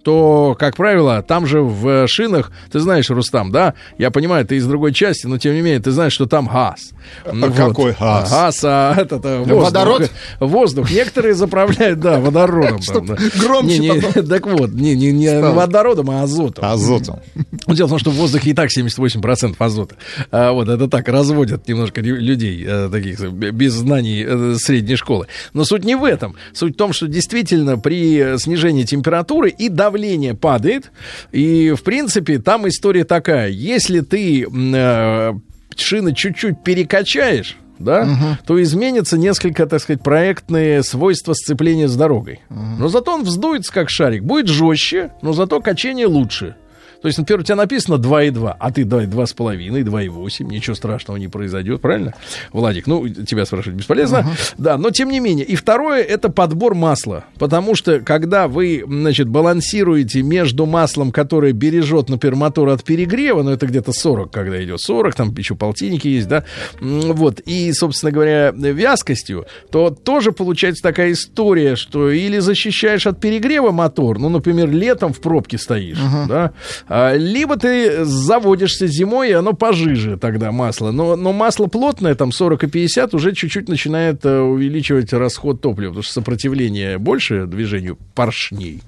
то, 0.04 0.56
как 0.58 0.76
правило, 0.76 1.22
там 1.22 1.46
же 1.46 1.62
в 1.62 2.08
шинах, 2.08 2.52
ты 2.72 2.80
знаешь, 2.80 3.10
Рустам, 3.10 3.52
да? 3.52 3.74
Я 3.98 4.12
понимаю, 4.12 4.46
ты 4.46 4.58
из 4.58 4.66
другой 4.66 4.94
части, 4.94 5.28
но 5.28 5.38
тем 5.38 5.54
не 5.54 5.62
менее, 5.62 5.80
ты 5.80 5.92
знаешь, 5.92 6.14
что 6.14 6.26
там 6.26 6.48
газ. 6.48 6.92
Ну, 7.32 7.48
вот. 7.48 7.56
какой 7.56 7.96
газ? 8.00 8.30
Газ, 8.30 8.64
а 8.64 8.94
этот 8.98 9.26
а, 9.26 9.40
воздух. 9.40 9.64
Водород? 9.64 10.12
Воздух. 10.40 10.92
Некоторые 10.92 11.34
заправляют, 11.34 12.00
да, 12.00 12.20
водородом. 12.20 12.80
там, 12.94 13.06
да. 13.06 13.18
громче 13.40 13.80
Не, 13.80 13.90
не, 13.90 14.02
Так 14.30 14.48
вот, 14.48 14.72
не, 14.72 14.96
не, 14.96 15.12
не 15.12 15.40
водородом, 15.40 16.10
а 16.12 16.24
азотом. 16.24 16.66
Азотом. 16.66 17.20
Ну, 17.68 17.74
Дело 17.74 17.88
в 17.88 17.90
том, 17.92 18.00
что 18.00 18.12
в 18.12 18.16
воздухе 18.16 18.52
и 18.52 18.54
так 18.54 18.70
78% 18.76 19.56
азота. 19.58 19.96
А, 20.32 20.52
вот 20.52 20.70
это 20.70 20.88
так 20.88 21.08
разводят 21.08 21.68
немножко 21.68 22.02
лю- 22.02 22.18
людей, 22.20 22.64
э, 22.68 22.90
таких 22.92 23.20
э, 23.22 23.30
без 23.30 23.74
знаний 23.74 24.26
э, 24.28 24.56
средней 24.58 24.96
школы. 24.96 25.28
Но 25.54 25.64
суть 25.64 25.84
не 25.84 25.96
в 25.96 26.04
этом. 26.04 26.36
Суть 26.54 26.74
в 26.74 26.78
том, 26.78 26.94
что 26.94 27.08
действительно 27.08 27.78
при 27.78 28.18
э, 28.18 28.38
снижении 28.38 28.84
температуры 28.84 29.50
и 29.50 29.70
давление 29.92 30.34
падает. 30.34 30.92
И, 31.32 31.72
в 31.72 31.84
принципе, 31.84 32.40
там 32.40 32.68
история 32.68 33.04
такая. 33.04 33.50
Если 33.50 34.00
ты 34.00 34.46
э, 34.46 35.34
шины 35.76 36.16
чуть-чуть 36.16 36.64
перекачаешь, 36.64 37.58
да, 37.78 38.38
то 38.46 38.62
изменятся 38.62 39.18
несколько, 39.18 39.66
так 39.66 39.82
сказать, 39.82 40.04
проектные 40.04 40.84
свойства 40.84 41.34
сцепления 41.34 41.88
с 41.88 41.96
дорогой. 41.96 42.40
Но 42.50 42.88
зато 42.88 43.14
он 43.14 43.24
вздуется 43.24 43.74
как 43.74 43.90
шарик. 43.90 44.24
Будет 44.24 44.48
жестче, 44.48 45.12
но 45.22 45.34
зато 45.34 45.60
качение 45.62 46.06
лучше. 46.08 46.56
То 47.02 47.08
есть, 47.08 47.18
например, 47.18 47.42
у 47.42 47.44
тебя 47.44 47.56
написано 47.56 47.96
2,2, 47.96 48.56
а 48.60 48.72
ты 48.72 48.86
давай 48.86 49.08
2,5, 49.08 49.84
2,8, 49.84 50.44
ничего 50.46 50.76
страшного 50.76 51.18
не 51.18 51.28
произойдет, 51.28 51.82
правильно, 51.82 52.14
Владик? 52.54 52.88
Ну, 52.88 53.08
тебя 53.10 53.46
спрашивать 53.46 53.78
бесполезно. 53.78 54.28
Да, 54.58 54.78
но 54.78 54.92
тем 54.92 55.10
не 55.10 55.20
менее. 55.20 55.46
И 55.46 55.56
второе, 55.56 56.04
это 56.04 56.30
подбор 56.30 56.76
масла. 56.76 57.26
Потому 57.40 57.76
что, 57.76 58.00
когда 58.02 58.48
вы, 58.48 58.84
значит, 58.88 59.28
балансируете 59.28 60.22
между 60.22 60.66
маслом, 60.66 61.12
которое 61.12 61.54
бережет, 61.54 62.10
например, 62.10 62.36
мотор 62.36 62.70
от 62.70 62.84
перегрева, 62.84 63.42
ну, 63.42 63.52
это 63.52 63.66
где-то 63.66 63.94
40, 63.94 64.32
когда 64.32 64.64
идет 64.64 64.80
40, 64.80 65.16
там 65.16 65.34
еще 65.36 65.56
полтинники 65.56 66.08
есть, 66.08 66.28
да, 66.28 66.46
вот, 66.80 67.40
и, 67.40 67.72
собственно 67.74 68.12
говоря, 68.12 68.52
вязкостью, 68.52 69.46
то 69.72 69.90
тоже 69.90 70.32
получается 70.32 70.84
такая 70.84 71.14
история, 71.14 71.76
что 71.76 72.12
или 72.12 72.40
защищаешь 72.40 73.08
от 73.08 73.20
перегрева 73.20 73.72
мотор, 73.72 74.20
ну, 74.20 74.30
например, 74.30 74.70
летом 74.70 75.14
в 75.14 75.22
пробке 75.22 75.58
стоишь, 75.58 75.98
да, 76.28 76.52
а, 76.88 76.91
либо 77.16 77.58
ты 77.58 78.04
заводишься 78.04 78.86
зимой, 78.88 79.30
и 79.30 79.34
оно 79.34 79.54
пожиже 79.54 80.18
тогда 80.18 80.52
масло. 80.52 80.92
Но, 80.92 81.16
но 81.16 81.32
масло 81.32 81.68
плотное, 81.68 82.16
там 82.16 82.32
40 82.32 82.66
и 82.66 82.68
50, 82.68 83.14
уже 83.14 83.34
чуть-чуть 83.34 83.70
начинает 83.70 84.26
э, 84.26 84.40
увеличивать 84.40 85.14
расход 85.14 85.62
топлива, 85.62 85.90
потому 85.92 86.04
что 86.04 86.14
сопротивление 86.14 86.98
больше 86.98 87.46
движению 87.46 87.98
поршней. 88.16 88.82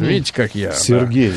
Видите, 0.00 0.32
как 0.32 0.54
я. 0.54 0.70
да. 0.70 0.74
Сергей. 0.76 1.32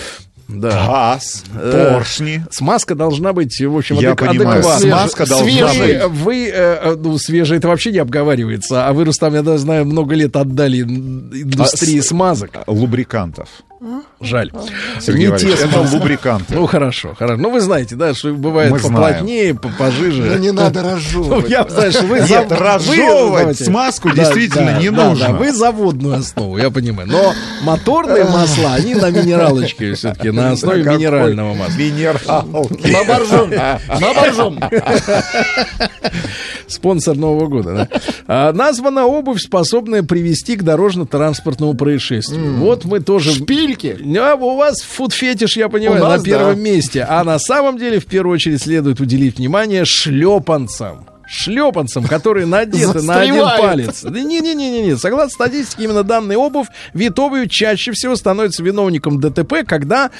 Да. 0.47 0.69
Газ, 0.85 1.45
Э, 1.55 1.93
поршни. 1.93 2.43
Смазка 2.51 2.93
должна 2.93 3.31
быть, 3.31 3.57
в 3.61 3.77
общем, 3.77 3.95
Я 3.99 4.11
адек- 4.11 4.27
понимаю, 4.27 4.59
адекватной. 4.59 4.89
смазка 4.89 5.25
должна 5.25 5.47
Свежий, 5.69 5.93
быть. 5.93 6.07
Вы, 6.09 6.47
э, 6.49 6.51
э, 6.53 6.95
ну, 6.97 7.17
свежий, 7.17 7.57
это 7.57 7.69
вообще 7.69 7.91
не 7.93 7.99
обговаривается. 7.99 8.85
А 8.85 8.91
вы, 8.91 9.05
Рустам, 9.05 9.33
я 9.33 9.43
даже 9.43 9.59
знаю, 9.59 9.85
много 9.85 10.13
лет 10.13 10.35
отдали 10.35 10.81
ин- 10.81 11.31
индустрии 11.33 11.99
А 11.99 12.03
смазок. 12.03 12.51
Лубрикантов. 12.67 13.47
Жаль. 14.21 14.51
Сергей 14.99 15.25
Не 15.25 15.31
Валерьевич, 15.31 15.57
те 15.59 15.65
это 15.65 15.79
лубриканты. 15.81 16.53
Ну, 16.55 16.65
хорошо, 16.67 17.15
хорошо. 17.17 17.41
Ну, 17.41 17.49
вы 17.51 17.59
знаете, 17.59 17.95
да, 17.95 18.13
что 18.13 18.29
бывает 18.33 18.71
Мы 18.71 18.79
знаем. 18.79 18.95
поплотнее, 18.95 19.55
по- 19.55 19.69
пожиже. 19.69 20.23
Ну, 20.23 20.37
не 20.37 20.51
надо 20.51 20.81
Ну, 20.83 20.91
разжевывать. 20.91 21.49
я, 21.49 21.67
знаешь, 21.67 21.99
вы 22.01 22.19
Нет, 22.19 22.29
зав- 22.29 22.51
разжевывать 22.51 23.59
вы, 23.59 23.65
смазку 23.65 24.11
действительно 24.11 24.79
не 24.79 24.89
да, 24.91 25.09
нужно. 25.09 25.27
Да, 25.29 25.33
вы 25.33 25.51
заводную 25.51 26.15
основу, 26.19 26.57
я 26.57 26.69
понимаю. 26.69 27.09
Но 27.09 27.33
моторные 27.63 28.25
масла, 28.25 28.73
они 28.75 28.93
на 28.95 29.09
минералочке 29.09 29.93
все-таки, 29.95 30.31
на 30.31 30.51
основе 30.51 30.83
минерального 30.83 31.53
масла. 31.55 31.77
Минералки. 31.79 32.91
На 32.91 33.03
боржом. 33.03 33.49
На 33.49 33.79
боржом. 34.13 34.59
Спонсор 36.67 37.17
Нового 37.17 37.47
года, 37.47 37.73
да. 37.73 37.99
А, 38.27 38.53
названа 38.53 39.05
обувь, 39.05 39.41
способная 39.41 40.03
привести 40.03 40.55
к 40.55 40.63
дорожно-транспортному 40.63 41.73
происшествию. 41.73 42.53
Вот 42.55 42.85
мы 42.85 42.99
тоже... 43.01 43.31
Шпильки. 43.33 43.97
А, 44.17 44.35
у 44.35 44.57
вас 44.57 44.81
фуд-фетиш, 44.81 45.57
я 45.57 45.69
понимаю, 45.69 46.03
нас, 46.03 46.19
на 46.19 46.23
первом 46.23 46.55
да. 46.55 46.61
месте. 46.61 47.05
А 47.07 47.23
на 47.23 47.39
самом 47.39 47.77
деле, 47.77 47.99
в 47.99 48.05
первую 48.05 48.35
очередь, 48.35 48.61
следует 48.61 48.99
уделить 48.99 49.37
внимание 49.37 49.85
шлепанцам. 49.85 51.07
Шлепанцам, 51.27 52.03
которые 52.03 52.45
надеты 52.45 53.01
на 53.01 53.21
один 53.21 53.45
палец. 53.57 54.03
Да 54.03 54.19
Не-не-не-не. 54.19 54.97
Согласно 54.97 55.29
статистике, 55.33 55.85
именно 55.85 56.03
данная 56.03 56.37
обувь, 56.37 56.67
вид 56.93 57.17
обуви 57.19 57.45
чаще 57.45 57.93
всего 57.93 58.15
становится 58.17 58.61
виновником 58.63 59.19
ДТП, 59.21 59.63
когда, 59.65 60.11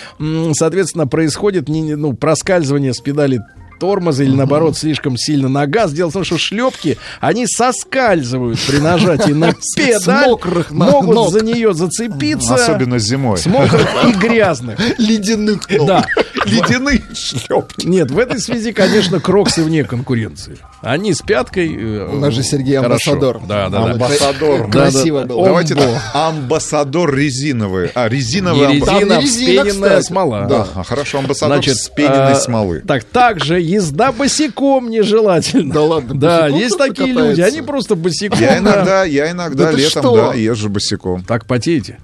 соответственно, 0.54 1.08
происходит 1.08 1.68
не- 1.68 1.82
не- 1.82 1.96
ну, 1.96 2.14
проскальзывание 2.14 2.94
с 2.94 3.00
педали 3.02 3.42
тормоза 3.82 4.24
или 4.24 4.36
наоборот 4.36 4.78
слишком 4.78 5.18
сильно 5.18 5.50
на 5.50 5.66
газ. 5.66 5.92
Дело 5.92 6.12
в 6.12 6.14
том, 6.14 6.24
что 6.24 6.38
шлепки, 6.38 6.98
они 7.20 7.48
соскальзывают 7.48 8.60
при 8.68 8.78
нажатии 8.78 9.32
на 9.32 9.54
педаль, 9.76 10.28
мокрых 10.30 10.70
могут 10.72 11.16
ног. 11.16 11.32
за 11.32 11.44
нее 11.44 11.74
зацепиться. 11.74 12.54
Особенно 12.56 13.00
зимой. 13.00 13.40
с 13.40 13.48
мокрых 13.48 13.88
и 14.08 14.12
грязных. 14.20 14.80
Ледяных 15.00 15.68
ног. 15.70 15.88
Да. 15.88 16.06
Ледяные 16.46 17.02
шлепки. 17.16 17.86
Нет, 17.88 18.12
в 18.12 18.20
этой 18.20 18.40
связи, 18.40 18.72
конечно, 18.72 19.20
кроксы 19.20 19.64
вне 19.64 19.84
конкуренции. 19.84 20.58
Они 20.82 21.14
с 21.14 21.22
пяткой. 21.22 21.76
э, 21.76 22.08
У 22.12 22.20
нас 22.20 22.34
же 22.34 22.44
Сергей 22.44 22.78
амбассадор. 22.78 23.42
Да, 23.48 23.70
да, 23.70 23.86
да. 23.86 23.92
Амбассадор. 23.94 24.70
Красиво 24.70 25.24
было. 25.24 25.46
Давайте. 25.46 25.76
Амбассадор 26.14 27.14
резиновый. 27.16 27.90
А, 27.96 28.08
резиновый 28.08 28.68
амбассадор. 28.68 29.02
резина, 29.02 29.14
не 29.18 29.22
резина, 29.22 29.64
вспененная 29.64 30.02
смола. 30.02 30.46
Да, 30.50 30.68
а, 30.76 30.84
хорошо, 30.84 31.20
амбассадор 31.20 31.58
Значит, 31.58 31.78
с 31.78 31.90
пененной 31.90 32.34
а, 32.34 32.36
смолы. 32.36 32.80
Так, 32.88 33.04
также 33.04 33.60
езда 33.74 34.12
босиком 34.12 34.90
нежелательно. 34.90 35.74
Да 35.74 35.82
ладно, 35.82 36.20
Да, 36.20 36.48
есть 36.48 36.78
такие 36.78 37.14
люди, 37.14 37.42
они 37.42 37.62
просто 37.62 37.96
босиком. 37.96 38.40
Я 38.40 38.52
да. 38.52 38.58
иногда, 38.58 39.04
я 39.06 39.32
иногда 39.32 39.72
летом, 39.72 40.16
да, 40.16 40.34
езжу 40.34 40.70
босиком. 40.70 41.24
Так 41.24 41.46
потеете. 41.46 41.98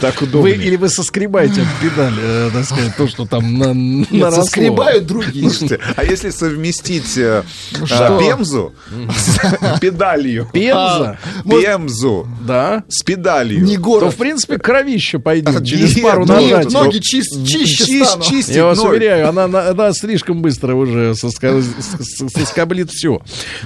Так 0.00 0.20
Вы, 0.20 0.26
удобнее. 0.26 0.56
или 0.56 0.76
вы 0.76 0.88
соскребаете 0.88 1.62
от 1.62 1.68
педали, 1.80 2.16
э, 2.20 2.50
так 2.52 2.64
сказать, 2.64 2.96
то, 2.96 3.06
что 3.08 3.26
там 3.26 3.58
на, 3.58 3.72
Нет, 3.72 4.10
наросло. 4.10 4.42
соскребают 4.44 5.06
другие. 5.06 5.48
Слушайте, 5.50 5.80
а 5.96 6.04
если 6.04 6.30
совместить 6.30 7.16
э, 7.16 7.42
Ну 7.78 7.84
а, 7.84 7.86
что? 7.86 8.18
пемзу 8.18 8.72
с 9.16 9.78
педалью? 9.80 10.48
Пенза, 10.52 11.18
Пемзу 11.48 12.28
да, 12.46 12.84
с 12.88 13.02
педалью. 13.02 13.64
Не 13.64 13.76
то, 13.76 13.82
город. 13.82 14.14
в 14.14 14.16
принципе, 14.16 14.58
кровище 14.58 15.18
пойдет 15.18 15.56
А, 15.60 15.64
через 15.64 15.94
нет, 15.96 16.04
пару 16.04 16.26
ну, 16.26 16.38
Нет, 16.40 16.52
нажатий. 16.52 16.74
ноги 16.74 16.98
чист- 16.98 17.46
чище 17.46 18.04
станут. 18.04 18.26
чистить 18.26 18.56
Я 18.56 18.64
вас 18.64 18.78
ноги. 18.78 18.88
уверяю, 18.88 19.28
она, 19.28 19.44
она, 19.44 19.68
она 19.68 19.92
слишком 19.92 20.42
быстро 20.42 20.74
уже 20.74 21.14
соскоблит 21.14 22.90
все. 22.90 23.20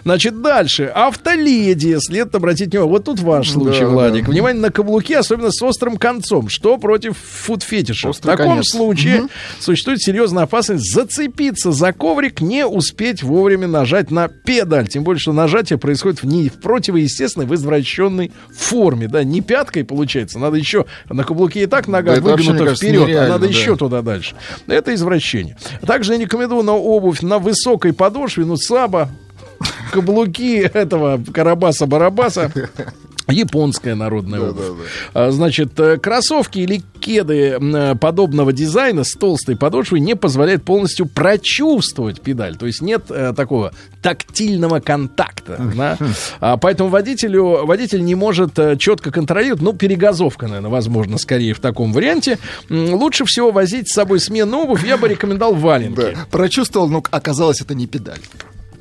Значит, 0.04 0.40
дальше. 0.42 0.84
Автоледи. 0.94 1.96
Следует 2.00 2.34
обратить 2.34 2.70
внимание. 2.70 2.90
Вот 2.90 3.04
тут 3.04 3.20
ваш 3.20 3.50
случай, 3.50 3.80
Да, 3.80 3.88
Владик. 3.88 4.28
Внимание 4.28 4.60
на 4.62 4.70
каблуки, 4.70 5.14
особенно 5.14 5.50
с 5.50 5.60
острым 5.62 5.96
концом. 5.96 6.17
Что 6.48 6.78
против 6.78 7.16
фуд-фетиша? 7.16 8.12
В 8.12 8.18
таком 8.18 8.48
конец. 8.48 8.70
случае 8.70 9.28
существует 9.60 10.02
серьезная 10.02 10.44
опасность 10.44 10.92
зацепиться 10.92 11.72
за 11.72 11.92
коврик, 11.92 12.40
не 12.40 12.66
успеть 12.66 13.22
вовремя 13.22 13.66
нажать 13.66 14.10
на 14.10 14.28
педаль. 14.28 14.88
Тем 14.88 15.04
более, 15.04 15.20
что 15.20 15.32
нажатие 15.32 15.78
происходит 15.78 16.22
в, 16.22 16.26
не, 16.26 16.48
в 16.48 16.60
противоестественной, 16.60 17.46
в 17.46 17.54
извращенной 17.54 18.32
форме. 18.54 19.08
Да, 19.08 19.24
не 19.24 19.40
пяткой 19.40 19.84
получается. 19.84 20.38
Надо 20.38 20.56
еще 20.56 20.86
на 21.08 21.24
каблуке 21.24 21.62
и 21.62 21.66
так 21.66 21.88
нога 21.88 22.16
Да 22.16 22.20
вообще, 22.20 22.48
выгнута 22.48 22.64
кажется, 22.66 22.86
вперед, 22.86 23.16
а 23.16 23.28
надо 23.28 23.46
да. 23.46 23.52
еще 23.52 23.76
туда 23.76 24.02
дальше. 24.02 24.36
Это 24.66 24.94
извращение. 24.94 25.56
Также 25.86 26.14
я 26.14 26.18
рекомендую 26.18 26.62
на 26.62 26.74
обувь 26.74 27.22
на 27.22 27.38
высокой 27.38 27.92
подошве, 27.92 28.44
ну, 28.44 28.56
саба, 28.56 29.10
каблуки 29.92 30.58
этого 30.58 31.18
Карабаса-Барабаса. 31.18 32.52
Японская 33.28 33.94
народная 33.94 34.40
обувь. 34.40 34.64
А, 35.14 35.30
Значит, 35.30 35.78
э, 35.78 35.98
кроссовки 35.98 36.58
или 36.58 36.82
кеды 37.00 37.58
э, 37.60 37.94
подобного 37.94 38.52
дизайна 38.52 39.04
с 39.04 39.12
толстой 39.12 39.56
подошвой 39.56 40.00
не 40.00 40.16
позволяют 40.16 40.64
полностью 40.64 41.06
прочувствовать 41.06 42.20
педаль. 42.20 42.56
То 42.56 42.66
есть 42.66 42.80
нет 42.80 43.10
э, 43.10 43.32
такого 43.36 43.72
тактильного 44.02 44.80
контакта. 44.80 45.60
да. 45.76 45.98
А, 46.40 46.56
поэтому 46.56 46.88
водителю, 46.88 47.66
водитель 47.66 48.04
не 48.04 48.14
может 48.14 48.58
четко 48.78 49.10
контролировать. 49.10 49.62
Ну, 49.62 49.72
перегазовка, 49.72 50.46
наверное, 50.46 50.70
возможно, 50.70 51.18
скорее 51.18 51.52
в 51.54 51.60
таком 51.60 51.92
варианте. 51.92 52.38
Лучше 52.70 53.24
всего 53.24 53.50
возить 53.50 53.88
с 53.90 53.94
собой 53.94 54.20
сменную 54.20 54.64
обувь. 54.64 54.86
Я 54.86 54.96
бы 54.96 55.08
рекомендовал 55.08 55.54
валенки. 55.54 55.96
Да. 56.00 56.26
Прочувствовал, 56.30 56.88
но 56.88 57.02
оказалось, 57.10 57.60
это 57.60 57.74
не 57.74 57.86
педаль. 57.86 58.20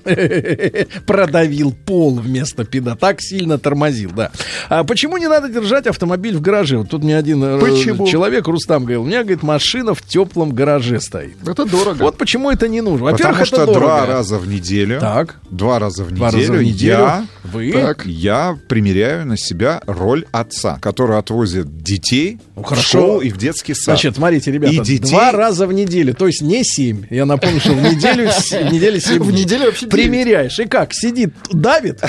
Продавил 1.06 1.72
пол 1.72 2.16
вместо 2.20 2.64
педа. 2.64 2.96
Так 3.00 3.22
сильно 3.22 3.58
тормозил, 3.58 4.12
да. 4.16 4.32
А 4.70 4.84
почему 4.84 5.18
не 5.18 5.28
надо 5.28 5.50
держать 5.50 5.88
автомобиль 5.88 6.36
в 6.36 6.42
гараже? 6.42 6.78
Вот 6.78 6.90
тут 6.90 7.04
мне 7.04 7.18
один 7.18 7.44
э, 7.44 7.60
Почему? 7.60 8.08
человек, 8.08 8.48
Рустам, 8.48 8.84
говорил, 8.84 9.04
у 9.04 9.06
меня, 9.06 9.22
говорит, 9.22 9.44
машина 9.44 9.94
в 9.94 10.02
теплом 10.02 10.52
гараже 10.52 11.00
стоит. 11.00 11.36
Это 11.48 11.66
дорого. 11.66 12.04
Вот 12.04 12.18
почему 12.18 12.52
это 12.52 12.68
не 12.68 12.82
нужно. 12.82 13.12
Потому 13.12 13.12
Во-первых, 13.34 13.46
что 13.48 13.56
это 13.58 13.66
дорого. 13.68 13.86
два 13.86 14.06
раза 14.06 14.38
в 14.38 14.48
неделю, 14.48 15.00
Так. 15.00 15.36
два 15.50 15.80
раза 15.80 16.04
в 16.04 16.12
Два 16.12 16.28
раза 16.32 16.38
неделю, 16.38 16.58
в 16.60 16.64
неделю 16.64 16.92
я, 17.00 17.26
вы 17.44 17.72
так, 17.72 18.06
я 18.06 18.58
примеряю 18.68 19.26
на 19.26 19.38
себя 19.38 19.82
роль 19.86 20.26
отца, 20.32 20.78
который 20.82 21.18
отвозит 21.18 21.78
детей 21.84 22.40
Ну, 22.56 22.64
в 22.64 22.66
хорошо. 22.66 22.88
школу 23.00 23.20
и 23.22 23.30
в 23.30 23.38
детский 23.38 23.74
сад. 23.74 23.86
Значит, 23.86 24.16
смотрите, 24.16 24.52
ребята, 24.52 24.74
И 24.74 24.80
детей- 24.80 25.10
два 25.12 25.32
раза 25.32 25.68
в 25.68 25.74
неделю, 25.74 26.14
то 26.14 26.28
есть 26.28 26.42
не 26.42 26.64
семь. 26.64 27.06
Я 27.10 27.26
напомню, 27.26 27.60
что 27.60 27.74
в 27.74 27.82
неделю, 27.82 28.30
в 28.30 28.72
неделю 28.74 29.00
семь. 29.02 29.22
В 29.24 29.32
неделю 29.32 29.66
вообще. 29.66 29.88
Примеряешь. 30.04 30.60
И 30.60 30.66
как? 30.66 30.94
Сидит, 30.94 31.34
давит? 31.52 32.02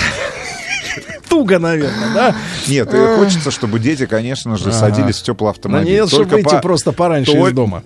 Туго, 1.29 1.59
наверное, 1.59 2.15
да? 2.15 2.37
Нет, 2.67 2.91
хочется, 3.17 3.51
чтобы 3.51 3.79
дети, 3.79 4.07
конечно 4.07 4.57
же, 4.57 4.73
садились 4.73 5.19
в 5.19 5.23
теплый 5.25 5.47
Ну, 5.47 5.51
автомобиль. 5.51 5.93
нет, 5.93 6.09
чтобы 6.09 6.25
выйти 6.27 6.61
просто 6.61 6.93
пораньше 6.93 7.33
из 7.33 7.53
дома. 7.53 7.83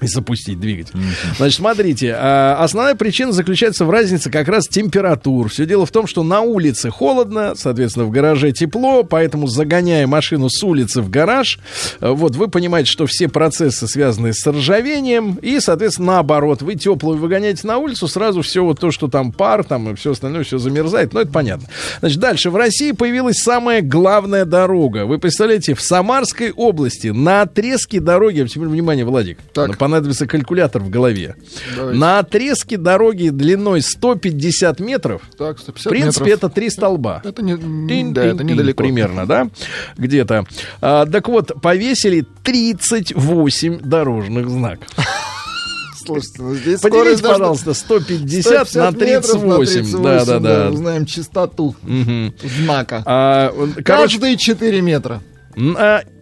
И 0.00 0.06
запустить 0.06 0.60
двигатель. 0.60 0.94
Значит, 1.36 1.56
смотрите, 1.56 2.14
а, 2.16 2.56
основная 2.60 2.94
причина 2.94 3.32
заключается 3.32 3.84
в 3.84 3.90
разнице 3.90 4.30
как 4.30 4.48
раз 4.48 4.68
температур. 4.68 5.48
Все 5.48 5.66
дело 5.66 5.86
в 5.86 5.90
том, 5.90 6.06
что 6.06 6.22
на 6.22 6.40
улице 6.40 6.90
холодно, 6.90 7.54
соответственно, 7.56 8.04
в 8.06 8.10
гараже 8.10 8.52
тепло, 8.52 9.02
поэтому 9.04 9.46
загоняя 9.46 10.06
машину 10.06 10.48
с 10.50 10.62
улицы 10.62 11.00
в 11.02 11.10
гараж, 11.10 11.58
э, 12.00 12.10
вот 12.10 12.36
вы 12.36 12.48
понимаете, 12.48 12.90
что 12.90 13.06
все 13.06 13.28
процессы 13.28 13.86
связаны 13.86 14.32
с 14.32 14.46
ржавением, 14.46 15.38
и, 15.42 15.60
соответственно, 15.60 16.12
наоборот, 16.12 16.62
вы 16.62 16.74
теплую 16.74 17.18
выгоняете 17.18 17.66
на 17.66 17.78
улицу, 17.78 18.08
сразу 18.08 18.42
все 18.42 18.64
вот 18.64 18.80
то, 18.80 18.90
что 18.90 19.08
там 19.08 19.32
пар, 19.32 19.64
там 19.64 19.90
и 19.90 19.94
все 19.94 20.12
остальное, 20.12 20.44
все 20.44 20.58
замерзает, 20.58 21.12
но 21.12 21.20
это 21.20 21.32
понятно. 21.32 21.68
Значит, 22.00 22.18
дальше. 22.18 22.50
В 22.50 22.56
России 22.56 22.92
появилась 22.92 23.38
самая 23.38 23.82
главная 23.82 24.44
дорога. 24.44 25.06
Вы 25.06 25.18
представляете, 25.18 25.74
в 25.74 25.80
Самарской 25.80 26.50
области 26.50 27.08
на 27.08 27.42
отрезке 27.42 28.00
дороги, 28.00 28.46
теперь 28.46 28.68
внимание, 28.68 29.04
Владик, 29.04 29.38
Так. 29.52 29.78
Понадобится 29.86 30.26
калькулятор 30.26 30.82
в 30.82 30.90
голове. 30.90 31.36
Давайте. 31.76 31.98
На 32.00 32.18
отрезке 32.18 32.76
дороги 32.76 33.28
длиной 33.28 33.82
150 33.82 34.80
метров, 34.80 35.22
Так, 35.38 35.60
150 35.60 35.86
в 35.86 35.88
принципе, 35.88 36.24
метров. 36.30 36.38
это 36.44 36.54
три 36.54 36.70
столба. 36.70 37.22
Это 37.24 37.42
не, 37.42 37.56
Тин, 37.56 38.12
да, 38.12 38.22
тин, 38.22 38.34
это 38.34 38.44
недалеко. 38.44 38.82
Примерно, 38.82 39.26
да? 39.26 39.48
Где-то. 39.96 40.44
А, 40.80 41.06
так 41.06 41.28
вот, 41.28 41.52
повесили 41.62 42.26
38 42.42 43.78
дорожных 43.80 44.48
знаков. 44.50 44.88
Слушайте, 46.04 46.42
ну 46.42 46.54
здесь 46.54 46.80
Поделите, 46.80 47.22
даже 47.22 47.34
пожалуйста, 47.34 47.74
150, 47.74 48.52
на 48.74 48.90
150 48.90 49.00
метров 49.00 49.56
38. 49.58 50.02
Да, 50.02 50.24
да, 50.24 50.38
да. 50.40 50.70
Узнаем 50.70 51.06
частоту 51.06 51.76
знака. 51.84 53.02
А, 53.06 53.52
короче, 53.84 54.18
Каждые 54.18 54.36
4 54.36 54.80
метра. 54.80 55.22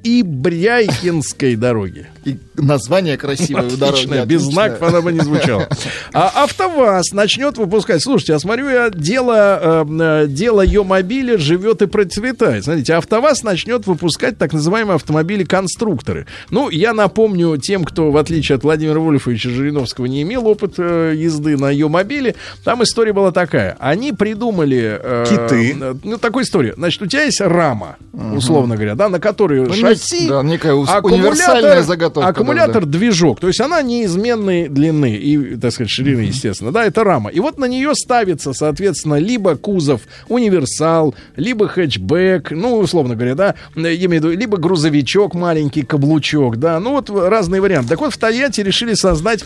На 0.04 0.20
Ибряйкинской 0.20 1.56
дороге. 1.56 2.08
И 2.24 2.38
название 2.56 3.16
красивое 3.16 3.66
у 3.66 3.76
дороги. 3.76 4.04
Отлично, 4.04 4.26
без 4.26 4.42
знаков 4.42 4.82
она 4.82 5.00
бы 5.00 5.12
не 5.12 5.20
звучала. 5.20 5.68
А 6.12 6.44
АвтоВАЗ 6.44 7.12
начнет 7.12 7.58
выпускать. 7.58 8.02
Слушайте, 8.02 8.32
я 8.32 8.38
смотрю, 8.38 8.68
я 8.68 8.90
дело, 8.90 9.84
э, 9.86 10.24
э, 10.24 10.26
дело 10.28 10.62
Йомобиля 10.64 11.38
живет 11.38 11.82
и 11.82 11.86
процветает. 11.86 12.64
Смотрите, 12.64 12.94
АвтоВАЗ 12.94 13.42
начнет 13.42 13.86
выпускать 13.86 14.38
так 14.38 14.52
называемые 14.52 14.96
автомобили-конструкторы. 14.96 16.26
Ну, 16.50 16.70
я 16.70 16.94
напомню 16.94 17.56
тем, 17.58 17.84
кто, 17.84 18.10
в 18.10 18.16
отличие 18.16 18.56
от 18.56 18.62
Владимира 18.64 19.00
Вольфовича 19.00 19.50
Жириновского, 19.50 20.06
не 20.06 20.22
имел 20.22 20.46
опыт 20.46 20.74
э, 20.78 21.14
езды 21.16 21.56
на 21.56 21.70
Йомобиле, 21.70 22.34
там 22.64 22.82
история 22.82 23.12
была 23.12 23.32
такая. 23.32 23.76
Они 23.80 24.12
придумали... 24.12 24.98
э, 25.02 25.24
Киты. 25.28 25.76
э, 25.78 25.94
Ну, 26.02 26.18
такой 26.18 26.44
история. 26.44 26.74
Значит, 26.76 27.02
у 27.02 27.06
тебя 27.06 27.24
есть 27.24 27.40
рама, 27.40 27.96
условно 28.12 28.76
говоря, 28.76 28.94
да, 28.94 29.08
на 29.08 29.20
которой 29.20 29.60
Ну, 29.60 29.72
шасси, 29.98 30.28
да, 30.28 30.42
некая 30.42 30.74
универсальная 30.74 31.82
заготовка, 31.82 32.30
аккумулятор 32.30 32.86
движок, 32.86 33.40
то 33.40 33.48
есть 33.48 33.60
она 33.60 33.82
неизменной 33.82 34.68
длины 34.68 35.14
и, 35.14 35.56
так 35.56 35.72
сказать, 35.72 35.90
ширины, 35.90 36.20
естественно, 36.20 36.72
да, 36.72 36.84
это 36.84 37.04
рама. 37.04 37.30
И 37.30 37.40
вот 37.40 37.58
на 37.58 37.66
нее 37.66 37.94
ставится, 37.94 38.52
соответственно, 38.52 39.18
либо 39.18 39.56
кузов 39.56 40.02
универсал, 40.28 41.14
либо 41.36 41.68
хэтчбэк, 41.68 42.50
ну, 42.50 42.78
условно 42.78 43.14
говоря, 43.14 43.34
да, 43.34 43.54
я 43.76 43.94
имею 43.94 44.08
в 44.08 44.12
виду, 44.12 44.30
либо 44.30 44.56
грузовичок 44.56 45.34
маленький, 45.34 45.82
каблучок, 45.82 46.58
да, 46.58 46.80
ну, 46.80 46.92
вот 46.92 47.10
разные 47.10 47.60
варианты. 47.60 47.90
Так 47.90 48.00
вот, 48.00 48.12
в 48.12 48.18
Тольятти 48.18 48.60
решили 48.60 48.94
создать 48.94 49.44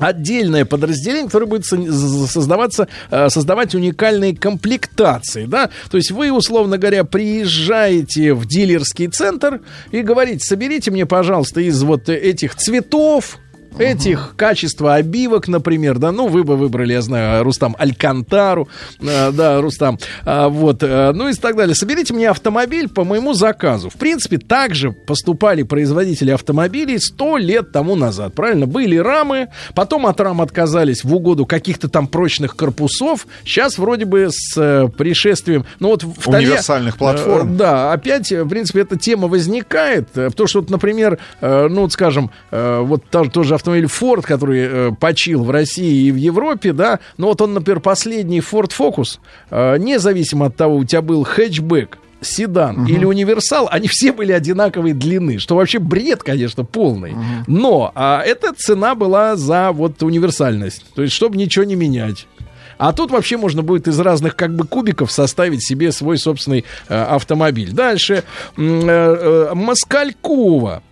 отдельное 0.00 0.64
подразделение, 0.64 1.26
которое 1.26 1.46
будет 1.46 1.66
создаваться, 1.66 2.88
э, 3.10 3.28
создавать 3.28 3.74
уникальные 3.74 4.34
комплектации, 4.34 5.44
да, 5.44 5.70
то 5.90 5.96
есть 5.96 6.10
вы, 6.10 6.32
условно 6.32 6.78
говоря, 6.78 7.04
приезжаете 7.04 8.34
в 8.34 8.46
дилерский 8.46 9.08
центр 9.08 9.60
и 9.92 10.02
говорите, 10.02 10.40
соберите 10.40 10.90
мне, 10.90 11.06
пожалуйста, 11.06 11.60
из 11.60 11.82
вот 11.82 12.08
этих 12.08 12.56
цветов, 12.56 13.38
этих 13.78 14.34
качества 14.36 14.94
обивок, 14.94 15.48
например, 15.48 15.98
да, 15.98 16.12
ну, 16.12 16.26
вы 16.26 16.44
бы 16.44 16.56
выбрали, 16.56 16.92
я 16.92 17.02
знаю, 17.02 17.44
Рустам 17.44 17.76
Алькантару, 17.78 18.68
э, 19.00 19.32
да, 19.32 19.60
Рустам, 19.60 19.98
а, 20.24 20.48
вот, 20.48 20.82
э, 20.82 21.12
ну 21.12 21.28
и 21.28 21.34
так 21.34 21.56
далее. 21.56 21.74
Соберите 21.74 22.12
мне 22.12 22.28
автомобиль 22.28 22.88
по 22.88 23.04
моему 23.04 23.32
заказу. 23.34 23.90
В 23.90 23.94
принципе, 23.94 24.38
так 24.38 24.74
же 24.74 24.92
поступали 24.92 25.62
производители 25.62 26.30
автомобилей 26.30 26.98
сто 26.98 27.36
лет 27.36 27.72
тому 27.72 27.96
назад, 27.96 28.34
правильно? 28.34 28.66
Были 28.66 28.96
рамы, 28.96 29.48
потом 29.74 30.06
от 30.06 30.20
рам 30.20 30.40
отказались 30.40 31.04
в 31.04 31.14
угоду 31.14 31.46
каких-то 31.46 31.88
там 31.88 32.06
прочных 32.06 32.56
корпусов. 32.56 33.26
Сейчас 33.44 33.78
вроде 33.78 34.04
бы 34.04 34.28
с 34.30 34.56
э, 34.56 34.88
пришествием, 34.88 35.64
ну 35.78 35.88
вот 35.88 36.02
в 36.02 36.28
Универсальных 36.28 36.96
платформ. 36.96 37.54
Э, 37.54 37.56
да, 37.56 37.92
опять, 37.92 38.30
в 38.30 38.48
принципе, 38.48 38.80
эта 38.80 38.98
тема 38.98 39.28
возникает, 39.28 40.08
потому 40.10 40.46
что, 40.46 40.60
вот, 40.60 40.70
например, 40.70 41.18
ну, 41.40 41.82
вот, 41.82 41.92
скажем, 41.92 42.30
вот 42.50 43.04
та- 43.10 43.24
тот 43.24 43.46
же 43.46 43.54
автомобиль 43.60 43.86
Ford, 43.86 44.22
который 44.22 44.60
э, 44.60 44.90
почил 44.98 45.44
в 45.44 45.50
России 45.50 46.08
и 46.08 46.12
в 46.12 46.16
Европе, 46.16 46.72
да, 46.72 46.98
но 47.16 47.28
вот 47.28 47.40
он, 47.40 47.54
например, 47.54 47.80
последний 47.80 48.40
Ford 48.40 48.72
Focus, 48.76 49.18
э, 49.50 49.76
независимо 49.78 50.46
от 50.46 50.56
того, 50.56 50.76
у 50.76 50.84
тебя 50.84 51.02
был 51.02 51.24
хэтчбэк, 51.24 51.98
седан 52.22 52.86
или 52.86 53.04
универсал, 53.04 53.68
они 53.70 53.88
все 53.88 54.12
были 54.12 54.32
одинаковой 54.32 54.92
длины, 54.92 55.38
что 55.38 55.56
вообще 55.56 55.78
бред, 55.78 56.22
конечно, 56.22 56.64
полный. 56.64 57.14
Но 57.46 57.92
а, 57.94 58.22
эта 58.22 58.52
цена 58.52 58.94
была 58.94 59.36
за 59.36 59.72
вот 59.72 60.02
универсальность, 60.02 60.84
то 60.94 61.02
есть 61.02 61.14
чтобы 61.14 61.36
ничего 61.36 61.64
не 61.64 61.76
менять. 61.76 62.26
А 62.80 62.94
тут 62.94 63.10
вообще 63.10 63.36
можно 63.36 63.62
будет 63.62 63.88
из 63.88 64.00
разных 64.00 64.36
как 64.36 64.56
бы 64.56 64.66
кубиков 64.66 65.12
составить 65.12 65.62
себе 65.62 65.92
свой 65.92 66.16
собственный 66.16 66.64
э, 66.88 66.94
автомобиль. 66.94 67.72
Дальше. 67.72 68.24
Э, 68.56 68.62
э, 68.62 69.54
Москалькова 69.54 70.82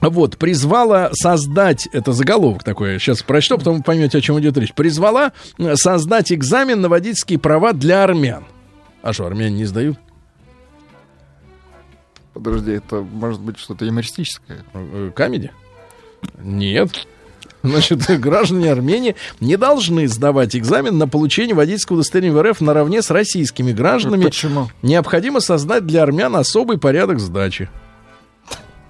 вот, 0.00 0.36
призвала 0.36 1.10
создать, 1.12 1.88
это 1.92 2.12
заголовок 2.12 2.62
такой, 2.62 2.98
сейчас 2.98 3.22
прочту, 3.22 3.58
потом 3.58 3.78
вы 3.78 3.82
поймете, 3.82 4.18
о 4.18 4.20
чем 4.20 4.38
идет 4.40 4.56
речь. 4.56 4.72
Призвала 4.72 5.32
э, 5.58 5.74
создать 5.76 6.32
экзамен 6.32 6.80
на 6.80 6.88
водительские 6.88 7.38
права 7.38 7.72
для 7.72 8.04
армян. 8.04 8.44
А 9.02 9.12
что, 9.12 9.26
армяне 9.26 9.56
не 9.56 9.64
сдают? 9.64 9.98
Подожди, 12.34 12.72
это 12.72 12.96
может 13.00 13.40
быть 13.40 13.58
что-то 13.58 13.84
юмористическое. 13.84 14.64
Э, 14.72 15.10
Камеди? 15.14 15.50
Нет. 16.40 17.06
Значит, 17.62 18.06
граждане 18.20 18.70
Армении 18.70 19.16
не 19.40 19.56
должны 19.56 20.06
сдавать 20.06 20.54
экзамен 20.54 20.96
на 20.98 21.08
получение 21.08 21.56
водительского 21.56 21.96
удостоверения 21.96 22.36
в 22.36 22.42
РФ 22.42 22.60
наравне 22.60 23.02
с 23.02 23.10
российскими 23.10 23.72
гражданами. 23.72 24.24
Почему? 24.24 24.70
Необходимо 24.82 25.40
создать 25.40 25.86
для 25.86 26.02
армян 26.02 26.36
особый 26.36 26.78
порядок 26.78 27.18
сдачи. 27.18 27.68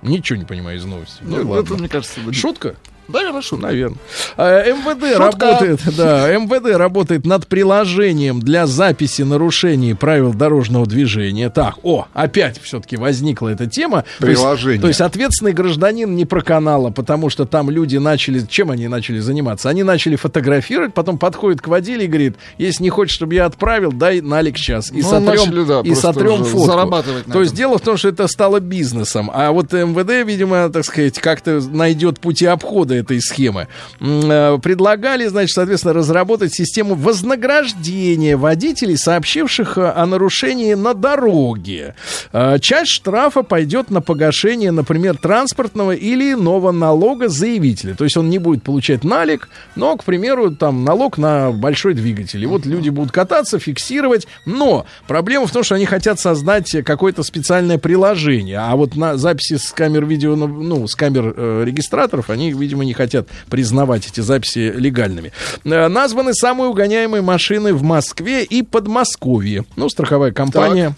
Ничего 0.03 0.39
не 0.39 0.45
понимаю 0.45 0.77
из 0.79 0.85
новости. 0.85 1.19
Ну, 1.23 1.43
Ну, 1.43 1.51
ладно. 1.51 1.65
это, 1.73 1.79
мне 1.79 1.89
кажется, 1.89 2.21
будет- 2.21 2.37
Шутка? 2.37 2.77
Да, 3.09 3.21
хорошо. 3.27 3.57
Наверное. 3.57 3.99
А, 4.37 4.63
МВД 4.71 5.17
Шутка. 5.17 5.19
работает, 5.47 5.81
да, 5.97 6.31
МВД 6.37 6.77
работает 6.77 7.25
над 7.27 7.47
приложением 7.47 8.41
для 8.41 8.67
записи 8.67 9.23
нарушений 9.23 9.95
правил 9.95 10.33
дорожного 10.35 10.87
движения. 10.87 11.51
Так, 11.51 11.77
о, 11.83 12.07
опять 12.15 12.61
все-таки 12.63 12.97
возникла 12.97 13.49
эта 13.49 13.67
тема. 13.67 14.05
То 14.21 14.27
есть- 14.29 14.41
Приложение. 14.43 14.81
То 14.81 14.89
есть, 14.89 15.01
ответственный 15.01 15.53
гражданин 15.53 16.15
не 16.15 16.25
проканала, 16.27 16.91
потому 16.91 17.31
что 17.31 17.47
там 17.47 17.71
люди 17.71 17.97
начали, 17.97 18.45
чем 18.49 18.71
они 18.71 18.89
начали 18.89 19.19
заниматься? 19.21 19.69
Они 19.71 19.83
начали 19.83 20.17
фотографировать, 20.17 20.93
потом 20.95 21.19
подходит 21.19 21.61
к 21.63 21.69
водиле 21.69 22.05
и 22.05 22.09
говорит, 22.09 22.37
если 22.59 22.83
не 22.85 22.91
хочешь, 22.91 23.15
чтобы 23.15 23.35
я 23.35 23.47
отправил, 23.47 23.91
дай 23.93 24.21
налик 24.21 24.59
сейчас. 24.59 24.91
И 24.93 25.01
Ну, 25.03 25.09
сотрем, 25.09 25.25
начали, 25.25 25.65
да, 25.65 25.81
и 25.81 25.95
сотрем 25.95 26.45
фотку. 26.45 26.67
зарабатывать 26.67 27.25
То 27.25 27.41
есть 27.41 27.55
дело 27.55 27.79
в 27.79 27.81
том, 27.81 27.97
что 27.97 28.09
это 28.09 28.27
стало 28.29 28.61
бизнесом. 28.61 29.31
А 29.33 29.51
вот 29.53 29.73
МВД, 29.73 30.27
видимо, 30.27 30.69
так 30.69 30.85
сказать, 30.85 31.19
как-то 31.19 31.61
найдет 31.73 32.21
пути 32.21 32.45
обхода 32.47 32.98
этой 32.99 33.21
схемы, 33.21 33.69
э, 34.01 34.59
предлагали, 34.63 35.27
значит, 35.27 35.55
соответственно, 35.55 35.95
разработать 35.95 36.55
систему 36.55 36.95
вознаграждения 36.95 38.37
водителей, 38.37 38.97
сообщивших 38.97 39.79
э, 39.79 39.91
о 39.91 40.07
нарушении 40.07 40.75
на 40.75 40.95
дороге. 40.95 41.95
Э, 42.33 42.59
Часть 42.61 42.91
штрафа 42.91 43.43
пойдет 43.43 43.91
на 43.91 44.01
погашение, 44.01 44.71
например, 44.71 45.17
транспортного 45.17 45.93
или 45.93 46.33
иного 46.33 46.73
налога 46.73 47.29
заявителя. 47.29 47.95
То 47.95 48.05
есть 48.05 48.17
он 48.17 48.29
не 48.29 48.39
будет 48.39 48.63
получать 48.63 49.05
налик, 49.05 49.49
но, 49.77 49.97
к 49.97 50.05
примеру, 50.05 50.55
там 50.55 50.85
налог 50.85 51.19
на 51.19 51.51
большой 51.53 51.95
двигатель. 51.95 52.43
И 52.43 52.47
вот 52.47 52.67
люди 52.67 52.91
будут 52.91 53.13
кататься, 53.13 53.59
фиксировать. 53.59 54.27
Но 54.45 54.87
проблема 55.07 55.47
в 55.47 55.53
том, 55.53 55.63
что 55.63 55.75
они 55.75 55.87
хотят 55.87 56.21
создать 56.21 56.77
какое-то 56.85 57.23
специальное 57.23 57.79
приложение. 57.79 58.59
А 58.59 58.77
вот 58.77 58.97
на 58.97 59.17
записи 59.17 59.57
с 59.57 59.73
камер 59.73 60.05
видео, 60.07 60.37
ну, 60.37 60.87
с 60.87 60.95
камер 60.95 61.35
э, 61.37 61.63
регистраторов, 61.65 62.31
они, 62.31 62.53
видимо, 62.53 62.85
не 62.89 62.95
хотят 62.95 63.29
признавать 63.49 64.07
эти 64.07 64.21
записи 64.21 64.73
легальными. 64.75 65.33
Э, 65.65 65.89
названы 65.89 66.35
самые 66.35 66.69
угоняемые 66.69 67.23
машины 67.23 67.73
в 67.73 67.83
Москве 67.83 68.45
и 68.45 68.63
Подмосковье. 68.63 69.65
Ну, 69.77 69.89
страховая 69.89 70.33
компания 70.33 70.95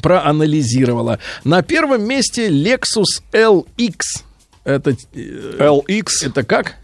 проанализировала. 0.00 1.18
На 1.44 1.62
первом 1.62 2.04
месте 2.04 2.48
Lexus 2.48 3.22
LX. 3.32 3.96
Это 4.64 4.90
э, 5.14 5.58
LX. 5.58 6.06
это 6.22 6.44
как? 6.44 6.76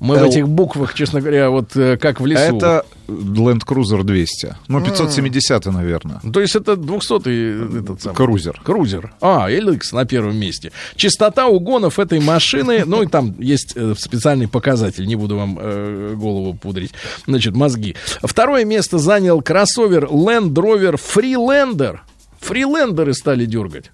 Мы 0.00 0.18
в 0.18 0.24
этих 0.24 0.48
буквах, 0.48 0.94
честно 0.94 1.20
говоря, 1.20 1.50
вот 1.50 1.76
э, 1.76 1.96
как 1.96 2.20
в 2.20 2.26
лесу. 2.26 2.56
Это 2.56 2.84
Land 3.06 3.60
Cruiser 3.64 4.02
200. 4.02 4.56
Ну, 4.68 4.80
570, 4.80 5.66
наверное. 5.66 6.20
То 6.32 6.40
есть 6.40 6.56
это 6.56 6.76
200 6.76 7.78
этот 7.78 8.02
самый. 8.02 8.16
Крузер. 8.16 8.60
Крузер. 8.64 9.12
А, 9.20 9.50
LX 9.50 9.80
на 9.92 10.04
первом 10.04 10.36
месте. 10.36 10.72
Частота 10.96 11.46
угонов 11.46 11.98
этой 11.98 12.20
машины, 12.20 12.84
ну 12.84 13.02
и 13.02 13.06
там 13.06 13.34
есть 13.38 13.74
э, 13.76 13.94
специальный 13.96 14.48
показатель, 14.48 15.06
не 15.06 15.16
буду 15.16 15.36
вам 15.36 15.58
э, 15.60 16.14
голову 16.16 16.54
пудрить, 16.54 16.92
значит, 17.26 17.54
мозги. 17.54 17.94
Второе 18.22 18.64
место 18.64 18.98
занял 18.98 19.40
кроссовер 19.40 20.06
Land 20.06 20.54
Rover 20.54 20.94
Freelander. 20.94 21.98
Фрилендеры 22.42 23.14
стали 23.14 23.44
дергать. 23.46 23.90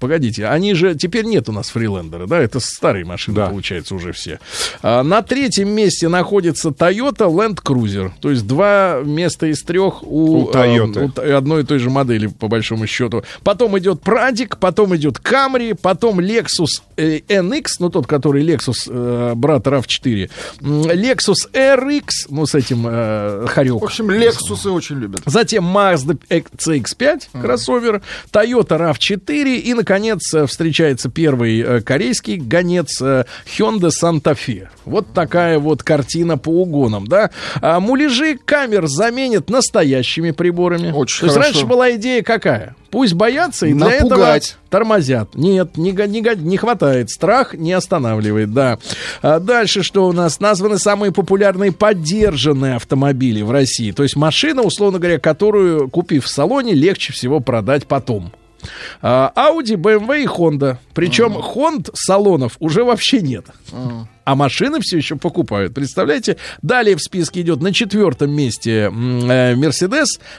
Погодите, 0.00 0.46
они 0.46 0.74
же 0.74 0.94
теперь 0.94 1.24
нет 1.26 1.48
у 1.48 1.52
нас 1.52 1.68
фрилендера, 1.70 2.26
да? 2.26 2.38
Это 2.38 2.58
старые 2.60 3.04
машины, 3.04 3.36
Да. 3.36 3.46
получается, 3.48 3.94
уже 3.94 4.12
все. 4.12 4.40
А, 4.82 5.02
на 5.02 5.22
третьем 5.22 5.68
месте 5.70 6.08
находится 6.08 6.70
Toyota 6.70 7.28
Land 7.30 7.62
Cruiser. 7.62 8.10
То 8.20 8.30
есть 8.30 8.46
два 8.46 9.00
места 9.04 9.46
из 9.46 9.62
трех 9.62 10.02
у, 10.02 10.44
У 10.44 10.50
Toyota. 10.50 11.12
а, 11.16 11.34
у 11.34 11.36
одной 11.36 11.62
и 11.62 11.64
той 11.66 11.78
же 11.78 11.90
модели, 11.90 12.26
по 12.28 12.48
большому 12.48 12.86
счету. 12.86 13.22
Потом 13.44 13.78
идет 13.78 14.00
Прадик, 14.00 14.56
потом 14.58 14.96
идет 14.96 15.18
Camry, 15.18 15.74
потом 15.80 16.20
Lexus 16.20 16.82
э, 16.96 17.18
NX, 17.28 17.64
ну 17.80 17.90
тот, 17.90 18.06
который 18.06 18.42
Lexus, 18.44 18.88
э, 18.88 19.34
брат 19.34 19.66
RAV4. 19.66 20.30
М, 20.62 20.82
Lexus 20.82 21.50
RX, 21.52 22.04
ну 22.30 22.46
с 22.46 22.54
этим 22.54 22.86
э, 22.88 23.46
хорек. 23.48 23.80
В 23.80 23.84
общем, 23.84 24.10
Лексусы 24.10 24.70
очень 24.70 24.96
любят. 24.98 25.20
Затем 25.26 25.64
Mazda 25.64 26.18
CX-5 26.30 27.40
кроссовер, 27.40 27.89
Toyota 28.32 28.78
RAV4 28.78 29.56
и, 29.56 29.74
наконец, 29.74 30.32
э, 30.34 30.46
встречается 30.46 31.10
первый 31.10 31.60
э, 31.60 31.80
корейский 31.80 32.36
гонец 32.36 33.00
э, 33.00 33.24
Hyundai 33.46 33.90
Santa 33.90 34.36
Fe. 34.36 34.68
Вот 34.84 35.12
такая 35.12 35.58
вот 35.58 35.82
картина 35.82 36.38
по 36.38 36.50
угонам, 36.50 37.06
да. 37.06 37.30
А 37.60 37.80
муляжи 37.80 38.38
камер 38.42 38.86
заменят 38.86 39.50
настоящими 39.50 40.30
приборами. 40.30 40.90
Очень 40.90 41.20
То 41.20 41.26
есть 41.26 41.36
хорошо. 41.36 41.52
раньше 41.52 41.66
была 41.66 41.92
идея 41.92 42.22
какая? 42.22 42.74
Пусть 42.90 43.14
боятся 43.14 43.66
и 43.66 43.72
для 43.72 43.86
Напугать. 43.86 44.48
этого 44.48 44.60
тормозят. 44.68 45.34
Нет, 45.34 45.76
не, 45.76 45.92
не, 45.92 46.36
не 46.36 46.56
хватает. 46.56 47.10
Страх 47.10 47.54
не 47.54 47.72
останавливает, 47.72 48.52
да. 48.52 48.78
А 49.22 49.38
дальше 49.38 49.82
что 49.82 50.08
у 50.08 50.12
нас? 50.12 50.40
Названы 50.40 50.78
самые 50.78 51.12
популярные 51.12 51.70
поддержанные 51.70 52.74
автомобили 52.76 53.42
в 53.42 53.50
России. 53.52 53.92
То 53.92 54.02
есть 54.02 54.16
машина, 54.16 54.62
условно 54.62 54.98
говоря, 54.98 55.20
которую, 55.20 55.88
купив 55.88 56.24
в 56.24 56.28
салоне, 56.28 56.74
легче 56.74 57.12
всего 57.12 57.38
продать 57.40 57.79
потом. 57.86 58.32
А, 59.02 59.32
Audi, 59.34 59.76
BMW 59.76 60.22
и 60.22 60.26
Honda. 60.26 60.76
Причем 60.94 61.32
Хонд 61.34 61.90
салонов 61.94 62.56
уже 62.60 62.84
вообще 62.84 63.20
нет. 63.20 63.46
А 64.24 64.34
машины 64.34 64.80
все 64.80 64.98
еще 64.98 65.16
покупают. 65.16 65.74
Представляете? 65.74 66.36
Далее 66.62 66.96
в 66.96 67.00
списке 67.00 67.40
идет 67.40 67.60
на 67.62 67.72
четвертом 67.72 68.30
месте 68.30 68.90
м, 68.92 69.30
э, 69.30 69.56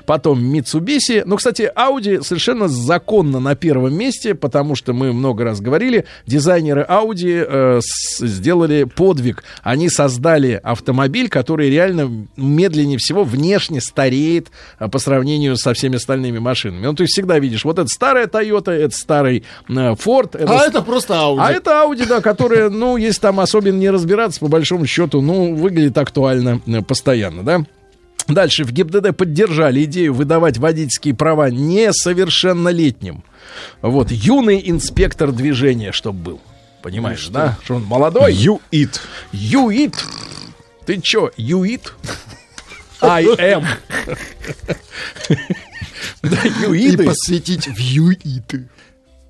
потом 0.05 0.39
Mitsubishi. 0.39 1.23
Ну, 1.25 1.37
кстати, 1.37 1.71
Audi 1.75 2.23
совершенно 2.23 2.67
законно 2.67 3.39
на 3.39 3.55
первом 3.55 3.93
месте, 3.93 4.35
потому 4.35 4.75
что 4.75 4.93
мы 4.93 5.13
много 5.13 5.43
раз 5.43 5.61
говорили, 5.61 6.05
дизайнеры 6.27 6.85
Audi 6.87 7.45
э, 7.47 7.79
сделали 7.81 8.83
подвиг. 8.83 9.43
Они 9.63 9.89
создали 9.89 10.59
автомобиль, 10.63 11.29
который 11.29 11.69
реально 11.69 12.27
медленнее 12.37 12.97
всего 12.97 13.23
внешне 13.23 13.81
стареет 13.81 14.51
э, 14.79 14.87
по 14.87 14.99
сравнению 14.99 15.57
со 15.57 15.73
всеми 15.73 15.95
остальными 15.95 16.39
машинами. 16.39 16.85
Ну, 16.85 16.93
ты 16.93 17.05
всегда 17.05 17.39
видишь, 17.39 17.65
вот 17.65 17.79
это 17.79 17.87
старая 17.87 18.27
Toyota, 18.27 18.71
это 18.71 18.95
старый 18.95 19.43
э, 19.67 19.73
Ford. 19.73 20.37
это 20.37 20.59
А 20.59 20.65
это 20.65 20.81
просто 20.81 21.15
Audi. 21.15 21.37
а 21.39 21.51
это 21.51 21.71
Audi, 21.71 22.07
да, 22.07 22.21
которая, 22.21 22.69
ну, 22.69 22.97
если 22.97 23.21
там 23.21 23.39
особенно 23.39 23.70
не 23.79 23.89
разбираться, 23.89 24.39
по 24.39 24.47
большому 24.47 24.85
счету, 24.85 25.21
ну, 25.21 25.55
выглядит 25.55 25.97
актуально 25.97 26.61
э, 26.65 26.81
постоянно, 26.81 27.43
да. 27.43 27.65
Дальше 28.27 28.63
в 28.63 28.71
ГИБДД 28.71 29.15
поддержали 29.15 29.83
идею 29.83 30.13
выдавать 30.13 30.57
водительские 30.57 31.15
права 31.15 31.49
несовершеннолетним. 31.49 33.23
Вот, 33.81 34.11
юный 34.11 34.61
инспектор 34.63 35.31
движения, 35.31 35.91
чтобы 35.91 36.19
был. 36.19 36.41
Понимаешь, 36.81 37.27
да? 37.27 37.57
Что 37.63 37.75
он 37.75 37.83
молодой. 37.83 38.33
ЮИТ. 38.33 39.01
Юит. 39.31 39.95
Ты 40.85 40.99
чё, 41.01 41.31
юит? 41.37 41.93
I 43.01 43.25
am. 43.25 43.65
Да, 46.23 46.37
И 46.43 46.49
юиты. 46.67 47.05
посвятить 47.05 47.67
в 47.67 47.77
юиты. 47.77 48.67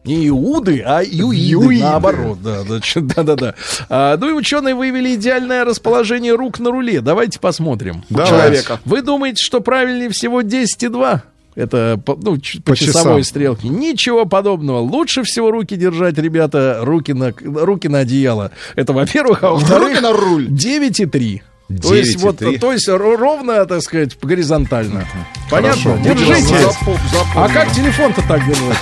Не 0.04 0.28
иуды, 0.30 0.82
а 0.86 1.02
юиды, 1.04 1.36
Юиды. 1.68 1.84
наоборот. 1.84 2.40
Да, 2.42 2.64
да, 2.68 2.80
чё- 2.80 3.02
да-да-да. 3.02 3.54
А, 3.90 4.18
ну 4.18 4.30
и 4.30 4.32
ученые 4.34 4.74
выявили 4.74 5.14
идеальное 5.16 5.64
расположение 5.64 6.34
рук 6.34 6.60
на 6.60 6.72
руле. 6.72 7.02
Давайте 7.02 7.40
посмотрим. 7.40 8.04
Давайте. 8.10 8.36
Человека. 8.36 8.80
Вы 8.86 9.04
думаете, 9.04 9.44
что 9.44 9.62
правильнее 9.62 10.10
всего 10.10 10.42
10,2? 10.42 11.22
Это 11.54 12.00
по, 12.04 12.16
ну, 12.20 12.38
ч- 12.40 12.60
по, 12.62 12.72
По 12.72 12.76
часовой 12.78 13.22
часам. 13.22 13.24
стрелке. 13.30 13.68
Ничего 13.68 14.26
подобного. 14.26 14.80
Лучше 14.80 15.22
всего 15.24 15.52
руки 15.52 15.76
держать, 15.76 16.18
ребята, 16.18 16.80
руки 16.82 17.12
на, 17.14 17.32
руки 17.40 17.88
на 17.90 18.00
одеяло. 18.00 18.52
Это, 18.76 18.94
во-первых, 18.94 19.44
а 19.44 19.52
во-вторых... 19.52 19.90
Руки 19.90 20.02
на 20.02 20.14
руль. 20.14 20.48
9,3. 20.48 21.42
То 21.82 21.94
есть, 21.94 22.16
вот, 22.22 22.42
9,3. 22.42 22.60
то 22.60 22.72
есть 22.74 22.90
ро- 22.90 23.18
ровно, 23.18 23.66
так 23.66 23.82
сказать, 23.82 24.18
горизонтально. 24.22 25.06
Понятно? 25.50 25.82
Хорошо. 25.94 26.04
Держите. 26.04 26.56
Запом- 26.58 26.98
А 27.36 27.48
как 27.50 27.72
телефон-то 27.74 28.22
так 28.28 28.40
держать? 28.48 28.78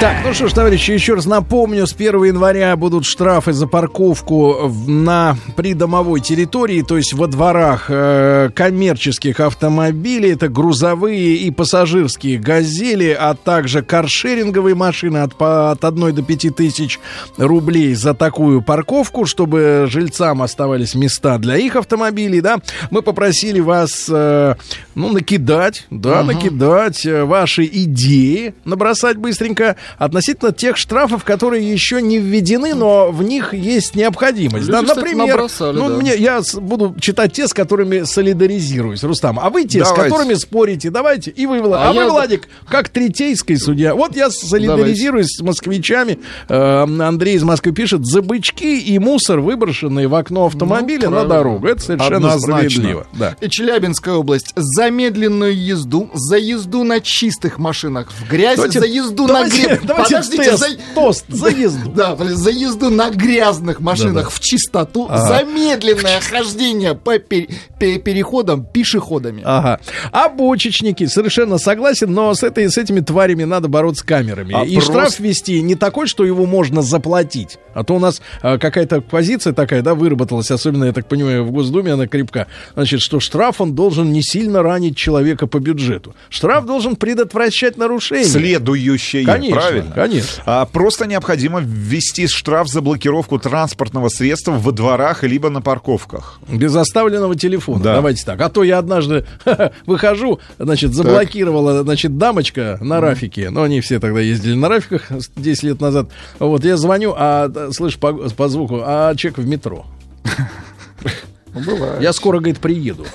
Так, 0.00 0.24
ну 0.24 0.32
что 0.32 0.48
ж, 0.48 0.54
товарищи, 0.54 0.92
еще 0.92 1.12
раз 1.12 1.26
напомню, 1.26 1.86
с 1.86 1.92
1 1.92 2.24
января 2.24 2.74
будут 2.74 3.04
штрафы 3.04 3.52
за 3.52 3.66
парковку 3.66 4.72
на 4.86 5.36
придомовой 5.56 6.22
территории, 6.22 6.80
то 6.80 6.96
есть 6.96 7.12
во 7.12 7.26
дворах 7.26 7.90
э, 7.90 8.48
коммерческих 8.54 9.40
автомобилей. 9.40 10.32
Это 10.32 10.48
грузовые 10.48 11.36
и 11.36 11.50
пассажирские 11.50 12.38
газели, 12.38 13.10
а 13.10 13.34
также 13.34 13.82
каршеринговые 13.82 14.74
машины 14.74 15.18
от, 15.18 15.34
от 15.38 15.84
1 15.84 16.14
до 16.14 16.22
5 16.22 16.56
тысяч 16.56 16.98
рублей 17.36 17.92
за 17.92 18.14
такую 18.14 18.62
парковку, 18.62 19.26
чтобы 19.26 19.86
жильцам 19.90 20.40
оставались 20.40 20.94
места 20.94 21.36
для 21.36 21.58
их 21.58 21.76
автомобилей, 21.76 22.40
да. 22.40 22.56
Мы 22.90 23.02
попросили 23.02 23.60
вас, 23.60 24.06
э, 24.08 24.54
ну, 24.94 25.12
накидать, 25.12 25.86
да, 25.90 26.22
накидать 26.22 27.04
э, 27.04 27.22
ваши 27.24 27.66
идеи, 27.66 28.54
набросать 28.64 29.18
быстренько 29.18 29.76
относительно 29.98 30.52
тех 30.52 30.76
штрафов, 30.76 31.24
которые 31.24 31.70
еще 31.70 32.00
не 32.02 32.18
введены, 32.18 32.74
но 32.74 33.10
в 33.10 33.22
них 33.22 33.54
есть 33.54 33.94
необходимость. 33.94 34.68
Люди, 34.68 34.86
да, 34.86 34.94
например, 34.94 35.28
набросали, 35.28 35.76
ну, 35.76 35.88
да. 35.88 35.96
мне, 35.96 36.14
я 36.16 36.42
с- 36.42 36.54
буду 36.54 36.94
читать 37.00 37.32
те, 37.32 37.46
с 37.48 37.52
которыми 37.54 38.02
солидаризируюсь, 38.04 39.02
Рустам. 39.04 39.38
А 39.40 39.50
вы 39.50 39.64
те, 39.64 39.84
с 39.84 39.88
Давайте. 39.88 40.10
которыми 40.10 40.34
спорите. 40.34 40.90
Давайте. 40.90 41.30
И 41.30 41.46
вы, 41.46 41.58
Влад- 41.58 41.78
А 41.80 41.90
а, 41.90 41.92
вы, 41.92 42.02
я- 42.02 42.08
Владик, 42.08 42.48
как 42.68 42.88
третейский 42.88 43.56
судья. 43.56 43.94
Вот 43.94 44.16
я 44.16 44.30
солидаризируюсь 44.30 45.36
с 45.36 45.40
москвичами. 45.40 46.18
Э, 46.48 46.82
Андрей 46.82 47.36
из 47.36 47.42
Москвы 47.42 47.72
пишет, 47.72 48.04
за 48.06 48.22
бычки 48.22 48.78
и 48.80 48.98
мусор, 48.98 49.40
выброшенные 49.40 50.08
в 50.08 50.14
окно 50.14 50.46
автомобиля 50.46 51.08
Ну, 51.10 51.16
на 51.16 51.24
дорогу. 51.24 51.66
Это 51.66 51.82
совершенно 51.82 52.16
Однозначно. 52.16 52.70
справедливо. 52.70 53.06
Да. 53.12 53.36
И 53.40 53.48
Челябинская 53.48 54.14
область. 54.14 54.52
За 54.56 54.90
медленную 54.90 55.56
езду, 55.56 56.10
за 56.14 56.36
езду 56.36 56.84
на 56.84 57.00
чистых 57.00 57.58
машинах 57.58 58.10
в 58.10 58.28
грязь, 58.30 58.56
Давайте- 58.56 58.80
за 58.80 58.86
езду 58.86 59.26
давайте- 59.26 59.68
на 59.68 59.79
Давайте 59.84 60.14
Подождите, 60.16 60.42
тест, 60.44 60.58
за- 60.58 60.94
тост, 60.94 61.24
за 61.28 61.48
езду. 61.48 61.90
Да, 61.94 62.16
за 62.16 62.50
езду 62.50 62.90
на 62.90 63.10
грязных 63.10 63.80
машинах 63.80 64.30
в 64.30 64.40
чистоту, 64.40 65.08
замедленное 65.08 66.20
хождение 66.20 66.94
по 66.94 67.18
пе- 67.18 67.48
пе- 67.78 67.98
переходам 67.98 68.64
пешеходами. 68.64 69.42
Ага. 69.44 69.80
А 70.12 70.28
бочечники, 70.28 71.06
совершенно 71.06 71.58
согласен, 71.58 72.12
но 72.12 72.32
с, 72.34 72.42
этой, 72.42 72.70
с 72.70 72.78
этими 72.78 73.00
тварями 73.00 73.44
надо 73.44 73.68
бороться 73.68 74.04
камерами. 74.04 74.54
А 74.56 74.64
и 74.64 74.74
просто- 74.74 74.92
штраф 74.92 75.20
ввести 75.20 75.60
не 75.62 75.74
такой, 75.74 76.06
что 76.06 76.24
его 76.24 76.46
можно 76.46 76.82
заплатить. 76.82 77.58
А 77.74 77.84
то 77.84 77.94
у 77.94 77.98
нас 77.98 78.20
а, 78.42 78.58
какая-то 78.58 79.00
позиция 79.00 79.52
такая, 79.52 79.82
да, 79.82 79.94
выработалась, 79.94 80.50
особенно, 80.50 80.84
я 80.84 80.92
так 80.92 81.06
понимаю, 81.06 81.44
в 81.44 81.50
Госдуме 81.52 81.92
она 81.92 82.06
крепка. 82.06 82.46
Значит, 82.74 83.00
что 83.00 83.20
штраф, 83.20 83.60
он 83.60 83.74
должен 83.74 84.12
не 84.12 84.22
сильно 84.22 84.62
ранить 84.62 84.96
человека 84.96 85.46
по 85.46 85.58
бюджету. 85.58 86.14
Штраф 86.28 86.64
должен 86.66 86.96
предотвращать 86.96 87.76
нарушение. 87.76 88.26
Следующее, 88.26 89.24
Конечно, 89.24 89.60
правильно? 89.70 89.94
конечно. 89.94 90.42
А, 90.46 90.64
просто 90.66 91.06
необходимо 91.06 91.60
ввести 91.60 92.26
штраф 92.26 92.68
за 92.68 92.80
блокировку 92.80 93.38
транспортного 93.38 94.08
средства 94.08 94.52
во 94.52 94.72
дворах 94.72 95.22
либо 95.22 95.50
на 95.50 95.60
парковках. 95.60 96.40
Без 96.48 96.74
оставленного 96.74 97.34
телефона. 97.36 97.82
Да. 97.82 97.94
Давайте 97.94 98.24
так. 98.24 98.40
А 98.40 98.48
то 98.48 98.62
я 98.62 98.78
однажды 98.78 99.26
выхожу, 99.86 100.40
значит, 100.58 100.94
заблокировала, 100.94 101.82
значит, 101.82 102.18
дамочка 102.18 102.78
на 102.80 103.00
Рафике. 103.00 103.50
Ну, 103.50 103.62
они 103.62 103.80
все 103.80 104.00
тогда 104.00 104.20
ездили 104.20 104.54
на 104.54 104.68
Рафиках 104.68 105.08
10 105.36 105.62
лет 105.62 105.80
назад. 105.80 106.08
Вот, 106.38 106.64
я 106.64 106.76
звоню, 106.76 107.14
а, 107.16 107.50
слышь, 107.72 107.98
по, 107.98 108.12
по 108.12 108.48
звуку, 108.48 108.80
а 108.84 109.14
человек 109.14 109.38
в 109.38 109.46
метро. 109.46 109.86
Бывает. 111.54 112.00
Я 112.00 112.12
скоро, 112.12 112.38
говорит, 112.38 112.58
приеду. 112.58 113.06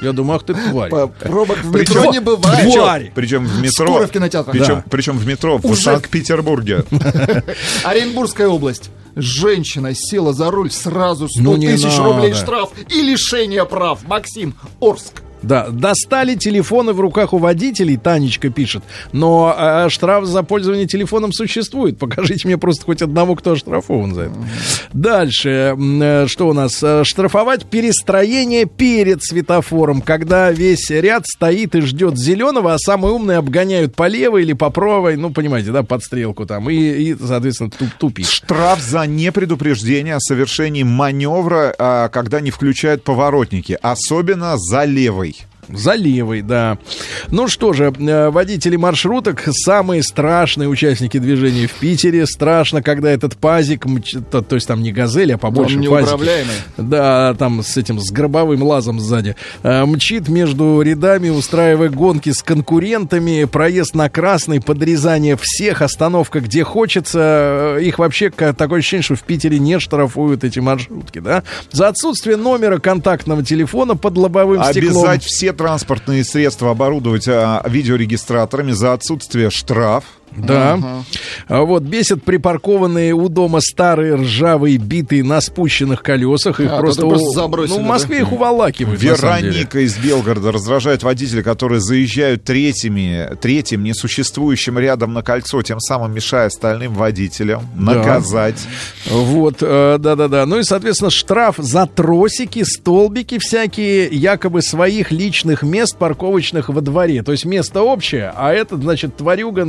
Я 0.00 0.12
думаю, 0.12 0.36
ах 0.36 0.44
ты 0.44 0.54
тварь. 0.54 0.90
По- 0.90 1.06
Пробок 1.08 1.58
в 1.58 1.72
Причем- 1.72 1.96
метро 1.96 2.12
не 2.12 2.20
бывает. 2.20 2.72
Тварь. 2.72 3.12
Причем 3.14 3.44
в 3.46 3.60
метро. 3.60 3.86
Скоро 3.86 4.06
в 4.06 4.10
кинотеатрах. 4.10 4.52
Причем, 4.56 4.74
Да. 4.76 4.84
причем 4.90 5.18
в 5.18 5.26
метро 5.26 5.58
в 5.58 5.64
Уже. 5.66 5.80
Санкт-Петербурге. 5.82 6.84
Оренбургская 7.84 8.48
область. 8.48 8.90
Женщина 9.16 9.90
села 9.94 10.32
за 10.32 10.50
руль, 10.50 10.70
сразу 10.70 11.28
100 11.28 11.42
Ну, 11.42 11.56
тысяч 11.58 11.84
надо. 11.84 12.02
рублей 12.04 12.34
штраф 12.34 12.70
и 12.88 13.02
лишение 13.02 13.64
прав. 13.64 14.06
Максим, 14.06 14.54
Орск. 14.80 15.22
Да, 15.42 15.68
достали 15.68 16.34
телефоны 16.34 16.92
в 16.92 17.00
руках 17.00 17.32
у 17.32 17.38
водителей, 17.38 17.96
Танечка 17.96 18.50
пишет, 18.50 18.82
но 19.12 19.54
э, 19.56 19.88
штраф 19.88 20.24
за 20.24 20.42
пользование 20.42 20.86
телефоном 20.86 21.32
существует. 21.32 21.98
Покажите 21.98 22.48
мне 22.48 22.58
просто 22.58 22.84
хоть 22.84 23.02
одного, 23.02 23.36
кто 23.36 23.52
оштрафован 23.52 24.14
за 24.14 24.22
это. 24.22 24.34
Дальше, 24.92 25.76
э, 25.78 26.26
что 26.26 26.48
у 26.48 26.52
нас? 26.52 26.82
Э, 26.82 27.02
Штрафовать 27.04 27.66
перестроение 27.66 28.64
перед 28.64 29.22
светофором, 29.22 30.00
когда 30.00 30.50
весь 30.50 30.90
ряд 30.90 31.26
стоит 31.26 31.74
и 31.74 31.80
ждет 31.82 32.18
зеленого, 32.18 32.74
а 32.74 32.78
самые 32.78 33.12
умные 33.12 33.38
обгоняют 33.38 33.94
по 33.94 34.08
левой 34.08 34.42
или 34.42 34.52
по 34.52 34.70
правой, 34.70 35.16
ну, 35.16 35.30
понимаете, 35.30 35.70
да, 35.70 35.82
под 35.82 36.02
стрелку 36.02 36.46
там, 36.46 36.68
и, 36.70 36.74
и, 36.74 37.16
соответственно, 37.16 37.70
туп 37.70 37.88
тупик. 37.98 38.26
Штраф 38.26 38.80
за 38.80 39.06
непредупреждение 39.06 40.16
о 40.16 40.20
совершении 40.20 40.82
маневра, 40.82 41.74
а, 41.78 42.08
когда 42.08 42.40
не 42.40 42.50
включают 42.50 43.04
поворотники, 43.04 43.78
особенно 43.80 44.56
за 44.56 44.84
левой. 44.84 45.27
За 45.68 45.94
левой, 45.94 46.42
да. 46.42 46.78
Ну 47.30 47.48
что 47.48 47.72
же, 47.72 47.92
э, 47.98 48.30
водители 48.30 48.76
маршруток 48.76 49.42
самые 49.50 50.02
страшные 50.02 50.68
участники 50.68 51.18
движения 51.18 51.66
в 51.66 51.74
Питере. 51.74 52.26
Страшно, 52.26 52.82
когда 52.82 53.10
этот 53.10 53.36
пазик, 53.36 53.86
то, 54.30 54.40
то 54.40 54.54
есть 54.54 54.66
там 54.66 54.82
не 54.82 54.92
газель, 54.92 55.32
а 55.34 55.38
побольше 55.38 55.76
Он 55.76 55.82
пазик. 55.90 56.08
Да, 56.76 57.34
там 57.38 57.62
с 57.62 57.76
этим, 57.76 58.00
с 58.00 58.10
гробовым 58.10 58.62
лазом 58.62 59.00
сзади. 59.00 59.36
Э, 59.62 59.84
Мчит 59.84 60.28
между 60.28 60.80
рядами, 60.80 61.28
устраивая 61.28 61.90
гонки 61.90 62.30
с 62.32 62.42
конкурентами, 62.42 63.44
проезд 63.44 63.94
на 63.94 64.08
красный, 64.08 64.60
подрезание 64.60 65.36
всех, 65.40 65.82
остановка 65.82 66.40
где 66.40 66.64
хочется. 66.64 67.76
Э, 67.78 67.82
Их 67.82 67.98
вообще 67.98 68.30
такое 68.30 68.78
ощущение, 68.78 69.02
что 69.02 69.16
в 69.16 69.22
Питере 69.22 69.58
не 69.58 69.78
штрафуют 69.78 70.44
эти 70.44 70.60
маршрутки, 70.60 71.18
да? 71.18 71.42
За 71.72 71.88
отсутствие 71.88 72.36
номера 72.36 72.78
контактного 72.78 73.44
телефона 73.44 73.96
под 73.96 74.16
лобовым 74.16 74.64
стеклом. 74.64 75.04
Обязать 75.04 75.24
все 75.24 75.52
транспортные 75.58 76.24
средства 76.24 76.70
оборудовать 76.70 77.28
а, 77.28 77.62
видеорегистраторами 77.68 78.72
за 78.72 78.94
отсутствие 78.94 79.50
штраф. 79.50 80.04
Да. 80.36 80.78
А 81.48 81.62
Вот 81.62 81.82
бесят 81.82 82.22
припаркованные 82.22 83.14
у 83.14 83.28
дома 83.28 83.60
старые 83.60 84.14
ржавые 84.16 84.76
битые 84.78 85.24
на 85.24 85.40
спущенных 85.40 86.02
колесах. 86.02 86.60
Их 86.60 86.70
А, 86.70 86.78
просто, 86.78 87.02
просто 87.02 87.30
забросили, 87.30 87.76
Ну, 87.76 87.84
в 87.84 87.86
Москве 87.86 88.20
их 88.20 88.32
уволакивают. 88.32 89.00
Вероника 89.00 89.80
из 89.80 89.96
Белгорода 89.98 90.52
раздражает 90.52 91.02
водителей, 91.02 91.42
которые 91.42 91.80
заезжают 91.80 92.44
третьими, 92.44 93.36
третьим 93.40 93.82
несуществующим 93.84 94.78
рядом 94.78 95.12
на 95.12 95.22
кольцо, 95.22 95.62
тем 95.62 95.80
самым 95.80 96.14
мешая 96.14 96.46
остальным 96.46 96.94
водителям. 96.94 97.62
Наказать. 97.76 98.66
Вот, 99.10 99.56
э, 99.60 99.96
да-да-да. 99.98 100.46
Ну 100.46 100.58
и, 100.58 100.62
соответственно, 100.62 101.10
штраф 101.10 101.56
за 101.58 101.86
тросики, 101.86 102.62
столбики 102.64 103.38
всякие, 103.38 104.06
якобы 104.06 104.62
своих 104.62 105.10
личных 105.10 105.62
мест 105.62 105.96
парковочных 105.96 106.68
во 106.68 106.80
дворе. 106.80 107.22
То 107.22 107.32
есть 107.32 107.44
место 107.44 107.82
общее, 107.82 108.32
а 108.36 108.52
этот, 108.52 108.82
значит, 108.82 109.16
тварюга 109.16 109.64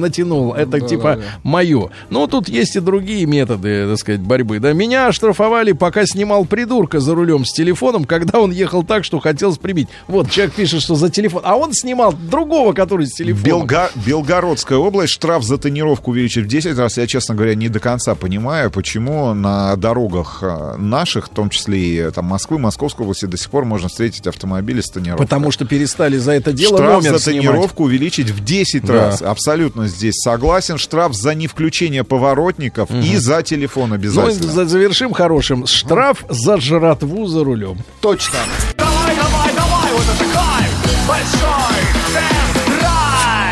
Это 0.54 0.80
типа 0.82 1.20
мое. 1.44 1.90
Ну, 2.10 2.28
тут 2.28 2.50
есть 2.50 2.76
и 2.76 2.80
другие 2.80 3.26
методы, 3.26 3.88
так 3.88 3.98
сказать, 3.98 4.22
борьбы. 4.22 4.60
Да, 4.60 4.74
меня 4.74 5.08
оштрафовали, 5.08 5.72
пока 5.72 6.06
снимал 6.06 6.46
придурка 6.46 7.00
за 7.00 7.16
рулем 7.16 7.46
с 7.46 7.52
телефоном, 7.54 8.06
когда 8.06 8.40
он 8.40 8.52
ехал 8.52 8.84
так, 8.84 9.04
что 9.04 9.20
хотелось 9.20 9.58
прибить. 9.58 9.88
Вот, 10.08 10.30
человек 10.30 10.54
пишет, 10.56 10.82
что 10.82 10.96
за 10.96 11.10
телефон. 11.10 11.42
А 11.46 11.56
он 11.56 11.74
снимал 11.74 12.14
другого, 12.14 12.74
который 12.74 13.08
с 13.08 13.14
телефоном. 13.14 13.66
Белга- 13.68 13.90
Белгородская 14.06 14.78
область 14.78 15.14
штраф 15.14 15.44
за 15.44 15.58
тонировку 15.58 16.12
увеличит 16.12 16.46
в 16.46 16.48
10 16.48 16.78
раз. 16.78 16.98
Я, 16.98 17.08
честно 17.08 17.36
говоря, 17.36 17.56
не 17.56 17.70
до 17.70 17.80
конца 17.80 18.16
понимаю, 18.16 18.72
почему 18.72 19.34
на 19.34 19.76
дорогах 19.76 20.40
э, 20.42 20.76
наших, 20.78 21.28
в 21.28 21.30
том 21.30 21.50
числе 21.50 21.80
и 21.80 21.98
э, 21.98 22.12
там, 22.12 22.26
Москвы, 22.26 22.60
Московской 22.60 23.04
области, 23.04 23.26
до 23.26 23.38
сих 23.38 23.50
пор 23.50 23.66
можно 23.66 23.90
встретить 23.90 24.28
автомобили 24.28 24.82
с 24.82 24.90
тонировкой. 24.90 25.26
Потому 25.26 25.52
что 25.52 25.66
перестали 25.66 26.18
за 26.18 26.32
это 26.34 26.52
дело 26.54 26.78
Штраф 26.78 27.04
номер 27.04 27.18
за 27.18 27.24
снимать. 27.32 27.46
тонировку 27.48 27.84
увеличить 27.84 28.30
в 28.30 28.44
10 28.44 28.86
Да. 28.86 28.94
раз. 28.94 29.22
Абсолютно 29.22 29.88
здесь 29.88 30.16
согласен. 30.16 30.39
Штраф 30.78 31.14
за 31.14 31.36
невключение 31.36 32.04
поворотников 32.04 32.90
и 32.92 33.18
за 33.18 33.44
телефон 33.44 33.90
Ну, 33.90 33.96
обязательно. 33.96 34.52
за- 34.52 34.66
завершим 34.66 35.14
хорошим. 35.14 35.68
Штраф 35.68 36.24
за 36.30 36.58
жратву 36.60 37.26
за 37.28 37.44
рулем. 37.44 37.78
Точно. 38.02 38.38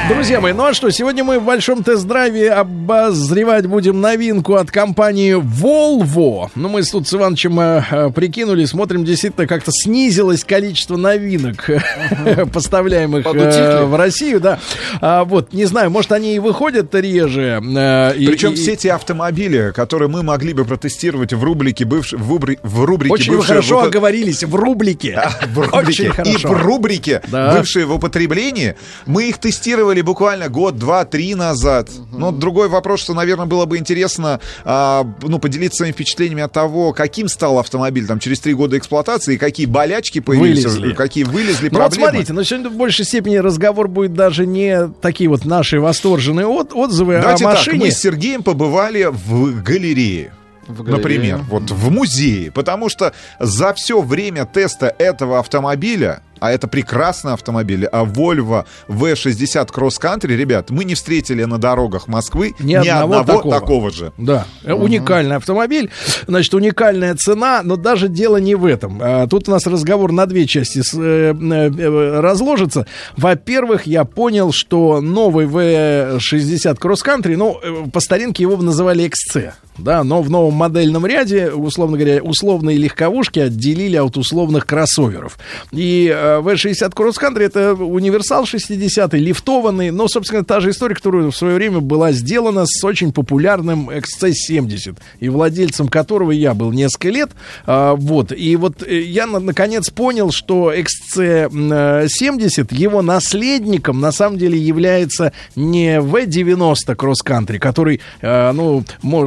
Друзья 0.09 0.39
мои, 0.39 0.53
ну 0.53 0.63
а 0.65 0.73
что, 0.73 0.89
сегодня 0.89 1.23
мы 1.25 1.37
в 1.37 1.43
большом 1.43 1.83
тест-драйве 1.83 2.51
обозревать 2.51 3.65
будем 3.65 3.99
новинку 3.99 4.55
от 4.55 4.71
компании 4.71 5.35
Volvo. 5.35 6.49
Ну, 6.55 6.69
мы 6.69 6.81
тут 6.83 7.07
с 7.09 7.13
Ивановичем 7.13 7.59
э, 7.59 7.83
э, 7.91 8.09
прикинули, 8.11 8.63
смотрим, 8.63 9.03
действительно, 9.03 9.47
как-то 9.47 9.71
снизилось 9.73 10.45
количество 10.45 10.95
новинок, 10.95 11.69
поставляемых 12.53 13.25
э, 13.25 13.83
в 13.85 13.95
Россию, 13.97 14.39
да. 14.39 14.59
А, 15.01 15.25
вот, 15.25 15.51
не 15.51 15.65
знаю, 15.65 15.91
может, 15.91 16.11
они 16.13 16.35
и 16.35 16.39
выходят 16.39 16.95
реже. 16.95 17.61
э, 17.61 18.15
и- 18.15 18.27
Причем 18.27 18.53
и- 18.53 18.55
все 18.55 18.77
те 18.77 18.93
автомобили, 18.93 19.73
которые 19.75 20.07
мы 20.07 20.23
могли 20.23 20.53
бы 20.53 20.63
протестировать 20.63 21.33
в 21.33 21.43
рубрике 21.43 21.83
бывш... 21.83 22.13
в, 22.13 22.31
рубри- 22.33 22.59
в 22.63 22.85
рубрике 22.85 23.13
Очень 23.13 23.33
бывшие 23.33 23.47
хорошо 23.47 23.81
в 23.81 23.83
оговорились 23.83 24.43
в 24.45 24.55
рубрике. 24.55 25.19
в 25.53 25.59
рубрике 25.59 25.77
Очень 25.77 26.05
и 26.05 26.09
хорошо. 26.09 26.47
в 26.47 26.61
рубрике 26.65 27.21
Да. 27.27 27.53
бывшие 27.57 27.85
в 27.85 27.93
употреблении, 27.93 28.75
мы 29.05 29.27
их 29.27 29.37
тестировали 29.39 29.96
буквально 30.01 30.49
год, 30.49 30.77
два, 30.77 31.05
три 31.05 31.35
назад. 31.35 31.89
Но 32.11 32.31
другой 32.31 32.67
вопрос, 32.69 32.99
что, 33.01 33.13
наверное, 33.13 33.45
было 33.45 33.65
бы 33.65 33.77
интересно 33.77 34.39
а, 34.65 35.05
ну, 35.21 35.39
поделиться 35.39 35.77
своими 35.77 35.93
впечатлениями 35.93 36.43
от 36.43 36.51
того, 36.51 36.93
каким 36.93 37.27
стал 37.27 37.59
автомобиль 37.59 38.05
там, 38.07 38.19
через 38.19 38.39
три 38.39 38.53
года 38.53 38.77
эксплуатации, 38.77 39.35
и 39.35 39.37
какие 39.37 39.65
болячки 39.65 40.19
появились, 40.19 40.65
Вылезли. 40.65 40.93
какие 40.93 41.23
вылезли 41.23 41.69
Ну 41.69 41.79
вот 41.79 41.87
проблемы. 41.89 42.09
смотрите, 42.09 42.33
но 42.33 42.43
сегодня 42.43 42.69
в 42.69 42.75
большей 42.75 43.05
степени 43.05 43.37
разговор 43.37 43.87
будет 43.87 44.13
даже 44.13 44.45
не 44.45 44.87
такие 45.01 45.29
вот 45.29 45.45
наши 45.45 45.79
восторженные 45.79 46.47
от- 46.47 46.73
отзывы 46.73 47.19
Давайте 47.21 47.45
о 47.45 47.49
так, 47.49 47.57
машине. 47.57 47.79
мы 47.79 47.91
с 47.91 47.99
Сергеем 47.99 48.43
побывали 48.43 49.09
в 49.11 49.61
галерее. 49.63 50.33
В 50.67 50.83
галерее. 50.83 50.97
Например, 50.97 51.39
вот 51.49 51.71
в 51.71 51.89
музее. 51.91 52.51
Потому 52.51 52.89
что 52.89 53.13
за 53.39 53.73
все 53.73 54.01
время 54.01 54.45
теста 54.45 54.93
этого 54.99 55.39
автомобиля, 55.39 56.21
а 56.39 56.51
это 56.51 56.67
прекрасный 56.67 57.33
автомобиль, 57.33 57.85
а 57.85 58.03
Volvo 58.03 58.65
V60 58.87 59.69
Cross 59.73 60.01
Country, 60.01 60.35
ребят, 60.35 60.69
мы 60.69 60.83
не 60.83 60.95
встретили 60.95 61.43
на 61.43 61.57
дорогах 61.57 62.07
Москвы 62.07 62.53
Ни 62.59 62.75
одного 62.75 63.23
такого. 63.23 63.59
такого 63.59 63.91
же. 63.91 64.11
Да, 64.17 64.45
э, 64.63 64.73
уникальный 64.73 65.35
автомобиль, 65.35 65.89
значит, 66.27 66.53
уникальная 66.53 67.15
цена, 67.15 67.61
но 67.63 67.75
даже 67.75 68.07
дело 68.07 68.37
не 68.37 68.55
в 68.55 68.65
этом. 68.65 68.99
А, 69.01 69.27
Тут 69.27 69.47
у 69.47 69.51
нас 69.51 69.65
разговор 69.67 70.11
на 70.11 70.25
две 70.25 70.47
части 70.47 70.81
э, 70.97 71.33
э, 71.33 72.19
разложится. 72.19 72.85
Во-первых, 73.15 73.87
я 73.87 74.05
понял, 74.05 74.51
что 74.51 75.01
новый 75.01 75.45
V60 75.45 76.77
Cross 76.79 77.05
Country, 77.05 77.35
ну, 77.35 77.59
по 77.91 77.99
старинке 77.99 78.43
его 78.43 78.57
называли 78.57 79.09
XC, 79.09 79.51
да, 79.77 80.03
но 80.03 80.21
в 80.21 80.29
новом 80.29 80.53
модельном 80.55 81.05
ряде, 81.05 81.51
условно 81.51 81.97
говоря, 81.97 82.21
условные 82.21 82.77
легковушки 82.77 83.39
отделили 83.39 83.97
от 83.97 84.17
условных 84.17 84.65
кроссоверов. 84.65 85.37
И 85.71 86.07
э, 86.27 86.37
э, 86.37 86.41
V60 86.41 86.93
Cross 86.93 87.15
Country 87.21 87.43
это 87.43 87.73
универсал 87.73 88.43
60-й, 88.43 89.19
лифтованный, 89.19 89.91
но, 89.91 90.07
собственно, 90.07 90.43
та 90.43 90.59
же 90.59 90.71
история, 90.71 90.95
которая 90.95 91.29
в 91.29 91.35
свое 91.35 91.55
время 91.55 91.79
была 91.79 92.11
сделана 92.11 92.65
с 92.65 92.83
очень 92.83 93.13
популярным 93.13 93.89
XC70, 93.89 94.97
и 95.19 95.29
владельцем 95.29 95.87
которого 95.87 96.31
я 96.31 96.53
был 96.53 96.71
несколько 96.71 97.09
лет. 97.09 97.31
А, 97.65 97.95
вот, 97.95 98.31
и 98.31 98.55
вот 98.55 98.83
э, 98.83 99.01
я 99.01 99.27
на- 99.27 99.39
наконец 99.39 99.89
понял, 99.89 100.31
что 100.31 100.73
XC70, 100.73 102.73
его 102.73 103.01
наследником 103.01 103.99
на 103.99 104.11
самом 104.11 104.37
деле 104.37 104.57
является 104.57 105.33
не 105.55 105.99
V90 105.99 106.95
Cross 106.95 107.25
Country, 107.25 107.59
который, 107.59 107.99
э, 108.21 108.51
ну, 108.51 108.83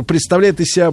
представляет 0.06 0.60
из 0.60 0.72
себя... 0.72 0.92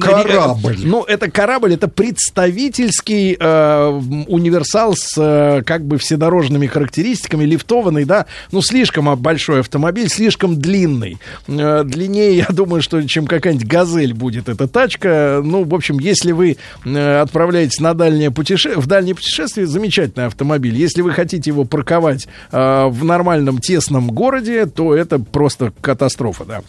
Корабль. 0.00 0.78
ну, 0.84 1.04
это 1.04 1.30
корабль, 1.30 1.74
это 1.74 1.88
представительский 1.88 3.36
универсал 3.38 4.94
с 4.96 5.17
э, 5.18 5.62
как 5.64 5.84
бы 5.84 5.98
вседорожными 5.98 6.66
характеристиками, 6.66 7.44
лифтованный, 7.44 8.04
да, 8.04 8.26
ну, 8.52 8.62
слишком 8.62 9.08
а, 9.08 9.16
большой 9.16 9.60
автомобиль, 9.60 10.08
слишком 10.08 10.56
длинный. 10.56 11.18
Э, 11.46 11.82
длиннее, 11.84 12.36
я 12.38 12.46
думаю, 12.48 12.82
что 12.82 13.02
чем 13.06 13.26
какая-нибудь 13.26 13.66
газель 13.66 14.14
будет 14.14 14.48
эта 14.48 14.68
тачка. 14.68 15.40
Ну, 15.44 15.64
в 15.64 15.74
общем, 15.74 15.98
если 15.98 16.32
вы 16.32 16.56
э, 16.84 17.20
отправляетесь 17.20 17.80
на 17.80 17.94
дальнее 17.94 18.30
путеше... 18.30 18.78
в 18.78 18.86
дальнее 18.86 19.14
путешествие, 19.14 19.66
замечательный 19.66 20.26
автомобиль. 20.26 20.76
Если 20.76 21.02
вы 21.02 21.12
хотите 21.12 21.50
его 21.50 21.64
парковать 21.64 22.28
в 22.50 23.04
нормальном 23.04 23.58
тесном 23.58 24.08
городе, 24.08 24.66
то 24.66 24.94
это 24.94 25.18
просто 25.18 25.72
катастрофа, 25.80 26.44
да. 26.44 26.62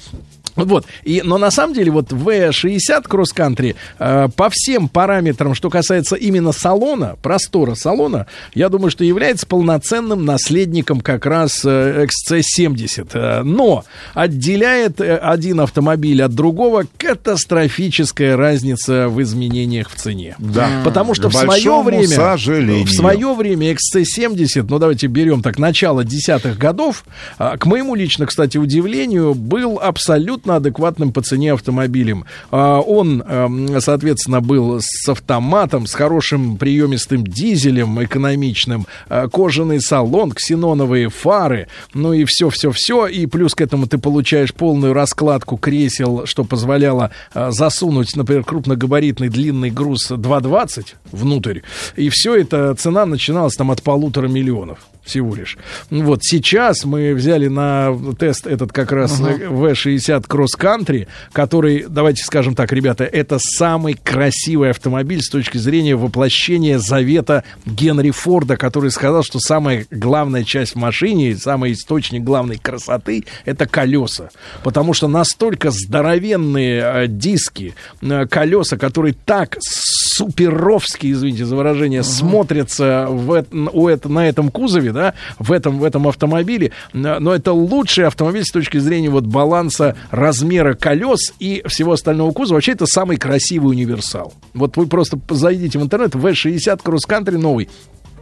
Вот, 0.66 0.86
и, 1.04 1.22
но 1.24 1.38
на 1.38 1.52
самом 1.52 1.74
деле 1.74 1.92
вот 1.92 2.12
V60 2.12 3.06
Cross 3.08 3.36
Country 3.36 3.76
э, 4.00 4.28
по 4.36 4.50
всем 4.52 4.88
параметрам, 4.90 5.54
что 5.54 5.70
касается 5.70 6.16
именно 6.16 6.52
салона, 6.52 7.16
простора 7.22 7.76
салона, 7.76 8.28
я 8.54 8.70
думаю, 8.70 8.92
что 8.92 9.04
является 9.04 9.46
полноценным 9.48 10.26
наследником 10.26 11.02
как 11.02 11.26
раз 11.26 11.62
э, 11.66 12.06
XC70. 12.06 13.10
Э, 13.14 13.44
но 13.44 13.84
отделяет 14.14 15.02
э, 15.02 15.18
один 15.18 15.62
автомобиль 15.62 16.22
от 16.22 16.34
другого 16.34 16.86
катастрофическая 16.98 18.36
разница 18.38 19.10
в 19.10 19.22
изменениях 19.22 19.90
в 19.90 19.96
цене. 19.96 20.36
Да. 20.40 20.70
Потому 20.84 21.14
что 21.14 21.30
К 21.30 21.34
в 21.34 21.38
свое 21.38 21.82
время, 21.82 22.08
сожалению. 22.08 22.86
в 22.86 22.92
свое 22.92 23.34
время 23.34 23.74
XC70, 23.74 24.66
ну 24.70 24.80
давайте 24.80 25.08
берем 25.08 25.42
так 25.42 25.58
начало 25.58 26.04
десятых 26.04 26.58
годов, 26.58 27.04
а, 27.38 27.58
к 27.58 27.66
моему 27.66 27.96
лично, 27.96 28.26
кстати, 28.26 28.58
удивлению, 28.58 29.34
был 29.34 29.80
абсолютно 29.82 30.49
адекватным 30.56 31.12
по 31.12 31.22
цене 31.22 31.54
автомобилем. 31.54 32.26
А, 32.52 32.80
Он, 32.80 33.22
эм, 33.22 33.82
соответственно, 33.82 34.42
был 34.42 34.80
с 34.82 35.08
автоматом, 35.10 35.88
с 35.88 35.94
хорошим 35.94 36.58
приемистым 36.58 37.26
дизелем, 37.26 38.02
экономичным, 38.04 38.88
а, 39.08 39.28
кожаный 39.28 39.82
салон, 39.82 40.32
ксеноновые 40.32 41.10
фары, 41.10 41.68
ну 41.94 42.14
и 42.14 42.26
все-все-все. 42.26 43.08
И 43.08 43.26
плюс 43.26 43.56
к 43.56 43.62
этому 43.62 43.88
ты 43.88 43.98
получаешь 43.98 44.54
полную 44.54 44.94
раскладку 44.94 45.58
кресел, 45.58 46.26
что 46.26 46.44
позволяло 46.44 47.12
а, 47.34 47.52
засунуть, 47.52 48.16
например, 48.16 48.44
крупногабаритный 48.44 49.30
длинный 49.30 49.70
груз 49.70 50.12
2.20 50.12 50.96
внутрь. 51.12 51.60
И 51.96 52.10
все 52.10 52.36
это 52.36 52.76
цена 52.76 53.06
начиналась 53.06 53.56
там 53.56 53.72
от 53.72 53.82
полутора 53.82 54.28
миллионов 54.28 54.80
всего 55.10 55.36
лишь. 55.36 55.58
Ну 55.90 56.04
Вот 56.04 56.20
сейчас 56.24 56.86
мы 56.86 57.14
взяли 57.14 57.48
на 57.48 57.96
тест 58.18 58.48
этот 58.48 58.72
как 58.72 58.92
раз 58.92 59.20
V60 59.20 60.28
Cross 60.28 60.58
Country, 60.58 61.08
который, 61.34 61.86
давайте 61.90 62.24
скажем 62.24 62.56
так, 62.56 62.72
ребята, 62.72 63.04
это 63.04 63.38
самый 63.40 63.96
красивый 63.96 64.70
автомобиль 64.70 65.22
с 65.22 65.30
точки 65.30 65.58
зрения 65.58 65.96
воплощения 65.96 66.80
завета 66.80 67.44
Генри 67.66 68.12
Форда, 68.12 68.56
который 68.58 68.92
сказал, 68.92 69.24
что 69.24 69.40
самая 69.40 69.86
главная 69.92 70.44
часть 70.44 70.74
в 70.74 70.76
машине, 70.78 71.36
самый 71.36 71.74
источник 71.74 72.24
главной 72.24 72.58
красоты 72.58 73.26
это 73.46 73.66
колеса. 73.66 74.30
Потому 74.64 74.94
что 74.94 75.08
настолько 75.08 75.72
здоровенные 75.72 76.82
э, 77.04 77.08
диски, 77.08 77.74
э, 78.02 78.26
колеса, 78.28 78.78
которые 78.78 79.16
так 79.26 79.58
суперовски, 79.60 81.12
извините 81.12 81.46
за 81.46 81.56
выражение, 81.56 82.04
смотрятся 82.04 83.08
в, 83.10 83.46
у 83.74 83.88
это- 83.88 84.10
на 84.10 84.28
этом 84.28 84.50
кузове, 84.52 84.92
да, 85.00 85.14
в 85.38 85.52
этом, 85.52 85.80
в 85.80 85.84
этом 85.86 86.08
автомобиле, 86.08 86.72
но 86.92 87.34
это 87.34 87.54
лучший 87.54 88.06
автомобиль 88.06 88.44
с 88.44 88.52
точки 88.52 88.78
зрения 88.80 89.10
вот 89.10 89.26
баланса 89.26 89.96
размера 90.12 90.74
колес 90.74 91.34
и 91.40 91.64
всего 91.68 91.94
остального 91.94 92.32
кузова. 92.32 92.58
Вообще 92.58 92.74
это 92.74 92.86
самый 92.86 93.18
красивый 93.18 93.72
универсал. 93.72 94.34
Вот 94.54 94.76
вы 94.76 94.88
просто 94.88 95.18
зайдите 95.30 95.80
в 95.80 95.84
интернет, 95.84 96.16
V60 96.16 96.84
Cross 96.84 97.08
Country 97.08 97.38
новый. 97.38 97.70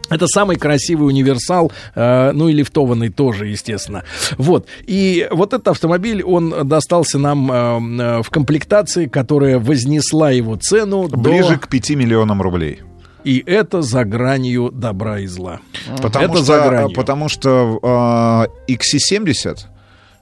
Это 0.08 0.26
самый 0.26 0.56
красивый 0.56 1.08
универсал, 1.08 1.70
э, 1.94 2.30
ну 2.32 2.48
и 2.48 2.52
лифтованный 2.52 3.10
тоже, 3.10 3.48
естественно. 3.48 4.04
Вот. 4.38 4.66
И 4.86 5.28
вот 5.30 5.52
этот 5.52 5.68
автомобиль, 5.68 6.22
он 6.22 6.66
достался 6.66 7.18
нам 7.18 7.52
э, 7.52 7.54
э, 7.56 8.22
в 8.22 8.30
комплектации, 8.30 9.06
которая 9.06 9.58
вознесла 9.58 10.30
его 10.30 10.56
цену 10.56 11.08
Ближе 11.08 11.54
до... 11.54 11.58
к 11.58 11.68
5 11.68 11.90
миллионам 11.90 12.40
рублей. 12.40 12.80
И 13.24 13.42
это 13.46 13.82
за 13.82 14.04
гранью 14.04 14.70
добра 14.72 15.20
и 15.20 15.26
зла. 15.26 15.60
Потому 16.00 16.24
это 16.24 16.34
что, 16.36 16.44
за 16.44 16.60
гранью. 16.60 16.94
потому 16.94 17.28
что 17.28 18.48
э, 18.68 18.72
XC70, 18.72 19.58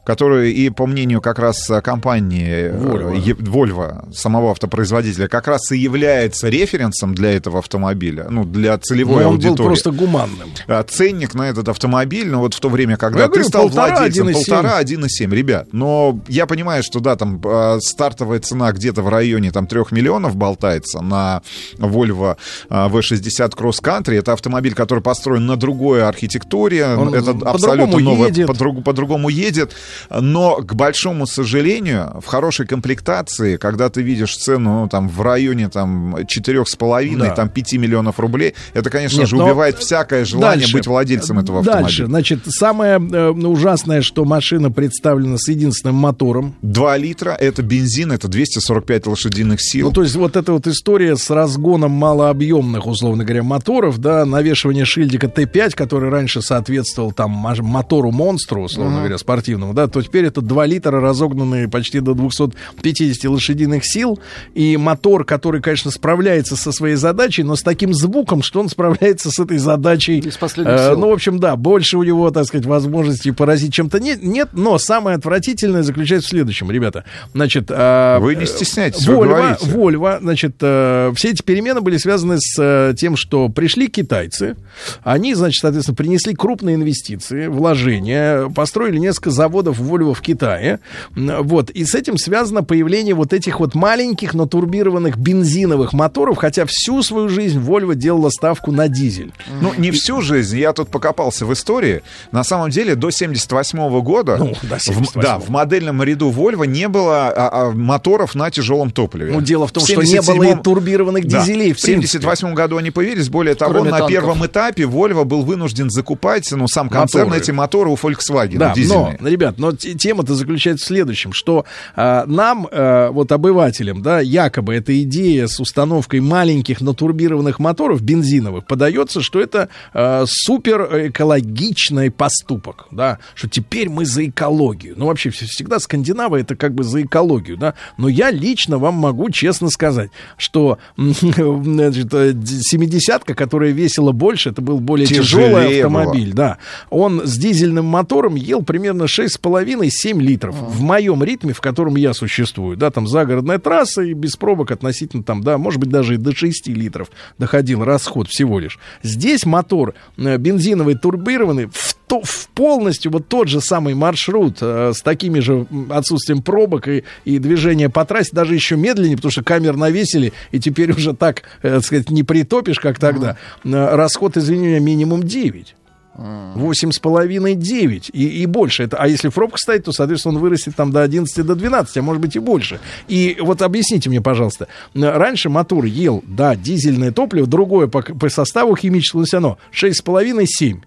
который 0.06 0.52
и 0.52 0.70
по 0.70 0.86
мнению 0.86 1.20
как 1.20 1.38
раз 1.40 1.68
э, 1.68 1.80
компании 1.82 2.70
э, 2.70 3.34
Volvo. 3.34 4.12
Самого 4.14 4.52
автопроизводителя, 4.52 5.26
как 5.28 5.48
раз 5.48 5.72
и 5.72 5.78
является 5.78 6.48
референсом 6.48 7.14
для 7.14 7.32
этого 7.32 7.58
автомобиля, 7.58 8.28
ну, 8.30 8.44
для 8.44 8.72
Но 8.72 8.78
целевой 8.78 9.24
он 9.24 9.36
был 9.38 9.46
аудитории. 9.48 9.66
просто 9.66 9.90
гуманным. 9.90 10.48
А 10.68 10.82
Ценник 10.84 11.34
на 11.34 11.48
этот 11.48 11.68
автомобиль, 11.68 12.28
ну 12.28 12.38
вот 12.38 12.54
в 12.54 12.60
то 12.60 12.68
время, 12.68 12.96
когда 12.96 13.20
Я 13.20 13.24
ты 13.26 13.32
говорю, 13.32 13.48
стал 13.48 13.62
полтора, 13.64 13.96
владельцем, 13.98 14.28
1,7. 14.28 14.32
полтора, 14.32 14.80
1,7, 14.82 15.34
ребят. 15.34 15.68
Но 15.72 16.20
я 16.28 16.46
понимаю, 16.46 16.82
что 16.84 17.00
да, 17.00 17.16
там 17.16 17.40
э, 17.44 17.78
стартовая 17.80 18.38
цена 18.40 18.70
где-то 18.72 19.02
в 19.02 19.08
районе 19.08 19.50
там 19.50 19.66
3 19.66 19.80
миллионов 19.90 20.36
болтается 20.36 21.00
на 21.02 21.42
Volvo 21.78 22.36
э, 22.70 22.74
V60 22.88 23.50
Cross 23.56 23.82
Country. 23.82 24.18
Это 24.18 24.32
автомобиль, 24.32 24.74
который 24.74 25.00
построен 25.00 25.46
на 25.46 25.56
другой 25.56 26.06
архитектуре. 26.06 26.86
Он 26.86 27.08
это 27.14 27.32
по-другому 27.34 27.50
абсолютно 27.50 27.98
новое, 27.98 28.28
едет. 28.28 28.46
по-друг- 28.46 28.84
по-другому 28.84 29.28
едет. 29.28 29.72
Но, 30.10 30.56
к 30.56 30.74
большому 30.74 31.26
сожалению, 31.26 32.20
в 32.20 32.26
хорошей 32.26 32.66
комплектации, 32.66 33.56
когда 33.56 33.88
ты 33.88 34.02
видишь 34.02 34.36
цену 34.36 34.82
ну, 34.82 34.88
там 34.88 35.08
в 35.08 35.20
районе 35.22 35.68
там 35.68 36.16
4,5, 36.16 37.16
Да. 37.18 37.30
там 37.34 37.48
5 37.48 37.72
миллионов 37.74 38.18
рублей, 38.18 38.54
это, 38.74 38.90
конечно 38.90 39.20
Нет, 39.20 39.28
же, 39.28 39.36
убивает 39.36 39.78
всякое 39.78 40.24
желание 40.24 40.60
дальше. 40.60 40.72
быть 40.76 40.86
владельцем 40.86 41.38
этого 41.38 41.60
автомобиля. 41.60 41.84
Дальше, 41.84 42.06
значит, 42.06 42.40
самое 42.48 42.96
э, 43.00 43.30
ужасное, 43.30 44.02
что 44.02 44.24
машина 44.24 44.70
представлена 44.70 45.36
с 45.38 45.48
единственным 45.48 45.96
мотором. 45.96 46.54
2 46.62 46.96
литра 46.98 47.30
это 47.30 47.62
бензин, 47.62 48.12
это 48.12 48.28
245 48.28 49.06
лошадиных 49.06 49.58
сил. 49.60 49.88
Ну, 49.88 49.92
то 49.92 50.02
есть 50.02 50.14
вот 50.16 50.36
эта 50.36 50.52
вот 50.52 50.66
история 50.66 51.16
с 51.16 51.30
разгоном 51.30 51.92
малообъемных, 51.92 52.86
условно 52.86 53.24
говоря, 53.24 53.42
моторов, 53.42 53.98
да, 53.98 54.24
навешивание 54.24 54.84
шильдика 54.84 55.26
Т5, 55.26 55.74
который 55.74 56.10
раньше 56.10 56.42
соответствовал 56.42 57.12
там 57.12 57.30
маж- 57.30 57.60
мотору 57.62 58.10
монстру, 58.10 58.64
условно 58.64 58.98
говоря, 58.98 59.18
спортивному, 59.18 59.74
да, 59.74 59.85
то 59.88 60.02
теперь 60.02 60.26
это 60.26 60.40
2 60.40 60.66
литра, 60.66 61.00
разогнанные 61.00 61.68
почти 61.68 62.00
до 62.00 62.14
250 62.14 63.24
лошадиных 63.30 63.84
сил, 63.84 64.18
и 64.54 64.76
мотор, 64.76 65.24
который, 65.24 65.60
конечно, 65.60 65.90
справляется 65.90 66.56
со 66.56 66.72
своей 66.72 66.96
задачей, 66.96 67.42
но 67.42 67.56
с 67.56 67.62
таким 67.62 67.94
звуком, 67.94 68.42
что 68.42 68.60
он 68.60 68.68
справляется 68.68 69.30
с 69.30 69.38
этой 69.38 69.58
задачей. 69.58 70.18
Из 70.18 70.36
последних 70.36 70.74
э, 70.74 70.90
сил. 70.90 70.98
ну, 70.98 71.10
в 71.10 71.12
общем, 71.12 71.38
да, 71.38 71.56
больше 71.56 71.98
у 71.98 72.02
него, 72.02 72.30
так 72.30 72.46
сказать, 72.46 72.66
возможностей 72.66 73.32
поразить 73.32 73.72
чем-то 73.72 74.00
нет, 74.00 74.22
нет, 74.22 74.50
но 74.52 74.78
самое 74.78 75.16
отвратительное 75.16 75.82
заключается 75.82 76.28
в 76.28 76.30
следующем, 76.30 76.70
ребята. 76.70 77.04
Значит, 77.34 77.66
а, 77.70 78.18
Вы 78.18 78.36
не 78.36 78.46
стесняйтесь, 78.46 79.06
вы 79.06 79.14
Volvo, 79.14 79.28
говорите. 79.28 79.66
Volvo, 79.66 80.18
значит, 80.20 80.56
э, 80.60 81.12
все 81.16 81.30
эти 81.30 81.42
перемены 81.42 81.80
были 81.80 81.96
связаны 81.96 82.36
с 82.38 82.56
э, 82.58 82.94
тем, 82.96 83.16
что 83.16 83.48
пришли 83.48 83.88
китайцы, 83.88 84.56
они, 85.02 85.34
значит, 85.34 85.60
соответственно, 85.60 85.96
принесли 85.96 86.34
крупные 86.34 86.76
инвестиции, 86.76 87.46
вложения, 87.46 88.48
построили 88.48 88.98
несколько 88.98 89.30
заводов 89.30 89.75
Volvo 89.80 90.14
в 90.14 90.20
Китае, 90.20 90.80
вот, 91.14 91.70
и 91.70 91.84
с 91.84 91.94
этим 91.94 92.18
связано 92.18 92.62
появление 92.62 93.14
вот 93.14 93.32
этих 93.32 93.60
вот 93.60 93.74
маленьких, 93.74 94.34
но 94.34 94.46
турбированных 94.46 95.16
бензиновых 95.16 95.92
моторов, 95.92 96.38
хотя 96.38 96.64
всю 96.66 97.02
свою 97.02 97.28
жизнь 97.28 97.58
Volvo 97.58 97.94
делала 97.94 98.30
ставку 98.30 98.72
на 98.72 98.88
дизель. 98.88 99.32
Ну, 99.60 99.72
не 99.76 99.90
всю 99.90 100.20
жизнь. 100.20 100.58
Я 100.58 100.72
тут 100.72 100.88
покопался 100.88 101.46
в 101.46 101.52
истории. 101.52 102.02
На 102.32 102.44
самом 102.44 102.70
деле, 102.70 102.94
до 102.94 103.10
78 103.10 104.00
года 104.02 104.36
Ну, 104.38 104.54
до 104.62 104.76
в- 104.76 104.88
78-го. 104.88 105.22
да, 105.22 105.38
в 105.38 105.48
модельном 105.48 106.02
ряду 106.02 106.30
Volvo 106.30 106.66
не 106.66 106.88
было 106.88 107.28
а, 107.28 107.68
а, 107.68 107.70
моторов 107.72 108.34
на 108.34 108.50
тяжелом 108.50 108.90
топливе. 108.90 109.32
Ну, 109.32 109.40
дело 109.40 109.66
в 109.66 109.72
том, 109.72 109.84
что 109.84 110.02
не 110.02 110.20
было 110.20 110.34
и 110.42 110.46
77-м 110.48 110.62
турбированных 110.62 111.26
Да, 111.26 111.40
дизелей, 111.40 111.72
в 111.72 111.76
в 111.76 111.80
78 111.80 112.54
году 112.54 112.76
они 112.78 112.90
появились. 112.90 113.28
Более 113.28 113.54
того, 113.54 113.72
Кроме 113.72 113.90
на 113.90 113.98
танков. 113.98 114.10
первом 114.10 114.46
этапе 114.46 114.84
Volvo 114.84 115.24
был 115.24 115.42
вынужден 115.42 115.90
закупать, 115.90 116.50
ну, 116.52 116.66
сам 116.68 116.88
концерн 116.88 117.26
Моторы. 117.26 117.42
эти 117.42 117.50
моторы 117.50 117.90
у 117.90 117.94
Volkswagen 117.94 118.58
Да, 118.58 118.68
но, 118.68 118.74
дизельные. 118.74 119.18
ребят, 119.20 119.54
но 119.58 119.65
Но 119.66 119.72
те- 119.76 119.94
тема-то 119.94 120.34
заключается 120.34 120.84
в 120.84 120.88
следующем, 120.88 121.32
что 121.32 121.64
а, 121.96 122.24
нам, 122.26 122.68
а, 122.70 123.10
вот 123.10 123.32
обывателям, 123.32 124.02
да, 124.02 124.20
якобы 124.20 124.74
эта 124.74 125.00
идея 125.02 125.46
с 125.48 125.58
установкой 125.60 126.20
маленьких 126.20 126.80
натурбированных 126.80 127.58
моторов 127.58 128.02
бензиновых 128.02 128.66
подается, 128.66 129.20
что 129.20 129.40
это 129.40 129.68
а, 129.92 130.24
супер 130.26 131.08
экологичный 131.08 132.10
поступок, 132.10 132.86
да, 132.90 133.18
что 133.34 133.48
теперь 133.48 133.88
мы 133.88 134.04
за 134.06 134.26
экологию. 134.26 134.94
Ну, 134.96 135.06
вообще, 135.06 135.30
вс- 135.30 135.46
всегда 135.46 135.78
скандинавы 135.80 136.40
это 136.40 136.54
как 136.56 136.74
бы 136.74 136.84
за 136.84 137.02
экологию, 137.02 137.56
да. 137.56 137.74
Но 137.98 138.08
я 138.08 138.30
лично 138.30 138.78
вам 138.78 138.94
могу 138.94 139.30
честно 139.30 139.68
сказать, 139.70 140.10
что 140.36 140.78
значит, 140.96 142.12
э, 142.14 142.32
70-ка, 142.32 143.34
которая 143.34 143.72
весила 143.72 144.12
больше, 144.12 144.50
это 144.50 144.62
был 144.62 144.78
более 144.80 145.06
тяжелый 145.06 145.24
Тяжелее 145.64 145.84
автомобиль, 145.84 146.32
да. 146.32 146.58
Он 146.90 147.26
с 147.26 147.36
дизельным 147.36 147.86
мотором 147.86 148.34
ел 148.36 148.62
примерно 148.62 149.06
6,5-7 149.46 150.20
литров. 150.20 150.54
В 150.54 150.80
моем 150.82 151.22
ритме, 151.22 151.52
в 151.52 151.60
котором 151.60 151.96
я 151.96 152.14
существую, 152.14 152.76
да, 152.76 152.90
там 152.90 153.06
загородная 153.06 153.58
трасса 153.58 154.02
и 154.02 154.12
без 154.12 154.36
пробок 154.36 154.70
относительно 154.70 155.22
там, 155.22 155.42
да, 155.42 155.58
может 155.58 155.80
быть, 155.80 155.90
даже 155.90 156.14
и 156.14 156.16
до 156.16 156.34
6 156.34 156.68
литров 156.68 157.10
доходил 157.38 157.84
расход 157.84 158.28
всего 158.28 158.58
лишь. 158.58 158.78
Здесь 159.02 159.46
мотор 159.46 159.94
э, 160.16 160.36
бензиновый 160.36 160.96
турбированный 160.96 161.66
в, 161.66 161.96
то, 162.06 162.22
в 162.22 162.48
полностью 162.48 163.12
вот 163.12 163.28
тот 163.28 163.48
же 163.48 163.60
самый 163.60 163.94
маршрут 163.94 164.58
э, 164.60 164.92
с 164.94 165.02
такими 165.02 165.40
же 165.40 165.66
отсутствием 165.90 166.42
пробок 166.42 166.88
и, 166.88 167.04
и 167.24 167.38
движения 167.38 167.88
по 167.88 168.04
трассе, 168.04 168.30
даже 168.32 168.54
еще 168.54 168.76
медленнее, 168.76 169.16
потому 169.16 169.32
что 169.32 169.42
камер 169.42 169.76
навесили, 169.76 170.32
и 170.52 170.60
теперь 170.60 170.92
уже 170.92 171.14
так, 171.14 171.42
э, 171.62 171.76
так 171.76 171.84
сказать, 171.84 172.10
не 172.10 172.22
притопишь, 172.22 172.80
как 172.80 172.98
тогда. 172.98 173.36
Э, 173.64 173.96
Расход, 173.96 174.36
извини 174.36 174.68
меня, 174.68 174.80
минимум 174.80 175.22
9. 175.22 175.74
Восемь 176.16 176.92
с 176.92 176.98
половиной, 176.98 177.54
девять 177.54 178.10
и, 178.12 178.42
и 178.42 178.46
больше. 178.46 178.84
Это, 178.84 178.96
а 178.96 179.06
если 179.06 179.28
пробка 179.28 179.58
стоит, 179.58 179.84
то, 179.84 179.92
соответственно, 179.92 180.36
он 180.36 180.40
вырастет 180.40 180.74
там 180.74 180.90
до 180.90 181.02
11, 181.02 181.44
до 181.44 181.54
12, 181.54 181.96
а 181.98 182.02
может 182.02 182.22
быть 182.22 182.36
и 182.36 182.38
больше. 182.38 182.80
И 183.06 183.36
вот 183.40 183.60
объясните 183.60 184.08
мне, 184.08 184.22
пожалуйста, 184.22 184.68
раньше 184.94 185.50
мотор 185.50 185.84
ел, 185.84 186.24
да, 186.26 186.56
дизельное 186.56 187.12
топливо, 187.12 187.46
другое 187.46 187.86
по, 187.86 188.00
по 188.00 188.28
составу 188.30 188.76
химического, 188.76 189.20
но 189.20 189.26
всё 189.26 189.36
равно 189.36 189.58
6,5, 189.72 190.44
7. 190.46 190.80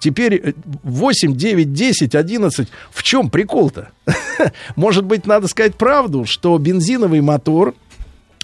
Теперь 0.00 0.34
э, 0.34 0.52
8, 0.82 1.34
9, 1.34 1.72
10, 1.72 2.14
11. 2.14 2.68
В 2.90 3.02
чем 3.02 3.30
прикол-то? 3.30 3.88
Может 4.76 5.04
быть, 5.04 5.26
надо 5.26 5.48
сказать 5.48 5.76
правду, 5.76 6.24
что 6.24 6.56
бензиновый 6.58 7.20
мотор 7.20 7.74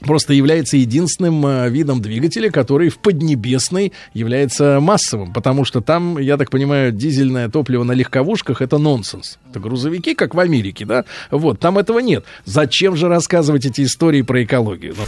просто 0.04 0.32
является 0.32 0.76
единственным 0.76 1.44
э, 1.46 1.70
видом 1.70 2.00
двигателя, 2.00 2.50
который 2.50 2.88
в 2.88 2.98
Поднебесной 2.98 3.92
является 4.12 4.78
массовым, 4.80 5.32
потому 5.32 5.64
что 5.64 5.80
там, 5.80 6.18
я 6.18 6.36
так 6.36 6.50
понимаю, 6.50 6.92
дизельное 6.92 7.48
топливо 7.48 7.84
на 7.84 7.92
легковушках 7.92 8.62
это 8.62 8.78
нонсенс. 8.78 9.38
Это 9.50 9.60
грузовики, 9.60 10.14
как 10.14 10.34
в 10.34 10.40
Америке, 10.40 10.84
да? 10.84 11.04
Вот, 11.30 11.60
там 11.60 11.78
этого 11.78 11.98
нет. 11.98 12.24
Зачем 12.44 12.96
же 12.96 13.08
рассказывать 13.08 13.66
эти 13.66 13.82
истории 13.82 14.22
про 14.22 14.44
экологию? 14.44 14.94
Ну, 14.96 15.04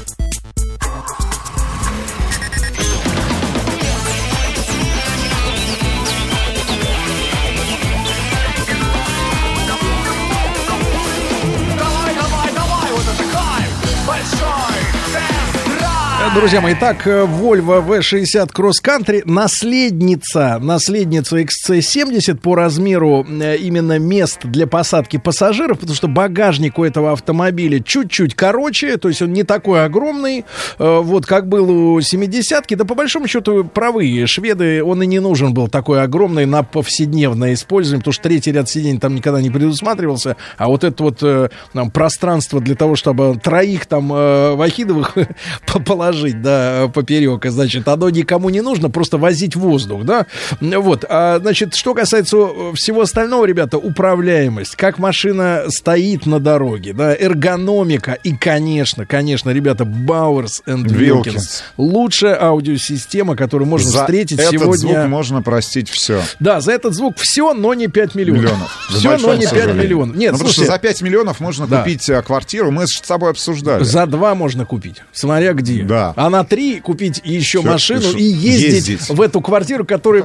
Друзья 16.37 16.61
мои, 16.61 16.75
так, 16.75 17.07
э, 17.07 17.25
Volvo 17.25 17.83
V60 17.83 18.51
Cross 18.53 18.85
Country, 18.85 19.23
наследница, 19.25 20.59
наследница 20.61 21.39
XC70 21.39 22.35
по 22.35 22.55
размеру 22.55 23.27
э, 23.27 23.57
именно 23.57 23.99
мест 23.99 24.41
для 24.45 24.67
посадки 24.67 25.17
пассажиров, 25.17 25.79
потому 25.79 25.97
что 25.97 26.09
багажник 26.09 26.79
у 26.79 26.85
этого 26.85 27.13
автомобиля 27.13 27.81
чуть-чуть 27.81 28.35
короче, 28.35 28.99
то 28.99 29.09
есть 29.09 29.23
он 29.23 29.33
не 29.33 29.45
такой 29.45 29.83
огромный, 29.83 30.45
э, 30.79 31.01
вот 31.01 31.25
как 31.25 31.49
был 31.49 31.71
у 31.71 32.01
70-ки, 32.01 32.75
да 32.75 32.85
по 32.85 32.95
большому 32.95 33.29
счету 33.29 33.65
правы, 33.65 34.27
шведы, 34.27 34.85
он 34.85 35.03
и 35.03 35.07
не 35.07 35.21
нужен 35.21 35.55
был 35.55 35.69
такой 35.69 36.03
огромный 36.03 36.45
на 36.45 36.63
повседневное 36.63 37.55
использование, 37.55 38.01
потому 38.01 38.13
что 38.13 38.25
третий 38.25 38.53
ряд 38.53 38.69
сидений 38.69 38.99
там 38.99 39.15
никогда 39.15 39.41
не 39.41 39.49
предусматривался, 39.49 40.37
а 40.59 40.69
вот 40.69 40.85
это 40.85 41.03
вот 41.03 41.53
там, 41.73 41.91
пространство 41.91 42.61
для 42.61 42.75
того, 42.75 42.95
чтобы 42.95 43.41
троих 43.43 43.87
там 43.87 44.09
Вахидовых 44.09 45.17
по- 45.67 45.81
положить, 46.27 46.43
да, 46.43 46.89
поперек, 46.93 47.45
значит, 47.47 47.87
оно 47.89 48.11
никому 48.11 48.51
не 48.51 48.61
нужно, 48.61 48.91
просто 48.91 49.19
возить 49.19 49.57
воздух, 49.57 50.05
да, 50.05 50.27
вот, 50.61 51.05
а, 51.09 51.39
значит, 51.41 51.75
что 51.75 51.95
касается 51.95 52.37
всего 52.75 53.03
остального, 53.03 53.45
ребята, 53.45 53.79
управляемость, 53.79 54.77
как 54.77 54.99
машина 54.99 55.65
стоит 55.69 56.27
на 56.27 56.41
дороге, 56.41 56.93
да, 56.93 57.15
эргономика 57.15 58.13
и, 58.13 58.35
конечно, 58.37 59.07
конечно, 59.07 59.51
ребята, 59.51 59.85
and 59.85 60.85
Wilkins. 60.85 61.25
Wilkins, 61.25 61.61
лучшая 61.77 62.41
аудиосистема, 62.43 63.37
которую 63.37 63.69
можно 63.69 63.91
За 63.91 64.01
встретить 64.01 64.39
этот 64.39 64.53
сегодня. 64.53 64.77
звук 64.77 65.07
можно 65.07 65.43
простить 65.43 65.89
все. 65.89 66.21
Да, 66.41 66.61
за 66.61 66.73
этот 66.73 66.95
звук 66.95 67.17
все, 67.19 67.55
но 67.55 67.75
не 67.75 67.89
5 67.89 68.15
миллионов. 68.15 68.43
Миллионов. 68.43 68.89
Все, 68.91 69.19
но 69.19 69.35
не 69.35 69.41
5 69.43 69.49
сожалению. 69.51 69.83
миллионов. 69.85 70.17
Нет, 70.17 70.33
Ну, 70.33 70.39
потому 70.39 70.53
что 70.53 70.63
слушайте, 70.63 70.73
за 70.73 70.79
5 70.79 71.03
миллионов 71.03 71.41
можно 71.41 71.67
Да. 71.67 71.79
купить 71.81 72.09
а, 72.11 72.23
квартиру. 72.23 72.71
Мы 72.71 72.87
с 72.87 73.01
тобой 73.01 73.31
обсуждали. 73.31 73.85
За 73.85 74.07
два 74.07 74.35
можно 74.35 74.65
купить, 74.65 74.97
смотря 75.13 75.53
где. 75.53 75.83
Да. 75.83 76.06
А 76.17 76.31
на 76.31 76.45
три 76.45 76.81
купить 76.81 77.21
еще 77.25 77.61
Всё, 77.61 77.71
машину 77.71 78.03
ш- 78.03 78.19
и 78.19 78.23
ездить, 78.23 78.89
ездить. 78.89 79.09
в 79.09 79.21
эту 79.21 79.41
квартиру, 79.41 79.85
которая 79.85 80.25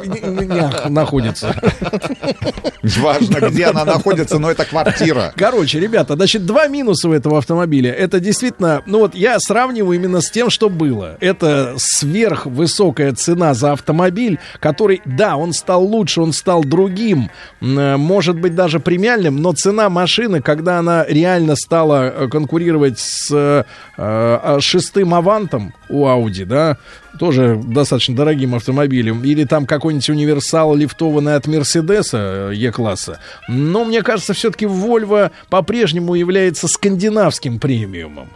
находится. 0.90 1.56
Важно, 2.84 3.50
где 3.50 3.66
она 3.66 3.86
находится, 3.86 4.40
но 4.40 4.50
это 4.52 4.66
квартира. 4.66 5.34
Короче, 5.36 5.80
ребята, 5.80 6.16
значит, 6.16 6.46
два 6.46 6.68
минуса 6.68 7.10
у 7.10 7.14
этого 7.14 7.38
автомобиля. 7.38 7.92
Это 7.92 8.20
действительно, 8.20 8.82
ну 8.86 9.00
вот 9.00 9.16
я 9.16 9.40
сравниваю 9.40 9.98
именно 9.98 10.22
с 10.22 10.30
тем, 10.32 10.50
что 10.50 10.70
было. 10.70 11.18
Это 11.20 11.76
сверхвысокая 11.78 13.14
цена 13.14 13.54
за 13.54 13.74
автомобиль, 13.74 14.40
который, 14.60 15.02
да, 15.06 15.38
он 15.38 15.54
стал 15.54 15.84
лучше, 15.86 16.22
он 16.22 16.34
стал 16.34 16.64
другим, 16.64 17.30
э, 17.62 17.98
может 17.98 18.40
быть, 18.40 18.56
даже 18.56 18.80
премиальным, 18.80 19.38
но 19.38 19.54
цена 19.54 19.90
машины, 19.90 20.42
когда 20.42 20.80
она 20.80 21.06
реально 21.08 21.56
стала 21.56 22.10
э, 22.10 22.28
конкурировать 22.28 23.00
с 23.00 23.30
э, 23.32 23.64
э, 23.98 24.58
шестым 24.60 25.14
авантом 25.14 25.71
у 25.90 26.06
Audi, 26.06 26.46
да, 26.46 26.78
тоже 27.20 27.62
достаточно 27.64 28.16
дорогим 28.16 28.56
автомобилем, 28.56 29.24
или 29.24 29.44
там 29.44 29.66
какой-нибудь 29.66 30.10
универсал 30.10 30.76
лифтованный 30.76 31.36
от 31.36 31.48
Мерседеса 31.48 32.50
э, 32.52 32.56
Е-класса. 32.56 33.20
Но 33.48 33.86
мне 33.86 34.02
кажется, 34.02 34.34
все-таки 34.34 34.66
Volvo 34.66 35.32
по-прежнему 35.50 36.16
является 36.16 36.68
скандинавским 36.68 37.60
премиумом. 37.60 38.30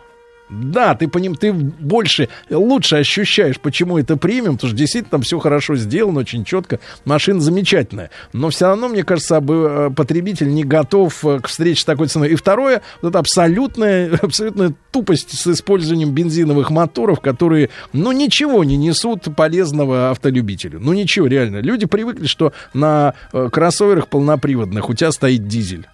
Да, 0.49 0.93
ты 0.93 1.07
по 1.07 1.17
ним 1.17 1.35
ты 1.35 1.51
больше, 1.53 2.29
лучше 2.49 2.97
ощущаешь, 2.97 3.59
почему 3.59 3.97
это 3.97 4.15
премиум, 4.15 4.55
потому 4.55 4.69
что 4.69 4.77
действительно 4.77 5.11
там 5.11 5.21
все 5.23 5.39
хорошо 5.39 5.75
сделано, 5.75 6.19
очень 6.19 6.45
четко, 6.45 6.79
машина 7.03 7.41
замечательная. 7.41 8.11
Но 8.31 8.49
все 8.49 8.67
равно, 8.67 8.87
мне 8.87 9.03
кажется, 9.03 9.37
обы- 9.37 9.89
э, 9.89 9.89
потребитель 9.89 10.53
не 10.53 10.63
готов 10.63 11.25
э, 11.25 11.39
к 11.39 11.47
встрече 11.47 11.81
с 11.81 11.85
такой 11.85 12.07
ценой. 12.07 12.29
И 12.29 12.35
второе, 12.35 12.83
вот 13.01 13.09
это 13.09 13.19
абсолютная, 13.19 14.15
абсолютная 14.21 14.73
тупость 14.91 15.35
с 15.35 15.47
использованием 15.47 16.11
бензиновых 16.11 16.69
моторов, 16.69 17.21
которые, 17.21 17.69
ну, 17.91 18.11
ничего 18.11 18.63
не 18.63 18.77
несут 18.77 19.23
полезного 19.35 20.11
автолюбителю. 20.11 20.79
Ну, 20.79 20.93
ничего, 20.93 21.25
реально. 21.25 21.57
Люди 21.57 21.87
привыкли, 21.87 22.27
что 22.27 22.53
на 22.73 23.15
э, 23.33 23.49
кроссоверах 23.51 24.07
полноприводных 24.09 24.89
у 24.89 24.93
тебя 24.93 25.11
стоит 25.11 25.47
дизель. 25.47 25.87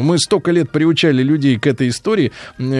Мы 0.00 0.18
столько 0.18 0.50
лет 0.50 0.70
приучали 0.70 1.22
людей 1.22 1.58
к 1.58 1.66
этой 1.66 1.88
истории, 1.88 2.32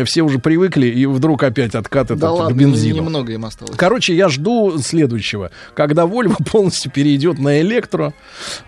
все 0.04 0.22
уже 0.22 0.38
привыкли, 0.38 0.86
и 0.86 1.06
вдруг 1.06 1.42
опять 1.42 1.74
откат 1.74 2.06
этот 2.06 2.20
Да 2.20 2.30
ладно, 2.32 2.54
бензину. 2.56 2.96
немного 3.02 3.32
им 3.32 3.44
осталось. 3.44 3.74
Короче, 3.76 4.14
я 4.14 4.28
жду 4.28 4.78
следующего, 4.78 5.50
когда 5.74 6.04
Volvo 6.04 6.36
полностью 6.50 6.90
перейдет 6.90 7.38
на 7.38 7.60
электро, 7.60 8.14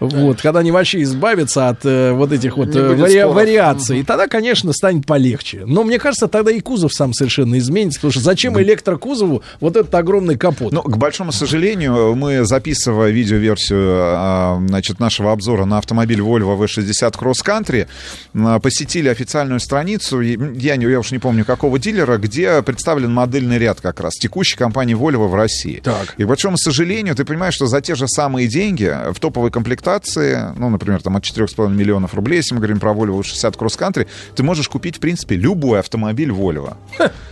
вот, 0.00 0.40
когда 0.40 0.60
они 0.60 0.70
вообще 0.72 1.02
избавятся 1.02 1.68
от 1.68 1.84
э, 1.84 2.12
вот 2.12 2.32
этих 2.32 2.56
вот 2.56 2.74
э, 2.74 2.94
вари- 2.94 3.20
споров. 3.20 3.34
вариаций, 3.34 4.00
и 4.00 4.02
тогда, 4.02 4.26
конечно, 4.28 4.72
станет 4.72 5.06
полегче. 5.06 5.62
Но 5.66 5.84
мне 5.84 5.98
кажется, 5.98 6.28
тогда 6.28 6.50
и 6.50 6.60
кузов 6.60 6.92
сам 6.92 7.12
совершенно 7.12 7.58
изменится, 7.58 7.98
потому 8.00 8.12
что 8.12 8.20
зачем 8.20 8.58
электрокузову 8.60 9.42
вот 9.60 9.76
этот 9.76 9.94
огромный 9.94 10.36
капот? 10.36 10.72
Но, 10.72 10.82
к 10.82 10.96
большому 10.96 11.32
сожалению, 11.32 12.14
мы, 12.14 12.44
записывая 12.44 13.10
видеоверсию 13.10 13.98
а, 14.00 14.62
значит, 14.68 15.00
нашего 15.00 15.32
обзора 15.32 15.64
на 15.64 15.78
автомобиль 15.78 16.20
Volvo 16.20 16.58
V60 16.58 17.12
Cross 17.18 17.44
Country, 17.44 17.86
а, 18.33 18.33
посетили 18.62 19.08
официальную 19.08 19.60
страницу, 19.60 20.20
я, 20.20 20.76
не, 20.76 20.90
я 20.90 20.98
уж 20.98 21.12
не 21.12 21.18
помню 21.18 21.44
какого 21.44 21.78
дилера, 21.78 22.18
где 22.18 22.62
представлен 22.62 23.12
модельный 23.12 23.58
ряд 23.58 23.80
как 23.80 24.00
раз 24.00 24.14
текущей 24.14 24.56
компании 24.56 24.96
Volvo 24.96 25.28
в 25.28 25.34
России. 25.34 25.80
Так. 25.84 26.14
И 26.16 26.24
к 26.24 26.26
большому 26.26 26.56
сожалению, 26.58 27.14
ты 27.14 27.24
понимаешь, 27.24 27.54
что 27.54 27.66
за 27.66 27.80
те 27.80 27.94
же 27.94 28.08
самые 28.08 28.48
деньги 28.48 28.92
в 29.12 29.20
топовой 29.20 29.50
комплектации, 29.50 30.52
ну, 30.56 30.68
например, 30.68 31.00
там 31.02 31.16
от 31.16 31.24
4,5 31.24 31.70
миллионов 31.70 32.14
рублей, 32.14 32.38
если 32.38 32.54
мы 32.54 32.60
говорим 32.60 32.80
про 32.80 32.92
Volvo 32.92 33.22
60 33.22 33.54
Cross 33.54 33.78
Country, 33.78 34.08
ты 34.34 34.42
можешь 34.42 34.68
купить, 34.68 34.96
в 34.96 35.00
принципе, 35.00 35.36
любой 35.36 35.78
автомобиль 35.78 36.30
Volvo. 36.30 36.74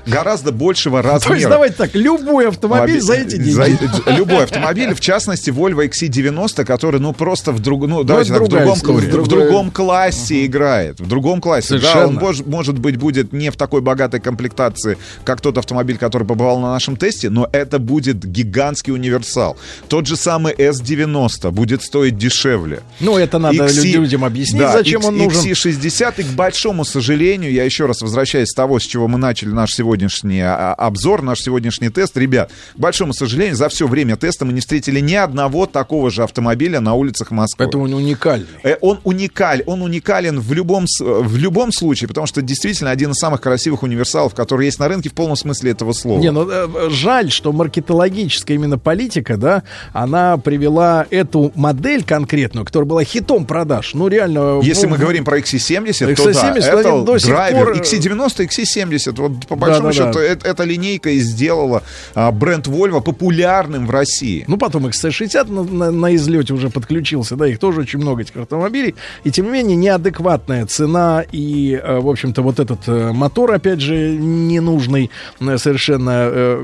Гораздо 0.06 0.52
большего 0.52 1.02
размера. 1.02 1.28
То 1.28 1.34
есть 1.34 1.48
давайте 1.48 1.74
так, 1.76 1.94
любой 1.94 2.48
автомобиль 2.48 3.00
за 3.00 3.14
эти 3.14 3.36
деньги. 3.36 4.10
Любой 4.10 4.44
автомобиль, 4.44 4.94
в 4.94 5.00
частности, 5.00 5.50
Volvo 5.50 5.88
XC90, 5.88 6.64
который, 6.64 7.00
ну, 7.00 7.12
просто 7.12 7.52
в, 7.52 7.60
друг, 7.60 7.86
ну, 7.86 8.04
давайте 8.04 8.30
это 8.30 8.38
так, 8.38 8.46
в, 8.46 8.50
другая 8.50 8.66
другом, 8.66 8.78
история. 8.78 9.20
в, 9.20 9.24
в 9.24 9.28
другом 9.28 9.70
классе 9.70 10.46
играет. 10.46 10.91
В 11.00 11.08
другом 11.08 11.40
классе. 11.40 11.78
Да, 11.78 12.06
он, 12.06 12.18
мож- 12.18 12.48
может 12.48 12.78
быть, 12.78 12.96
будет 12.96 13.32
не 13.32 13.50
в 13.50 13.56
такой 13.56 13.80
богатой 13.80 14.20
комплектации, 14.20 14.98
как 15.24 15.40
тот 15.40 15.58
автомобиль, 15.58 15.96
который 15.98 16.26
побывал 16.26 16.58
на 16.60 16.70
нашем 16.72 16.96
тесте, 16.96 17.30
но 17.30 17.48
это 17.52 17.78
будет 17.78 18.24
гигантский 18.24 18.92
универсал. 18.92 19.56
Тот 19.88 20.06
же 20.06 20.16
самый 20.16 20.52
S90 20.54 21.50
будет 21.50 21.82
стоить 21.82 22.16
дешевле. 22.18 22.82
Ну, 23.00 23.16
это 23.16 23.38
надо 23.38 23.66
XC 23.66 23.82
людям 23.92 24.24
объяснить, 24.24 24.60
да, 24.60 24.72
зачем 24.72 25.00
X- 25.00 25.08
он 25.08 25.18
нужен. 25.18 25.42
XC60, 25.52 26.14
и, 26.18 26.22
к 26.22 26.26
большому 26.28 26.84
сожалению, 26.84 27.52
я 27.52 27.64
еще 27.64 27.86
раз 27.86 28.00
возвращаюсь 28.02 28.48
с 28.48 28.54
того, 28.54 28.78
с 28.78 28.82
чего 28.84 29.08
мы 29.08 29.18
начали 29.18 29.50
наш 29.50 29.70
сегодняшний 29.72 30.40
а, 30.40 30.74
обзор, 30.74 31.22
наш 31.22 31.40
сегодняшний 31.40 31.88
тест. 31.90 32.16
Ребят, 32.16 32.50
к 32.74 32.78
большому 32.78 33.12
сожалению, 33.12 33.56
за 33.56 33.68
все 33.68 33.86
время 33.86 34.16
теста 34.16 34.44
мы 34.44 34.52
не 34.52 34.60
встретили 34.60 35.00
ни 35.00 35.14
одного 35.14 35.66
такого 35.66 36.10
же 36.10 36.22
автомобиля 36.22 36.80
на 36.80 36.94
улицах 36.94 37.30
Москвы. 37.30 37.66
Это 37.66 37.78
он 37.78 37.92
уникальный. 37.94 38.46
Э, 38.62 38.76
Он 38.80 39.00
уникаль, 39.04 39.62
он 39.66 39.82
уникален 39.82 40.40
в 40.40 40.52
любом, 40.52 40.81
с- 40.86 41.00
в 41.04 41.36
любом 41.36 41.72
случае, 41.72 42.08
потому 42.08 42.26
что 42.26 42.42
действительно 42.42 42.90
один 42.90 43.10
из 43.12 43.16
самых 43.16 43.40
красивых 43.40 43.82
универсалов, 43.82 44.34
который 44.34 44.66
есть 44.66 44.78
на 44.78 44.88
рынке 44.88 45.08
в 45.08 45.14
полном 45.14 45.36
смысле 45.36 45.70
этого 45.72 45.92
слова. 45.92 46.20
Не, 46.20 46.30
ну 46.32 46.48
э, 46.48 46.90
жаль, 46.90 47.30
что 47.30 47.52
маркетологическая 47.52 48.56
именно 48.56 48.78
политика, 48.78 49.36
да, 49.36 49.62
она 49.92 50.36
привела 50.36 51.06
эту 51.10 51.52
модель 51.54 52.04
конкретную, 52.04 52.64
которая 52.64 52.88
была 52.88 53.04
хитом 53.04 53.44
продаж. 53.46 53.94
Ну, 53.94 54.08
реально. 54.08 54.60
Если 54.62 54.86
в- 54.86 54.90
мы 54.90 54.98
говорим 54.98 55.24
про 55.24 55.38
XC70, 55.38 56.14
то 56.14 56.24
да, 56.24 56.32
XC70 56.32 56.80
это 56.80 57.02
до 57.02 57.18
сих 57.18 57.28
драйвер. 57.30 57.64
пор, 57.66 57.76
э, 57.76 57.80
XC90, 57.80 58.44
XC70, 58.46 59.20
вот 59.20 59.46
по 59.46 59.56
большому 59.56 59.88
Да-да-да. 59.88 60.12
счету, 60.12 60.18
э- 60.20 60.38
эта 60.48 60.64
линейка 60.64 61.10
и 61.10 61.18
сделала 61.20 61.82
а, 62.14 62.30
бренд 62.32 62.66
Volvo 62.66 63.00
популярным 63.02 63.86
в 63.86 63.90
России. 63.90 64.44
Ну, 64.48 64.56
потом 64.56 64.86
XC60 64.86 65.50
на, 65.50 65.62
на- 65.62 65.90
на 65.90 66.14
излете 66.16 66.52
уже 66.54 66.70
подключился, 66.70 67.36
да, 67.36 67.46
их 67.46 67.58
тоже 67.58 67.80
очень 67.80 67.98
много 67.98 68.22
этих 68.22 68.36
автомобилей. 68.36 68.94
И 69.24 69.30
тем 69.30 69.46
не 69.46 69.52
менее, 69.52 69.76
неадекватная 69.76 70.66
цена 70.72 71.24
и, 71.30 71.80
э, 71.82 72.00
в 72.00 72.08
общем-то, 72.08 72.42
вот 72.42 72.58
этот 72.58 72.88
э, 72.88 73.12
мотор, 73.12 73.52
опять 73.52 73.80
же, 73.80 74.16
ненужный 74.16 75.10
э, 75.40 75.58
совершенно. 75.58 76.62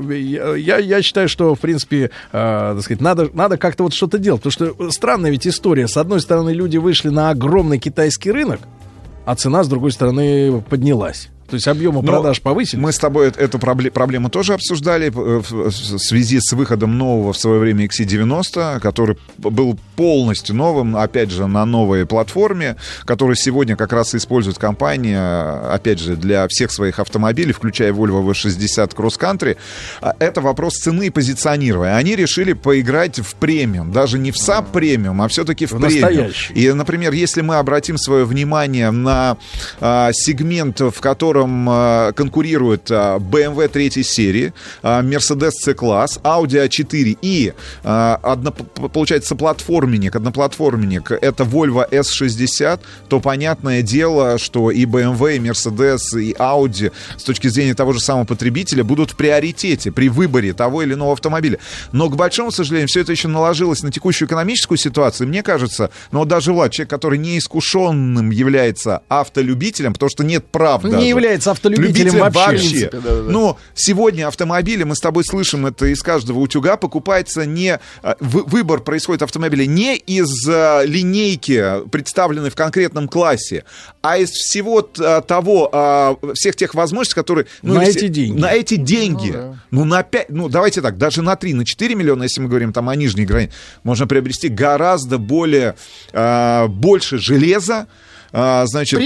Я, 0.57 0.77
я 0.77 1.01
считаю, 1.01 1.29
что, 1.29 1.55
в 1.55 1.59
принципе, 1.59 2.11
так 2.31 2.81
сказать, 2.81 3.01
надо, 3.01 3.29
надо 3.33 3.57
как-то 3.57 3.83
вот 3.83 3.93
что-то 3.93 4.17
делать. 4.17 4.41
Потому 4.41 4.73
что 4.73 4.91
странная 4.91 5.31
ведь 5.31 5.47
история. 5.47 5.87
С 5.87 5.97
одной 5.97 6.19
стороны, 6.19 6.51
люди 6.51 6.77
вышли 6.77 7.09
на 7.09 7.29
огромный 7.29 7.79
китайский 7.79 8.31
рынок, 8.31 8.61
а 9.25 9.35
цена, 9.35 9.63
с 9.63 9.67
другой 9.67 9.91
стороны, 9.91 10.61
поднялась. 10.69 11.29
То 11.49 11.55
есть 11.55 11.67
объемы 11.67 12.01
Но 12.01 12.11
продаж 12.11 12.41
повысились. 12.41 12.81
Мы 12.81 12.91
с 12.91 12.97
тобой 12.97 13.29
эту 13.29 13.57
пробле- 13.57 13.91
проблему 13.91 14.29
тоже 14.29 14.53
обсуждали 14.53 15.07
э, 15.07 15.41
в 15.49 15.71
связи 15.99 16.39
с 16.39 16.51
выходом 16.53 16.97
нового 16.97 17.33
в 17.33 17.37
свое 17.37 17.59
время 17.59 17.85
XC90, 17.85 18.79
который 18.79 19.17
был 19.37 19.77
полностью 19.95 20.55
новым, 20.55 20.95
опять 20.95 21.31
же, 21.31 21.47
на 21.47 21.65
новой 21.65 22.05
платформе, 22.05 22.75
который 23.05 23.35
сегодня 23.35 23.75
как 23.75 23.93
раз 23.93 24.13
использует 24.15 24.57
компания, 24.57 25.73
опять 25.73 25.99
же, 25.99 26.15
для 26.15 26.47
всех 26.47 26.71
своих 26.71 26.99
автомобилей, 26.99 27.51
включая 27.53 27.91
Volvo 27.93 28.23
V60 28.29 28.95
Cross 28.95 29.19
Country. 29.19 29.57
А 30.01 30.15
Это 30.19 30.41
вопрос 30.41 30.73
цены 30.75 31.07
и 31.07 31.09
позиционирования. 31.09 31.95
Они 31.95 32.15
решили 32.15 32.53
поиграть 32.53 33.19
в 33.19 33.35
премиум, 33.35 33.91
даже 33.91 34.19
не 34.19 34.31
в 34.31 34.35
SAP 34.35 34.71
премиум, 34.71 35.21
а 35.21 35.27
все-таки 35.27 35.65
в, 35.65 35.71
В 35.71 35.79
премиум. 35.79 36.01
настоящий. 36.01 36.53
И, 36.53 36.71
например, 36.73 37.13
если 37.13 37.41
мы 37.41 37.55
обратим 37.55 37.97
свое 37.97 38.25
внимание 38.25 38.91
на 38.91 39.37
а, 39.79 40.11
сегмент, 40.13 40.79
в 40.79 40.99
котором 40.99 41.38
а, 41.47 42.11
конкурируют 42.13 42.89
а, 42.91 43.17
BMW 43.17 43.67
3 43.67 44.03
серии, 44.03 44.53
а, 44.81 45.01
Mercedes 45.01 45.51
C-класс, 45.51 46.19
Audi 46.23 46.67
A4 46.67 47.17
и, 47.21 47.53
получается, 48.93 49.35
платформенник, 49.35 50.15
одноплатформенник, 50.15 51.11
это 51.11 51.43
Volvo 51.43 51.89
S60, 51.89 52.79
то 53.07 53.19
понятное 53.19 53.81
дело, 53.81 54.37
что 54.37 54.71
и 54.71 54.85
BMW, 54.85 55.37
и 55.37 55.39
Mercedes, 55.39 56.19
и 56.19 56.33
Audi 56.33 56.91
с 57.17 57.23
точки 57.23 57.47
зрения 57.47 57.73
того 57.73 57.93
же 57.93 57.99
самого 57.99 58.25
потребителя 58.25 58.83
будут 58.83 59.11
в 59.11 59.15
приоритете 59.15 59.91
при 59.91 60.09
выборе 60.09 60.53
того 60.53 60.81
или 60.81 60.93
иного 60.93 61.13
автомобиля. 61.13 61.59
Но, 61.91 62.09
к 62.09 62.15
большому 62.15 62.51
сожалению, 62.51 62.87
все 62.87 63.01
это 63.01 63.11
еще 63.11 63.27
наложилось 63.27 63.83
на 63.83 63.91
текущую 63.91 64.27
экономическую 64.27 64.77
ситуацию. 64.77 65.27
Мне 65.27 65.43
кажется, 65.43 65.91
ну 66.11 66.19
вот 66.19 66.27
даже 66.27 66.53
Влад, 66.53 66.71
человек, 66.71 66.89
который 66.89 67.17
неискушенным 67.17 68.29
является 68.31 69.01
автолюбителем, 69.07 69.93
потому 69.93 70.09
что 70.09 70.23
нет 70.23 70.45
прав 70.45 70.83
Не 70.83 70.91
даже. 70.91 71.05
Является 71.29 71.51
автолюбителем 71.51 72.13
Любителем 72.13 72.19
вообще. 72.31 72.87
В 72.87 72.89
принципе, 72.89 72.99
Но 73.29 73.57
сегодня 73.75 74.27
автомобили, 74.27 74.83
мы 74.83 74.95
с 74.95 74.99
тобой 74.99 75.23
слышим 75.23 75.65
это 75.65 75.85
из 75.85 76.01
каждого 76.01 76.39
утюга, 76.39 76.75
покупается 76.77 77.45
не... 77.45 77.79
вы- 78.19 78.43
Выбор 78.43 78.81
происходит 78.81 79.21
автомобиля 79.21 79.65
не 79.65 79.95
из 79.95 80.27
а, 80.49 80.83
линейки, 80.83 81.87
представленной 81.91 82.49
в 82.49 82.55
конкретном 82.55 83.07
классе, 83.07 83.63
а 84.01 84.17
из 84.17 84.29
всего 84.31 84.81
т- 84.81 85.21
того, 85.21 86.17
всех 86.33 86.55
тех 86.55 86.73
возможностей, 86.73 87.15
которые... 87.15 87.45
На 87.61 87.81
или 87.83 87.89
эти 87.91 87.97
все- 87.97 88.07
деньги. 88.09 88.39
На 88.39 88.51
эти 88.53 88.75
деньги. 88.75 89.35
Ну, 89.71 89.85
на 89.85 90.03
5, 90.03 90.29
ну, 90.29 90.49
давайте 90.49 90.81
так, 90.81 90.97
даже 90.97 91.21
на 91.21 91.35
3, 91.35 91.53
на 91.53 91.65
4 91.65 91.95
миллиона, 91.95 92.23
если 92.23 92.41
мы 92.41 92.47
говорим 92.49 92.73
там 92.73 92.89
о 92.89 92.95
нижней 92.95 93.25
границе, 93.25 93.53
можно 93.83 94.07
приобрести 94.07 94.47
гораздо 94.49 95.17
более, 95.17 95.75
больше 96.69 97.17
железа, 97.17 97.87
значит, 98.31 98.99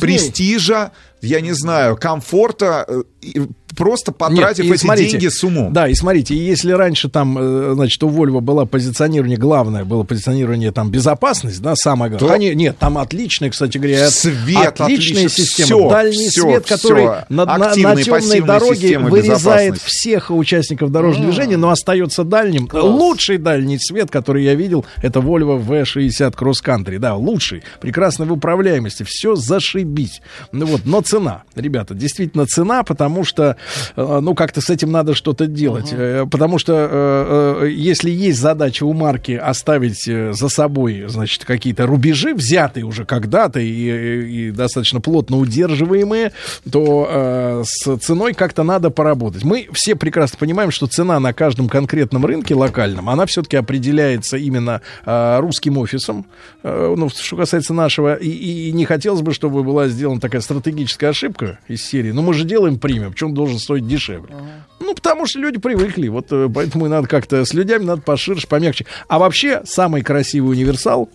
престижа, 0.00 0.92
я 1.22 1.40
не 1.40 1.52
знаю, 1.52 1.96
комфорта, 1.96 2.86
э, 2.88 3.40
просто 3.76 4.10
потратив 4.12 4.64
Нет, 4.64 4.74
эти 4.74 4.80
смотрите, 4.82 5.10
деньги 5.12 5.28
с 5.28 5.44
умом. 5.44 5.72
Да, 5.72 5.88
и 5.88 5.94
смотрите, 5.94 6.36
если 6.36 6.72
раньше 6.72 7.08
там, 7.08 7.38
э, 7.38 7.72
значит, 7.74 8.02
у 8.02 8.08
Volvo 8.08 8.40
было 8.40 8.64
позиционирование, 8.64 9.38
главное 9.38 9.84
было 9.84 10.02
позиционирование 10.02 10.72
там 10.72 10.90
безопасность, 10.90 11.62
да, 11.62 11.76
самое 11.76 12.10
главное. 12.10 12.28
То- 12.28 12.34
Они, 12.34 12.54
нет, 12.54 12.76
там 12.78 12.98
отличная, 12.98 13.48
кстати 13.50 13.78
говоря, 13.78 14.10
Свет 14.10 14.80
отличная 14.80 15.26
отличный, 15.26 15.28
система. 15.28 15.66
всё, 15.66 15.88
Дальний 15.90 16.28
всё, 16.28 16.42
свет, 16.42 16.66
который 16.66 17.04
всё. 17.04 17.24
на, 17.28 17.44
на, 17.44 17.58
на 17.58 17.96
темной 18.02 18.40
дороге 18.40 18.98
вырезает 18.98 19.78
всех 19.78 20.30
участников 20.30 20.90
дорожного 20.90 21.30
движения, 21.30 21.56
но 21.56 21.70
остается 21.70 22.24
дальним. 22.24 22.68
Лучший 22.72 23.38
дальний 23.38 23.78
свет, 23.78 24.10
который 24.10 24.42
я 24.44 24.54
видел, 24.54 24.84
это 25.02 25.20
Volvo 25.20 25.64
V60 25.64 26.34
Cross 26.34 26.64
Country. 26.64 26.98
Да, 26.98 27.14
лучший. 27.14 27.62
Прекрасный 27.80 28.26
в 28.26 28.32
управляемости. 28.32 29.04
Все 29.06 29.36
зашибись. 29.36 30.20
Ну 30.52 30.66
вот, 30.66 30.82
но 30.84 31.02
цена, 31.10 31.42
ребята, 31.56 31.94
действительно 31.94 32.46
цена, 32.46 32.84
потому 32.84 33.24
что, 33.24 33.56
э, 33.96 34.18
ну, 34.22 34.34
как-то 34.34 34.60
с 34.60 34.70
этим 34.70 34.92
надо 34.92 35.14
что-то 35.14 35.46
делать. 35.46 35.88
Э, 35.92 36.24
Потому 36.30 36.58
что 36.58 37.62
э, 37.62 37.70
если 37.70 38.10
есть 38.10 38.38
задача 38.38 38.84
у 38.84 38.92
марки 38.92 39.32
оставить 39.32 40.04
за 40.04 40.48
собой, 40.48 41.04
значит, 41.08 41.44
какие-то 41.44 41.86
рубежи, 41.86 42.34
взятые 42.34 42.84
уже 42.84 43.04
когда-то 43.04 43.58
и, 43.58 44.48
и 44.48 44.50
достаточно 44.50 45.00
плотно 45.00 45.38
удерживаемые, 45.38 46.32
то 46.70 47.62
с 47.64 47.96
ценой 47.98 48.34
как-то 48.34 48.62
надо 48.62 48.90
поработать. 48.90 49.44
Мы 49.44 49.68
все 49.72 49.96
прекрасно 49.96 50.38
понимаем, 50.38 50.70
что 50.70 50.86
цена 50.86 51.18
на 51.18 51.32
каждом 51.32 51.68
конкретном 51.68 52.24
рынке 52.24 52.54
локальном, 52.54 53.08
она 53.08 53.26
все-таки 53.26 53.56
определяется 53.56 54.36
именно 54.36 54.80
русским 55.04 55.78
офисом, 55.78 56.26
ну, 56.62 57.08
что 57.08 57.36
касается 57.36 57.74
нашего, 57.74 58.14
и, 58.14 58.28
и 58.28 58.72
не 58.72 58.84
хотелось 58.84 59.22
бы, 59.22 59.32
чтобы 59.32 59.64
была 59.64 59.88
сделана 59.88 60.20
такая 60.20 60.40
стратегическая 60.40 60.99
ошибка 61.08 61.58
из 61.68 61.84
серии, 61.84 62.12
ну, 62.12 62.22
мы 62.22 62.34
же 62.34 62.44
делаем 62.44 62.78
премиум, 62.78 63.12
почему 63.12 63.30
он 63.30 63.34
должен 63.34 63.58
стоить 63.58 63.86
дешевле? 63.86 64.34
Ну, 64.80 64.94
потому 64.94 65.26
что 65.26 65.38
люди 65.38 65.58
привыкли, 65.58 66.08
вот 66.08 66.26
э, 66.30 66.48
поэтому 66.52 66.86
и 66.86 66.88
надо 66.88 67.06
как-то 67.08 67.44
с 67.44 67.52
людьми 67.54 67.84
надо 67.84 68.02
поширше, 68.02 68.46
помягче. 68.46 68.86
А 69.08 69.18
вообще, 69.18 69.62
самый 69.64 70.02
красивый 70.02 70.52
универсал, 70.56 71.08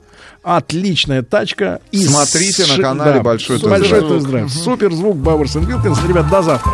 отличная 0.44 1.24
тачка. 1.24 1.82
и 1.92 2.04
Смотрите 2.06 2.64
с- 2.64 2.78
на 2.78 2.82
канале 2.84 3.22
«Большой 3.22 3.58
тест-драйв». 3.60 3.82
Большой 3.92 4.10
тест-драйв. 4.10 4.52
Супер 4.52 4.94
звук 4.94 5.18
Бауэрс 5.18 5.56
Вилкинс. 5.56 6.04
Ребят, 6.08 6.30
до 6.30 6.42
завтра. 6.42 6.74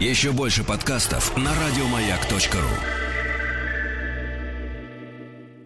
Еще 0.00 0.30
больше 0.32 0.62
подкастов 0.62 1.34
на 1.36 1.50
радиомаяк.ру. 1.50 3.05